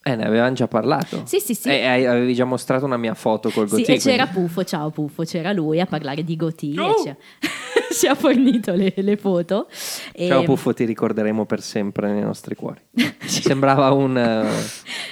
Eh, 0.04 0.16
ne 0.16 0.24
avevamo 0.24 0.52
già 0.52 0.66
parlato. 0.68 1.22
Sì, 1.26 1.38
sì, 1.40 1.54
sì. 1.54 1.68
E 1.68 1.86
hai- 1.86 2.06
avevi 2.06 2.34
già 2.34 2.44
mostrato 2.44 2.84
una 2.84 2.96
mia 2.96 3.14
foto 3.14 3.50
col 3.50 3.68
Sì, 3.68 3.76
Goti. 3.76 3.92
e 3.92 3.98
c'era 3.98 4.26
quindi- 4.26 4.48
Puffo, 4.48 4.64
ciao 4.64 4.90
Puffo, 4.90 5.22
c'era 5.24 5.52
lui 5.52 5.80
a 5.80 5.86
parlare 5.86 6.24
di 6.24 6.36
Goti 6.36 6.74
e 6.74 7.16
ci, 7.94 8.06
ha, 8.06 8.14
fornito 8.14 8.72
le, 8.74 8.92
le 8.96 9.16
foto. 9.16 9.68
E 10.12 10.26
Ciao 10.26 10.42
Puffo, 10.42 10.74
ti 10.74 10.84
ricorderemo 10.84 11.44
per 11.46 11.62
sempre 11.62 12.10
nei 12.12 12.22
nostri 12.22 12.54
cuori. 12.54 12.80
Sembrava 13.24 13.90
un... 13.92 14.16
eh, 14.18 14.48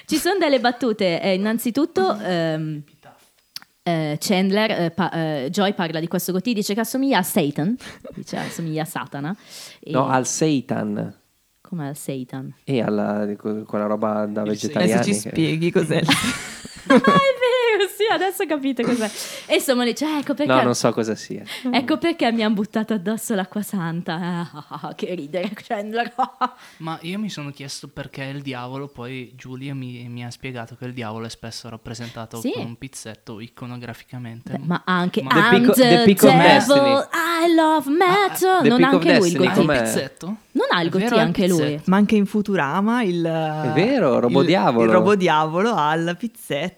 Ci 0.07 0.17
sono 0.17 0.39
delle 0.39 0.59
battute, 0.61 1.21
eh, 1.23 1.35
innanzitutto 1.35 2.19
ehm, 2.19 2.83
eh, 3.83 4.17
Chandler, 4.21 4.71
eh, 4.73 4.91
pa- 4.91 5.11
eh, 5.13 5.49
Joy 5.51 5.73
parla 5.75 6.01
di 6.01 6.09
questo 6.09 6.33
Goti, 6.33 6.53
dice 6.53 6.75
che 6.75 6.81
assomiglia 6.81 7.19
a 7.19 7.23
Satan, 7.23 7.77
dice 8.15 8.37
assomiglia 8.37 8.83
a 8.83 8.87
Satana. 8.87 9.37
E- 9.81 9.91
no, 9.93 10.09
al 10.09 10.27
Seitan. 10.27 11.15
Come 11.71 11.87
al 11.87 11.97
Satan? 11.97 12.53
E 12.65 12.83
alla, 12.83 13.29
quella 13.37 13.87
roba 13.87 14.27
da 14.27 14.41
Adesso 14.41 14.67
vegetariani. 14.67 15.05
ci 15.05 15.11
che- 15.13 15.29
spieghi 15.31 15.71
cos'è. 15.71 16.01
Ah, 16.87 16.95
è 16.95 16.99
vero, 16.99 17.89
sì, 17.97 18.05
adesso 18.11 18.47
capite 18.47 18.83
cos'è. 18.83 19.11
E 19.47 19.55
insomma 19.57 19.85
dice, 19.85 20.07
ecco 20.19 20.35
perché... 20.35 20.53
No, 20.53 20.63
non 20.63 20.75
so 20.75 20.93
cosa 20.93 21.15
sia. 21.15 21.43
Ecco 21.71 21.99
perché 21.99 22.31
mi 22.33 22.43
hanno 22.43 22.55
buttato 22.55 22.95
addosso 22.95 23.35
l'acqua 23.35 23.63
santa. 23.63 24.15
Ah, 24.15 24.51
ah, 24.69 24.81
ah, 24.89 24.95
che 24.95 25.15
ridere, 25.15 25.51
Chandler. 25.55 26.13
Ma 26.79 26.99
io 27.03 27.19
mi 27.19 27.29
sono 27.29 27.51
chiesto 27.51 27.89
perché 27.89 28.25
il 28.25 28.43
diavolo, 28.43 28.89
poi 28.89 29.33
Giulia 29.37 29.75
mi, 29.75 30.07
mi 30.09 30.25
ha 30.25 30.31
spiegato 30.31 30.77
che 30.77 30.85
il 30.87 30.93
diavolo 30.93 31.27
è 31.27 31.31
spesso 31.31 31.69
rappresentato 31.69 32.41
Sì. 32.41 32.53
con 32.53 32.65
un 32.65 32.77
pizzetto 32.77 33.41
iconograficamente. 33.41 34.53
Beh, 34.53 34.65
ma 34.65 34.83
anche 34.85 35.23
Ma- 35.23 35.31
The 35.31 35.39
I'm 35.57 35.63
Peak- 35.65 35.75
the, 35.75 36.27
of 36.27 36.67
devil. 36.67 37.09
I 37.43 37.55
love 37.55 37.91
metal. 37.91 38.67
Non 38.67 38.79
Peak 38.79 38.93
ha 38.93 38.97
of 38.97 39.07
anche 39.07 39.19
lui 39.19 39.29
il 39.31 39.49
Ah, 39.51 39.61
il 39.61 39.83
pizzetto? 39.83 40.37
Non 40.53 40.67
ha 40.71 40.83
il 40.83 40.95
il 40.95 41.13
anche 41.15 41.47
lui. 41.49 41.81
Ma 41.87 41.97
anche 41.97 42.17
in 42.17 42.27
Futurama 42.27 43.03
il... 43.03 43.23
È 43.25 43.71
vero, 43.73 44.19
Robodiavolo. 44.19 44.85
Il, 44.85 44.89
il 44.91 44.95
Robodiavolo 44.95 45.73
ha 45.75 45.95
il 45.95 46.17
pizzetto. 46.19 46.70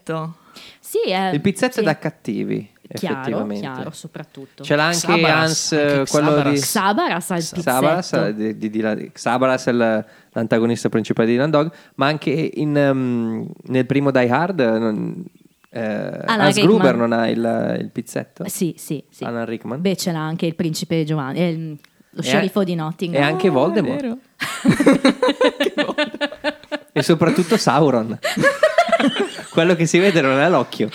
Sì, 0.80 1.10
è, 1.10 1.30
Il 1.32 1.40
pizzetto 1.40 1.74
sì. 1.74 1.80
è 1.80 1.82
da 1.82 1.96
cattivi, 1.98 2.68
Chiaro, 2.92 3.16
effettivamente. 3.20 3.60
chiaro, 3.62 3.90
soprattutto. 3.92 4.62
Ce 4.64 4.76
l'ha 4.76 4.84
anche 4.86 5.26
Hans, 5.26 5.72
eh, 5.72 5.80
anche 5.98 6.10
quello 6.10 6.42
di... 6.42 6.58
Xabaras. 6.58 6.60
Xabaras 6.60 7.30
ha 7.30 7.36
il 7.36 7.40
pizzetto. 7.42 7.60
Xabaras, 7.62 8.12
eh, 8.12 8.34
di, 8.34 8.58
di 8.58 8.70
Dylan- 8.70 9.10
Xabaras 9.12 9.66
è 9.66 9.70
il- 9.70 10.04
l'antagonista 10.32 10.88
principale 10.90 11.28
di 11.28 11.34
Dylan 11.34 11.50
Dog, 11.50 11.72
ma 11.94 12.06
anche 12.06 12.30
in, 12.30 12.76
ehm, 12.76 13.50
nel 13.68 13.86
primo 13.86 14.10
Die 14.10 14.28
Hard 14.28 14.60
non- 14.60 15.24
eh, 15.70 15.80
Hans 16.26 16.56
Rickman. 16.56 16.66
Gruber 16.66 16.96
non 16.96 17.12
ha 17.12 17.28
il, 17.30 17.76
il 17.80 17.88
pizzetto. 17.90 18.44
Sì, 18.46 18.74
sì, 18.76 19.02
sì. 19.08 19.24
Alan 19.24 19.46
Rickman. 19.46 19.80
Beh, 19.80 19.96
ce 19.96 20.12
l'ha 20.12 20.20
anche 20.20 20.44
il 20.44 20.54
principe 20.54 21.02
Giovanni, 21.04 21.38
eh, 21.38 21.76
lo 22.10 22.20
E- 22.20 22.22
sceriffo 22.22 22.62
di 22.62 22.74
Nottingham. 22.74 23.22
E 23.22 23.24
anche 23.24 23.48
Voldemort. 23.48 24.16
e 26.92 27.02
soprattutto 27.02 27.56
Sauron. 27.56 28.18
Quello 29.50 29.74
che 29.74 29.86
si 29.86 29.98
vede 29.98 30.20
non 30.20 30.38
è 30.38 30.48
l'occhio. 30.48 30.88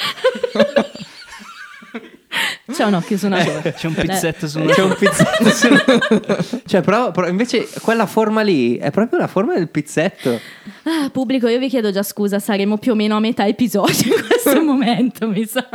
C'è 2.71 2.83
un 2.83 2.93
occhio 2.95 3.17
su 3.17 3.25
una 3.27 3.43
torre. 3.43 3.73
C'è 3.73 3.87
un 3.87 3.93
pizzetto 3.95 4.47
su 4.47 4.59
una 4.59 4.73
C'è 4.73 4.81
un 4.83 4.95
pizzetto. 4.95 5.49
su- 5.49 6.61
cioè, 6.67 6.81
però, 6.81 7.11
però 7.11 7.27
invece 7.27 7.67
quella 7.81 8.05
forma 8.05 8.41
lì 8.41 8.77
è 8.77 8.91
proprio 8.91 9.17
la 9.19 9.27
forma 9.27 9.53
del 9.55 9.69
pizzetto. 9.69 10.39
Ah, 10.84 11.09
pubblico, 11.09 11.47
io 11.47 11.57
vi 11.59 11.69
chiedo 11.69 11.91
già 11.91 12.03
scusa, 12.03 12.39
saremo 12.39 12.77
più 12.77 12.91
o 12.91 12.95
meno 12.95 13.15
a 13.15 13.19
metà 13.19 13.47
episodio 13.47 14.15
in 14.15 14.25
questo 14.27 14.61
momento, 14.61 15.27
mi 15.29 15.45
sa. 15.45 15.67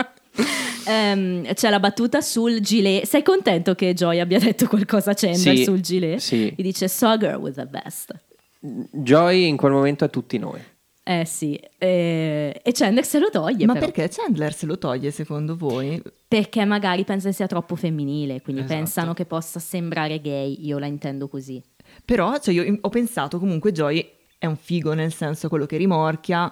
Ehm, 0.86 1.52
c'è 1.54 1.70
la 1.70 1.80
battuta 1.80 2.20
sul 2.20 2.60
gilet. 2.60 3.04
Sei 3.06 3.22
contento 3.22 3.74
che 3.74 3.94
Joy 3.94 4.20
abbia 4.20 4.38
detto 4.38 4.66
qualcosa 4.68 5.12
a 5.12 5.14
Chandler 5.14 5.56
Sì, 5.56 5.64
sul 5.64 5.80
gilet? 5.80 6.18
sì. 6.18 6.52
Gli 6.56 6.62
dice, 6.62 6.88
so 6.88 7.16
girl 7.18 7.36
with 7.40 7.54
the 7.54 7.66
best. 7.66 8.14
Joy 8.60 9.46
in 9.48 9.56
quel 9.56 9.72
momento 9.72 10.04
è 10.04 10.10
tutti 10.10 10.38
noi. 10.38 10.60
Eh 11.04 11.24
sì, 11.24 11.58
eh, 11.78 12.60
e 12.62 12.72
Chandler 12.72 13.04
se 13.04 13.18
lo 13.18 13.28
toglie 13.28 13.66
Ma 13.66 13.72
però. 13.72 13.86
perché 13.86 14.08
Chandler 14.08 14.54
se 14.54 14.66
lo 14.66 14.78
toglie 14.78 15.10
secondo 15.10 15.56
voi? 15.56 16.00
Perché 16.28 16.64
magari 16.64 17.04
pensa 17.04 17.28
che 17.28 17.34
sia 17.34 17.48
troppo 17.48 17.74
femminile, 17.74 18.40
quindi 18.40 18.62
Esatto. 18.62 18.78
pensano 18.78 19.12
che 19.12 19.24
possa 19.24 19.58
sembrare 19.58 20.20
gay, 20.20 20.64
io 20.64 20.78
la 20.78 20.86
intendo 20.86 21.26
così. 21.26 21.60
Però 22.04 22.38
cioè, 22.38 22.54
io 22.54 22.78
ho 22.80 22.88
pensato 22.88 23.40
comunque 23.40 23.72
Joy 23.72 24.08
è 24.38 24.46
un 24.46 24.54
figo 24.56 24.92
nel 24.94 25.12
senso 25.12 25.48
quello 25.48 25.66
che 25.66 25.76
rimorchia. 25.76 26.50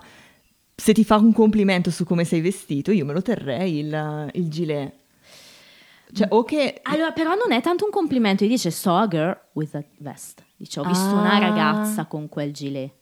Se 0.74 0.92
ti 0.94 1.04
fa 1.04 1.16
un 1.16 1.32
complimento 1.32 1.90
su 1.92 2.04
come 2.04 2.24
sei 2.24 2.40
vestito, 2.40 2.90
io 2.90 3.04
me 3.04 3.12
lo 3.12 3.22
terrei 3.22 3.78
il, 3.78 4.30
il 4.32 4.48
gilet. 4.48 4.92
Cioè, 6.12 6.26
o 6.30 6.42
che... 6.42 6.80
Allora, 6.82 7.12
però 7.12 7.34
non 7.36 7.52
è 7.52 7.60
tanto 7.62 7.84
un 7.84 7.92
complimento, 7.92 8.44
gli 8.44 8.48
dice 8.48 8.72
saw 8.72 8.96
a 8.96 9.06
girl 9.06 9.38
with 9.52 9.74
a 9.76 9.84
vest. 9.98 10.42
Dice 10.56 10.80
ho 10.80 10.84
visto 10.84 11.04
Ah. 11.06 11.20
una 11.20 11.38
ragazza 11.38 12.06
con 12.06 12.28
quel 12.28 12.52
gilet. 12.52 12.98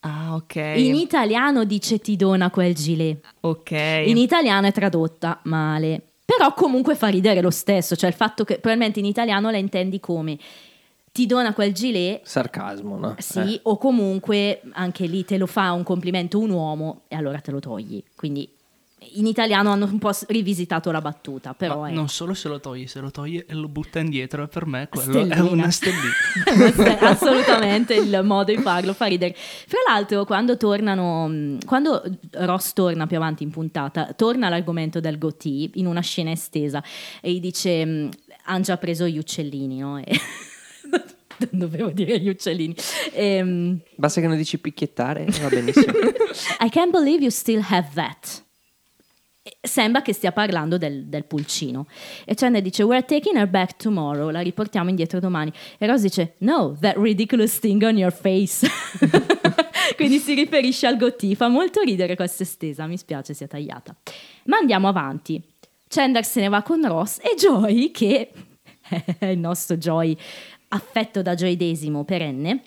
Ah, 0.00 0.34
ok. 0.34 0.54
In 0.76 0.94
italiano 0.94 1.64
dice 1.64 1.98
ti 1.98 2.16
dona 2.16 2.50
quel 2.50 2.74
gilet. 2.74 3.20
ok. 3.40 3.70
In 4.06 4.16
italiano 4.16 4.66
è 4.66 4.72
tradotta 4.72 5.40
male. 5.44 6.02
Però 6.24 6.52
comunque 6.54 6.94
fa 6.94 7.08
ridere 7.08 7.40
lo 7.40 7.50
stesso, 7.50 7.96
cioè 7.96 8.10
il 8.10 8.14
fatto 8.14 8.44
che 8.44 8.54
probabilmente 8.58 8.98
in 8.98 9.06
italiano 9.06 9.50
la 9.50 9.56
intendi 9.56 9.98
come 9.98 10.38
ti 11.10 11.24
dona 11.26 11.54
quel 11.54 11.72
gilet, 11.72 12.20
Sarcasmo, 12.24 12.98
no? 12.98 13.14
sì, 13.18 13.54
Eh. 13.54 13.60
o 13.64 13.78
comunque 13.78 14.60
anche 14.72 15.06
lì 15.06 15.24
te 15.24 15.38
lo 15.38 15.46
fa 15.46 15.72
un 15.72 15.82
complimento 15.82 16.38
un 16.38 16.50
uomo 16.50 17.00
e 17.08 17.16
allora 17.16 17.40
te 17.40 17.50
lo 17.50 17.60
togli. 17.60 18.02
Quindi 18.14 18.48
in 19.12 19.26
italiano 19.26 19.70
hanno 19.70 19.86
un 19.86 19.98
po' 19.98 20.10
rivisitato 20.28 20.90
la 20.90 21.00
battuta, 21.00 21.54
però 21.54 21.84
è 21.84 21.92
non 21.92 22.08
solo 22.08 22.34
se 22.34 22.48
lo 22.48 22.60
toglie, 22.60 22.86
se 22.86 23.00
lo 23.00 23.10
toglie 23.10 23.46
e 23.48 23.54
lo 23.54 23.68
butta 23.68 23.98
indietro, 24.00 24.42
e 24.42 24.48
per 24.48 24.66
me 24.66 24.88
quello 24.90 25.20
è 25.20 25.24
Stellina. 25.24 25.50
una 25.50 25.70
stellina. 25.72 26.98
È 26.98 27.04
assolutamente 27.04 27.94
il 27.94 28.20
modo 28.24 28.52
di 28.54 28.60
farlo, 28.60 28.92
fa 28.92 29.06
ridere. 29.06 29.34
Fra 29.36 29.78
l'altro, 29.88 30.24
quando 30.24 30.56
tornano, 30.56 31.56
quando 31.64 32.02
Ross 32.32 32.72
torna 32.72 33.06
più 33.06 33.16
avanti 33.16 33.42
in 33.42 33.50
puntata, 33.50 34.12
torna 34.14 34.48
l'argomento 34.48 35.00
del 35.00 35.18
goatee 35.18 35.70
in 35.74 35.86
una 35.86 36.00
scena 36.00 36.30
estesa 36.30 36.82
e 37.20 37.32
gli 37.32 37.40
dice: 37.40 38.08
Hanno 38.44 38.62
già 38.62 38.76
preso 38.76 39.06
gli 39.06 39.18
uccellini, 39.18 39.78
no? 39.78 39.98
E- 39.98 40.20
Dovevo 41.50 41.90
dire 41.90 42.18
gli 42.18 42.28
uccellini. 42.28 42.74
Ehm, 43.12 43.78
Basta 43.94 44.20
che 44.20 44.26
non 44.26 44.36
dici 44.36 44.58
picchiettare, 44.58 45.24
va 45.40 45.48
benissimo. 45.48 45.92
I 46.60 46.68
can't 46.68 46.90
believe 46.90 47.20
you 47.22 47.30
still 47.30 47.62
have 47.68 47.88
that. 47.94 48.42
Sembra 49.60 50.02
che 50.02 50.12
stia 50.12 50.32
parlando 50.32 50.78
del, 50.78 51.06
del 51.06 51.24
pulcino. 51.24 51.86
E 52.24 52.34
Chandler 52.34 52.62
dice: 52.62 52.82
We're 52.82 53.04
taking 53.04 53.36
her 53.36 53.48
back 53.48 53.76
tomorrow. 53.76 54.30
La 54.30 54.40
riportiamo 54.40 54.88
indietro 54.88 55.20
domani. 55.20 55.52
E 55.78 55.86
Rose 55.86 56.02
dice: 56.02 56.34
No, 56.38 56.76
that 56.80 56.96
ridiculous 56.96 57.58
thing 57.58 57.82
on 57.82 57.96
your 57.96 58.12
face. 58.12 58.66
Quindi 59.96 60.18
si 60.18 60.34
riferisce 60.34 60.86
al 60.86 60.96
goatee. 60.96 61.34
Fa 61.34 61.48
molto 61.48 61.80
ridere 61.82 62.16
questa 62.16 62.42
estesa. 62.42 62.86
Mi 62.86 62.96
spiace 62.96 63.34
sia 63.34 63.46
tagliata. 63.46 63.94
Ma 64.44 64.58
andiamo 64.58 64.88
avanti. 64.88 65.42
Chandler 65.88 66.24
se 66.24 66.40
ne 66.40 66.48
va 66.48 66.62
con 66.62 66.86
Ross 66.86 67.18
e 67.18 67.34
Joy, 67.34 67.90
che 67.90 68.30
è 69.18 69.26
il 69.26 69.38
nostro 69.38 69.76
Joy 69.76 70.16
affetto 70.68 71.22
da 71.22 71.34
gioidesimo 71.34 72.04
perenne, 72.04 72.62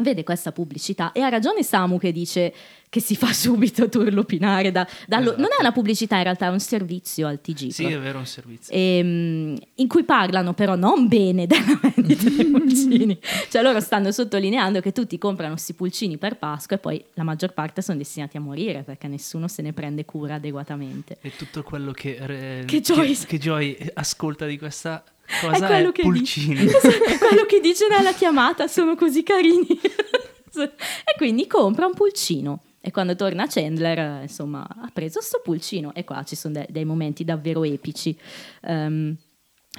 vede 0.00 0.22
questa 0.22 0.52
pubblicità 0.52 1.10
e 1.12 1.20
ha 1.22 1.28
ragione 1.28 1.62
Samu 1.64 1.98
che 1.98 2.12
dice 2.12 2.54
che 2.88 3.00
si 3.00 3.16
fa 3.16 3.32
subito 3.34 3.88
turlupinare 3.88 4.70
da, 4.70 4.86
dallo- 5.06 5.34
non 5.36 5.46
è 5.46 5.60
una 5.60 5.72
pubblicità 5.72 6.16
in 6.16 6.22
realtà 6.22 6.46
è 6.46 6.50
un 6.50 6.60
servizio 6.60 7.26
al 7.26 7.40
TG 7.40 7.68
Sì, 7.70 7.84
è 7.84 7.98
vero, 7.98 8.18
un 8.18 8.26
servizio. 8.26 8.72
ehm, 8.74 9.56
in 9.74 9.88
cui 9.88 10.04
parlano 10.04 10.54
però 10.54 10.76
non 10.76 11.08
bene 11.08 11.46
della 11.48 11.78
vendita 11.82 12.30
dei 12.30 12.46
pulcini. 12.50 13.18
Cioè 13.50 13.62
loro 13.62 13.80
stanno 13.80 14.10
sottolineando 14.12 14.80
che 14.80 14.92
tutti 14.92 15.18
comprano 15.18 15.52
questi 15.54 15.72
pulcini 15.74 16.16
per 16.16 16.36
Pasqua 16.36 16.76
e 16.76 16.78
poi 16.78 17.04
la 17.14 17.24
maggior 17.24 17.52
parte 17.52 17.82
sono 17.82 17.98
destinati 17.98 18.36
a 18.36 18.40
morire 18.40 18.82
perché 18.84 19.08
nessuno 19.08 19.48
se 19.48 19.62
ne 19.62 19.72
prende 19.72 20.04
cura 20.04 20.34
adeguatamente. 20.36 21.18
E 21.20 21.32
tutto 21.36 21.62
quello 21.62 21.90
che, 21.92 22.60
eh, 22.60 22.64
Che 22.64 22.80
Joy- 22.80 23.24
che 23.26 23.38
Joy 23.38 23.76
ascolta 23.94 24.46
di 24.46 24.56
questa 24.58 25.02
è 25.04 25.17
cosa 25.40 25.64
è, 25.66 25.68
quello 25.68 25.92
che 25.92 26.02
pulcini. 26.02 26.54
dice 26.56 26.76
Esatto, 26.78 27.26
quello 27.26 27.44
che 27.46 27.60
dice 27.60 27.86
nella 27.88 28.12
chiamata 28.12 28.66
sono 28.66 28.94
così 28.96 29.22
carini 29.22 29.66
e 29.80 31.14
quindi 31.16 31.46
compra 31.46 31.86
un 31.86 31.94
pulcino 31.94 32.62
e 32.80 32.90
quando 32.90 33.14
torna 33.16 33.46
Chandler 33.46 34.22
insomma 34.22 34.66
ha 34.66 34.90
preso 34.92 35.20
sto 35.20 35.40
pulcino 35.42 35.92
e 35.94 36.04
qua 36.04 36.22
ci 36.24 36.36
sono 36.36 36.54
de- 36.54 36.66
dei 36.70 36.84
momenti 36.84 37.24
davvero 37.24 37.64
epici 37.64 38.16
Ehm, 38.62 39.16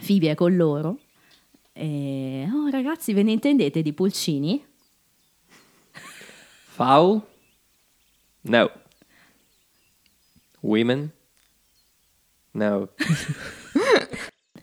Phoebe 0.05 0.31
è 0.31 0.35
con 0.35 0.55
loro 0.55 0.99
e 1.73 2.47
oh 2.51 2.69
ragazzi 2.69 3.13
ve 3.13 3.23
ne 3.23 3.31
intendete 3.31 3.81
di 3.81 3.93
pulcini? 3.93 4.63
Foul? 6.76 7.21
No. 8.41 8.71
Women? 10.61 11.11
No. 12.51 12.89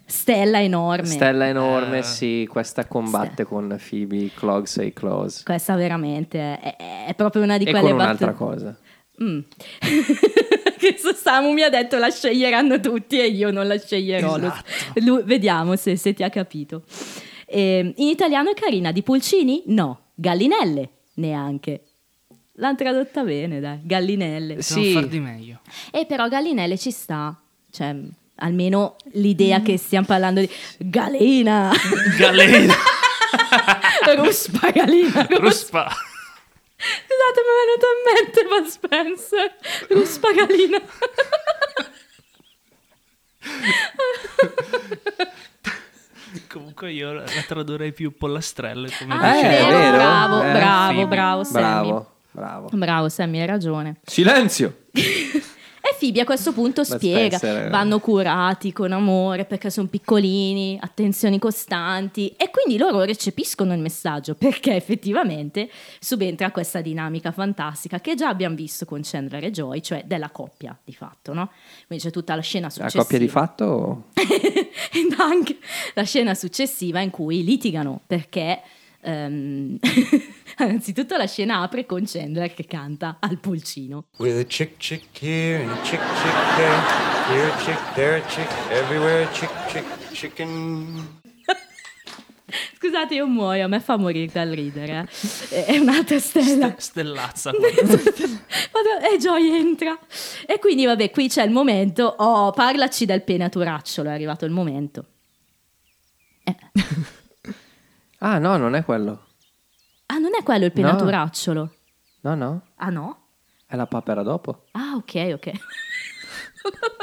Stella 0.09 0.63
enorme 0.63 1.07
Stella 1.07 1.49
enorme, 1.49 1.99
Eh. 1.99 2.03
sì, 2.03 2.49
questa 2.49 2.87
combatte 2.87 3.45
con 3.45 3.77
Phoebe, 3.91 4.31
Clogs 4.35 4.79
e 4.79 4.93
Close. 4.93 5.43
questa 5.45 5.75
veramente 5.75 6.59
è, 6.61 7.07
è 7.09 7.15
proprio 7.17 7.43
una 7.43 7.59
di 7.59 7.65
E 7.65 7.71
quelle 7.71 7.91
con 7.91 7.95
un'altra 8.01 8.33
battute- 8.33 8.45
cosa. 8.45 8.79
Mm. 9.23 9.41
che 10.79 10.97
so- 10.99 11.15
Samu 11.15 11.53
mi 11.53 11.63
ha 11.63 11.71
detto 11.71 11.97
la 11.99 12.11
sceglieranno 12.11 12.79
tutti 12.81 13.19
e 13.19 13.27
io 13.29 13.51
non 13.51 13.67
la 13.67 13.79
sceglierò. 13.79 14.37
Esatto. 14.37 14.63
lui- 15.01 15.23
vediamo 15.25 15.75
se, 15.77 15.97
se 15.97 16.13
ti 16.15 16.23
ha 16.23 16.31
capito. 16.31 16.83
Ehm, 17.47 17.93
in 17.97 18.09
italiano 18.09 18.51
è 18.51 18.55
carina, 18.55 18.93
di 18.93 19.03
pulcini? 19.03 19.63
No, 19.67 20.11
gallinelle 20.15 20.91
neanche. 21.15 21.83
L'hanno 22.59 22.77
tradotta 22.77 23.23
bene, 23.23 23.59
dai, 23.61 23.81
gallinelle. 23.83 24.63
Sì. 24.63 24.93
far 24.93 25.07
di 25.07 25.19
meglio. 25.21 25.61
E 25.91 26.07
però 26.07 26.29
gallinelle 26.29 26.77
ci 26.79 26.91
sta, 26.91 27.39
cioè 27.71 27.95
almeno 28.37 28.97
l'idea 29.13 29.61
che 29.61 29.77
stiamo 29.79 30.07
parlando 30.07 30.41
di 30.41 30.51
galena, 30.79 31.73
Galena, 32.19 32.75
ruspa 34.17 34.71
galina, 34.71 35.27
ruspa. 35.31 35.89
Scusate, 36.79 37.41
mi 37.43 37.53
è 37.53 37.57
venuto 37.65 37.87
in 37.91 38.01
mente 38.13 38.45
Bud 38.45 38.67
Spencer, 38.67 39.57
ruspa 39.97 40.33
galina. 40.33 40.81
Comunque 46.49 46.93
io 46.93 47.13
la 47.13 47.25
tradurrei 47.47 47.93
più 47.93 48.17
pollastrelle 48.17 48.91
come 48.99 49.15
Ah, 49.15 49.37
Eh, 49.37 49.43
vero, 49.43 49.69
vero. 49.69 49.97
bravo, 49.97 50.43
Eh, 50.43 50.53
bravo, 50.53 51.07
bravo, 51.07 51.45
Sammy. 51.45 51.63
Bravo, 51.89 52.11
bravo. 52.31 52.69
Bravo, 52.73 53.09
Sammy, 53.09 53.41
hai 53.41 53.47
ragione. 53.47 53.97
Silenzio! 54.05 54.85
E 55.89 55.95
Phoebe 56.01 56.23
a 56.23 56.25
questo 56.25 56.53
punto 56.53 56.83
spiega, 56.83 57.37
Spencer, 57.37 57.67
eh. 57.67 57.69
vanno 57.69 58.01
curati 58.01 58.73
con 58.73 58.91
amore 58.91 59.45
perché 59.45 59.71
sono 59.71 59.87
piccolini, 59.87 60.77
attenzioni 60.81 61.39
costanti 61.39 62.35
e 62.37 62.51
quindi 62.51 62.77
loro 62.77 63.05
recepiscono 63.05 63.73
il 63.73 63.79
messaggio 63.79 64.35
perché 64.35 64.75
effettivamente 64.75 65.71
subentra 66.01 66.51
questa 66.51 66.81
dinamica 66.81 67.31
fantastica 67.31 68.01
che 68.01 68.17
già 68.17 68.29
abbiamo 68.29 68.57
visto 68.57 68.85
con 68.85 69.03
Chandler 69.05 69.45
e 69.45 69.51
Joy, 69.53 69.81
cioè 69.81 70.03
della 70.05 70.31
coppia 70.31 70.77
di 70.83 70.93
fatto, 70.93 71.33
no? 71.33 71.53
Quindi 71.87 72.05
c'è 72.05 72.11
tutta 72.11 72.35
la 72.35 72.43
scena 72.43 72.67
La 72.67 72.73
successiva. 72.73 73.03
coppia 73.05 73.19
di 73.19 73.29
fatto? 73.29 74.05
ed 74.15 75.15
anche 75.19 75.57
la 75.95 76.03
scena 76.03 76.35
successiva 76.35 76.99
in 76.99 77.11
cui 77.11 77.45
litigano 77.45 78.01
perché 78.09 78.61
ehm, 79.03 79.79
innanzitutto 80.59 81.17
la 81.17 81.27
scena 81.27 81.61
apre 81.61 81.87
con 81.87 82.05
Chandler 82.07 82.53
che 82.55 82.65
canta 82.67 83.17
al 83.21 83.39
pulcino 83.39 84.07
With 84.19 84.39
a 84.39 84.45
chick 84.45 84.77
chick 84.79 85.23
here 85.23 85.63
and 85.63 85.71
a 85.71 85.81
chick 85.83 86.01
chick 86.01 86.57
there. 86.57 87.15
Here 87.29 87.51
a 87.51 87.57
chick, 87.57 87.95
there 87.95 88.17
a 88.19 88.27
chick, 88.27 88.49
everywhere 88.71 89.25
a 89.25 89.31
chick 89.33 89.51
chick 89.69 89.85
chicken. 90.13 91.21
scusate 92.79 93.15
io 93.17 93.27
muoio 93.27 93.65
a 93.65 93.69
me 93.69 93.81
fa 93.81 93.97
morire 93.97 94.31
dal 94.33 94.49
ridere 94.49 95.09
eh. 95.51 95.65
è 95.65 95.79
un'altra 95.79 96.19
stella 96.21 96.69
Ste- 96.69 96.81
Stellazza. 96.81 97.51
Vado- 98.71 99.13
e 99.13 99.19
Joy 99.19 99.49
entra 99.51 99.99
e 100.47 100.59
quindi 100.61 100.85
vabbè 100.85 101.11
qui 101.11 101.29
c'è 101.29 101.43
il 101.43 101.51
momento 101.51 102.05
oh 102.19 102.53
parlaci 102.53 103.05
del 103.05 103.23
penaturacciolo 103.23 104.09
è 104.09 104.13
arrivato 104.13 104.45
il 104.45 104.53
momento 104.53 105.05
Eh. 106.45 106.57
Ah, 108.19 108.39
no, 108.39 108.57
non 108.57 108.75
è 108.75 108.85
quello. 108.85 109.25
ah 110.07 110.19
non 110.19 110.31
è 110.39 110.43
quello 110.43 110.65
il 110.67 110.73
No. 110.75 110.81
penaturacciolo 110.83 111.75
No, 112.23 112.35
no, 112.35 112.63
ah 112.77 112.91
no? 112.91 113.19
è 113.67 113.77
la 113.77 113.87
papera 113.87 114.23
dopo. 114.23 114.65
Ah, 114.73 114.95
ok, 114.97 115.31
ok. 115.35 115.47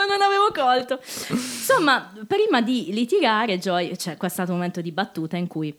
non 0.09 0.21
avevo 0.21 0.51
colto. 0.53 0.99
Insomma, 1.29 2.11
prima 2.27 2.61
di 2.61 2.91
litigare, 2.91 3.57
Joy, 3.59 3.95
cioè, 3.97 4.17
questo 4.17 4.25
è 4.25 4.29
stato 4.29 4.51
un 4.51 4.57
momento 4.57 4.81
di 4.81 4.91
battuta 4.91 5.37
in 5.37 5.47
cui 5.47 5.73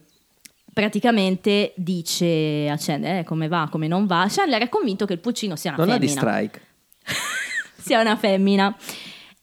praticamente 0.72 1.72
dice 1.76 2.68
a 2.70 2.76
Chandler 2.78 3.18
eh, 3.20 3.24
come 3.24 3.48
va, 3.48 3.68
come 3.70 3.86
non 3.86 4.06
va. 4.06 4.26
Chandler 4.28 4.62
è 4.62 4.68
convinto 4.68 5.06
che 5.06 5.12
il 5.14 5.18
pulcino 5.20 5.56
sia 5.56 5.70
una 5.74 5.78
Non 5.84 5.88
la 5.92 5.98
di 5.98 6.08
femmina. 6.08 6.30
strike. 6.30 6.60
sia 7.80 8.00
una 8.00 8.16
femmina. 8.16 8.76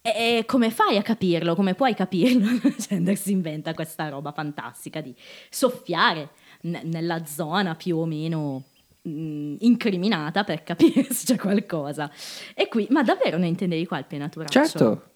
E 0.04 0.44
come 0.48 0.72
fai 0.72 0.98
a 0.98 1.04
capirlo? 1.04 1.54
Come 1.54 1.76
puoi 1.76 1.94
capirlo? 1.94 2.48
Chandler 2.78 3.18
si 3.18 3.32
inventa 3.32 3.74
questa 3.76 4.10
roba 4.10 4.32
fantastica 4.32 5.00
di 5.00 5.14
soffiare 5.50 6.30
n- 6.62 6.82
nella 6.86 7.24
zona 7.26 7.76
più 7.76 7.98
o 7.98 8.06
meno 8.06 8.64
mh, 9.04 9.58
incriminata 9.60 10.44
per 10.44 10.64
capire 10.64 11.04
se 11.14 11.26
c'è 11.26 11.38
qualcosa. 11.38 12.12
E 12.56 12.68
qui, 12.68 12.88
ma 12.90 13.04
davvero 13.04 13.38
non 13.38 13.46
intendevi 13.46 13.86
qua 13.86 14.00
il 14.00 14.06
penaturaccio? 14.06 14.60
Certo 14.60 15.10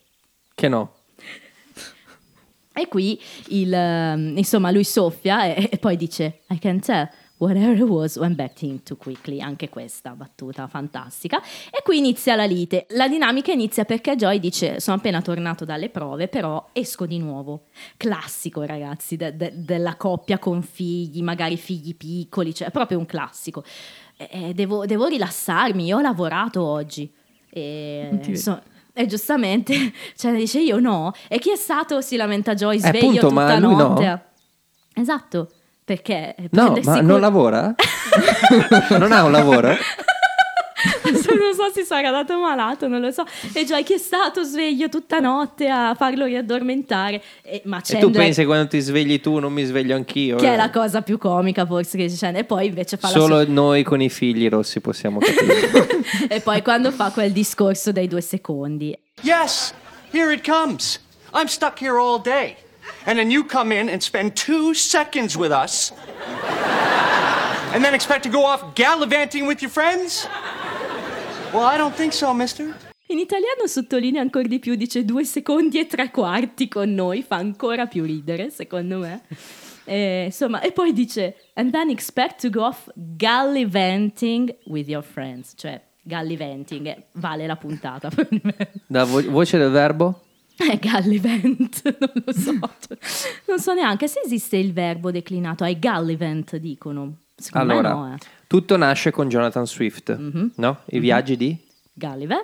che 0.54 0.68
no. 0.68 0.94
E 2.78 2.88
qui 2.88 3.20
il, 3.48 3.74
ehm, 3.74 4.38
insomma 4.38 4.70
lui 4.70 4.84
soffia 4.84 5.46
e, 5.46 5.70
e 5.72 5.78
poi 5.78 5.96
dice 5.96 6.42
I 6.50 6.60
can 6.60 6.80
tell 6.80 7.10
Whatever 7.38 7.76
it 7.76 7.82
was 7.82 8.16
went 8.16 8.36
back 8.36 8.54
to 8.60 8.66
him 8.66 8.82
too 8.82 8.96
quickly. 8.96 9.42
Anche 9.42 9.68
questa 9.68 10.12
battuta 10.12 10.68
fantastica. 10.68 11.42
E 11.70 11.82
qui 11.84 11.98
inizia 11.98 12.36
la 12.36 12.46
lite. 12.46 12.86
La 12.92 13.10
dinamica 13.10 13.52
inizia 13.52 13.84
perché 13.84 14.16
Joy 14.16 14.40
dice: 14.40 14.80
Sono 14.80 14.96
appena 14.98 15.22
tornato 15.22 15.66
dalle 15.66 15.90
prove, 15.90 16.30
però 16.30 16.70
esco 16.72 17.06
di 17.06 17.20
nuovo. 17.20 17.66
Classico, 17.98 18.62
ragazzi, 18.64 19.18
de- 19.18 19.36
de- 19.36 19.52
della 19.54 19.96
coppia 19.98 20.40
con 20.40 20.62
figli, 20.62 21.22
magari 21.22 21.58
figli 21.58 21.94
piccoli, 21.96 22.54
cioè 22.54 22.70
è 22.70 22.72
proprio 22.72 23.00
un 23.00 23.06
classico. 23.06 23.64
Eh, 24.16 24.54
devo, 24.54 24.86
devo 24.86 25.08
rilassarmi, 25.08 25.86
io 25.88 25.98
ho 25.98 26.02
lavorato 26.02 26.64
oggi. 26.64 27.12
E, 27.50 28.32
so- 28.36 28.62
e 28.94 29.06
giustamente, 29.08 29.92
cioè 30.16 30.34
dice 30.34 30.62
io 30.62 30.80
no. 30.80 31.12
E 31.28 31.38
chi 31.40 31.52
è 31.52 31.58
stato? 31.58 32.00
Si 32.00 32.16
lamenta 32.16 32.54
Joy, 32.54 32.80
sveglio 32.80 32.98
appunto, 32.98 33.28
tutta 33.28 33.34
ma 33.34 33.60
lui 33.60 33.76
no. 33.76 33.88
notte. 33.90 34.24
Esatto, 34.94 35.50
perché 35.86 36.36
No, 36.50 36.78
ma 36.84 37.00
non 37.00 37.20
lavora? 37.20 37.74
non 38.98 39.12
ha 39.12 39.24
un 39.24 39.32
lavoro? 39.32 39.78
non 41.12 41.54
so 41.54 41.72
se 41.74 41.84
sarà 41.84 42.12
dato 42.12 42.40
malato, 42.40 42.88
non 42.88 43.02
lo 43.02 43.12
so. 43.12 43.24
E 43.54 43.66
Joy 43.66 43.84
che 43.84 43.96
è 43.96 43.98
stato 43.98 44.44
sveglio 44.44 44.90
tutta 44.90 45.20
notte 45.20 45.70
a 45.70 45.94
farlo 45.96 46.26
riaddormentare. 46.26 47.22
E, 47.44 47.62
ma 47.66 47.82
E 47.88 48.00
tu 48.00 48.10
pensi 48.10 48.42
che 48.42 48.46
quando 48.46 48.68
ti 48.68 48.80
svegli 48.80 49.20
tu 49.22 49.38
non 49.40 49.54
mi 49.54 49.64
sveglio 49.64 49.96
anch'io? 49.96 50.38
che 50.38 50.50
è 50.50 50.54
eh? 50.54 50.58
la 50.58 50.70
cosa 50.72 51.02
più 51.02 51.18
comica 51.18 51.66
forse 51.66 51.98
che 51.98 52.08
c'è. 52.08 52.34
E 52.36 52.44
poi 52.44 52.68
invece 52.68 52.98
fa 52.98 53.08
Solo 53.08 53.38
la 53.38 53.44
sua- 53.44 53.54
noi 53.54 53.84
con 53.84 54.02
i 54.02 54.10
figli 54.10 54.50
rossi 54.50 54.80
possiamo 54.82 55.20
capire. 55.20 55.94
E 56.30 56.40
poi 56.42 56.62
quando 56.62 56.92
fa 56.92 57.12
quel 57.12 57.32
discorso 57.32 57.92
dei 57.92 58.08
due 58.08 58.22
secondi. 58.22 58.98
Yes, 59.22 59.74
here 60.12 60.34
it 60.34 60.44
comes. 60.48 61.00
I'm 61.34 61.48
stuck 61.48 61.82
here 61.82 61.98
all 61.98 62.22
day. 62.22 62.56
And 63.06 63.18
then 63.18 63.30
you 63.30 63.44
come 63.46 63.72
in 63.72 63.90
and 63.90 64.02
spend 64.02 64.36
two 64.36 64.74
seconds 64.74 65.36
with 65.38 65.52
us. 65.52 65.92
and 67.74 67.84
then 67.84 67.94
expect 67.94 68.24
to 68.24 68.30
go 68.30 68.46
off 68.46 68.74
gallivanting 68.74 69.46
with 69.46 69.62
your 69.62 69.70
friends? 69.72 70.28
Well, 71.54 71.64
I 71.66 71.78
don't 71.78 71.94
think 71.96 72.14
so, 72.14 72.34
mister. 72.34 72.74
In 73.08 73.20
italiano 73.20 73.68
sottolinea 73.68 74.22
ancora 74.22 74.48
di 74.48 74.58
più, 74.58 74.76
dice 74.76 75.06
due 75.06 75.24
secondi 75.26 75.78
e 75.80 75.86
tre 75.86 76.10
quarti 76.10 76.68
con 76.68 76.92
noi, 76.96 77.22
fa 77.22 77.36
ancora 77.36 77.86
più 77.86 78.04
ridere 78.04 78.50
secondo 78.50 78.98
me. 79.00 79.22
E, 79.86 80.24
insomma, 80.26 80.62
e 80.62 80.72
poi 80.72 80.92
dice, 80.92 81.36
and 81.54 81.72
then 81.72 81.92
expect 81.92 82.42
to 82.42 82.50
go 82.50 82.64
off 82.64 82.90
gallivanting 82.96 84.56
with 84.66 84.88
your 84.90 85.04
friends, 85.04 85.54
cioè 85.56 85.80
gallivanting, 86.02 86.88
eh, 86.88 87.04
vale 87.14 87.46
la 87.46 87.56
puntata 87.56 88.10
per 88.14 88.28
me. 88.32 88.56
Da 88.88 89.04
vo- 89.04 89.30
voce 89.30 89.60
del 89.60 89.70
verbo? 89.70 90.22
È 90.72 90.78
Gallivant, 90.80 91.82
non 92.00 92.12
lo 92.26 92.32
so. 92.34 92.52
Non 93.48 93.60
so 93.60 93.74
neanche 93.74 94.08
se 94.08 94.22
esiste 94.26 94.58
il 94.58 94.72
verbo 94.74 95.12
declinato 95.12 95.64
ai 95.64 95.78
Gallivant, 95.80 96.56
dicono. 96.58 97.18
Secondo 97.36 97.74
allora, 97.74 97.94
no, 97.94 98.14
eh. 98.14 98.18
tutto 98.48 98.78
nasce 98.78 99.12
con 99.12 99.28
Jonathan 99.28 99.68
Swift, 99.68 100.16
Mhm. 100.16 100.52
no? 100.56 100.80
I 100.86 101.00
viaggi 101.00 101.36
di? 101.36 101.58
Gulliver 101.92 102.40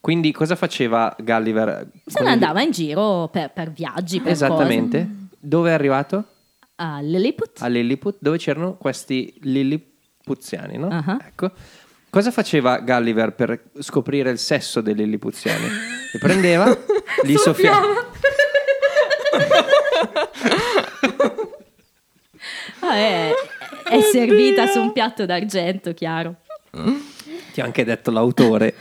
Quindi 0.00 0.30
cosa 0.32 0.56
faceva 0.56 1.14
Gulliver? 1.18 1.90
se 2.04 2.22
ne 2.22 2.30
andava 2.30 2.60
in 2.62 2.70
giro 2.70 3.28
per, 3.28 3.50
per 3.52 3.70
viaggi, 3.72 4.20
per 4.20 4.32
Esattamente. 4.32 5.08
Dove 5.40 5.70
è 5.70 5.72
arrivato? 5.72 6.16
cose. 6.16 6.28
A 6.76 7.00
Lilliput. 7.00 7.60
A 7.62 7.66
Lilliput, 7.66 8.16
dove 8.20 8.36
c'erano 8.38 8.74
questi 8.76 9.34
Lilliputiani, 9.40 10.76
no? 10.76 10.88
Ah. 10.88 11.16
Ecco. 11.26 11.50
Cosa 12.10 12.30
faceva 12.30 12.78
Gulliver 12.78 13.32
per 13.32 13.60
scoprire 13.80 14.30
il 14.30 14.38
sesso 14.38 14.80
dei 14.80 14.94
Lilliputiani? 14.94 15.68
Li 16.12 16.18
prendeva, 16.18 16.76
li 17.24 17.36
soffiava. 17.36 18.06
Ah, 22.80 22.94
è, 22.94 23.32
è 23.90 24.00
servita 24.00 24.66
su 24.66 24.80
un 24.80 24.92
piatto 24.92 25.26
d'argento, 25.26 25.92
chiaro. 25.92 26.36
Ti 27.52 27.60
ho 27.60 27.64
anche 27.64 27.84
detto 27.84 28.10
l'autore. 28.10 28.74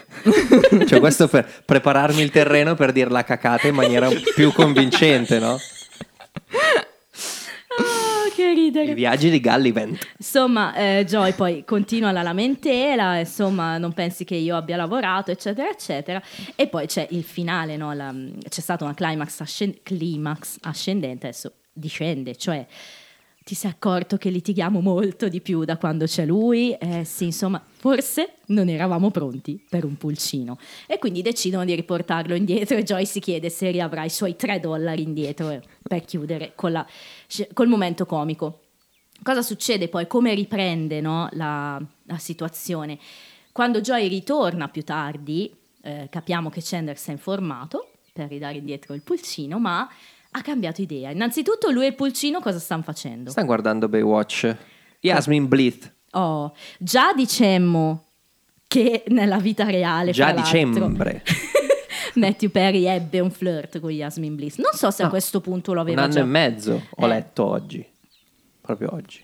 cioè, 0.87 0.99
questo 0.99 1.27
per 1.27 1.63
prepararmi 1.65 2.21
il 2.21 2.29
terreno 2.29 2.75
per 2.75 2.91
dire 2.91 3.09
la 3.09 3.23
cacata 3.23 3.67
in 3.67 3.75
maniera 3.75 4.07
più 4.35 4.53
convincente, 4.53 5.39
no? 5.39 5.57
Che 8.37 8.53
ridere. 8.53 8.91
I 8.91 8.93
viaggi 8.93 9.31
di 9.31 9.39
Gallivant. 9.39 9.97
Insomma, 10.19 10.75
eh, 10.75 11.03
Joy 11.07 11.33
poi 11.33 11.65
continua 11.65 12.11
la 12.11 12.21
lamentela, 12.21 13.17
insomma, 13.17 13.79
non 13.79 13.93
pensi 13.93 14.25
che 14.25 14.35
io 14.35 14.55
abbia 14.55 14.75
lavorato, 14.75 15.31
eccetera, 15.31 15.67
eccetera. 15.71 16.21
E 16.55 16.67
poi 16.67 16.85
c'è 16.85 17.07
il 17.09 17.23
finale, 17.23 17.77
no? 17.77 17.93
La- 17.93 18.13
c'è 18.47 18.61
stata 18.61 18.83
una 18.83 18.93
climax, 18.93 19.39
ascen- 19.39 19.79
climax 19.81 20.57
ascendente, 20.61 21.25
adesso 21.25 21.51
discende, 21.73 22.35
cioè 22.35 22.63
ti 23.47 23.55
sei 23.55 23.71
accorto 23.71 24.17
che 24.17 24.29
litighiamo 24.29 24.81
molto 24.81 25.29
di 25.29 25.39
più 25.39 25.63
da 25.63 25.77
quando 25.77 26.03
c'è 26.03 26.25
lui? 26.25 26.73
Eh 26.73 27.05
sì, 27.05 27.23
insomma, 27.23 27.63
forse 27.65 28.33
non 28.47 28.67
eravamo 28.67 29.09
pronti 29.09 29.63
per 29.69 29.85
un 29.85 29.95
pulcino. 29.95 30.59
E 30.85 30.99
quindi 30.99 31.21
decidono 31.21 31.63
di 31.63 31.73
riportarlo 31.73 32.35
indietro 32.35 32.75
e 32.75 32.83
Joy 32.83 33.05
si 33.05 33.21
chiede 33.21 33.49
se 33.49 33.71
riavrà 33.71 34.03
i 34.03 34.09
suoi 34.09 34.35
3 34.35 34.59
dollari 34.59 35.01
indietro 35.01 35.49
eh, 35.49 35.61
per 35.81 36.03
chiudere 36.03 36.55
la- 36.59 36.85
col 37.53 37.69
momento 37.69 38.05
comico. 38.05 38.63
Cosa 39.23 39.41
succede 39.41 39.87
poi? 39.87 40.07
Come 40.07 40.33
riprende 40.33 40.99
no, 40.99 41.29
la, 41.31 41.81
la 42.03 42.17
situazione? 42.17 42.99
Quando 43.53 43.79
Joy 43.79 44.09
ritorna 44.09 44.67
più 44.67 44.83
tardi, 44.83 45.55
eh, 45.83 46.09
capiamo 46.11 46.49
che 46.49 46.59
Chandler 46.61 46.97
si 46.97 47.11
è 47.11 47.13
informato 47.13 47.91
per 48.11 48.27
ridare 48.27 48.57
indietro 48.57 48.93
il 48.93 49.03
pulcino, 49.03 49.57
ma 49.57 49.87
ha 50.37 50.41
cambiato 50.41 50.81
idea. 50.81 51.11
Innanzitutto 51.11 51.69
lui 51.69 51.83
e 51.85 51.87
il 51.87 51.95
pulcino 51.95 52.39
cosa 52.39 52.59
stanno 52.59 52.83
facendo? 52.83 53.29
Stanno 53.31 53.47
guardando 53.47 53.87
Baywatch. 53.87 54.55
Yasmin 55.01 55.47
Bleeth. 55.47 55.93
Oh, 56.11 56.53
già 56.79 57.13
dicemmo 57.13 58.05
che 58.67 59.03
nella 59.07 59.37
vita 59.39 59.65
reale, 59.65 60.11
Già 60.11 60.31
dicembre. 60.31 61.23
Matthew 62.15 62.49
Perry 62.49 62.85
ebbe 62.85 63.19
un 63.19 63.29
flirt 63.29 63.79
con 63.79 63.91
Yasmin 63.91 64.35
Bliss. 64.35 64.57
Non 64.57 64.71
so 64.73 64.89
se 64.91 65.03
a 65.03 65.09
questo 65.09 65.39
punto 65.39 65.73
lo 65.73 65.81
Un 65.81 65.85
aveva 65.87 66.03
anno 66.03 66.13
già... 66.13 66.19
e 66.21 66.23
mezzo 66.23 66.81
ho 66.89 67.05
Eh. 67.05 67.07
letto 67.09 67.45
oggi. 67.45 67.85
Proprio 68.61 68.93
oggi. 68.93 69.23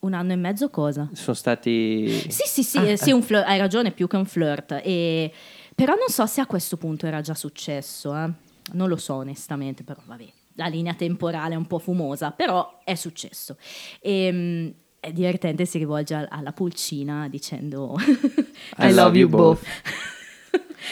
Un 0.00 0.12
anno 0.12 0.32
e 0.32 0.36
mezzo 0.36 0.68
cosa? 0.70 1.08
Sono 1.14 1.34
stati... 1.34 2.08
Sì, 2.28 2.42
sì, 2.46 2.62
sì, 2.62 2.78
Ah, 2.78 2.96
sì, 2.96 3.10
un 3.10 3.22
flirt, 3.22 3.44
hai 3.46 3.58
ragione, 3.58 3.90
più 3.90 4.06
che 4.06 4.16
un 4.16 4.26
flirt. 4.26 4.80
E... 4.84 5.32
Però 5.74 5.94
non 5.94 6.08
so 6.08 6.24
se 6.26 6.40
a 6.40 6.46
questo 6.46 6.76
punto 6.76 7.06
era 7.06 7.20
già 7.20 7.34
successo, 7.34 8.14
eh. 8.14 8.30
non 8.74 8.88
lo 8.88 8.96
so 8.96 9.14
onestamente, 9.14 9.82
però 9.82 10.00
vabbè, 10.04 10.26
la 10.58 10.66
linea 10.66 10.92
temporale 10.94 11.54
è 11.54 11.56
un 11.56 11.66
po' 11.66 11.78
fumosa, 11.78 12.30
però 12.32 12.80
è 12.84 12.94
successo. 12.94 13.56
E, 14.00 14.74
è 15.00 15.12
divertente, 15.12 15.64
si 15.64 15.78
rivolge 15.78 16.14
al- 16.14 16.26
alla 16.28 16.52
pulcina 16.52 17.28
dicendo 17.28 17.96
I, 18.78 18.92
love 18.92 19.16
you 19.16 19.28
both. 19.28 19.60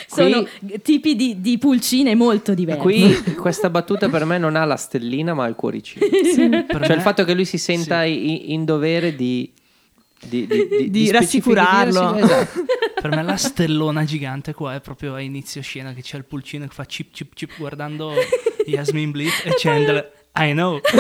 Sono 0.09 0.47
tipi 0.83 1.15
di, 1.17 1.41
di 1.41 1.59
pulcine 1.59 2.15
molto 2.15 2.55
diversi. 2.55 2.81
Qui 2.83 3.35
questa 3.35 3.71
battuta 3.71 4.09
per 4.09 4.25
me 4.25 4.39
non 4.39 4.55
ha 4.57 4.65
la 4.65 4.77
stellina 4.77 5.35
ma 5.35 5.45
ha 5.45 5.49
il 5.49 5.55
cuoricino. 5.55 6.07
per 6.67 6.79
cioè 6.81 6.89
me- 6.89 6.95
il 6.95 7.01
fatto 7.01 7.25
che 7.25 7.35
lui 7.35 7.45
si 7.45 7.59
senta 7.59 8.05
i- 8.05 8.53
in 8.53 8.65
dovere 8.65 9.15
di... 9.15 9.53
Di, 10.19 10.47
di, 10.47 10.67
di- 10.69 10.77
Di 10.79 10.91
di 10.91 11.11
rassicurarlo. 11.11 12.15
esatto. 12.17 12.65
Per 13.01 13.11
me 13.15 13.23
la 13.23 13.37
stellona 13.37 14.05
gigante 14.05 14.55
qua 14.55 14.75
è 14.75 14.81
proprio 14.81 15.15
a 15.15 15.21
inizio 15.21 15.61
scena 15.61 15.93
che 15.93 16.01
c'è 16.03 16.17
il 16.17 16.25
pulcino 16.25 16.67
che 16.67 16.73
fa 16.75 16.85
chip 16.87 17.13
chip 17.13 17.35
chip 17.35 17.57
guardando 17.59 18.13
Yasmin 18.67 19.11
Bleeth 19.11 19.45
e 19.45 19.55
Chandler 19.57 20.15
I 20.39 20.53
know. 20.53 20.81
che 20.85 20.93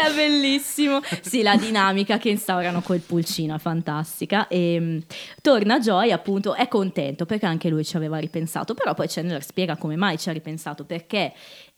è 0.00 0.12
bellissimo. 0.14 1.00
Sì, 1.20 1.42
la 1.42 1.56
dinamica 1.56 2.18
che 2.18 2.30
instaurano 2.30 2.80
col 2.82 2.98
pulcino 2.98 3.54
è 3.54 3.58
fantastica. 3.58 4.48
E 4.48 4.76
mm, 4.80 4.98
torna 5.40 5.78
Joy, 5.78 6.10
appunto, 6.10 6.54
è 6.54 6.66
contento 6.66 7.26
perché 7.26 7.46
anche 7.46 7.68
lui 7.68 7.84
ci 7.84 7.96
aveva 7.96 8.18
ripensato. 8.18 8.74
Però 8.74 8.92
poi 8.94 9.06
Chandler 9.08 9.44
spiega 9.44 9.76
come 9.76 9.94
mai 9.96 10.18
ci 10.18 10.28
ha 10.28 10.32
ripensato. 10.32 10.84
Perché 10.84 11.32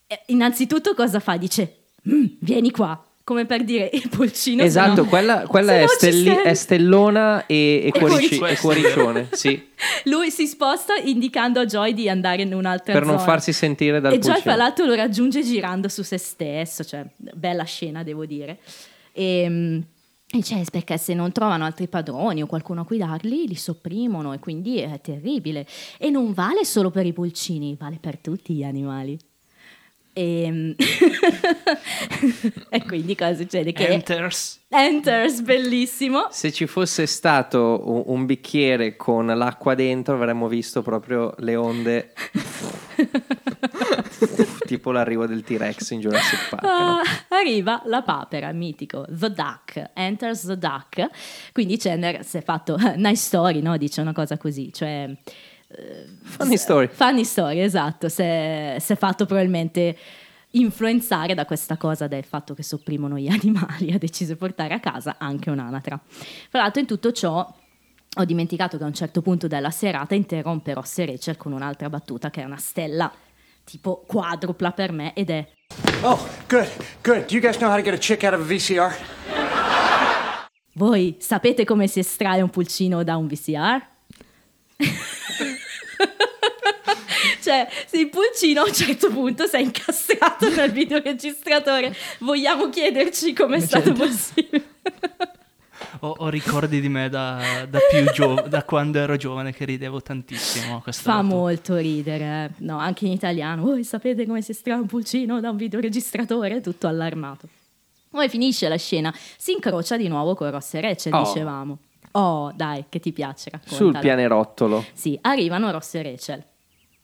eh, 0.07 0.21
innanzitutto 0.27 0.95
cosa 0.95 1.19
fa? 1.19 1.37
Dice: 1.37 1.83
"Mm, 2.09 2.25
Vieni 2.39 2.71
qua. 2.71 3.06
Come 3.27 3.45
per 3.45 3.65
dire 3.65 3.89
il 3.91 4.07
pulcino. 4.07 4.61
se 4.61 4.67
Esatto, 4.67 5.01
no- 5.03 5.09
quella, 5.09 5.41
quella 5.47 5.73
è, 5.81 5.85
stelli- 5.85 6.33
sei." 6.33 6.43
è 6.45 6.53
stellona 6.53 7.45
e, 7.45 7.55
e, 7.83 7.87
E 7.87 7.99
cuorici- 7.99 8.41
e 8.41 8.55
cuoricione, 8.55 9.27
sì, 9.33 9.67
Lui 10.05 10.31
si 10.31 10.47
sposta 10.47 10.95
indicando 10.95 11.59
a 11.59 11.65
Joy 11.65 11.93
di 11.93 12.07
andare 12.07 12.43
in 12.43 12.53
un'altra 12.53 12.93
per 12.93 13.01
non 13.03 13.17
zona. 13.19 13.29
farsi 13.29 13.51
sentire 13.51 13.99
dal 13.99 14.13
E 14.13 14.19
Joy, 14.19 14.31
pulcino. 14.31 14.41
fra 14.43 14.55
l'altro, 14.55 14.85
lo 14.85 14.95
raggiunge 14.95 15.43
girando 15.43 15.89
su 15.89 16.03
se 16.03 16.17
stesso, 16.17 16.85
cioè, 16.85 17.05
bella 17.17 17.65
scena, 17.65 18.01
devo 18.01 18.25
dire. 18.25 18.59
E, 19.11 19.83
e 20.29 20.43
cioè, 20.43 20.63
perché 20.71 20.97
se 20.97 21.13
non 21.13 21.33
trovano 21.33 21.65
altri 21.65 21.87
padroni 21.89 22.41
o 22.41 22.45
qualcuno 22.47 22.81
a 22.81 22.85
cui 22.85 22.97
darli, 22.97 23.45
li 23.45 23.55
sopprimono 23.55 24.31
e 24.31 24.39
quindi 24.39 24.77
è 24.79 25.01
terribile. 25.01 25.65
E 25.97 26.09
non 26.09 26.31
vale 26.31 26.63
solo 26.63 26.91
per 26.91 27.05
i 27.05 27.11
pulcini, 27.11 27.75
vale 27.77 27.97
per 27.99 28.19
tutti 28.19 28.53
gli 28.53 28.63
animali. 28.63 29.17
E, 30.17 30.73
e 32.69 32.85
quindi 32.85 33.15
cosa 33.15 33.35
succede? 33.35 33.71
Che 33.71 33.85
Enters. 33.85 34.61
Enters, 34.67 35.41
bellissimo. 35.41 36.29
Se 36.31 36.51
ci 36.51 36.65
fosse 36.65 37.05
stato 37.05 37.83
un, 37.85 38.01
un 38.07 38.25
bicchiere 38.25 38.95
con 38.95 39.27
l'acqua 39.27 39.75
dentro 39.75 40.15
avremmo 40.15 40.47
visto 40.47 40.81
proprio 40.81 41.35
le 41.37 41.55
onde 41.55 42.13
tipo 44.65 44.91
l'arrivo 44.91 45.27
del 45.27 45.43
T-Rex 45.43 45.91
in 45.91 45.99
Jurassic 45.99 46.49
Park. 46.49 46.63
no? 46.63 46.69
Ah, 46.69 47.01
arriva 47.29 47.83
la 47.85 48.01
papera, 48.01 48.51
mitico, 48.53 49.05
The 49.07 49.31
Duck, 49.31 49.91
enters 49.93 50.47
the 50.47 50.57
duck. 50.57 51.09
Quindi 51.53 51.77
Chandler 51.77 52.25
si 52.25 52.37
è 52.37 52.41
fatto, 52.41 52.75
nice 52.95 53.17
story, 53.17 53.61
no? 53.61 53.77
Dice 53.77 54.01
una 54.01 54.13
cosa 54.13 54.35
così, 54.37 54.73
cioè... 54.73 55.15
eh, 55.69 56.05
Funny 56.23 56.57
story. 56.57 56.87
Funny 56.87 57.23
story, 57.23 57.59
esatto. 57.59 58.09
Si 58.09 58.21
è, 58.21 58.77
si 58.79 58.93
è 58.93 58.95
fatto 58.95 59.25
probabilmente 59.25 59.97
influenzare 60.51 61.33
da 61.33 61.45
questa 61.45 61.77
cosa 61.77 62.07
del 62.07 62.23
fatto 62.23 62.53
che 62.53 62.63
sopprimono 62.63 63.17
gli 63.17 63.27
animali, 63.31 63.91
ha 63.91 63.97
deciso 63.97 64.33
di 64.33 64.37
portare 64.37 64.73
a 64.73 64.79
casa 64.79 65.15
anche 65.19 65.49
un'anatra. 65.49 65.99
Fra 66.49 66.61
l'altro 66.61 66.81
in 66.81 66.87
tutto 66.87 67.11
ciò 67.11 67.55
ho 68.19 68.25
dimenticato 68.25 68.77
che 68.77 68.83
a 68.83 68.87
un 68.87 68.93
certo 68.93 69.21
punto 69.21 69.47
della 69.47 69.69
serata 69.69 70.15
interrompe 70.15 70.73
Ross 70.73 70.97
e 70.99 71.05
Rachel 71.05 71.37
con 71.37 71.51
un'altra 71.51 71.89
battuta 71.89 72.29
che 72.29 72.41
è 72.41 72.45
una 72.45 72.57
stella 72.57 73.11
tipo 73.63 74.03
quadrupla 74.07 74.71
per 74.71 74.91
me 74.91 75.13
ed 75.13 75.29
è 75.29 75.47
Oh, 76.01 76.17
good, 76.47 76.69
good. 77.03 77.25
Do 77.25 77.33
you 77.33 77.41
guys 77.41 77.57
know 77.57 77.69
how 77.69 77.75
to 77.75 77.83
get 77.83 77.93
a 77.93 77.97
chick 77.97 78.23
out 78.23 78.33
of 78.33 78.39
a 78.39 78.43
VCR? 78.43 78.95
Voi 80.73 81.17
sapete 81.19 81.65
come 81.65 81.87
si 81.87 81.99
estrae 81.99 82.41
un 82.41 82.49
pulcino 82.49 83.03
da 83.03 83.17
un 83.17 83.27
VCR? 83.27 83.85
cioè, 87.41 87.67
se 87.85 87.97
il 87.99 88.09
pulcino 88.09 88.61
a 88.61 88.65
un 88.65 88.73
certo 88.73 89.09
punto 89.09 89.45
si 89.47 89.55
è 89.55 89.59
incastrato 89.59 90.49
nel 90.49 90.71
videoregistratore, 90.71 91.95
vogliamo 92.19 92.69
chiederci 92.69 93.33
come 93.33 93.57
è 93.57 93.59
stato 93.59 93.91
possibile? 93.93 94.63
Ho, 96.01 96.13
ho 96.19 96.29
ricordi 96.29 96.79
di 96.79 96.89
me 96.89 97.09
da, 97.09 97.65
da 97.67 97.79
più 97.89 98.11
giovane, 98.11 98.49
da 98.49 98.63
quando 98.63 98.99
ero 98.99 99.15
giovane 99.15 99.51
che 99.51 99.65
ridevo 99.65 99.99
tantissimo 100.01 100.79
Fa 100.81 100.91
battuta. 100.91 101.21
molto 101.23 101.75
ridere, 101.77 102.45
eh. 102.45 102.49
no, 102.63 102.77
anche 102.77 103.05
in 103.05 103.11
italiano. 103.13 103.63
Voi 103.63 103.83
sapete 103.83 104.27
come 104.27 104.43
si 104.43 104.51
estrae 104.51 104.77
un 104.77 104.85
pulcino 104.85 105.39
da 105.39 105.49
un 105.49 105.55
videoregistratore? 105.57 106.61
Tutto 106.61 106.87
allarmato. 106.87 107.47
Poi 108.11 108.29
finisce 108.29 108.67
la 108.67 108.77
scena, 108.77 109.13
si 109.37 109.53
incrocia 109.53 109.97
di 109.97 110.07
nuovo 110.07 110.35
con 110.35 110.51
Ross 110.51 110.75
e 110.75 110.81
Rachel, 110.81 111.13
Oh. 111.13 111.23
dicevamo. 111.23 111.77
Oh, 112.19 112.51
dai, 112.55 112.85
che 112.89 112.99
ti 112.99 113.11
piace, 113.11 113.49
raccontala. 113.51 113.77
Sul 113.77 113.97
pianerottolo. 113.99 114.85
Sì, 114.93 115.17
arrivano 115.21 115.69
Ross 115.71 115.93
e 115.95 116.01
Rachel. 116.03 116.43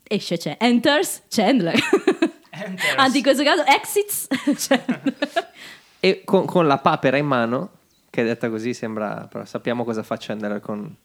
Esce 0.02 0.38
c'è 0.38 0.57
Enters 0.60 1.23
Chandler. 1.30 1.76
Anzi, 2.98 3.18
in 3.18 3.23
questo 3.23 3.44
caso 3.44 3.64
exits 3.65 4.27
Chandler. 4.68 5.52
E 5.99 6.22
con, 6.26 6.45
con 6.45 6.65
la 6.68 6.80
papera 6.80 7.18
in 7.18 7.26
mano, 7.27 7.69
che 8.10 8.23
detta 8.23 8.49
così 8.49 8.73
sembra, 8.73 9.27
però 9.30 9.45
sappiamo 9.45 9.84
cosa 9.84 10.02
fa 10.03 10.18
Chandler 10.19 10.60
con 10.60 10.95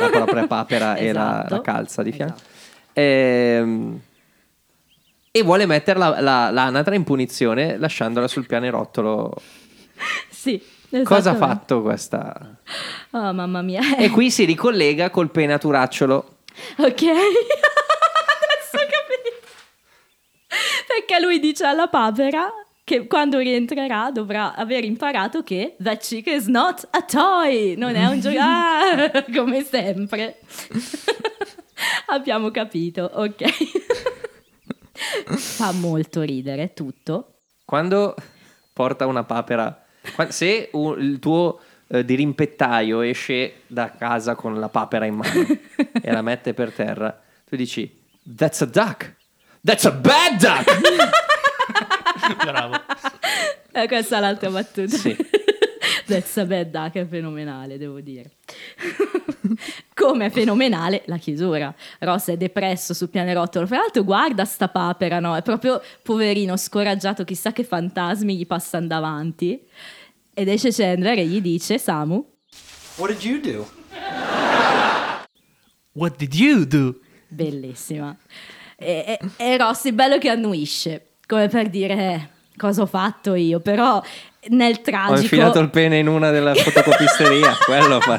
la 0.00 0.08
propria 0.10 0.46
papera 0.46 0.94
e 0.94 1.12
la, 1.12 1.38
Esatto. 1.40 1.54
la 1.56 1.60
calza 1.60 2.02
di 2.02 2.12
fianco. 2.12 2.40
Ehm, 2.92 4.00
e 5.32 5.42
vuole 5.42 5.66
mettere 5.66 5.98
la, 5.98 6.20
la- 6.20 6.50
l'anatra 6.50 6.94
in 6.94 7.04
punizione 7.04 7.76
lasciandola 7.78 8.26
sul 8.28 8.46
pianerottolo. 8.46 9.34
Sì, 10.30 10.62
Cosa 11.04 11.30
ha 11.30 11.34
fatto 11.36 11.82
questa? 11.82 12.58
Oh, 13.10 13.32
mamma 13.32 13.62
mia. 13.62 13.96
E 13.96 14.10
qui 14.10 14.30
si 14.30 14.44
ricollega 14.44 15.10
col 15.10 15.30
penaturacciolo. 15.30 16.36
Ok. 16.78 17.02
Adesso 17.02 18.76
ho 18.76 18.86
capito. 18.88 19.36
Perché 20.86 21.20
lui 21.20 21.38
dice 21.38 21.64
alla 21.64 21.88
papera 21.88 22.50
che 22.84 23.06
quando 23.08 23.38
rientrerà 23.38 24.10
dovrà 24.12 24.54
aver 24.54 24.84
imparato 24.84 25.42
che 25.42 25.74
that 25.82 26.00
chick 26.00 26.26
is 26.28 26.46
not 26.46 26.86
a 26.92 27.02
toy, 27.02 27.74
non 27.76 27.96
è 27.96 28.06
un 28.06 28.20
gioco, 28.20 28.36
Ah, 28.38 29.10
come 29.34 29.64
sempre. 29.64 30.38
Abbiamo 32.06 32.50
capito, 32.50 33.10
ok. 33.12 33.44
Fa 35.36 35.72
molto 35.72 36.22
ridere 36.22 36.72
tutto. 36.72 37.38
Quando 37.64 38.14
porta 38.72 39.06
una 39.06 39.24
papera, 39.24 39.84
se 40.28 40.68
un- 40.72 41.00
il 41.00 41.18
tuo 41.18 41.60
eh, 41.88 42.04
dirimpettaio 42.04 43.00
esce 43.00 43.62
da 43.66 43.90
casa 43.96 44.34
con 44.34 44.58
la 44.58 44.68
papera 44.68 45.04
in 45.06 45.14
mano 45.14 45.46
e 46.02 46.12
la 46.12 46.22
mette 46.22 46.54
per 46.54 46.72
terra, 46.72 47.20
tu 47.48 47.56
dici: 47.56 47.94
That's 48.36 48.60
a 48.62 48.66
duck! 48.66 49.14
That's 49.62 49.84
a 49.84 49.92
bad 49.92 50.36
duck! 50.38 50.80
Bravo. 52.44 52.74
Eh, 53.72 53.86
questa 53.86 54.16
è 54.16 54.20
l'altra 54.20 54.50
battuta. 54.50 54.96
Sì. 54.96 55.16
That's 56.06 56.36
a 56.36 56.44
bad 56.44 56.70
duck 56.70 56.94
è 56.94 57.06
fenomenale, 57.06 57.78
devo 57.78 58.00
dire. 58.00 58.30
Come 59.94 60.26
è 60.26 60.30
fenomenale 60.30 61.02
la 61.06 61.16
chiusura. 61.16 61.74
Ross 62.00 62.30
è 62.30 62.36
depresso 62.36 62.94
sul 62.94 63.08
pianerottolo. 63.08 63.66
Fra 63.66 63.78
l'altro, 63.78 64.04
guarda 64.04 64.44
sta 64.44 64.68
papera, 64.68 65.18
no? 65.18 65.34
È 65.36 65.42
proprio 65.42 65.82
poverino, 66.02 66.56
scoraggiato, 66.56 67.24
chissà 67.24 67.52
che 67.52 67.64
fantasmi 67.64 68.36
gli 68.36 68.46
passano 68.46 68.86
davanti. 68.86 69.60
Ed 70.32 70.48
esce 70.48 70.70
Chandler 70.70 71.18
e 71.18 71.26
gli 71.26 71.40
dice: 71.40 71.78
Samu, 71.78 72.24
What 72.96 73.10
did 73.10 73.22
you 73.24 73.40
do? 73.40 73.68
What 75.92 76.16
did 76.16 76.34
you 76.34 76.64
do? 76.64 77.00
bellissima. 77.28 78.16
E, 78.76 79.18
e, 79.18 79.28
e 79.36 79.56
Ross 79.56 79.86
è 79.86 79.92
bello 79.92 80.18
che 80.18 80.28
annuisce, 80.28 81.14
come 81.26 81.48
per 81.48 81.68
dire: 81.68 81.94
"Eh, 81.94 82.28
Cosa 82.56 82.82
ho 82.82 82.86
fatto 82.86 83.34
io? 83.34 83.60
Però 83.60 84.02
nel 84.48 84.76
Ho 84.78 84.82
tragico. 84.82 85.20
infilato 85.20 85.58
il 85.58 85.70
pene 85.70 85.98
in 85.98 86.06
una 86.06 86.30
della 86.30 86.54
fotocopisteria, 86.54 87.56
quello 87.64 88.00
fa. 88.00 88.18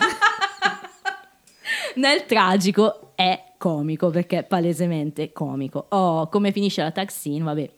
Nel 1.95 2.25
tragico 2.25 3.11
è 3.15 3.53
comico 3.57 4.09
perché 4.09 4.39
è 4.39 4.43
palesemente 4.43 5.31
comico. 5.31 5.87
Oh, 5.89 6.29
come 6.29 6.51
finisce 6.51 6.81
la 6.81 6.91
scene, 6.91 7.43
vabbè. 7.43 7.69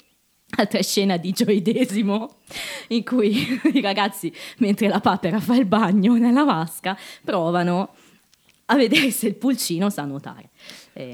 Altra 0.58 0.82
scena 0.82 1.16
di 1.18 1.32
gioidesimo 1.32 2.28
in 2.90 3.06
cui 3.06 3.60
i 3.72 3.82
ragazzi, 3.82 4.34
mentre 4.58 4.88
la 4.88 5.00
papera 5.00 5.40
fa 5.40 5.56
il 5.56 5.66
bagno 5.66 6.16
nella 6.16 6.44
vasca, 6.44 6.98
provano 7.24 7.94
a 8.66 8.76
vedere 8.76 9.12
se 9.12 9.28
il 9.28 9.36
pulcino 9.36 9.90
sa 9.90 10.06
nuotare. 10.06 10.50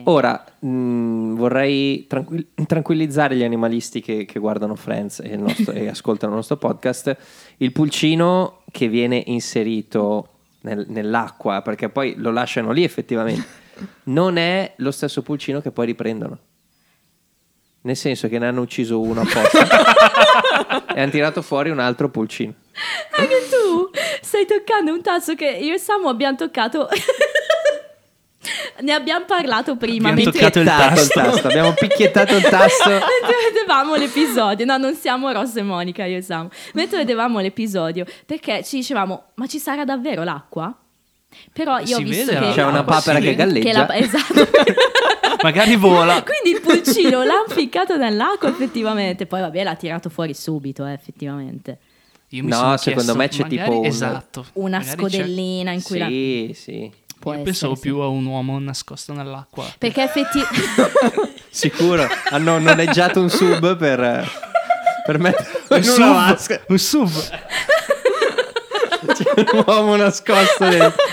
Ora 0.05 0.43
mh, 0.59 1.35
vorrei 1.35 2.07
tranquill- 2.07 2.47
tranquillizzare 2.65 3.35
gli 3.35 3.43
animalisti 3.43 4.01
che, 4.01 4.25
che 4.25 4.39
guardano 4.39 4.75
Friends 4.75 5.19
e, 5.23 5.35
nostro- 5.35 5.73
e 5.73 5.87
ascoltano 5.89 6.31
il 6.31 6.37
nostro 6.37 6.57
podcast. 6.57 7.15
Il 7.57 7.71
pulcino 7.71 8.61
che 8.71 8.87
viene 8.87 9.21
inserito 9.27 10.29
nel- 10.61 10.85
nell'acqua, 10.89 11.61
perché 11.61 11.89
poi 11.89 12.15
lo 12.17 12.31
lasciano 12.31 12.71
lì 12.71 12.83
effettivamente, 12.83 13.45
non 14.05 14.37
è 14.37 14.73
lo 14.77 14.91
stesso 14.91 15.21
pulcino 15.21 15.61
che 15.61 15.71
poi 15.71 15.85
riprendono. 15.85 16.37
Nel 17.81 17.95
senso 17.95 18.27
che 18.27 18.39
ne 18.39 18.47
hanno 18.47 18.61
ucciso 18.61 18.99
uno 18.99 19.21
apposta 19.21 20.87
e 20.95 21.01
hanno 21.01 21.11
tirato 21.11 21.43
fuori 21.43 21.69
un 21.69 21.77
altro 21.77 22.09
pulcino. 22.09 22.51
Anche 23.11 23.35
tu 23.51 23.89
stai 24.21 24.47
toccando 24.47 24.91
un 24.91 25.03
tasto 25.03 25.35
che 25.35 25.45
io 25.47 25.75
e 25.75 25.77
Samu 25.77 26.07
abbiamo 26.07 26.35
toccato. 26.35 26.87
Ne 28.81 28.91
abbiamo 28.93 29.25
parlato 29.25 29.75
prima. 29.77 30.09
Abbiamo 30.09 30.29
mentre- 30.31 30.39
toccato 30.39 30.59
il 30.59 30.65
tasto. 30.65 31.19
tasto, 31.19 31.47
Abbiamo 31.47 31.73
picchiettato 31.73 32.35
il 32.35 32.43
tasto. 32.43 32.89
Mentre 32.89 33.35
vedevamo 33.53 33.95
l'episodio, 33.95 34.65
no, 34.65 34.77
non 34.77 34.95
siamo 34.95 35.31
Ross 35.31 35.55
e 35.55 35.61
Monica, 35.63 36.05
io 36.05 36.21
e. 36.21 36.49
Mentre 36.73 36.97
vedevamo 36.97 37.39
l'episodio, 37.39 38.05
perché 38.25 38.63
ci 38.63 38.77
dicevamo, 38.77 39.23
ma 39.35 39.47
ci 39.47 39.59
sarà 39.59 39.83
davvero 39.85 40.23
l'acqua? 40.23 40.75
Però 41.51 41.77
io 41.79 41.95
ho 41.95 41.99
Si 41.99 42.03
visto 42.03 42.31
vede 42.33 42.47
che... 42.47 42.53
C'è 42.53 42.63
una 42.63 42.83
papera 42.83 43.19
sì. 43.19 43.25
che 43.25 43.35
galleggia. 43.35 43.65
che 43.69 43.73
la- 43.77 43.95
esatto. 43.97 44.47
Magari 45.43 45.75
vola. 45.75 46.23
Quindi 46.23 46.57
il 46.57 46.61
pulcino 46.61 47.23
l'ha 47.25 47.43
ficcato 47.47 47.97
nell'acqua 47.97 48.49
effettivamente. 48.49 49.25
Poi 49.25 49.41
vabbè, 49.41 49.63
l'ha 49.63 49.75
tirato 49.75 50.09
fuori 50.09 50.33
subito, 50.33 50.85
eh, 50.85 50.93
effettivamente. 50.93 51.77
Io 52.29 52.43
mi 52.43 52.49
No, 52.49 52.55
sono 52.55 52.77
secondo 52.77 53.13
chiesto, 53.13 53.15
me 53.17 53.27
c'è 53.27 53.41
magari- 53.43 53.57
tipo 53.69 53.79
un- 53.79 53.85
Esatto. 53.85 54.45
Una 54.53 54.77
magari 54.79 54.95
c'è- 54.95 55.01
scodellina 55.01 55.71
in 55.71 55.83
cui 55.83 55.97
la... 55.97 56.07
Sì, 56.07 56.51
sì. 56.55 56.91
Può 57.25 57.33
Io 57.33 57.39
essere, 57.39 57.51
pensavo 57.53 57.73
sì. 57.73 57.81
più 57.81 57.97
a 58.01 58.07
un 58.07 58.23
uomo 58.23 58.59
nascosto 58.59 59.11
nell'acqua. 59.11 59.65
Perché 59.79 60.03
effettivamente... 60.03 61.33
Sicuro. 61.49 62.07
Hanno 62.29 62.59
noleggiato 62.59 63.19
un 63.19 63.31
sub 63.31 63.75
per, 63.77 64.29
per 65.03 65.17
mettere 65.17 65.49
Un 65.69 65.83
sub, 65.83 66.61
un 66.67 66.77
sub. 66.77 67.09
C'è 69.07 69.33
un 69.37 69.63
uomo 69.65 69.95
nascosto 69.95 70.67
dentro. 70.67 71.03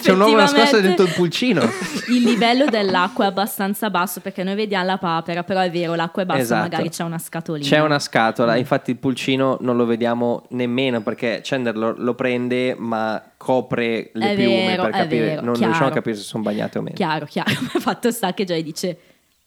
C'è 0.00 0.12
un 0.12 0.20
uomo 0.20 0.36
nascosto 0.36 0.80
dentro 0.80 1.04
il 1.04 1.12
pulcino. 1.12 1.62
Il 2.08 2.22
livello 2.22 2.64
dell'acqua 2.64 3.24
è 3.24 3.28
abbastanza 3.28 3.90
basso 3.90 4.20
perché 4.20 4.42
noi 4.42 4.54
vediamo 4.54 4.84
la 4.86 4.98
papera, 4.98 5.44
però 5.44 5.60
è 5.60 5.70
vero, 5.70 5.94
l'acqua 5.94 6.22
è 6.22 6.26
bassa, 6.26 6.40
Esatto. 6.40 6.62
magari 6.62 6.88
c'è 6.88 7.04
una 7.04 7.18
scatolina. 7.18 7.66
C'è 7.68 7.80
una 7.80 7.98
scatola, 7.98 8.56
infatti 8.56 8.90
il 8.90 8.96
pulcino 8.96 9.58
non 9.60 9.76
lo 9.76 9.84
vediamo 9.86 10.44
nemmeno 10.50 11.00
perché 11.02 11.40
Chandler 11.42 11.76
lo, 11.76 11.94
lo 11.96 12.14
prende 12.14 12.74
ma 12.78 13.22
copre 13.36 14.10
le 14.14 14.32
È 14.32 14.34
piume 14.34 14.66
vero, 14.66 14.82
per 14.82 14.90
capire, 14.92 15.24
vero, 15.24 15.40
non 15.42 15.52
chiaro. 15.52 15.66
riusciamo 15.66 15.90
a 15.90 15.92
capire 15.94 16.16
se 16.16 16.22
sono 16.22 16.42
bagnate 16.42 16.78
o 16.78 16.82
meno. 16.82 16.94
Chiaro, 16.96 17.26
chiaro. 17.26 17.50
Fatto 17.78 18.10
sta 18.10 18.34
che 18.34 18.44
Joy 18.44 18.62
dice 18.62 18.98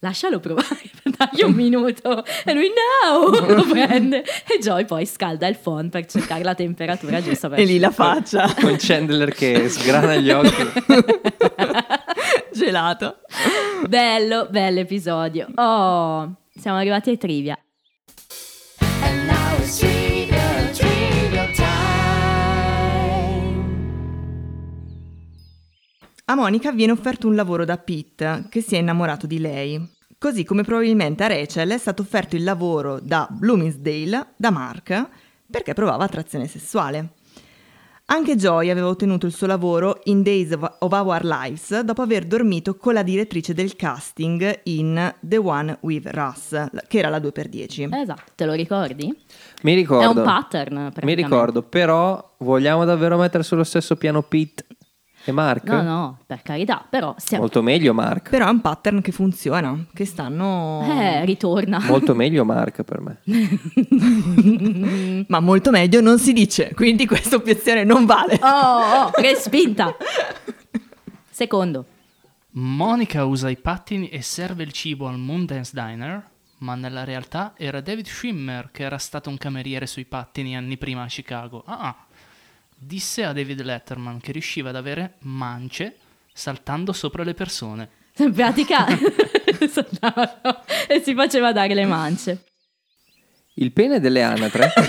lascialo 0.04 0.40
provare 0.40 0.82
per 1.02 1.14
dargli 1.18 1.44
un 1.44 1.54
minuto 1.54 2.24
e 2.46 2.54
lui 2.54 2.70
no 2.70 3.30
lo 3.56 3.64
prende 3.64 4.24
e 4.24 4.60
Joy 4.60 4.86
poi 4.86 5.06
scalda 5.06 5.48
il 5.48 5.56
phone 5.56 5.90
per 5.90 6.06
cercare 6.06 6.44
la 6.44 6.54
temperatura 6.54 7.22
giusta 7.22 7.50
per 7.50 7.60
E 7.60 7.64
lì 7.64 7.80
la 7.80 7.90
faccia, 7.90 8.54
Con 8.60 8.76
Chandler 8.78 9.34
che 9.34 9.70
sgrana 9.70 10.16
gli 10.18 10.30
occhi. 10.30 10.72
gelato. 12.52 13.20
bello 13.88 14.48
bello 14.50 14.80
episodio 14.82 15.48
oh 15.56 16.36
siamo 16.56 16.78
arrivati 16.78 17.10
ai 17.10 17.18
trivia. 17.18 17.58
A 26.26 26.36
Monica 26.36 26.72
viene 26.72 26.94
offerto 26.94 27.28
un 27.28 27.36
lavoro 27.36 27.66
da 27.66 27.78
Pete, 27.78 28.46
che 28.48 28.62
si 28.62 28.76
è 28.76 28.78
innamorato 28.78 29.28
di 29.28 29.40
lei. 29.40 29.78
Così 30.18 30.46
come 30.46 30.64
probabilmente 30.64 31.22
a 31.22 31.28
Rachel 31.28 31.72
è 31.72 31.78
stato 31.78 32.02
offerto 32.02 32.38
il 32.38 32.46
lavoro 32.46 33.02
da 33.02 33.28
Bloomingsdale, 33.30 34.28
da 34.38 34.50
Mark, 34.50 35.10
perché 35.52 35.74
provava 35.74 36.06
attrazione 36.06 36.48
sessuale. 36.48 37.10
Anche 38.06 38.38
Joy 38.38 38.70
aveva 38.70 38.88
ottenuto 38.88 39.26
il 39.26 39.34
suo 39.34 39.48
lavoro 39.48 40.00
in 40.06 40.24
Days 40.24 40.54
of 40.54 40.92
Our 40.94 41.26
Lives 41.26 41.82
dopo 41.82 42.02
aver 42.02 42.24
dormito 42.24 42.78
con 42.78 42.94
la 42.94 43.04
direttrice 43.04 43.54
del 43.54 43.76
casting 43.76 44.62
in 44.64 45.14
The 45.20 45.38
One 45.38 45.78
with 45.82 46.08
Russ, 46.10 46.68
che 46.88 47.00
era 47.00 47.10
la 47.10 47.20
2x10. 47.20 47.94
Esatto, 47.94 48.32
te 48.36 48.46
lo 48.46 48.54
ricordi? 48.54 49.14
Mi 49.64 49.74
ricordo. 49.74 50.06
È 50.06 50.08
un 50.08 50.24
pattern, 50.24 50.94
Mi 51.02 51.16
ricordo, 51.16 51.64
però 51.64 52.36
vogliamo 52.38 52.86
davvero 52.86 53.18
mettere 53.18 53.44
sullo 53.44 53.66
stesso 53.66 53.98
piano 53.98 54.22
Pete 54.22 54.68
e 55.26 55.32
Mark? 55.32 55.70
No, 55.70 55.82
no, 55.82 56.20
per 56.26 56.42
carità, 56.42 56.86
però 56.88 57.16
siamo... 57.18 57.44
Molto 57.44 57.62
meglio 57.62 57.94
Mark. 57.94 58.30
Però 58.30 58.48
è 58.48 58.50
un 58.50 58.62
pattern 58.62 59.02
che 59.02 59.12
funziona, 59.12 59.86
che 59.94 60.06
stanno... 60.06 60.86
Eh, 60.90 61.26
ritorna. 61.26 61.80
Molto 61.80 62.14
meglio 62.14 62.44
Mark 62.44 62.84
per 62.84 63.00
me. 63.00 63.20
Ma 65.28 65.40
molto 65.40 65.72
meglio 65.72 66.02
non 66.02 66.20
si 66.20 66.34
dice, 66.34 66.74
quindi 66.74 67.06
questa 67.06 67.38
obiezione 67.38 67.84
non 67.84 68.06
vale. 68.06 68.40
Oh, 68.42 69.06
oh, 69.06 69.12
respinta. 69.16 69.96
Secondo. 71.30 71.86
Monica 72.56 73.24
usa 73.24 73.50
i 73.50 73.58
pattini 73.58 74.10
e 74.10 74.22
serve 74.22 74.64
il 74.64 74.72
cibo 74.72 75.08
al 75.08 75.18
Moondance 75.18 75.72
Diner, 75.74 76.24
ma 76.60 76.76
nella 76.76 77.04
realtà 77.04 77.54
era 77.58 77.82
David 77.82 78.06
Schwimmer 78.06 78.70
che 78.72 78.84
era 78.84 78.98
stato 78.98 79.30
un 79.30 79.38
cameriere 79.38 79.88
sui 79.88 80.06
pattini 80.06 80.56
anni 80.56 80.78
prima 80.78 81.04
a 81.04 81.08
Chicago. 81.08 81.64
Ah, 81.66 81.96
disse 82.86 83.24
a 83.24 83.34
David 83.34 83.62
Letterman 83.62 84.20
che 84.20 84.32
riusciva 84.32 84.70
ad 84.70 84.76
avere 84.76 85.16
mance 85.20 85.98
saltando 86.34 86.94
sopra 86.94 87.24
le 87.24 87.34
persone. 87.34 87.90
In 88.18 88.34
pratica 88.34 88.86
saltava 89.70 90.64
e 90.88 91.02
si 91.02 91.14
faceva 91.14 91.52
dare 91.52 91.74
le 91.74 91.86
mance. 91.86 92.44
Il 93.56 93.72
pene 93.72 94.00
delle 94.00 94.24
anatre. 94.24 94.74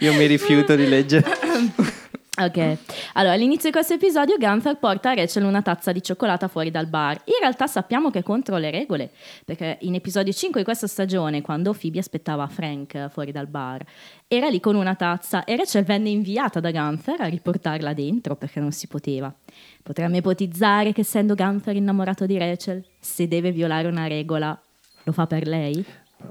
Io 0.00 0.12
mi 0.12 0.26
rifiuto 0.26 0.74
di 0.76 0.86
leggere. 0.86 1.94
Ok, 2.38 2.76
allora 3.14 3.32
all'inizio 3.32 3.70
di 3.70 3.74
questo 3.74 3.94
episodio 3.94 4.36
Gunther 4.36 4.76
porta 4.76 5.08
a 5.08 5.14
Rachel 5.14 5.44
una 5.44 5.62
tazza 5.62 5.90
di 5.90 6.02
cioccolata 6.02 6.48
fuori 6.48 6.70
dal 6.70 6.86
bar. 6.86 7.22
In 7.24 7.36
realtà 7.40 7.66
sappiamo 7.66 8.10
che 8.10 8.18
è 8.18 8.22
contro 8.22 8.58
le 8.58 8.70
regole, 8.70 9.10
perché 9.46 9.78
in 9.80 9.94
episodio 9.94 10.34
5 10.34 10.60
di 10.60 10.66
questa 10.66 10.86
stagione, 10.86 11.40
quando 11.40 11.72
Phoebe 11.72 11.98
aspettava 11.98 12.46
Frank 12.46 13.08
fuori 13.08 13.32
dal 13.32 13.46
bar, 13.46 13.82
era 14.28 14.48
lì 14.50 14.60
con 14.60 14.74
una 14.74 14.94
tazza 14.94 15.44
e 15.44 15.56
Rachel 15.56 15.84
venne 15.84 16.10
inviata 16.10 16.60
da 16.60 16.70
Gunther 16.70 17.22
a 17.22 17.26
riportarla 17.26 17.94
dentro 17.94 18.36
perché 18.36 18.60
non 18.60 18.72
si 18.72 18.86
poteva. 18.86 19.34
Potremmo 19.82 20.16
ipotizzare 20.16 20.92
che 20.92 21.00
essendo 21.00 21.34
Gunther 21.34 21.74
innamorato 21.74 22.26
di 22.26 22.36
Rachel, 22.36 22.84
se 23.00 23.26
deve 23.28 23.50
violare 23.50 23.88
una 23.88 24.08
regola, 24.08 24.60
lo 25.04 25.12
fa 25.12 25.26
per 25.26 25.46
lei? 25.46 25.82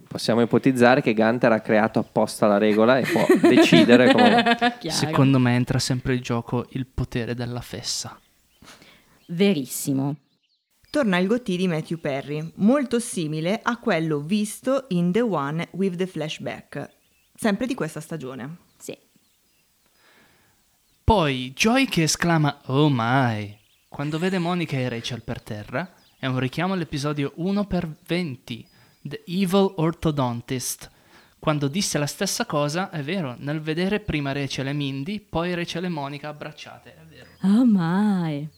Possiamo 0.08 0.42
ipotizzare 0.42 1.02
che 1.02 1.14
Gunter 1.14 1.52
ha 1.52 1.60
creato 1.60 2.00
apposta 2.00 2.48
la 2.48 2.58
regola 2.58 2.98
e 2.98 3.04
può 3.04 3.26
decidere 3.48 4.12
come... 4.12 4.58
Secondo 4.90 5.40
me 5.40 5.56
entra 5.56 5.80
sempre 5.80 6.16
in 6.16 6.22
gioco 6.22 6.66
il 6.72 6.86
potere 6.86 7.34
della 7.34 7.62
fessa. 7.62 8.20
Verissimo. 9.28 10.16
Torna 10.90 11.18
il 11.18 11.28
gottì 11.28 11.58
di 11.58 11.68
Matthew 11.68 12.00
Perry, 12.00 12.54
molto 12.56 13.00
simile 13.00 13.60
a 13.62 13.78
quello 13.78 14.20
visto 14.20 14.86
in 14.90 15.12
The 15.12 15.22
One 15.22 15.68
with 15.72 15.96
the 15.98 16.08
Flashback, 16.08 16.90
sempre 17.36 17.68
di 17.68 17.74
questa 17.74 18.00
stagione. 18.00 18.58
Sì. 18.78 18.98
Poi 21.04 21.52
Joy 21.54 21.86
che 21.86 22.04
esclama 22.04 22.62
Oh 22.68 22.88
my 22.90 23.64
quando 23.96 24.20
vede 24.20 24.40
Monica 24.40 24.76
e 24.76 24.90
Rachel 24.90 25.22
per 25.22 25.42
terra 25.42 25.90
è 26.20 26.26
un 26.26 26.38
richiamo 26.38 26.74
all'episodio 26.74 27.32
1 27.36 27.66
per 27.66 27.90
20 28.06 28.68
The 29.08 29.22
Evil 29.28 29.72
Orthodontist. 29.76 30.90
Quando 31.38 31.68
disse 31.68 32.00
la 32.00 32.08
stessa 32.08 32.48
cosa, 32.48 32.90
è 32.90 33.04
vero, 33.04 33.36
nel 33.38 33.62
vedere 33.62 34.00
prima 34.00 34.32
Rachel 34.32 34.70
e 34.70 34.74
Mindy, 34.74 35.20
poi 35.20 35.54
Rachel 35.54 35.84
e 35.84 35.90
Monica 35.90 36.30
abbracciate, 36.30 36.96
è 36.96 37.06
vero. 37.08 37.30
Oh 37.44 37.64
my. 37.64 38.50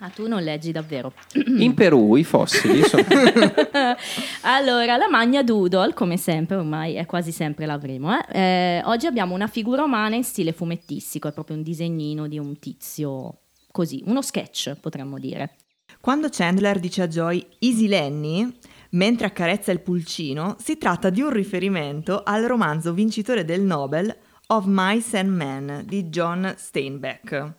Ah, 0.00 0.08
tu 0.08 0.26
non 0.26 0.42
leggi 0.42 0.72
davvero. 0.72 1.12
In 1.58 1.74
Perù 1.74 2.16
i 2.16 2.24
fossili 2.24 2.82
sono... 2.82 3.04
allora, 4.42 4.96
la 4.96 5.08
Magna 5.08 5.44
Doodle, 5.44 5.94
come 5.94 6.16
sempre, 6.16 6.56
ormai 6.56 6.94
è 6.94 7.06
quasi 7.06 7.30
sempre 7.30 7.64
l'avremo. 7.64 8.12
Eh? 8.18 8.38
Eh, 8.40 8.82
oggi 8.86 9.06
abbiamo 9.06 9.36
una 9.36 9.46
figura 9.46 9.84
umana 9.84 10.16
in 10.16 10.24
stile 10.24 10.50
fumettistico, 10.50 11.28
è 11.28 11.32
proprio 11.32 11.54
un 11.54 11.62
disegnino 11.62 12.26
di 12.26 12.40
un 12.40 12.58
tizio 12.58 13.42
così, 13.70 14.02
uno 14.06 14.20
sketch 14.20 14.74
potremmo 14.80 15.16
dire. 15.20 15.54
Quando 16.00 16.28
Chandler 16.28 16.78
dice 16.80 17.02
a 17.02 17.08
Joy 17.08 17.44
Easy 17.58 17.86
Lenny, 17.86 18.56
mentre 18.90 19.26
accarezza 19.26 19.72
il 19.72 19.80
pulcino, 19.80 20.56
si 20.58 20.78
tratta 20.78 21.10
di 21.10 21.20
un 21.20 21.30
riferimento 21.30 22.22
al 22.22 22.44
romanzo 22.44 22.92
vincitore 22.92 23.44
del 23.44 23.62
Nobel 23.62 24.16
Of 24.48 24.64
Mice 24.66 25.18
and 25.18 25.30
Men 25.30 25.82
di 25.84 26.04
John 26.04 26.54
Steinbeck, 26.56 27.54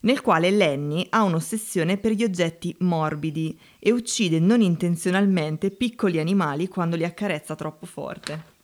nel 0.00 0.20
quale 0.22 0.50
Lenny 0.50 1.06
ha 1.10 1.22
un'ossessione 1.22 1.98
per 1.98 2.12
gli 2.12 2.24
oggetti 2.24 2.74
morbidi 2.80 3.58
e 3.78 3.92
uccide 3.92 4.40
non 4.40 4.60
intenzionalmente 4.60 5.70
piccoli 5.70 6.18
animali 6.18 6.66
quando 6.68 6.96
li 6.96 7.04
accarezza 7.04 7.54
troppo 7.54 7.86
forte. 7.86 8.58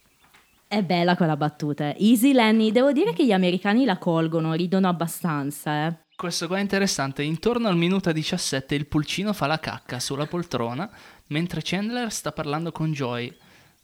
È 0.66 0.82
bella 0.82 1.14
quella 1.14 1.36
battuta. 1.36 1.94
Easy 1.94 2.32
Lenny, 2.32 2.72
devo 2.72 2.90
dire 2.90 3.12
che 3.12 3.24
gli 3.24 3.30
americani 3.30 3.84
la 3.84 3.98
colgono, 3.98 4.54
ridono 4.54 4.88
abbastanza, 4.88 5.86
eh. 5.86 5.96
Questo 6.16 6.46
qua 6.46 6.56
è 6.56 6.62
interessante, 6.62 7.22
intorno 7.22 7.68
al 7.68 7.76
minuto 7.76 8.10
17 8.10 8.74
il 8.74 8.86
pulcino 8.86 9.34
fa 9.34 9.46
la 9.46 9.60
cacca 9.60 10.00
sulla 10.00 10.24
poltrona 10.24 10.90
mentre 11.28 11.60
Chandler 11.62 12.12
sta 12.12 12.32
parlando 12.32 12.72
con 12.72 12.92
Joy 12.92 13.34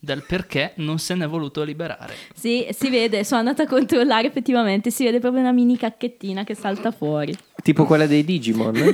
del 0.04 0.24
perché 0.26 0.72
non 0.76 0.98
se 0.98 1.14
n'è 1.14 1.28
voluto 1.28 1.62
liberare. 1.62 2.14
Sì, 2.34 2.66
si 2.72 2.90
vede, 2.90 3.22
sono 3.22 3.40
andata 3.40 3.62
a 3.62 3.66
controllare 3.66 4.26
effettivamente, 4.26 4.90
si 4.90 5.04
vede 5.04 5.20
proprio 5.20 5.42
una 5.42 5.52
mini 5.52 5.76
cacchettina 5.76 6.42
che 6.42 6.56
salta 6.56 6.90
fuori. 6.90 7.36
tipo 7.62 7.84
quella 7.84 8.06
dei 8.06 8.24
Digimon. 8.24 8.74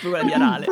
Quella 0.00 0.22
di 0.22 0.32
Arale. 0.32 0.66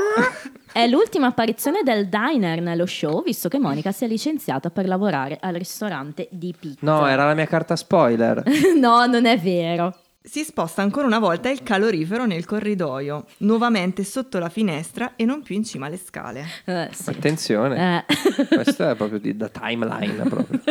È 0.72 0.86
l'ultima 0.86 1.26
apparizione 1.26 1.82
del 1.82 2.08
diner 2.08 2.60
nello 2.60 2.86
show, 2.86 3.22
visto 3.24 3.48
che 3.48 3.58
Monica 3.58 3.90
si 3.90 4.04
è 4.04 4.06
licenziata 4.06 4.70
per 4.70 4.86
lavorare 4.86 5.38
al 5.40 5.54
ristorante 5.54 6.28
di 6.30 6.54
Pete. 6.58 6.76
No, 6.80 7.06
era 7.06 7.26
la 7.26 7.34
mia 7.34 7.46
carta 7.46 7.74
spoiler. 7.74 8.44
no, 8.78 9.06
non 9.06 9.26
è 9.26 9.38
vero. 9.38 9.94
Si 10.28 10.44
sposta 10.44 10.82
ancora 10.82 11.06
una 11.06 11.18
volta 11.18 11.48
il 11.48 11.62
calorifero 11.62 12.26
nel 12.26 12.44
corridoio, 12.44 13.24
nuovamente 13.38 14.04
sotto 14.04 14.38
la 14.38 14.50
finestra 14.50 15.14
e 15.16 15.24
non 15.24 15.40
più 15.40 15.54
in 15.54 15.64
cima 15.64 15.86
alle 15.86 15.96
scale. 15.96 16.44
Eh, 16.66 16.90
sì. 16.92 17.08
Attenzione. 17.08 18.04
Eh. 18.06 18.44
Questo 18.44 18.90
è 18.90 18.94
proprio 18.94 19.18
di, 19.20 19.34
da 19.34 19.48
timeline. 19.48 20.28
Proprio. 20.28 20.60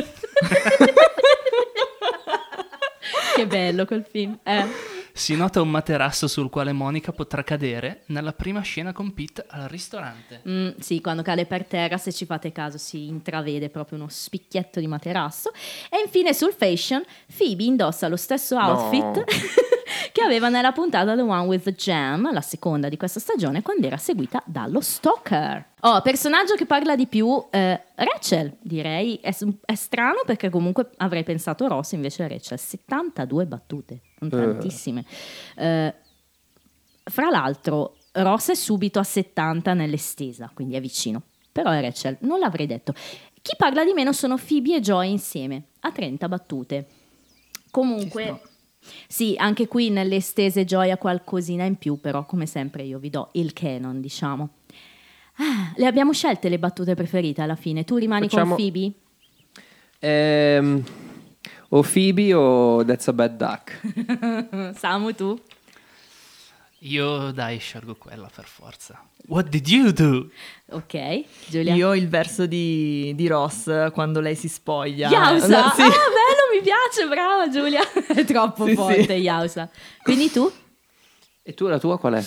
che 3.35 3.47
bello 3.47 3.85
quel 3.85 4.05
film. 4.07 4.37
Eh. 4.43 4.96
Si 5.17 5.35
nota 5.35 5.61
un 5.61 5.71
materasso 5.71 6.27
sul 6.27 6.51
quale 6.51 6.73
Monica 6.73 7.11
potrà 7.11 7.43
cadere 7.43 8.03
nella 8.07 8.33
prima 8.33 8.61
scena 8.61 8.93
con 8.93 9.15
Pete 9.15 9.45
al 9.47 9.67
ristorante. 9.67 10.43
Mm, 10.47 10.69
sì, 10.79 11.01
quando 11.01 11.23
cade 11.23 11.47
per 11.47 11.65
terra, 11.65 11.97
se 11.97 12.13
ci 12.13 12.25
fate 12.25 12.51
caso, 12.51 12.77
si 12.77 13.07
intravede 13.07 13.69
proprio 13.69 13.97
uno 13.97 14.09
spicchietto 14.09 14.79
di 14.79 14.85
materasso. 14.85 15.51
E 15.89 16.01
infine 16.05 16.35
sul 16.35 16.53
fashion, 16.53 17.03
Phoebe 17.35 17.63
indossa 17.63 18.07
lo 18.07 18.15
stesso 18.15 18.57
outfit 18.57 19.23
che 20.11 20.21
aveva 20.21 20.49
nella 20.49 20.71
puntata 20.71 21.15
The 21.15 21.21
One 21.21 21.45
with 21.45 21.63
the 21.63 21.73
Jam, 21.73 22.31
la 22.31 22.41
seconda 22.41 22.89
di 22.89 22.97
questa 22.97 23.19
stagione, 23.19 23.61
quando 23.61 23.87
era 23.87 23.97
seguita 23.97 24.41
dallo 24.45 24.81
stalker. 24.81 25.65
Oh, 25.81 26.01
personaggio 26.01 26.55
che 26.55 26.65
parla 26.65 26.95
di 26.95 27.07
più, 27.07 27.45
eh, 27.51 27.81
Rachel, 27.95 28.55
direi. 28.61 29.15
È, 29.21 29.35
è 29.65 29.75
strano 29.75 30.21
perché 30.25 30.49
comunque 30.49 30.89
avrei 30.97 31.23
pensato 31.23 31.67
Ross, 31.67 31.91
invece 31.93 32.27
Rachel, 32.27 32.59
72 32.59 33.45
battute, 33.45 34.01
non 34.19 34.31
Eh. 34.31 34.43
tantissime. 34.43 35.05
Eh, 35.55 35.93
fra 37.03 37.29
l'altro, 37.29 37.95
Ross 38.13 38.51
è 38.51 38.55
subito 38.55 38.99
a 38.99 39.03
70 39.03 39.73
nell'estesa, 39.73 40.51
quindi 40.53 40.75
è 40.75 40.81
vicino. 40.81 41.21
Però 41.51 41.71
è 41.71 41.79
Rachel, 41.81 42.17
non 42.21 42.39
l'avrei 42.39 42.65
detto. 42.67 42.93
Chi 43.41 43.55
parla 43.57 43.83
di 43.85 43.93
meno 43.93 44.11
sono 44.11 44.35
Phoebe 44.35 44.75
e 44.75 44.79
Joy 44.81 45.09
insieme, 45.09 45.67
a 45.81 45.91
30 45.91 46.27
battute. 46.27 46.87
Comunque, 47.71 48.41
sì, 49.07 49.35
anche 49.37 49.67
qui 49.67 49.89
nell'estese 49.89 50.65
Joy 50.65 50.91
ha 50.91 50.97
qualcosina 50.97 51.63
in 51.63 51.75
più, 51.75 51.99
però 51.99 52.25
come 52.25 52.45
sempre 52.45 52.83
io 52.83 52.99
vi 52.99 53.09
do 53.09 53.29
il 53.33 53.53
canon, 53.53 54.01
diciamo. 54.01 54.49
Ah, 55.37 55.71
le 55.75 55.85
abbiamo 55.85 56.13
scelte 56.13 56.49
le 56.49 56.57
battute 56.59 56.95
preferite 56.95 57.41
alla 57.41 57.55
fine. 57.55 57.83
Tu 57.83 57.97
rimani 57.97 58.27
Facciamo- 58.27 58.55
con 58.55 58.57
Phoebe? 58.57 58.91
Ehm, 59.99 60.83
o 61.69 61.81
Phoebe 61.81 62.33
o 62.33 62.83
That's 62.83 63.07
a 63.07 63.13
Bad 63.13 63.37
Duck. 63.37 64.73
Samu, 64.77 65.13
tu? 65.13 65.39
Io 66.81 67.31
dai, 67.31 67.57
scelgo 67.57 67.95
quella 67.95 68.29
per 68.33 68.45
forza. 68.45 69.01
What 69.27 69.49
did 69.49 69.67
you 69.67 69.91
do? 69.91 70.29
Ok, 70.69 71.23
Giulia. 71.49 71.73
Io 71.73 71.93
il 71.95 72.07
verso 72.07 72.45
di, 72.45 73.13
di 73.15 73.27
Ross 73.27 73.91
quando 73.91 74.19
lei 74.19 74.35
si 74.35 74.47
spoglia. 74.47 75.09
Yausa! 75.09 75.47
No, 75.65 75.71
sì. 75.73 75.81
Ah, 75.81 75.87
bello, 75.87 76.36
mi 76.53 76.61
piace, 76.61 77.07
brava 77.07 77.49
Giulia. 77.49 77.81
È 78.07 78.23
troppo 78.25 78.65
Sì, 78.65 78.75
forte, 78.75 79.03
sì. 79.05 79.11
Yausa. 79.13 79.69
Quindi 80.01 80.31
tu? 80.31 80.51
E 81.43 81.53
tu 81.53 81.67
la 81.67 81.79
tua 81.79 81.97
qual 81.97 82.13
è? 82.15 82.23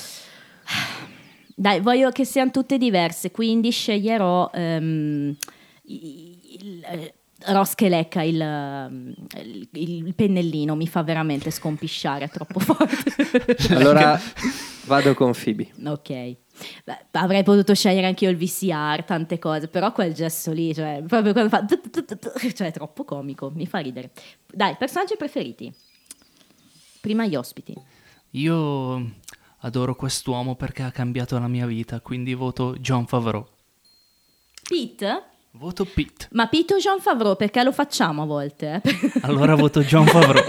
Dai, 1.54 1.80
voglio 1.80 2.10
che 2.10 2.24
siano 2.24 2.50
tutte 2.50 2.78
diverse, 2.78 3.30
quindi 3.30 3.70
sceglierò 3.70 4.50
ehm, 4.54 5.36
il, 5.84 6.82
eh, 6.84 7.14
Ross 7.46 7.74
che 7.74 7.88
lecca 7.88 8.22
il, 8.22 8.40
ehm, 8.40 9.14
il- 9.42 9.68
il 9.72 10.14
pennellino, 10.14 10.74
mi 10.74 10.86
fa 10.86 11.02
veramente 11.02 11.50
scompisciare, 11.50 12.24
è 12.26 12.30
troppo 12.30 12.60
forte. 12.60 13.56
Allora 13.74 14.18
vado 14.86 15.14
con 15.14 15.32
Phoebe. 15.32 15.70
ok, 15.84 16.36
Beh, 16.84 16.98
avrei 17.12 17.42
potuto 17.42 17.74
scegliere 17.74 18.06
anche 18.06 18.24
io 18.24 18.30
il 18.30 18.36
VCR, 18.36 19.04
tante 19.04 19.38
cose, 19.38 19.68
però 19.68 19.92
quel 19.92 20.12
gesto 20.12 20.52
lì, 20.52 20.74
cioè, 20.74 21.02
proprio 21.06 21.32
quando 21.32 21.50
fa... 21.50 21.64
cioè 22.54 22.68
è 22.68 22.72
troppo 22.72 23.04
comico, 23.04 23.50
mi 23.54 23.66
fa 23.66 23.78
ridere. 23.78 24.10
Dai, 24.46 24.76
personaggi 24.76 25.16
preferiti? 25.16 25.72
Prima 27.00 27.26
gli 27.26 27.34
ospiti. 27.34 27.74
Io 28.32 29.10
adoro 29.58 29.94
quest'uomo 29.94 30.54
perché 30.54 30.82
ha 30.82 30.90
cambiato 30.90 31.38
la 31.38 31.48
mia 31.48 31.66
vita, 31.66 32.00
quindi 32.00 32.34
voto 32.34 32.74
John 32.78 33.06
Favreau. 33.06 33.46
Pete? 34.68 35.24
Voto 35.52 35.84
Pete. 35.84 36.28
Ma 36.32 36.46
Pete 36.46 36.74
o 36.74 36.78
Jean 36.78 37.00
Favreau, 37.00 37.34
perché 37.34 37.62
lo 37.64 37.72
facciamo 37.72 38.22
a 38.22 38.24
volte? 38.26 38.80
eh? 38.82 39.10
Allora 39.22 39.56
voto 39.56 39.82
John 39.82 40.06
Favreau. 40.06 40.44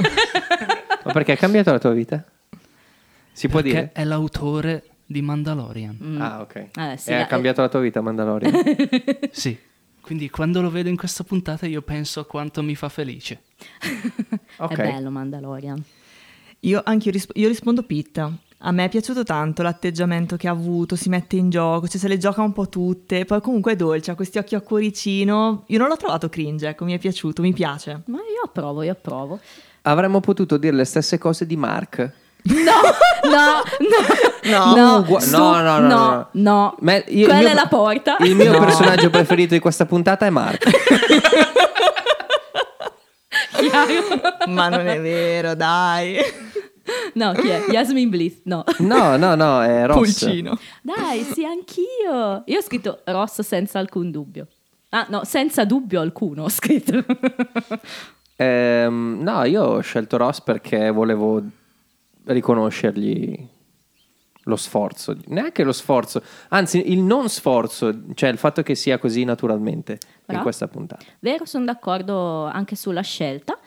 Ma 1.03 1.11
perché 1.11 1.31
ha 1.31 1.37
cambiato 1.37 1.71
la 1.71 1.79
tua 1.79 1.91
vita? 1.91 2.23
Si 3.31 3.47
può 3.47 3.61
perché 3.61 3.77
dire? 3.77 3.91
è 3.93 4.03
l'autore 4.03 4.83
di 5.11 5.21
Mandalorian. 5.21 5.97
Mm. 6.01 6.21
Ah, 6.21 6.41
ok. 6.41 6.55
Eh, 6.55 6.97
sì, 6.97 7.09
e 7.09 7.15
ha 7.15 7.21
eh, 7.21 7.27
cambiato 7.27 7.61
la 7.61 7.69
tua 7.69 7.79
vita 7.81 8.01
Mandalorian? 8.01 8.53
Sì. 9.31 9.57
Quindi 10.01 10.29
quando 10.31 10.61
lo 10.61 10.71
vedo 10.71 10.89
in 10.89 10.97
questa 10.97 11.23
puntata 11.23 11.67
io 11.67 11.83
penso 11.83 12.21
a 12.21 12.25
quanto 12.25 12.63
mi 12.63 12.75
fa 12.75 12.89
felice. 12.89 13.41
Ok. 14.57 14.71
È 14.71 14.75
bello 14.75 15.09
Mandalorian. 15.09 15.83
Io 16.61 16.81
anche 16.83 17.07
io, 17.07 17.11
risp- 17.11 17.35
io 17.35 17.47
rispondo 17.47 17.83
Pitta. 17.83 18.31
A 18.63 18.71
me 18.71 18.85
è 18.85 18.89
piaciuto 18.89 19.23
tanto 19.23 19.63
l'atteggiamento 19.63 20.35
che 20.35 20.47
ha 20.47 20.51
avuto, 20.51 20.95
si 20.95 21.09
mette 21.09 21.35
in 21.35 21.49
gioco, 21.49 21.87
cioè 21.87 21.99
se 21.99 22.07
le 22.07 22.19
gioca 22.19 22.43
un 22.43 22.53
po' 22.53 22.69
tutte, 22.69 23.25
poi 23.25 23.41
comunque 23.41 23.71
è 23.71 23.75
dolce, 23.75 24.11
ha 24.11 24.15
questi 24.15 24.37
occhi 24.37 24.53
a 24.53 24.61
cuoricino. 24.61 25.63
Io 25.65 25.79
non 25.79 25.87
l'ho 25.87 25.97
trovato 25.97 26.29
cringe, 26.29 26.67
ecco, 26.67 26.85
mi 26.85 26.93
è 26.93 26.99
piaciuto, 26.99 27.41
mi 27.41 27.53
piace. 27.53 28.03
Ma 28.05 28.17
io 28.17 28.43
approvo, 28.45 28.83
io 28.83 28.91
approvo. 28.91 29.39
Avremmo 29.83 30.19
potuto 30.19 30.57
dire 30.57 30.75
le 30.75 30.85
stesse 30.85 31.17
cose 31.17 31.47
di 31.47 31.55
Mark. 31.55 32.13
No, 32.43 32.81
no, 33.29 33.61
No. 34.43 34.75
no, 34.75 34.95
Ugua- 34.97 35.19
stu- 35.19 35.37
no, 35.37 35.61
no, 35.61 35.61
no, 35.61 35.79
no, 35.79 35.87
no. 35.87 36.27
no. 36.31 36.75
Ma 36.79 36.93
io- 36.95 37.03
il 37.07 37.23
Quella 37.25 37.39
mio- 37.39 37.47
è 37.49 37.53
la 37.53 37.67
porta. 37.67 38.15
Il 38.19 38.35
mio 38.35 38.51
No. 38.51 38.59
personaggio 38.65 39.09
preferito 39.09 39.53
di 39.53 39.59
questa 39.59 39.85
puntata 39.85 40.25
è 40.25 40.29
Mark. 40.29 40.67
Ma 44.47 44.69
non 44.69 44.87
è 44.87 44.99
vero, 44.99 45.53
dai. 45.55 46.17
No, 47.13 47.31
chi 47.33 47.47
è? 47.47 47.65
Yasmin 47.69 48.09
Bliss, 48.09 48.41
no. 48.45 48.63
No, 48.79 49.15
no, 49.17 49.35
no, 49.35 49.61
è 49.61 49.85
Ross. 49.85 49.95
Pulcino. 49.97 50.57
Dai, 50.81 51.23
sì, 51.23 51.45
anch'io. 51.45 52.43
Io 52.45 52.57
ho 52.57 52.61
scritto 52.61 53.01
Ross 53.05 53.41
senza 53.41 53.79
alcun 53.79 54.11
dubbio. 54.11 54.47
Ah, 54.89 55.05
no, 55.09 55.23
senza 55.23 55.63
dubbio 55.63 56.01
alcuno 56.01 56.43
ho 56.43 56.49
scritto. 56.49 57.03
Ehm, 58.35 59.19
no, 59.21 59.43
io 59.45 59.63
ho 59.63 59.79
scelto 59.81 60.17
Ross 60.17 60.41
perché 60.41 60.89
volevo 60.89 61.41
riconoscergli 62.25 63.49
lo 64.45 64.55
sforzo, 64.55 65.15
neanche 65.27 65.63
lo 65.63 65.71
sforzo, 65.71 66.21
anzi 66.49 66.91
il 66.91 66.99
non 66.99 67.29
sforzo, 67.29 68.13
cioè 68.15 68.29
il 68.29 68.37
fatto 68.37 68.63
che 68.63 68.75
sia 68.75 68.97
così 68.97 69.23
naturalmente 69.23 69.93
in 69.93 69.99
Bravo. 70.25 70.43
questa 70.43 70.67
puntata. 70.67 71.05
Vero, 71.19 71.45
sono 71.45 71.65
d'accordo 71.65 72.45
anche 72.45 72.75
sulla 72.75 73.01
scelta. 73.01 73.57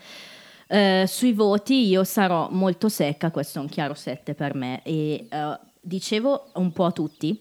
Eh, 0.67 1.05
sui 1.07 1.33
voti 1.33 1.87
io 1.87 2.05
sarò 2.05 2.49
molto 2.51 2.89
secca, 2.89 3.31
questo 3.31 3.59
è 3.59 3.63
un 3.63 3.69
chiaro 3.69 3.95
7 3.95 4.35
per 4.35 4.55
me 4.55 4.83
e 4.83 5.27
eh, 5.31 5.59
dicevo 5.81 6.51
un 6.55 6.73
po' 6.73 6.87
a 6.87 6.91
tutti 6.91 7.41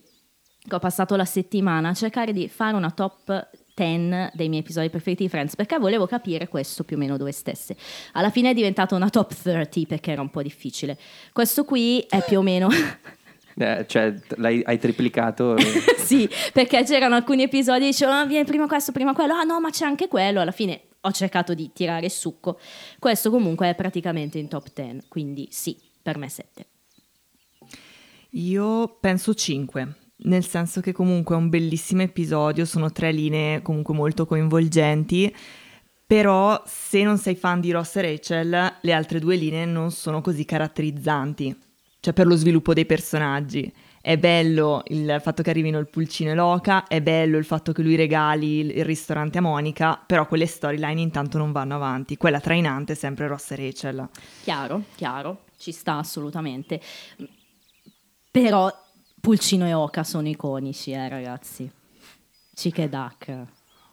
che 0.65 0.75
ho 0.75 0.79
passato 0.79 1.15
la 1.15 1.25
settimana 1.25 1.89
a 1.89 1.93
cercare 1.93 2.33
di 2.33 2.47
fare 2.47 2.75
una 2.75 2.91
top 2.91 3.49
10 3.73 4.29
dei 4.33 4.49
miei 4.49 4.61
episodi 4.61 4.89
preferiti 4.89 5.23
di 5.23 5.29
Friends 5.29 5.55
perché 5.55 5.77
volevo 5.77 6.05
capire 6.05 6.47
questo 6.47 6.83
più 6.83 6.95
o 6.95 6.99
meno 6.99 7.17
dove 7.17 7.31
stesse. 7.31 7.75
Alla 8.13 8.29
fine 8.29 8.51
è 8.51 8.53
diventata 8.53 8.95
una 8.95 9.09
top 9.09 9.33
30 9.33 9.81
perché 9.87 10.11
era 10.11 10.21
un 10.21 10.29
po' 10.29 10.41
difficile. 10.41 10.97
Questo 11.31 11.63
qui 11.65 12.05
è 12.09 12.23
più 12.23 12.39
o 12.39 12.41
meno... 12.41 12.69
Eh, 13.55 13.85
cioè 13.87 14.11
l'hai, 14.37 14.63
hai 14.65 14.79
triplicato. 14.79 15.55
sì, 15.97 16.27
perché 16.51 16.83
c'erano 16.83 17.13
alcuni 17.13 17.43
episodi 17.43 17.85
dicevo, 17.85 18.11
ah, 18.11 18.25
viene 18.25 18.45
prima 18.45 18.65
questo, 18.65 18.91
prima 18.91 19.13
quello, 19.13 19.33
ah 19.33 19.43
no, 19.43 19.59
ma 19.59 19.69
c'è 19.69 19.85
anche 19.85 20.07
quello. 20.07 20.41
Alla 20.41 20.49
fine 20.49 20.81
ho 21.01 21.11
cercato 21.11 21.53
di 21.53 21.71
tirare 21.71 22.05
il 22.05 22.11
succo. 22.11 22.59
Questo 22.97 23.29
comunque 23.29 23.69
è 23.69 23.75
praticamente 23.75 24.39
in 24.39 24.47
top 24.47 24.69
10, 24.73 25.03
quindi 25.07 25.47
sì, 25.51 25.77
per 26.01 26.17
me 26.17 26.29
7. 26.29 26.65
Io 28.31 28.97
penso 28.99 29.35
5, 29.35 29.95
nel 30.23 30.45
senso 30.45 30.81
che 30.81 30.91
comunque 30.91 31.35
è 31.35 31.37
un 31.37 31.49
bellissimo 31.49 32.01
episodio, 32.01 32.65
sono 32.65 32.91
tre 32.91 33.11
linee 33.11 33.61
comunque 33.61 33.93
molto 33.93 34.25
coinvolgenti, 34.25 35.33
però 36.05 36.61
se 36.65 37.03
non 37.03 37.17
sei 37.17 37.35
fan 37.35 37.59
di 37.59 37.71
Ross 37.71 37.95
e 37.95 38.01
Rachel, 38.01 38.77
le 38.81 38.93
altre 38.93 39.19
due 39.19 39.35
linee 39.35 39.65
non 39.65 39.91
sono 39.91 40.21
così 40.21 40.45
caratterizzanti, 40.45 41.57
cioè 41.99 42.13
per 42.13 42.27
lo 42.27 42.35
sviluppo 42.35 42.73
dei 42.73 42.85
personaggi. 42.85 43.71
È 44.03 44.17
bello 44.17 44.83
il 44.87 45.19
fatto 45.21 45.41
che 45.41 45.49
arrivino 45.49 45.79
il 45.79 45.87
pulcino 45.87 46.31
e 46.31 46.35
l'oca, 46.35 46.87
è 46.87 47.01
bello 47.01 47.37
il 47.37 47.45
fatto 47.45 47.71
che 47.71 47.81
lui 47.81 47.95
regali 47.95 48.57
il 48.57 48.83
ristorante 48.83 49.37
a 49.37 49.41
Monica, 49.41 49.95
però 50.05 50.27
quelle 50.27 50.45
storyline 50.45 50.99
intanto 50.99 51.37
non 51.37 51.53
vanno 51.53 51.75
avanti. 51.75 52.17
Quella 52.17 52.41
trainante 52.41 52.93
è 52.93 52.95
sempre 52.97 53.27
Ross 53.27 53.51
e 53.51 53.55
Rachel. 53.55 54.09
Chiaro, 54.43 54.83
chiaro, 54.95 55.45
ci 55.57 55.71
sta 55.71 55.99
assolutamente. 55.99 56.81
Però 58.29 58.69
Pulcino 59.23 59.65
e 59.65 59.73
Oca 59.73 60.03
sono 60.03 60.27
iconici, 60.27 60.91
eh 60.91 61.07
ragazzi. 61.07 61.71
Chic 62.53 62.77
e 62.77 62.89
Duck. 62.89 63.33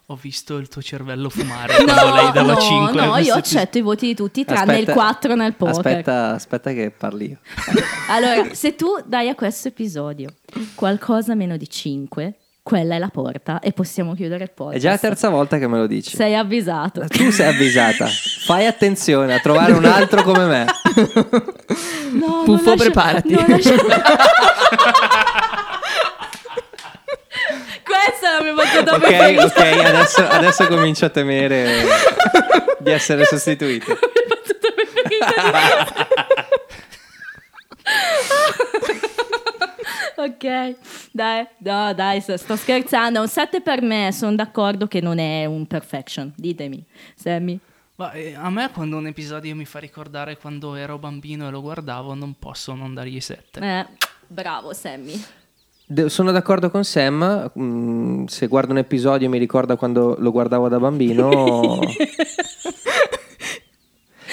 Ho 0.07 0.17
visto 0.17 0.57
il 0.57 0.67
tuo 0.67 0.83
cervello 0.83 1.31
fumare 1.31 1.77
quando 1.77 2.15
lei 2.17 2.33
dava 2.33 2.55
no, 2.55 2.61
5. 2.61 3.01
no, 3.01 3.17
io 3.19 3.35
accetto 3.35 3.79
i 3.79 3.81
voti 3.81 4.07
di 4.09 4.17
tutti, 4.17 4.45
tranne 4.45 4.73
Aspetta- 4.73 4.91
il 4.91 4.97
4 4.97 5.35
nel 5.37 5.55
poker. 5.55 5.77
Aspetta, 5.77 6.33
aspetta 6.33 6.73
che 6.73 6.91
parli 6.91 7.29
io. 7.29 7.39
Allora, 8.11 8.53
se 8.55 8.75
tu 8.75 8.89
dai 9.07 9.29
a 9.29 9.37
questo 9.37 9.69
episodio 9.69 10.35
qualcosa 10.75 11.37
meno 11.37 11.57
di 11.57 11.71
5, 11.71 12.39
quella 12.63 12.95
è 12.95 12.99
la 12.99 13.09
porta 13.09 13.59
e 13.61 13.73
possiamo 13.73 14.15
chiudere 14.15 14.45
il 14.45 14.51
podcast. 14.53 14.77
È 14.79 14.81
già 14.81 14.91
la 14.91 14.99
terza 14.99 15.29
volta 15.29 15.59
che 15.59 15.67
me 15.67 15.79
lo 15.79 15.87
dici. 15.87 16.15
Sei 16.15 16.37
avvisato. 16.37 17.05
Tu 17.09 17.31
sei 17.31 17.49
avvisata. 17.49 18.07
Fai 18.07 18.67
attenzione 18.67 19.35
a 19.35 19.39
trovare 19.41 19.73
un 19.73 19.85
altro 19.85 20.23
come 20.23 20.45
me. 20.47 20.65
No, 22.13 22.43
Puffo, 22.45 22.71
lascia- 22.71 22.77
preparati. 22.77 23.35
lascia- 23.35 23.75
Questa 27.83 28.29
è 28.29 28.37
la 28.39 28.43
mia 28.43 28.53
battuta 28.55 28.95
Ok, 28.95 29.01
preferita. 29.01 29.45
ok, 29.45 29.85
adesso, 29.87 30.27
adesso 30.29 30.67
comincio 30.69 31.05
a 31.07 31.09
temere 31.09 31.85
di 32.79 32.91
essere 32.91 33.25
sostituito. 33.25 33.99
ok, 40.17 40.75
dai, 41.11 41.47
no, 41.59 41.93
dai, 41.95 42.21
sto 42.21 42.57
scherzando. 42.57 43.21
Un 43.21 43.29
7 43.29 43.61
per 43.61 43.83
me, 43.83 44.11
sono 44.13 44.35
d'accordo 44.35 44.87
che 44.87 45.01
non 45.01 45.19
è 45.19 45.45
un 45.45 45.67
perfection. 45.67 46.33
Ditemi, 46.37 46.85
Sammy. 47.15 47.59
Ma 47.97 48.13
eh, 48.13 48.35
a 48.35 48.49
me 48.49 48.71
quando 48.71 48.97
un 48.97 49.07
episodio 49.07 49.55
mi 49.55 49.67
fa 49.67 49.79
ricordare 49.79 50.39
quando 50.39 50.75
ero 50.75 50.99
bambino 50.99 51.47
e 51.47 51.51
lo 51.51 51.61
guardavo, 51.61 52.15
non 52.15 52.35
posso 52.39 52.75
non 52.75 52.95
dargli 52.95 53.21
7. 53.21 53.61
Eh, 53.61 53.87
bravo, 54.27 54.73
Sammy. 54.73 55.23
De- 55.85 56.09
sono 56.09 56.31
d'accordo 56.31 56.71
con 56.71 56.85
Sam. 56.85 57.51
mm, 57.59 58.27
se 58.27 58.47
guardo 58.47 58.73
un 58.73 58.79
episodio 58.79 59.27
e 59.27 59.31
mi 59.31 59.39
ricorda 59.39 59.77
quando 59.77 60.17
lo 60.19 60.31
guardavo 60.31 60.69
da 60.69 60.79
bambino. 60.79 61.81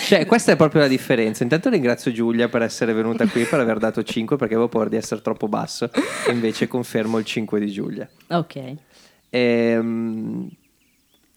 Cioè, 0.07 0.25
questa 0.25 0.53
è 0.53 0.55
proprio 0.55 0.79
la 0.79 0.87
differenza. 0.87 1.43
Intanto 1.43 1.67
ringrazio 1.69 2.13
Giulia 2.13 2.47
per 2.47 2.61
essere 2.61 2.93
venuta 2.93 3.27
qui, 3.27 3.43
per 3.43 3.59
aver 3.59 3.77
dato 3.77 4.01
5, 4.03 4.37
perché 4.37 4.53
avevo 4.53 4.69
paura 4.69 4.87
di 4.87 4.95
essere 4.95 5.21
troppo 5.21 5.49
basso. 5.49 5.89
E 6.25 6.31
invece 6.31 6.65
confermo 6.65 7.17
il 7.17 7.25
5 7.25 7.59
di 7.59 7.69
Giulia. 7.69 8.07
Ok. 8.29 8.75
Ehm, 9.29 10.49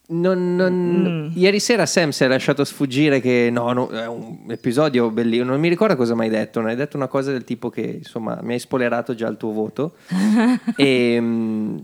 non- 0.07 0.55
non- 0.55 1.33
Ieri 1.35 1.59
sera 1.59 1.85
Sam 1.85 2.11
si 2.11 2.23
è 2.23 2.29
lasciato 2.29 2.63
sfuggire 2.63 3.21
che 3.21 3.49
no, 3.51 3.73
no, 3.73 3.89
è 3.89 4.07
un 4.07 4.45
episodio 4.47 5.11
bellissimo. 5.11 5.51
Non 5.51 5.59
mi 5.59 5.69
ricordo 5.69 5.97
cosa 5.97 6.15
mi 6.15 6.27
hai 6.27 6.31
detto. 6.31 6.61
Non 6.61 6.69
hai 6.69 6.77
detto 6.77 6.97
una 6.97 7.09
cosa 7.09 7.33
del 7.33 7.43
tipo 7.43 7.71
che 7.71 7.81
insomma 7.81 8.39
mi 8.41 8.53
hai 8.53 8.61
spoilerato 8.61 9.17
già 9.17 9.27
il 9.27 9.37
tuo 9.37 9.51
voto. 9.51 9.95
e, 10.77 11.19
mm, 11.21 11.79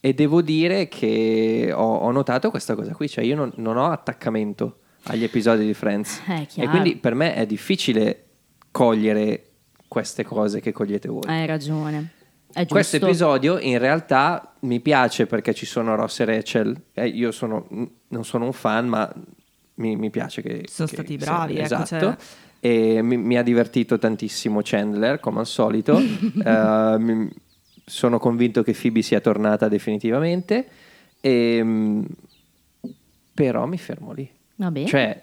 e 0.00 0.14
devo 0.14 0.40
dire 0.40 0.88
che 0.88 1.70
ho, 1.74 1.96
ho 1.96 2.10
notato 2.10 2.48
questa 2.48 2.74
cosa 2.74 2.94
qui. 2.94 3.06
Cioè, 3.06 3.22
io 3.22 3.36
non, 3.36 3.52
non 3.56 3.76
ho 3.76 3.90
attaccamento 3.90 4.78
agli 5.04 5.24
episodi 5.24 5.66
di 5.66 5.74
Friends. 5.74 6.20
Eh, 6.28 6.46
e 6.56 6.68
quindi 6.68 6.96
per 6.96 7.14
me 7.14 7.34
è 7.34 7.46
difficile 7.46 8.24
cogliere 8.70 9.46
queste 9.88 10.24
cose 10.24 10.60
che 10.60 10.72
cogliete 10.72 11.08
voi. 11.08 11.22
Hai 11.26 11.46
ragione. 11.46 12.12
Questo 12.68 12.96
episodio 12.96 13.58
in 13.58 13.78
realtà 13.78 14.54
mi 14.60 14.80
piace 14.80 15.26
perché 15.26 15.54
ci 15.54 15.64
sono 15.66 15.94
Ross 15.94 16.20
e 16.20 16.24
Rachel. 16.26 16.78
Eh, 16.92 17.06
io 17.06 17.30
sono, 17.32 17.66
non 18.08 18.24
sono 18.24 18.44
un 18.44 18.52
fan, 18.52 18.86
ma 18.88 19.10
mi, 19.76 19.96
mi 19.96 20.10
piace 20.10 20.42
che 20.42 20.64
Sono 20.68 20.86
che- 20.88 20.94
stati 20.94 21.12
sì, 21.12 21.16
bravi, 21.16 21.54
ecco, 21.56 21.62
esatto. 21.64 21.86
cioè- 21.98 22.16
E 22.60 23.02
mi, 23.02 23.16
mi 23.16 23.36
ha 23.38 23.42
divertito 23.42 23.98
tantissimo 23.98 24.60
Chandler, 24.62 25.18
come 25.18 25.40
al 25.40 25.46
solito. 25.46 25.98
Eh, 26.44 26.96
mi- 26.98 27.28
sono 27.84 28.18
convinto 28.18 28.62
che 28.62 28.72
Phoebe 28.80 29.02
sia 29.02 29.20
tornata 29.20 29.68
definitivamente. 29.68 30.66
E, 31.20 32.04
però 33.34 33.66
mi 33.66 33.78
fermo 33.78 34.12
lì. 34.12 34.30
Vabbè. 34.62 34.84
Cioè, 34.86 35.22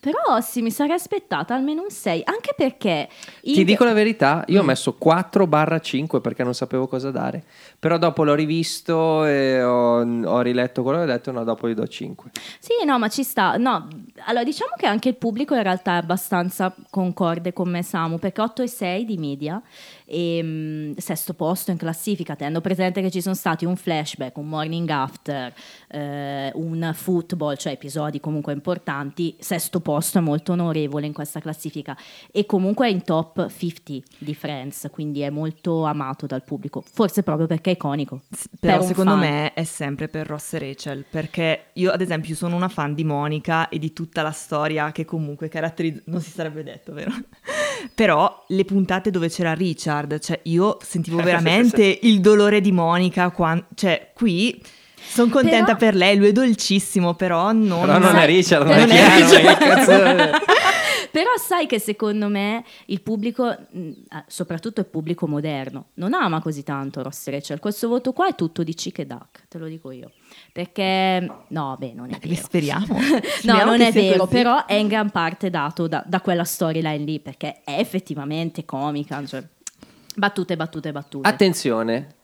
Però 0.00 0.40
sì, 0.40 0.62
mi 0.62 0.70
sarei 0.72 0.96
aspettata 0.96 1.54
almeno 1.54 1.82
un 1.82 1.90
6, 1.90 2.22
anche 2.24 2.54
perché... 2.56 3.08
Ti 3.40 3.60
in- 3.60 3.64
dico 3.64 3.84
la 3.84 3.92
verità, 3.92 4.42
io 4.48 4.60
ho 4.60 4.62
Mm. 4.64 4.66
messo 4.66 4.96
4-5 5.00 6.20
perché 6.20 6.42
non 6.42 6.54
sapevo 6.54 6.88
cosa 6.88 7.12
dare. 7.12 7.44
Però 7.78 7.96
dopo 7.96 8.24
l'ho 8.24 8.34
rivisto 8.34 9.24
e 9.24 9.62
ho, 9.62 10.00
ho 10.00 10.40
riletto 10.40 10.82
quello 10.82 10.98
che 10.98 11.04
ho 11.04 11.06
detto, 11.06 11.30
no, 11.30 11.44
dopo 11.44 11.68
gli 11.68 11.74
do 11.74 11.86
5. 11.86 12.30
Sì, 12.58 12.84
no, 12.84 12.98
ma 12.98 13.08
ci 13.08 13.22
sta. 13.22 13.56
No, 13.58 13.86
allora 14.26 14.42
diciamo 14.44 14.72
che 14.76 14.86
anche 14.86 15.08
il 15.10 15.16
pubblico 15.16 15.54
in 15.54 15.62
realtà 15.62 15.94
è 15.94 15.98
abbastanza 15.98 16.74
concorde 16.90 17.52
con 17.52 17.70
me, 17.70 17.82
Samu, 17.84 18.18
perché 18.18 18.40
8 18.40 18.62
e 18.62 18.66
6 18.68 19.04
di 19.04 19.16
media 19.18 19.62
e 20.10 20.40
mm, 20.42 20.92
sesto 20.96 21.34
posto 21.34 21.70
in 21.70 21.76
classifica, 21.76 22.34
tenendo 22.34 22.60
presente 22.60 23.00
che 23.00 23.10
ci 23.10 23.22
sono 23.22 23.36
stati 23.36 23.64
un 23.64 23.76
flashback, 23.76 24.36
un 24.38 24.48
morning 24.48 24.88
after, 24.88 25.54
eh, 25.88 26.50
un 26.54 26.90
football, 26.94 27.54
cioè 27.54 27.72
episodi 27.72 28.18
comunque 28.18 28.52
importanti, 28.52 29.36
sesto 29.38 29.80
posto 29.80 30.18
è 30.18 30.20
molto 30.20 30.52
onorevole 30.52 31.06
in 31.06 31.12
questa 31.12 31.38
classifica 31.38 31.96
e 32.32 32.44
comunque 32.44 32.88
è 32.88 32.90
in 32.90 33.04
top 33.04 33.48
50 33.48 34.16
di 34.18 34.34
Friends, 34.34 34.88
quindi 34.90 35.20
è 35.20 35.30
molto 35.30 35.84
amato 35.84 36.26
dal 36.26 36.42
pubblico, 36.42 36.82
forse 36.92 37.22
proprio 37.22 37.46
perché 37.46 37.70
è 37.70 37.72
iconico. 37.74 38.22
Però 38.58 38.72
per 38.72 38.82
un 38.82 38.88
secondo 38.88 39.10
fan. 39.12 39.20
me 39.20 39.54
è 39.54 39.64
sempre 39.64 40.08
per 40.08 40.26
Ross 40.26 40.54
e 40.54 40.58
Rachel, 40.58 41.04
perché 41.08 41.66
io 41.74 41.92
ad 41.92 42.00
esempio 42.00 42.34
sono 42.34 42.56
una 42.56 42.68
fan 42.68 42.94
di 42.94 43.04
Monica 43.04 43.68
e 43.68 43.78
di 43.78 43.92
tutta 43.92 44.22
la 44.22 44.32
storia 44.32 44.90
che 44.90 45.04
comunque 45.04 45.48
caratterizza, 45.48 46.02
non 46.06 46.20
si 46.20 46.30
sarebbe 46.30 46.64
detto, 46.64 46.92
vero? 46.92 47.12
Però 47.94 48.44
le 48.48 48.64
puntate 48.64 49.10
dove 49.10 49.28
c'era 49.28 49.52
Richard, 49.54 49.99
cioè 50.18 50.40
io 50.44 50.78
sentivo 50.82 51.18
veramente 51.22 51.98
il 52.02 52.20
dolore 52.20 52.60
di 52.60 52.72
Monica, 52.72 53.30
quan- 53.30 53.64
cioè 53.74 54.10
qui 54.14 54.60
sono 55.02 55.30
contenta 55.30 55.74
Però- 55.74 55.78
per 55.78 55.94
lei, 55.96 56.16
lui 56.16 56.28
è 56.28 56.32
dolcissimo, 56.32 57.14
però 57.14 57.50
non... 57.52 57.80
Però 57.80 57.98
non 57.98 58.16
è 58.16 58.26
Richard, 58.26 58.66
non 58.66 58.74
è 58.76 58.80
non 58.86 58.90
è 58.90 58.94
chiaro, 58.94 59.14
Richard. 59.24 59.58
che 59.58 59.64
cazzo- 59.66 60.44
Però 61.10 61.30
sai 61.44 61.66
che 61.66 61.80
secondo 61.80 62.28
me 62.28 62.62
il 62.86 63.00
pubblico, 63.02 63.44
mh, 63.72 63.80
eh, 63.88 64.24
soprattutto 64.28 64.78
il 64.78 64.86
pubblico 64.86 65.26
moderno, 65.26 65.86
non 65.94 66.14
ama 66.14 66.40
così 66.40 66.62
tanto 66.62 67.02
Ross 67.02 67.26
Rachel. 67.26 67.58
Questo 67.58 67.88
voto 67.88 68.12
qua 68.12 68.28
è 68.28 68.36
tutto 68.36 68.62
di 68.62 68.72
Chic 68.74 69.00
e 69.00 69.06
Duck, 69.06 69.46
te 69.48 69.58
lo 69.58 69.66
dico 69.66 69.90
io. 69.90 70.12
Perché, 70.52 71.28
no, 71.48 71.76
beh, 71.76 71.92
non 71.94 72.10
è 72.12 72.18
vero. 72.20 72.34
Speriamo. 72.40 72.86
No, 73.42 73.56
Speriamo 73.56 73.70
non 73.72 73.80
è 73.80 73.90
vero, 73.90 74.18
così. 74.26 74.30
però 74.32 74.66
è 74.66 74.74
in 74.74 74.86
gran 74.86 75.10
parte 75.10 75.50
dato 75.50 75.88
da, 75.88 76.04
da 76.06 76.20
quella 76.20 76.44
storyline 76.44 77.04
lì, 77.04 77.18
perché 77.18 77.62
è 77.64 77.78
effettivamente 77.80 78.64
comica, 78.64 79.24
cioè, 79.26 79.42
battute, 80.16 80.56
battute, 80.56 80.92
battute. 80.92 81.28
Attenzione, 81.28 82.14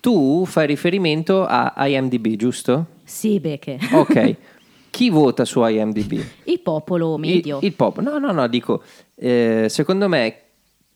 tu 0.00 0.44
fai 0.46 0.66
riferimento 0.66 1.44
a 1.46 1.72
IMDb, 1.86 2.36
giusto? 2.36 2.86
sì, 3.04 3.40
Beche. 3.40 3.78
Ok. 3.92 4.36
Chi 4.94 5.10
vota 5.10 5.44
su 5.44 5.60
IMDb? 5.66 6.22
Il 6.44 6.60
popolo 6.60 7.16
medio. 7.18 7.58
Il, 7.58 7.64
il 7.64 7.72
pop. 7.74 7.98
No, 7.98 8.18
no, 8.18 8.30
no, 8.30 8.46
dico, 8.46 8.82
eh, 9.16 9.66
secondo 9.68 10.08
me 10.08 10.38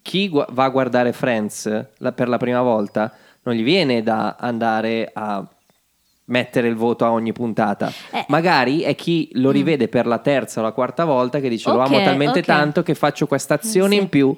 chi 0.03 0.29
gua- 0.29 0.47
va 0.53 0.65
a 0.65 0.69
guardare 0.69 1.13
Friends 1.13 1.87
la- 1.99 2.13
per 2.13 2.29
la 2.29 2.37
prima 2.37 2.63
volta 2.63 3.13
non 3.43 3.57
gli 3.57 3.65
viene 3.65 4.05
da 4.05 4.37
andare 4.39 5.11
a 5.13 5.45
mettere 6.27 6.69
il 6.69 6.77
voto 6.77 7.07
a 7.07 7.11
ogni 7.11 7.33
puntata. 7.33 7.91
Eh. 8.13 8.25
Magari 8.29 8.83
è 8.83 8.95
chi 8.95 9.31
lo 9.33 9.51
rivede 9.51 9.89
per 9.89 10.07
la 10.07 10.19
terza 10.19 10.61
o 10.61 10.63
la 10.63 10.71
quarta 10.73 11.05
volta 11.05 11.41
che 11.41 11.49
dice 11.49 11.69
lo 11.73 11.81
amo 11.81 12.01
talmente 12.01 12.39
ok. 12.39 12.45
tanto 12.45 12.83
che 12.85 12.95
faccio 12.95 13.27
questa 13.27 13.55
azione 13.55 13.97
Sì. 13.97 14.01
in 14.03 14.09
più. 14.09 14.37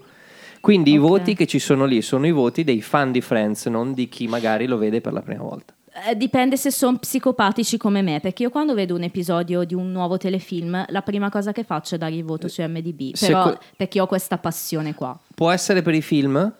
Quindi 0.60 0.92
i 0.92 0.98
Ok. 0.98 1.08
voti 1.08 1.34
che 1.34 1.46
ci 1.46 1.58
sono 1.58 1.84
lì 1.86 2.02
sono 2.02 2.26
i 2.26 2.30
voti 2.32 2.64
dei 2.64 2.82
fan 2.82 3.12
di 3.12 3.20
Friends, 3.20 3.66
non 3.66 3.92
di 3.94 4.08
chi 4.08 4.28
magari 4.28 4.66
lo 4.66 4.76
vede 4.76 5.00
per 5.00 5.12
la 5.12 5.22
prima 5.22 5.42
volta. 5.42 5.74
Eh, 6.08 6.16
dipende 6.16 6.56
se 6.56 6.70
sono 6.70 6.98
psicopatici 6.98 7.76
come 7.76 8.00
me, 8.02 8.20
perché 8.20 8.44
io 8.44 8.50
quando 8.50 8.74
vedo 8.74 8.94
un 8.94 9.02
episodio 9.02 9.64
di 9.64 9.74
un 9.74 9.90
nuovo 9.90 10.18
telefilm, 10.18 10.84
la 10.88 11.02
prima 11.02 11.30
cosa 11.30 11.50
che 11.52 11.64
faccio 11.64 11.96
è 11.96 11.98
dare 11.98 12.14
il 12.14 12.22
voto 12.24 12.46
su 12.46 12.62
MDB, 12.62 13.18
però 13.18 13.44
Seco- 13.48 13.58
perché 13.76 14.00
ho 14.00 14.06
questa 14.06 14.38
passione 14.38 14.94
qua. 14.94 15.18
Può 15.34 15.50
essere 15.50 15.82
per 15.82 15.94
i 15.94 16.02
film, 16.02 16.52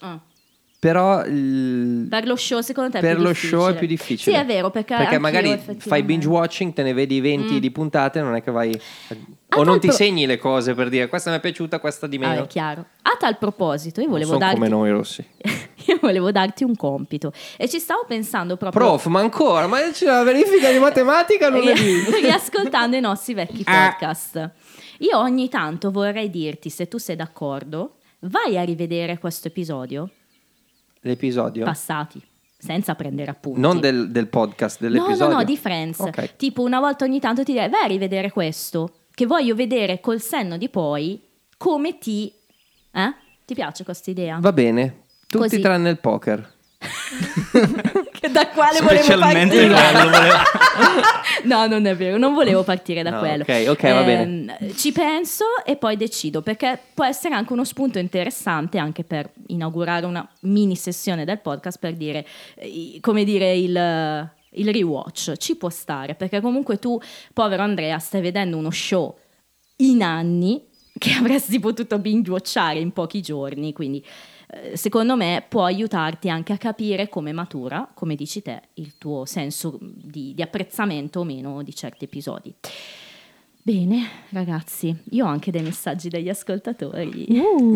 Ah. 0.00 0.18
Però 0.80 1.24
il- 1.26 2.06
Per 2.08 2.26
lo 2.26 2.34
show 2.36 2.60
secondo 2.62 2.90
te 2.90 2.98
è 2.98 3.00
per 3.02 3.14
più 3.16 3.22
lo 3.22 3.28
difficile? 3.28 3.60
show 3.60 3.70
è 3.70 3.76
più 3.76 3.86
difficile. 3.86 4.34
Sì, 4.36 4.42
è 4.42 4.44
vero, 4.46 4.70
perché, 4.70 4.96
Perché 4.96 5.18
magari 5.18 5.56
fai 5.78 6.02
binge 6.02 6.26
watching, 6.26 6.72
te 6.72 6.82
ne 6.82 6.92
vedi 6.94 7.20
20 7.20 7.54
Mm. 7.54 7.58
di 7.58 7.70
puntate, 7.70 8.20
non 8.22 8.34
è 8.34 8.42
che 8.42 8.50
vai. 8.50 8.72
Ah, 9.52 9.58
o 9.58 9.62
non 9.62 9.78
ti 9.78 9.88
pro- 9.88 9.96
segni 9.96 10.24
le 10.26 10.38
cose 10.38 10.74
per 10.74 10.88
dire 10.88 11.08
questa 11.08 11.30
mi 11.30 11.36
è 11.36 11.40
piaciuta, 11.40 11.78
questa 11.80 12.06
di 12.06 12.16
Ah, 12.16 12.28
meno. 12.28 12.44
è 12.44 12.46
chiaro. 12.46 12.86
A 13.02 13.16
tal 13.18 13.36
proposito, 13.36 14.00
io 14.00 14.08
volevo, 14.08 14.36
darti, 14.38 14.54
come 14.54 14.68
noi 14.68 14.90
rossi. 14.90 15.22
io 15.86 15.98
volevo 16.00 16.30
darti 16.32 16.64
un 16.64 16.74
compito 16.76 17.32
e 17.58 17.68
ci 17.68 17.78
stavo 17.78 18.04
pensando 18.08 18.56
proprio... 18.56 18.80
Prof, 18.86 19.06
ma 19.06 19.20
ancora, 19.20 19.66
ma 19.66 19.78
c'è 19.92 20.06
la 20.06 20.22
verifica 20.22 20.70
di 20.72 20.78
matematica 20.78 21.50
non 21.50 21.66
è 21.68 21.74
lì. 21.74 22.04
riascoltando 22.22 22.96
i 22.96 23.00
nostri 23.00 23.34
vecchi 23.34 23.62
Ah. 23.66 23.90
podcast. 23.98 24.50
Io 25.00 25.18
ogni 25.18 25.48
tanto 25.50 25.90
vorrei 25.90 26.30
dirti, 26.30 26.70
se 26.70 26.88
tu 26.88 26.96
sei 26.98 27.16
d'accordo, 27.16 27.96
vai 28.20 28.56
a 28.56 28.62
rivedere 28.62 29.18
questo 29.18 29.48
episodio 29.48 30.08
L'episodio? 31.00 31.64
passati, 31.64 32.20
senza 32.58 32.94
prendere 32.94 33.30
appunti. 33.30 33.60
Non 33.60 33.80
del, 33.80 34.10
del 34.10 34.28
podcast, 34.28 34.80
No, 34.80 34.88
dell'episodio. 34.88 35.28
no, 35.28 35.38
no, 35.38 35.44
di 35.44 35.56
Friends. 35.56 35.98
Ok. 35.98 36.36
Tipo 36.36 36.62
una 36.62 36.80
volta 36.80 37.04
ogni 37.04 37.20
tanto 37.20 37.42
ti 37.42 37.52
direi, 37.52 37.68
vai 37.68 37.84
a 37.84 37.86
rivedere 37.86 38.30
questo, 38.30 38.94
che 39.14 39.26
voglio 39.26 39.54
vedere 39.54 40.00
col 40.00 40.20
senno 40.20 40.56
di 40.56 40.68
poi 40.68 41.20
come 41.56 41.98
ti... 41.98 42.32
Eh? 42.92 43.14
Ti 43.44 43.54
piace 43.54 43.84
questa 43.84 44.10
idea? 44.10 44.38
Va 44.40 44.52
bene, 44.52 45.04
tutti 45.26 45.48
Così. 45.48 45.60
tranne 45.60 45.90
il 45.90 45.98
poker. 45.98 46.52
Da 48.28 48.48
quale 48.48 48.80
volevo 48.80 49.18
partire? 49.18 49.68
No, 51.44 51.66
non 51.66 51.86
è 51.86 51.96
vero, 51.96 52.18
non 52.18 52.34
volevo 52.34 52.62
partire 52.64 53.02
da 53.02 53.10
No, 53.10 53.18
quello. 53.18 53.42
ok, 53.42 53.64
ok, 53.68 53.82
va 53.82 54.04
Ehm, 54.10 54.74
Ci 54.74 54.92
penso 54.92 55.44
e 55.64 55.76
poi 55.76 55.96
decido, 55.96 56.42
perché 56.42 56.78
può 56.92 57.04
essere 57.04 57.34
anche 57.34 57.52
uno 57.52 57.64
spunto 57.64 57.98
interessante 57.98 58.78
anche 58.78 59.04
per 59.04 59.30
inaugurare 59.48 60.04
una 60.06 60.28
mini 60.40 60.76
sessione 60.76 61.24
del 61.24 61.38
podcast 61.40 61.78
per 61.78 61.94
dire, 61.94 62.26
eh, 62.56 62.98
come 63.00 63.24
dire, 63.24 63.54
il, 63.56 64.30
il 64.50 64.72
rewatch. 64.72 65.36
Ci 65.36 65.56
può 65.56 65.70
stare, 65.70 66.14
perché 66.14 66.40
comunque 66.40 66.78
tu, 66.78 67.00
povero 67.32 67.62
Andrea, 67.62 67.98
stai 67.98 68.20
vedendo 68.20 68.56
uno 68.56 68.70
show 68.70 69.16
in 69.76 70.02
anni 70.02 70.62
che 70.98 71.12
avresti 71.18 71.58
potuto 71.58 71.98
binge-watchare 71.98 72.78
in 72.78 72.92
pochi 72.92 73.22
giorni, 73.22 73.72
quindi 73.72 73.98
eh, 73.98 74.08
secondo 74.74 75.16
me 75.16 75.44
può 75.48 75.64
aiutarti 75.64 76.28
anche 76.28 76.52
a 76.52 76.58
capire 76.58 77.08
come 77.08 77.32
matura, 77.32 77.88
come 77.92 78.14
dici 78.14 78.42
te, 78.42 78.62
il 78.74 78.98
tuo 78.98 79.24
senso 79.24 79.78
di, 79.80 80.34
di 80.34 80.42
apprezzamento 80.42 81.20
o 81.20 81.24
meno 81.24 81.62
di 81.62 81.74
certi 81.74 82.04
episodi. 82.04 82.54
Bene, 83.62 84.08
ragazzi, 84.30 84.94
io 85.10 85.26
ho 85.26 85.28
anche 85.28 85.50
dei 85.50 85.62
messaggi 85.62 86.08
dagli 86.08 86.28
ascoltatori. 86.28 87.26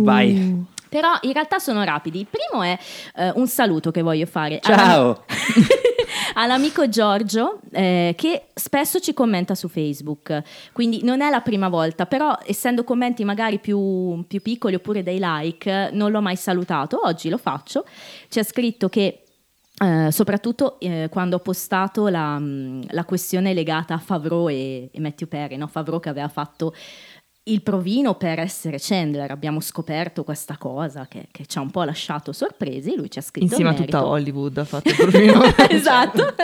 Vai. 0.03 0.65
Però 0.95 1.11
in 1.23 1.33
realtà 1.33 1.59
sono 1.59 1.83
rapidi. 1.83 2.21
Il 2.21 2.29
primo 2.31 2.63
è 2.63 2.79
eh, 3.17 3.33
un 3.35 3.49
saluto 3.49 3.91
che 3.91 4.01
voglio 4.01 4.27
fare. 4.27 4.61
Ciao. 4.61 5.25
all'amico 6.35 6.89
Giorgio 6.89 7.59
eh, 7.73 8.15
che 8.17 8.51
spesso 8.55 9.01
ci 9.01 9.13
commenta 9.13 9.57
su 9.57 9.67
Facebook, 9.67 10.41
quindi 10.73 11.03
non 11.03 11.21
è 11.21 11.31
la 11.31 11.41
prima 11.41 11.69
volta, 11.69 12.07
però 12.07 12.39
essendo 12.47 12.85
commenti 12.85 13.25
magari 13.25 13.59
più, 13.59 14.25
più 14.29 14.41
piccoli 14.41 14.77
oppure 14.77 15.03
dei 15.03 15.19
like, 15.21 15.91
non 15.93 16.13
l'ho 16.13 16.21
mai 16.21 16.37
salutato, 16.37 17.01
oggi 17.03 17.29
lo 17.29 17.39
faccio, 17.39 17.85
ci 18.29 18.39
ha 18.39 18.45
scritto 18.45 18.89
che 18.89 19.25
eh, 19.77 20.13
soprattutto 20.13 20.79
eh, 20.79 21.09
quando 21.11 21.37
ho 21.37 21.41
postato 21.41 22.07
la, 22.07 22.39
mh, 22.39 22.87
la 22.91 23.05
questione 23.05 23.53
legata 23.53 23.95
a 23.95 23.99
Favreau 23.99 24.49
e, 24.49 24.89
e 24.93 25.01
Matthew 25.01 25.27
Perry, 25.27 25.57
no? 25.57 25.67
Favreau 25.67 25.99
che 25.99 26.09
aveva 26.11 26.29
fatto 26.29 26.73
il 27.47 27.61
provino 27.61 28.15
per 28.15 28.39
essere 28.39 28.79
Chandler, 28.81 29.31
abbiamo 29.31 29.61
scoperto 29.61 30.25
questa 30.25 30.57
cosa 30.57 31.07
che, 31.07 31.27
che 31.31 31.45
ci 31.45 31.59
ha 31.59 31.61
un 31.61 31.71
po' 31.71 31.83
lasciato 31.83 32.33
sorpresi, 32.33 32.97
lui 32.97 33.11
ci 33.11 33.19
ha 33.19 33.23
scritto 33.23 33.47
Insieme 33.47 33.71
a 33.71 33.75
tutta. 33.75 34.07
Hollywood 34.07 34.57
ha 34.57 34.65
fatto 34.65 34.89
il 34.89 34.97
provino. 34.97 35.43
esatto. 35.69 36.35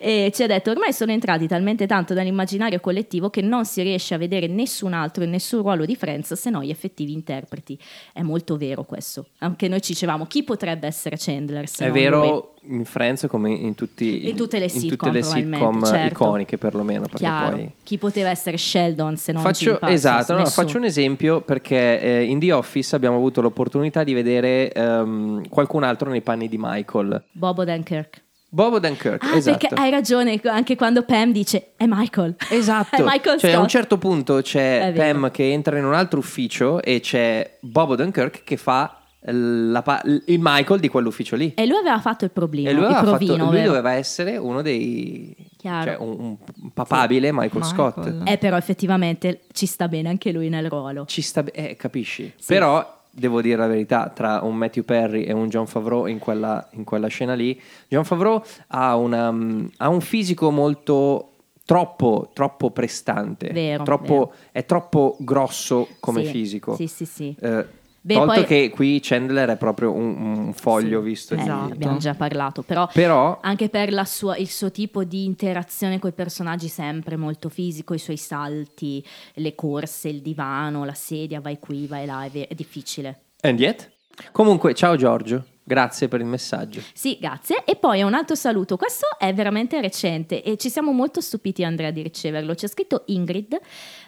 e 0.00 0.30
ci 0.34 0.42
ha 0.42 0.46
detto 0.46 0.70
ormai 0.70 0.94
sono 0.94 1.12
entrati 1.12 1.46
talmente 1.46 1.86
tanto 1.86 2.14
nell'immaginario 2.14 2.80
collettivo 2.80 3.28
che 3.28 3.42
non 3.42 3.66
si 3.66 3.82
riesce 3.82 4.14
a 4.14 4.18
vedere 4.18 4.46
nessun 4.46 4.94
altro 4.94 5.24
in 5.24 5.30
nessun 5.30 5.60
ruolo 5.60 5.84
di 5.84 5.96
Friends 5.96 6.32
se 6.32 6.48
non 6.48 6.62
gli 6.62 6.70
effettivi 6.70 7.12
interpreti. 7.12 7.78
È 8.12 8.22
molto 8.22 8.56
vero 8.56 8.84
questo. 8.84 9.26
Anche 9.38 9.68
noi 9.68 9.82
ci 9.82 9.92
dicevamo 9.92 10.24
chi 10.24 10.44
potrebbe 10.44 10.86
essere 10.86 11.16
Chandler 11.18 11.68
se 11.68 11.84
È 11.84 12.08
non 12.08 12.20
lui? 12.20 12.42
In 12.64 12.84
Friends 12.84 13.26
come 13.28 13.50
in, 13.50 13.74
tutti, 13.74 14.28
In 14.28 14.36
tutte 14.36 14.58
le 14.58 14.66
in 14.66 14.70
tutte 14.70 14.88
sitcom, 14.88 15.12
le 15.12 15.22
sitcom 15.22 15.84
certo. 15.84 16.12
iconiche 16.24 16.58
perlomeno. 16.58 17.06
Poi... 17.10 17.72
Chi 17.82 17.98
poteva 17.98 18.30
essere 18.30 18.56
Sheldon 18.56 19.16
se 19.16 19.32
non 19.32 19.42
Faccio, 19.42 19.78
Parsons? 19.78 19.92
esatto, 19.92 20.36
no, 20.36 20.46
faccio 20.46 20.76
un 20.78 20.84
esempio 20.84 21.40
perché 21.40 22.00
eh, 22.00 22.22
in 22.24 22.38
The 22.38 22.52
Office 22.52 22.94
abbiamo 22.94 23.16
avuto 23.16 23.40
l'opportunità 23.40 24.04
di 24.04 24.12
vedere 24.14 24.72
ehm, 24.72 25.48
qualcun 25.48 25.82
altro 25.82 26.08
nei 26.10 26.20
panni 26.22 26.48
di 26.48 26.56
Michael. 26.58 27.24
Bob 27.32 27.58
Odenkirk. 27.58 28.22
Bob 28.48 28.74
Odenkirk, 28.74 29.22
Ah, 29.24 29.36
esatto. 29.36 29.56
perché 29.66 29.74
hai 29.80 29.90
ragione, 29.90 30.38
anche 30.44 30.76
quando 30.76 31.04
Pam 31.04 31.32
dice 31.32 31.72
è 31.76 31.86
Michael. 31.88 32.36
Esatto. 32.50 32.96
è 32.96 33.02
Michael 33.02 33.38
cioè, 33.38 33.50
a 33.50 33.54
Scott. 33.54 33.62
un 33.62 33.68
certo 33.68 33.96
punto 33.98 34.40
c'è. 34.42 34.92
Pam 34.94 35.30
che 35.30 35.50
entra 35.50 35.78
in 35.78 35.84
un 35.86 35.94
altro 35.94 36.18
ufficio 36.18 36.82
e 36.82 37.00
c'è 37.00 37.56
Bob 37.60 37.90
Odenkirk 37.90 38.44
che 38.44 38.56
fa 38.58 38.98
pa- 39.24 40.02
il 40.04 40.38
Michael 40.40 40.80
di 40.80 40.88
quell'ufficio 40.88 41.36
lì. 41.36 41.52
E 41.54 41.66
lui 41.66 41.76
aveva 41.78 42.00
fatto 42.00 42.24
il 42.24 42.30
problema, 42.30 42.68
E 42.68 42.72
lui, 42.72 42.80
il 42.82 42.86
aveva 42.86 43.00
fatto- 43.04 43.16
provino, 43.24 43.50
lui 43.50 43.62
doveva 43.62 43.92
essere 43.92 44.36
uno 44.36 44.62
dei. 44.62 45.34
Chiaro. 45.56 45.90
Cioè, 45.92 46.00
un, 46.00 46.36
un 46.62 46.72
papabile 46.72 47.30
Michael, 47.32 47.64
Scott. 47.64 48.12
Eh, 48.24 48.36
però 48.38 48.56
effettivamente 48.56 49.42
ci 49.52 49.66
sta 49.66 49.86
bene 49.88 50.08
anche 50.08 50.32
lui 50.32 50.48
nel 50.48 50.68
ruolo. 50.68 51.04
Ci 51.06 51.22
sta 51.22 51.42
be- 51.44 51.52
eh, 51.52 51.76
capisci? 51.76 52.32
Però 52.46 53.00
devo 53.10 53.40
dire 53.40 53.56
la 53.56 53.68
verità: 53.68 54.10
tra 54.12 54.40
un 54.42 54.56
Matthew 54.56 54.82
Perry 54.84 55.22
e 55.22 55.32
un 55.32 55.48
John 55.48 55.66
Favreau 55.68 56.06
in 56.06 56.18
quella, 56.18 56.68
in 56.72 56.82
quella 56.84 57.06
scena 57.06 57.34
lì, 57.34 57.60
John 57.88 58.04
Favreau 58.04 58.42
ha, 58.68 58.96
una, 58.96 59.28
ha 59.76 59.88
un 59.88 60.00
fisico 60.00 60.50
molto. 60.50 61.26
Troppo, 61.64 62.30
troppo 62.34 62.72
prestante, 62.72 63.48
Vero, 63.52 63.84
Troppo- 63.84 64.04
vero. 64.12 64.34
è 64.50 64.64
troppo 64.66 65.16
grosso 65.20 65.86
come 66.00 66.24
Sì, 66.24 66.30
fisico. 66.32 66.74
Sì, 66.74 66.88
sì, 66.88 67.04
sì. 67.06 67.34
Eh, 67.40 67.64
Beh, 68.04 68.14
tolto 68.14 68.32
poi- 68.34 68.44
che 68.44 68.70
qui 68.70 68.98
Chandler 69.00 69.50
è 69.50 69.56
proprio 69.56 69.92
un, 69.92 70.16
un 70.46 70.52
foglio 70.54 71.00
visto 71.00 71.34
Eh, 71.34 71.42
di- 71.42 71.48
abbiamo 71.48 71.98
già 71.98 72.14
parlato, 72.14 72.62
però, 72.62 72.88
Però- 72.92 73.38
anche 73.40 73.68
per 73.68 73.92
la 73.92 74.04
sua- 74.04 74.36
il 74.36 74.48
suo 74.50 74.72
tipo 74.72 75.04
di 75.04 75.24
interazione 75.24 76.00
con 76.00 76.10
i 76.10 76.12
personaggi 76.12 76.66
sempre 76.66 77.16
molto 77.16 77.48
fisico, 77.48 77.94
i 77.94 77.98
suoi 77.98 78.16
salti, 78.16 79.04
le 79.34 79.54
corse, 79.54 80.08
il 80.08 80.20
divano, 80.20 80.84
la 80.84 80.94
sedia, 80.94 81.40
vai 81.40 81.58
qui, 81.60 81.86
vai 81.86 82.04
là, 82.06 82.24
è 82.24 82.54
difficile. 82.54 83.20
And 83.42 83.60
yet? 83.60 83.90
Comunque, 84.32 84.74
ciao 84.74 84.94
Giorgio, 84.96 85.44
grazie 85.64 86.06
per 86.08 86.20
il 86.20 86.26
messaggio. 86.26 86.80
Sì, 86.92 87.16
grazie. 87.20 87.64
E 87.64 87.76
poi 87.76 88.02
un 88.02 88.14
altro 88.14 88.34
saluto. 88.34 88.76
Questo 88.76 89.06
è 89.18 89.32
veramente 89.32 89.80
recente 89.80 90.42
e 90.42 90.56
ci 90.58 90.68
siamo 90.68 90.92
molto 90.92 91.20
stupiti, 91.20 91.64
Andrea, 91.64 91.90
di 91.90 92.02
riceverlo. 92.02 92.54
C'è 92.54 92.66
scritto 92.68 93.04
Ingrid 93.06 93.58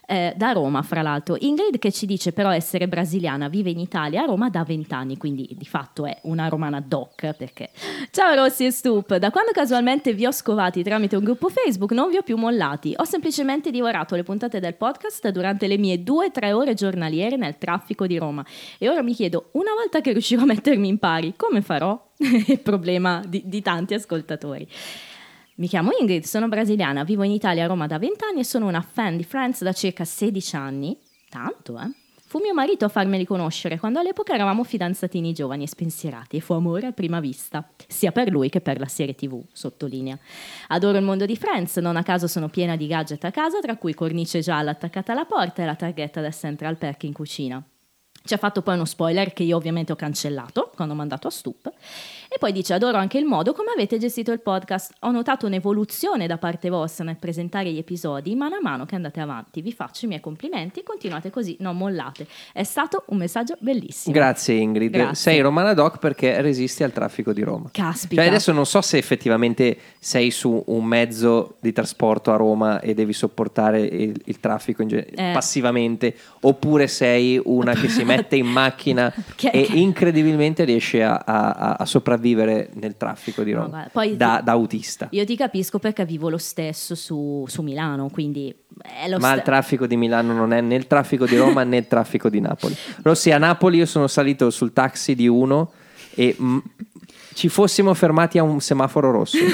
eh, 0.06 0.34
da 0.36 0.52
Roma, 0.52 0.82
fra 0.82 1.02
l'altro. 1.02 1.36
Ingrid 1.38 1.78
che 1.78 1.92
ci 1.92 2.06
dice 2.06 2.32
però 2.32 2.50
essere 2.50 2.88
brasiliana, 2.88 3.48
vive 3.48 3.70
in 3.70 3.78
Italia, 3.78 4.22
a 4.22 4.26
Roma 4.26 4.50
da 4.50 4.64
vent'anni, 4.64 5.16
quindi 5.16 5.48
di 5.56 5.64
fatto 5.64 6.06
è 6.06 6.18
una 6.22 6.48
romana 6.48 6.80
doc. 6.80 7.32
Perché 7.34 7.70
ciao 8.10 8.34
Rossi 8.34 8.66
e 8.66 8.70
Stup, 8.70 9.16
da 9.16 9.30
quando 9.30 9.52
casualmente 9.52 10.12
vi 10.12 10.26
ho 10.26 10.32
scovati 10.32 10.82
tramite 10.82 11.16
un 11.16 11.24
gruppo 11.24 11.48
Facebook 11.48 11.92
non 11.92 12.10
vi 12.10 12.16
ho 12.16 12.22
più 12.22 12.36
mollati. 12.36 12.94
Ho 12.96 13.04
semplicemente 13.04 13.70
divorato 13.70 14.14
le 14.14 14.22
puntate 14.22 14.60
del 14.60 14.74
podcast 14.74 15.28
durante 15.30 15.66
le 15.66 15.78
mie 15.78 16.02
due 16.02 16.26
o 16.26 16.30
tre 16.30 16.52
ore 16.52 16.74
giornaliere 16.74 17.36
nel 17.36 17.58
traffico 17.58 18.06
di 18.06 18.18
Roma. 18.18 18.44
E 18.78 18.88
ora 18.88 19.02
mi 19.02 19.14
chiedo, 19.14 19.48
una 19.52 19.72
volta 19.74 20.00
che 20.00 20.12
riuscirò 20.12 20.42
a 20.42 20.46
mettermi 20.46 20.88
in 20.88 20.98
pari, 20.98 21.34
come 21.36 21.62
farò? 21.62 22.00
Problema 22.62 23.22
di, 23.26 23.42
di 23.44 23.62
tanti 23.62 23.94
ascoltatori. 23.94 24.68
Mi 25.56 25.68
chiamo 25.68 25.90
Ingrid, 25.96 26.24
sono 26.24 26.48
brasiliana, 26.48 27.04
vivo 27.04 27.22
in 27.22 27.30
Italia 27.30 27.62
a 27.62 27.66
Roma 27.68 27.86
da 27.86 27.96
20 27.96 28.24
anni 28.24 28.40
e 28.40 28.44
sono 28.44 28.66
una 28.66 28.80
fan 28.80 29.16
di 29.16 29.22
Friends 29.22 29.62
da 29.62 29.72
circa 29.72 30.04
16 30.04 30.56
anni. 30.56 30.98
Tanto, 31.28 31.78
eh? 31.78 31.88
Fu 32.26 32.40
mio 32.40 32.52
marito 32.52 32.84
a 32.84 32.88
farmeli 32.88 33.24
conoscere 33.24 33.78
quando 33.78 34.00
all'epoca 34.00 34.34
eravamo 34.34 34.64
fidanzatini 34.64 35.32
giovani 35.32 35.62
e 35.62 35.68
spensierati 35.68 36.38
e 36.38 36.40
fu 36.40 36.54
amore 36.54 36.88
a 36.88 36.92
prima 36.92 37.20
vista, 37.20 37.68
sia 37.86 38.10
per 38.10 38.30
lui 38.30 38.48
che 38.48 38.60
per 38.60 38.80
la 38.80 38.88
serie 38.88 39.14
tv, 39.14 39.40
sottolinea. 39.52 40.18
Adoro 40.68 40.98
il 40.98 41.04
mondo 41.04 41.24
di 41.24 41.36
Friends, 41.36 41.76
non 41.76 41.94
a 41.94 42.02
caso 42.02 42.26
sono 42.26 42.48
piena 42.48 42.74
di 42.74 42.88
gadget 42.88 43.22
a 43.22 43.30
casa, 43.30 43.60
tra 43.60 43.76
cui 43.76 43.94
cornice 43.94 44.40
gialla 44.40 44.72
attaccata 44.72 45.12
alla 45.12 45.24
porta 45.24 45.62
e 45.62 45.66
la 45.66 45.76
targhetta 45.76 46.20
del 46.20 46.34
Central 46.34 46.76
Perk 46.76 47.04
in 47.04 47.12
cucina. 47.12 47.64
Ci 48.26 48.32
ha 48.32 48.38
fatto 48.38 48.62
poi 48.62 48.74
uno 48.74 48.86
spoiler 48.86 49.34
che 49.34 49.42
io 49.42 49.54
ovviamente 49.54 49.92
ho 49.92 49.96
cancellato 49.96 50.72
quando 50.74 50.94
ho 50.94 50.96
mandato 50.96 51.26
a 51.26 51.30
Stup. 51.30 51.70
E 52.34 52.38
poi 52.40 52.50
dice: 52.50 52.74
Adoro 52.74 52.98
anche 52.98 53.16
il 53.16 53.26
modo 53.26 53.52
come 53.52 53.70
avete 53.72 53.96
gestito 53.96 54.32
il 54.32 54.40
podcast. 54.40 54.92
Ho 55.02 55.12
notato 55.12 55.46
un'evoluzione 55.46 56.26
da 56.26 56.36
parte 56.36 56.68
vostra 56.68 57.04
nel 57.04 57.14
presentare 57.16 57.70
gli 57.70 57.78
episodi. 57.78 58.34
Mano 58.34 58.56
a 58.56 58.58
mano 58.60 58.86
che 58.86 58.96
andate 58.96 59.20
avanti, 59.20 59.60
vi 59.62 59.72
faccio 59.72 60.06
i 60.06 60.08
miei 60.08 60.20
complimenti. 60.20 60.82
Continuate 60.82 61.30
così, 61.30 61.56
non 61.60 61.76
mollate. 61.76 62.26
È 62.52 62.64
stato 62.64 63.04
un 63.10 63.18
messaggio 63.18 63.54
bellissimo. 63.60 64.12
Grazie 64.12 64.54
Ingrid. 64.56 64.90
Grazie. 64.90 65.14
Sei 65.14 65.40
romana 65.40 65.74
doc 65.74 65.98
perché 65.98 66.40
resisti 66.40 66.82
al 66.82 66.90
traffico 66.90 67.32
di 67.32 67.42
Roma. 67.42 67.68
Caspita. 67.70 68.20
Cioè 68.20 68.28
adesso 68.30 68.50
non 68.50 68.66
so 68.66 68.80
se 68.80 68.98
effettivamente 68.98 69.76
sei 70.00 70.32
su 70.32 70.60
un 70.66 70.84
mezzo 70.84 71.54
di 71.60 71.70
trasporto 71.72 72.32
a 72.32 72.36
Roma 72.36 72.80
e 72.80 72.94
devi 72.94 73.12
sopportare 73.12 73.80
il, 73.80 74.20
il 74.24 74.40
traffico 74.40 74.84
ge- 74.86 75.06
Eh. 75.14 75.30
passivamente 75.32 76.16
oppure 76.40 76.88
sei 76.88 77.40
una 77.44 77.74
che 77.74 77.88
si 77.88 78.02
mette 78.02 78.34
in 78.34 78.46
macchina 78.46 79.14
Che- 79.36 79.50
e 79.50 79.68
incredibilmente 79.74 80.64
riesce 80.64 81.00
a, 81.04 81.22
a- 81.24 81.76
a 81.78 81.84
sopravvivere 81.84 82.22
nel 82.32 82.96
traffico 82.96 83.42
di 83.42 83.52
No, 83.52 83.58
Roma 83.58 83.68
guarda, 83.70 83.90
poi 83.92 84.16
da, 84.16 84.36
ti- 84.38 84.44
da 84.44 84.52
autista. 84.52 85.08
Io 85.10 85.24
ti 85.26 85.36
capisco 85.36 85.78
perché 85.78 86.04
vivo 86.06 86.30
lo 86.30 86.38
stesso 86.38 86.94
su, 86.94 87.44
su 87.46 87.60
Milano, 87.60 88.08
quindi 88.08 88.54
è 88.82 89.08
lo 89.08 89.18
Ma 89.18 89.28
il 89.32 89.34
ste- 89.34 89.44
traffico 89.44 89.86
di 89.86 89.96
Milano 89.96 90.32
non 90.32 90.52
è 90.52 90.60
né 90.60 90.76
il 90.76 90.86
traffico 90.86 91.26
di 91.26 91.36
Roma 91.36 91.62
né 91.64 91.76
il 91.78 91.86
traffico 91.88 92.28
di 92.30 92.40
Napoli. 92.40 92.74
Rossi, 93.02 93.30
a 93.32 93.38
Napoli 93.38 93.78
io 93.78 93.86
sono 93.86 94.06
salito 94.06 94.48
sul 94.50 94.72
taxi 94.72 95.14
di 95.14 95.28
uno 95.28 95.72
e 96.14 96.34
mm, 96.40 96.58
ci 97.34 97.48
fossimo 97.48 97.92
fermati 97.94 98.38
a 98.38 98.42
un 98.42 98.60
semaforo 98.60 99.10
rosso. 99.10 99.36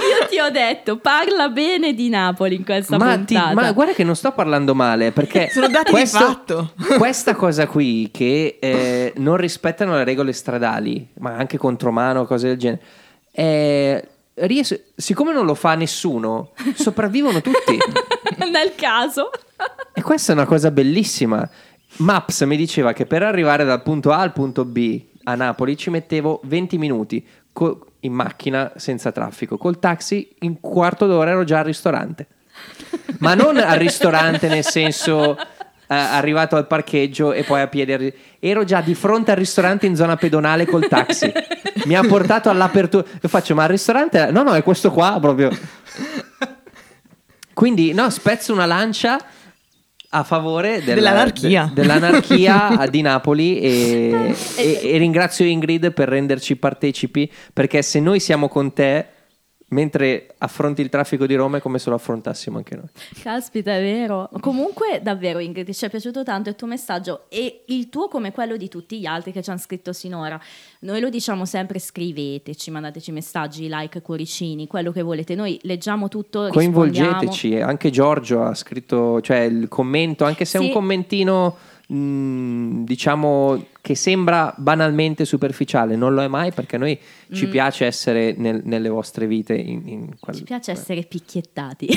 Io 0.00 0.19
ti 0.30 0.38
ho 0.38 0.48
detto, 0.50 0.98
parla 0.98 1.48
bene 1.48 1.92
di 1.92 2.08
Napoli 2.08 2.54
in 2.54 2.64
questa 2.64 2.96
ma, 2.96 3.16
ti- 3.18 3.34
puntata. 3.34 3.54
ma 3.54 3.72
guarda 3.72 3.92
che 3.92 4.04
non 4.04 4.14
sto 4.16 4.32
parlando 4.32 4.74
male 4.74 5.10
perché 5.12 5.48
Sono 5.52 5.68
dati 5.68 5.86
di 5.86 5.90
questo- 5.90 6.18
fatto. 6.18 6.72
questa 6.98 7.34
cosa 7.34 7.66
qui 7.66 8.08
che 8.12 8.58
eh, 8.60 9.12
non 9.16 9.36
rispettano 9.36 9.94
le 9.94 10.04
regole 10.04 10.32
stradali, 10.32 11.08
ma 11.18 11.32
anche 11.36 11.58
contromano, 11.58 12.24
cose 12.26 12.48
del 12.48 12.56
genere, 12.56 12.82
eh, 13.32 14.08
ries- 14.34 14.80
siccome 14.96 15.32
non 15.32 15.44
lo 15.44 15.54
fa 15.54 15.74
nessuno, 15.74 16.52
sopravvivono 16.74 17.40
tutti. 17.40 17.76
Nel 18.50 18.74
caso. 18.76 19.30
E 19.92 20.02
questa 20.02 20.32
è 20.32 20.34
una 20.34 20.46
cosa 20.46 20.70
bellissima. 20.70 21.48
Maps 21.96 22.42
mi 22.42 22.56
diceva 22.56 22.92
che 22.92 23.04
per 23.04 23.22
arrivare 23.22 23.64
dal 23.64 23.82
punto 23.82 24.12
A 24.12 24.18
al 24.20 24.32
punto 24.32 24.64
B 24.64 25.02
a 25.24 25.34
Napoli 25.34 25.76
ci 25.76 25.90
mettevo 25.90 26.40
20 26.44 26.78
minuti 26.78 27.26
co- 27.52 27.84
in 28.00 28.12
macchina 28.12 28.72
senza 28.76 29.12
traffico. 29.12 29.56
Col 29.56 29.78
taxi 29.78 30.28
in 30.40 30.60
quarto 30.60 31.06
d'ora 31.06 31.30
ero 31.30 31.44
già 31.44 31.58
al 31.58 31.64
ristorante. 31.64 32.26
Ma 33.18 33.34
non 33.34 33.56
al 33.56 33.78
ristorante 33.78 34.48
nel 34.48 34.64
senso 34.64 35.36
eh, 35.36 35.46
arrivato 35.88 36.56
al 36.56 36.66
parcheggio 36.66 37.32
e 37.32 37.42
poi 37.42 37.60
a 37.60 37.66
piedi. 37.66 38.12
Ero 38.38 38.64
già 38.64 38.80
di 38.80 38.94
fronte 38.94 39.32
al 39.32 39.36
ristorante 39.36 39.86
in 39.86 39.96
zona 39.96 40.16
pedonale 40.16 40.66
col 40.66 40.86
taxi. 40.86 41.32
Mi 41.86 41.96
ha 41.96 42.02
portato 42.02 42.48
all'apertura. 42.48 43.04
Io 43.20 43.28
faccio, 43.28 43.54
ma 43.54 43.64
al 43.64 43.70
ristorante? 43.70 44.30
No, 44.30 44.42
no, 44.42 44.54
è 44.54 44.62
questo 44.62 44.90
qua 44.90 45.18
proprio. 45.20 45.50
Quindi, 47.52 47.92
no, 47.92 48.08
spezzo 48.08 48.52
una 48.52 48.66
lancia 48.66 49.18
a 50.12 50.24
favore 50.24 50.82
del- 50.82 50.94
Dell'anarchia. 50.96 51.70
de- 51.72 51.80
dell'anarchia 51.82 52.86
di 52.90 53.00
Napoli 53.00 53.58
e, 53.62 54.34
e- 54.56 54.80
e 54.82 54.98
ringrazio 54.98 55.44
Ingrid 55.44 55.92
per 55.92 56.08
renderci 56.08 56.56
partecipi 56.56 57.30
perché 57.52 57.82
se 57.82 58.00
noi 58.00 58.18
siamo 58.20 58.48
con 58.48 58.72
te 58.72 59.06
mentre 59.70 60.34
affronti 60.38 60.80
il 60.82 60.88
traffico 60.88 61.26
di 61.26 61.34
Roma 61.34 61.58
è 61.58 61.60
come 61.60 61.78
se 61.78 61.90
lo 61.90 61.96
affrontassimo 61.96 62.56
anche 62.58 62.74
noi. 62.76 62.86
Caspita, 63.22 63.76
è 63.76 63.80
vero. 63.80 64.28
Comunque, 64.40 65.00
davvero, 65.02 65.38
Ingrid, 65.38 65.70
ci 65.72 65.84
è 65.84 65.90
piaciuto 65.90 66.22
tanto 66.22 66.48
il 66.48 66.56
tuo 66.56 66.66
messaggio 66.66 67.24
e 67.28 67.62
il 67.66 67.88
tuo 67.88 68.08
come 68.08 68.32
quello 68.32 68.56
di 68.56 68.68
tutti 68.68 68.98
gli 68.98 69.06
altri 69.06 69.32
che 69.32 69.42
ci 69.42 69.50
hanno 69.50 69.58
scritto 69.58 69.92
sinora. 69.92 70.40
Noi 70.80 71.00
lo 71.00 71.08
diciamo 71.08 71.44
sempre, 71.44 71.78
scriveteci, 71.78 72.70
mandateci 72.70 73.12
messaggi, 73.12 73.68
like, 73.70 74.02
cuoricini, 74.02 74.66
quello 74.66 74.90
che 74.92 75.02
volete. 75.02 75.34
Noi 75.34 75.58
leggiamo 75.62 76.08
tutto. 76.08 76.48
Coinvolgeteci, 76.50 77.60
anche 77.60 77.90
Giorgio 77.90 78.42
ha 78.42 78.54
scritto, 78.54 79.20
cioè 79.20 79.38
il 79.40 79.68
commento, 79.68 80.24
anche 80.24 80.44
se 80.44 80.58
è 80.58 80.60
Sì. 80.60 80.66
un 80.66 80.72
commentino 80.72 81.56
mh, 81.86 82.84
diciamo 82.84 83.64
che 83.82 83.94
sembra 83.94 84.54
banalmente 84.58 85.24
superficiale, 85.24 85.96
non 85.96 86.12
lo 86.14 86.22
è 86.22 86.28
mai 86.28 86.52
perché 86.52 86.76
noi 86.76 86.98
ci 87.32 87.46
Mm. 87.46 87.50
piace 87.50 87.86
essere 87.86 88.34
nel- 88.36 88.60
nelle 88.64 88.88
vostre 88.88 89.26
vite 89.26 89.54
in, 89.54 89.88
in 89.88 90.16
quel- 90.20 90.36
Ci 90.36 90.42
piace 90.44 90.70
essere 90.72 91.02
picchiettati. 91.04 91.88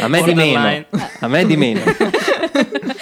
A 0.00 0.08
me 0.08 0.22
di 0.22 0.34
meno, 0.34 0.86
a 1.20 1.28
me 1.28 1.46
di 1.46 1.56
meno. 1.56 1.80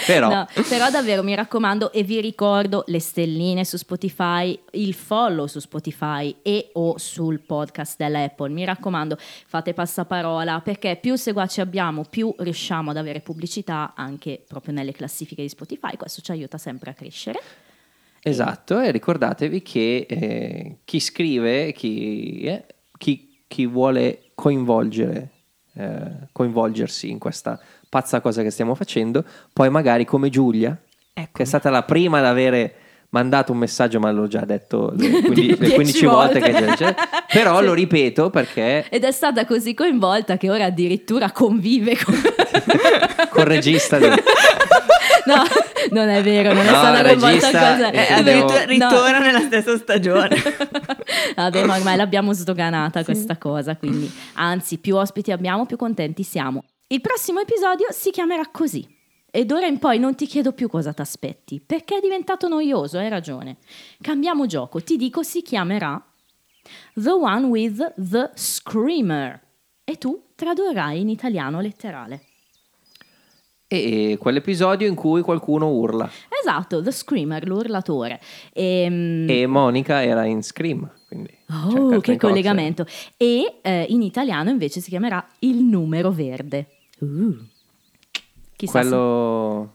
Però 0.07 0.29
No, 0.29 0.47
però 0.69 0.91
davvero 0.91 1.23
mi 1.23 1.33
raccomando 1.35 1.93
e 1.93 2.03
vi 2.03 2.21
ricordo 2.21 2.83
le 2.89 2.99
stelline 2.99 3.65
su 3.65 3.77
Spotify, 3.77 4.59
il 4.73 4.95
follow 4.95 5.47
su 5.47 5.61
Spotify 5.61 6.35
e 6.43 6.71
o 6.73 6.99
sul 6.99 7.39
podcast 7.41 7.97
della 7.99 8.21
Apple. 8.25 8.49
Mi 8.51 8.65
raccomando, 8.65 9.17
fate 9.47 9.75
passaparola 9.75 10.61
perché 10.61 10.99
più 11.01 11.15
seguaci 11.15 11.61
abbiamo, 11.61 12.05
più 12.09 12.35
riusciamo 12.37 12.91
ad 12.91 12.97
avere 12.97 13.21
pubblicità 13.21 13.93
anche 13.95 14.43
proprio 14.47 14.75
nelle 14.75 14.91
classifiche 14.93 15.43
di 15.43 15.49
Spotify. 15.49 15.97
Questo 15.97 16.21
ci 16.21 16.33
aiuta 16.33 16.52
sempre 16.59 16.91
a 16.91 16.95
crescere. 16.95 17.41
Esatto, 18.25 18.79
e 18.81 18.91
ricordatevi 18.93 19.63
che 19.63 20.07
eh, 20.09 20.77
chi 20.85 21.01
scrive, 21.01 21.73
chi, 21.73 22.43
eh, 22.43 22.65
chi- 22.97 23.43
chi 23.49 23.67
vuole 23.67 24.31
coinvolgere, 24.35 25.29
eh, 25.75 26.01
coinvolgersi 26.31 27.11
in 27.11 27.19
questa 27.19 27.59
pazza 27.89 28.21
cosa 28.21 28.43
che 28.43 28.51
stiamo 28.51 28.75
facendo, 28.77 29.25
poi 29.53 29.71
magari 29.71 30.05
come 30.05 30.29
Giulia, 30.31 30.77
che 31.13 31.43
è 31.43 31.45
stata 31.45 31.69
la 31.69 31.83
prima 31.83 32.19
ad 32.19 32.25
avere 32.27 32.75
mandato 33.11 33.53
un 33.53 33.59
messaggio, 33.59 33.99
ma 34.01 34.11
l'ho 34.11 34.27
già 34.29 34.45
detto 34.47 34.93
le, 34.97 35.11
quindi- 35.21 35.49
le 35.49 35.57
Dieci 35.57 35.75
15 35.75 36.07
volte, 36.07 36.39
volte. 36.39 36.65
che 36.65 36.75
già- 36.77 36.95
però 37.31 37.59
Sì. 37.61 37.65
lo 37.67 37.75
ripeto 37.75 38.31
perché 38.31 38.89
Ed 38.89 39.03
è 39.05 39.11
stata 39.13 39.45
così 39.45 39.75
coinvolta 39.75 40.37
che 40.39 40.49
ora 40.49 40.67
addirittura 40.67 41.31
convive 41.33 41.97
con... 42.03 42.15
col 43.31 43.45
regista 43.45 43.99
del- 43.99 44.23
No, 45.27 45.43
non 45.91 46.09
è 46.09 46.23
vero, 46.23 46.53
non 46.53 46.67
è 46.67 46.71
No, 46.71 46.77
stata 46.77 47.03
coinvolta 47.03 47.51
cosa. 47.51 47.91
eh, 47.91 48.13
addirittura 48.13 48.61
No. 48.61 48.67
ritorna 48.67 49.19
nella 49.19 49.41
stessa 49.41 49.77
stagione. 49.77 50.37
Vabbè, 51.37 51.65
ma 51.65 51.77
ormai 51.77 51.97
l'abbiamo 51.97 52.33
sdoganata 52.33 53.05
questa 53.05 53.37
cosa, 53.39 53.77
quindi 53.77 54.11
anzi, 54.35 54.79
più 54.79 54.97
ospiti 54.97 55.31
abbiamo, 55.33 55.67
più 55.67 55.77
contenti 55.77 56.23
siamo. 56.23 56.65
Il 56.89 57.01
prossimo 57.01 57.41
episodio 57.41 57.87
si 57.91 58.11
chiamerà 58.11 58.49
così. 58.51 58.87
Ed 59.35 59.51
ora 59.51 59.65
in 59.67 59.79
poi 59.79 59.99
non 59.99 60.15
ti 60.15 60.27
chiedo 60.27 60.53
più 60.53 60.69
cosa 60.69 60.93
ti 60.93 61.01
aspetti, 61.01 61.61
perché 61.65 61.97
è 61.97 62.01
diventato 62.01 62.49
noioso, 62.49 62.99
hai 62.99 63.09
ragione. 63.09 63.57
Cambiamo 64.03 64.45
gioco, 64.47 64.83
ti 64.83 64.97
dico 64.97 65.23
si 65.23 65.41
chiamerà 65.41 66.03
The 66.95 67.11
One 67.11 67.47
with 67.47 67.95
the 67.97 68.31
Screamer. 68.35 69.41
E 69.85 69.97
tu 69.97 70.33
tradurrai 70.35 71.01
in 71.01 71.09
italiano 71.09 71.61
letterale. 71.61 72.21
E 73.73 74.17
quell'episodio 74.19 74.87
in 74.87 74.95
cui 74.95 75.23
qualcuno 75.23 75.69
urla 75.71 76.11
Esatto, 76.43 76.83
The 76.83 76.91
Screamer, 76.91 77.47
l'urlatore. 77.47 78.21
Ehm, 78.53 79.27
e 79.29 79.47
Monica 79.47 80.03
era 80.03 80.25
in 80.25 80.43
Scream, 80.43 80.91
quindi 81.09 81.31
Oh, 81.51 82.01
che 82.01 82.17
collegamento! 82.17 82.85
E 83.17 83.59
eh, 83.63 83.87
in 83.89 84.03
italiano 84.03 84.51
invece 84.51 84.81
si 84.81 84.89
chiamerà 84.91 85.25
Il 85.41 85.63
numero 85.63 86.11
verde. 86.11 86.67
Uh. 86.99 87.37
Chissà 88.57 88.81
quello 88.81 89.75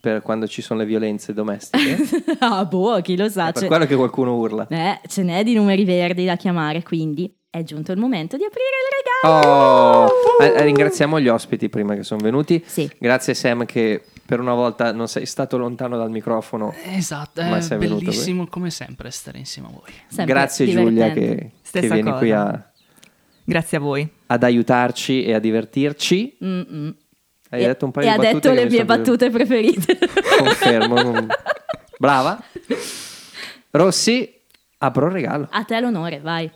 per 0.00 0.22
quando 0.22 0.46
ci 0.46 0.62
sono 0.62 0.80
le 0.80 0.86
violenze 0.86 1.32
domestiche 1.34 1.96
se- 2.04 2.24
ah, 2.40 2.64
boh, 2.64 3.00
chi 3.02 3.16
lo 3.16 3.28
sa. 3.28 3.48
è 3.48 3.52
per 3.52 3.62
ce- 3.62 3.68
quello 3.68 3.84
che 3.86 3.94
qualcuno 3.96 4.36
urla 4.36 4.66
Eh, 4.68 5.00
ce 5.06 5.22
n'è 5.22 5.42
di 5.44 5.54
numeri 5.54 5.84
verdi 5.84 6.24
da 6.24 6.36
chiamare, 6.36 6.82
quindi 6.82 7.30
è 7.54 7.62
giunto 7.64 7.92
il 7.92 7.98
momento 7.98 8.38
di 8.38 8.44
aprire 8.44 8.64
il 8.80 9.28
regalo. 9.28 10.06
Oh, 10.06 10.42
eh, 10.42 10.62
ringraziamo 10.62 11.20
gli 11.20 11.28
ospiti 11.28 11.68
prima 11.68 11.94
che 11.94 12.02
sono 12.02 12.20
venuti. 12.22 12.62
Sì. 12.66 12.90
Grazie 12.98 13.34
Sam 13.34 13.66
che 13.66 14.02
per 14.24 14.40
una 14.40 14.54
volta 14.54 14.90
non 14.92 15.06
sei 15.06 15.26
stato 15.26 15.58
lontano 15.58 15.98
dal 15.98 16.10
microfono. 16.10 16.74
Esatto, 16.86 17.42
ma 17.42 17.58
è 17.58 17.60
sei 17.60 17.76
venuto 17.76 17.98
qui. 17.98 18.06
bellissimo 18.06 18.46
come 18.46 18.70
sempre 18.70 19.10
stare 19.10 19.36
insieme 19.36 19.68
a 19.68 19.72
voi. 19.72 19.92
Sempre 20.08 20.24
Grazie 20.32 20.66
Giulia 20.66 21.08
divertente. 21.10 21.20
che, 21.34 21.36
che 21.36 21.50
Stessa 21.60 21.92
vieni 21.92 22.08
cosa. 22.08 22.18
qui 22.18 22.32
a- 22.32 22.70
Grazie 23.44 23.76
a 23.76 23.80
voi. 23.80 24.08
ad 24.28 24.42
aiutarci 24.42 25.24
e 25.24 25.34
a 25.34 25.38
divertirci. 25.38 26.38
Mm-mm. 26.42 26.96
Hai 27.50 27.62
e, 27.64 27.66
detto 27.66 27.84
un 27.84 27.90
paio 27.90 28.06
e 28.06 28.10
di 28.10 28.14
ha 28.14 28.16
battute 28.16 28.34
detto 28.34 28.48
che 28.48 28.54
le 28.54 28.64
mi 28.64 28.70
mie 28.76 28.84
battute 28.86 29.28
preferite. 29.30 29.98
Confermo. 30.38 31.02
non- 31.02 31.26
Brava. 31.98 32.42
Rossi, 33.72 34.40
apro 34.78 35.06
il 35.06 35.12
regalo. 35.12 35.48
A 35.50 35.64
te 35.64 35.78
l'onore, 35.80 36.20
vai. 36.20 36.50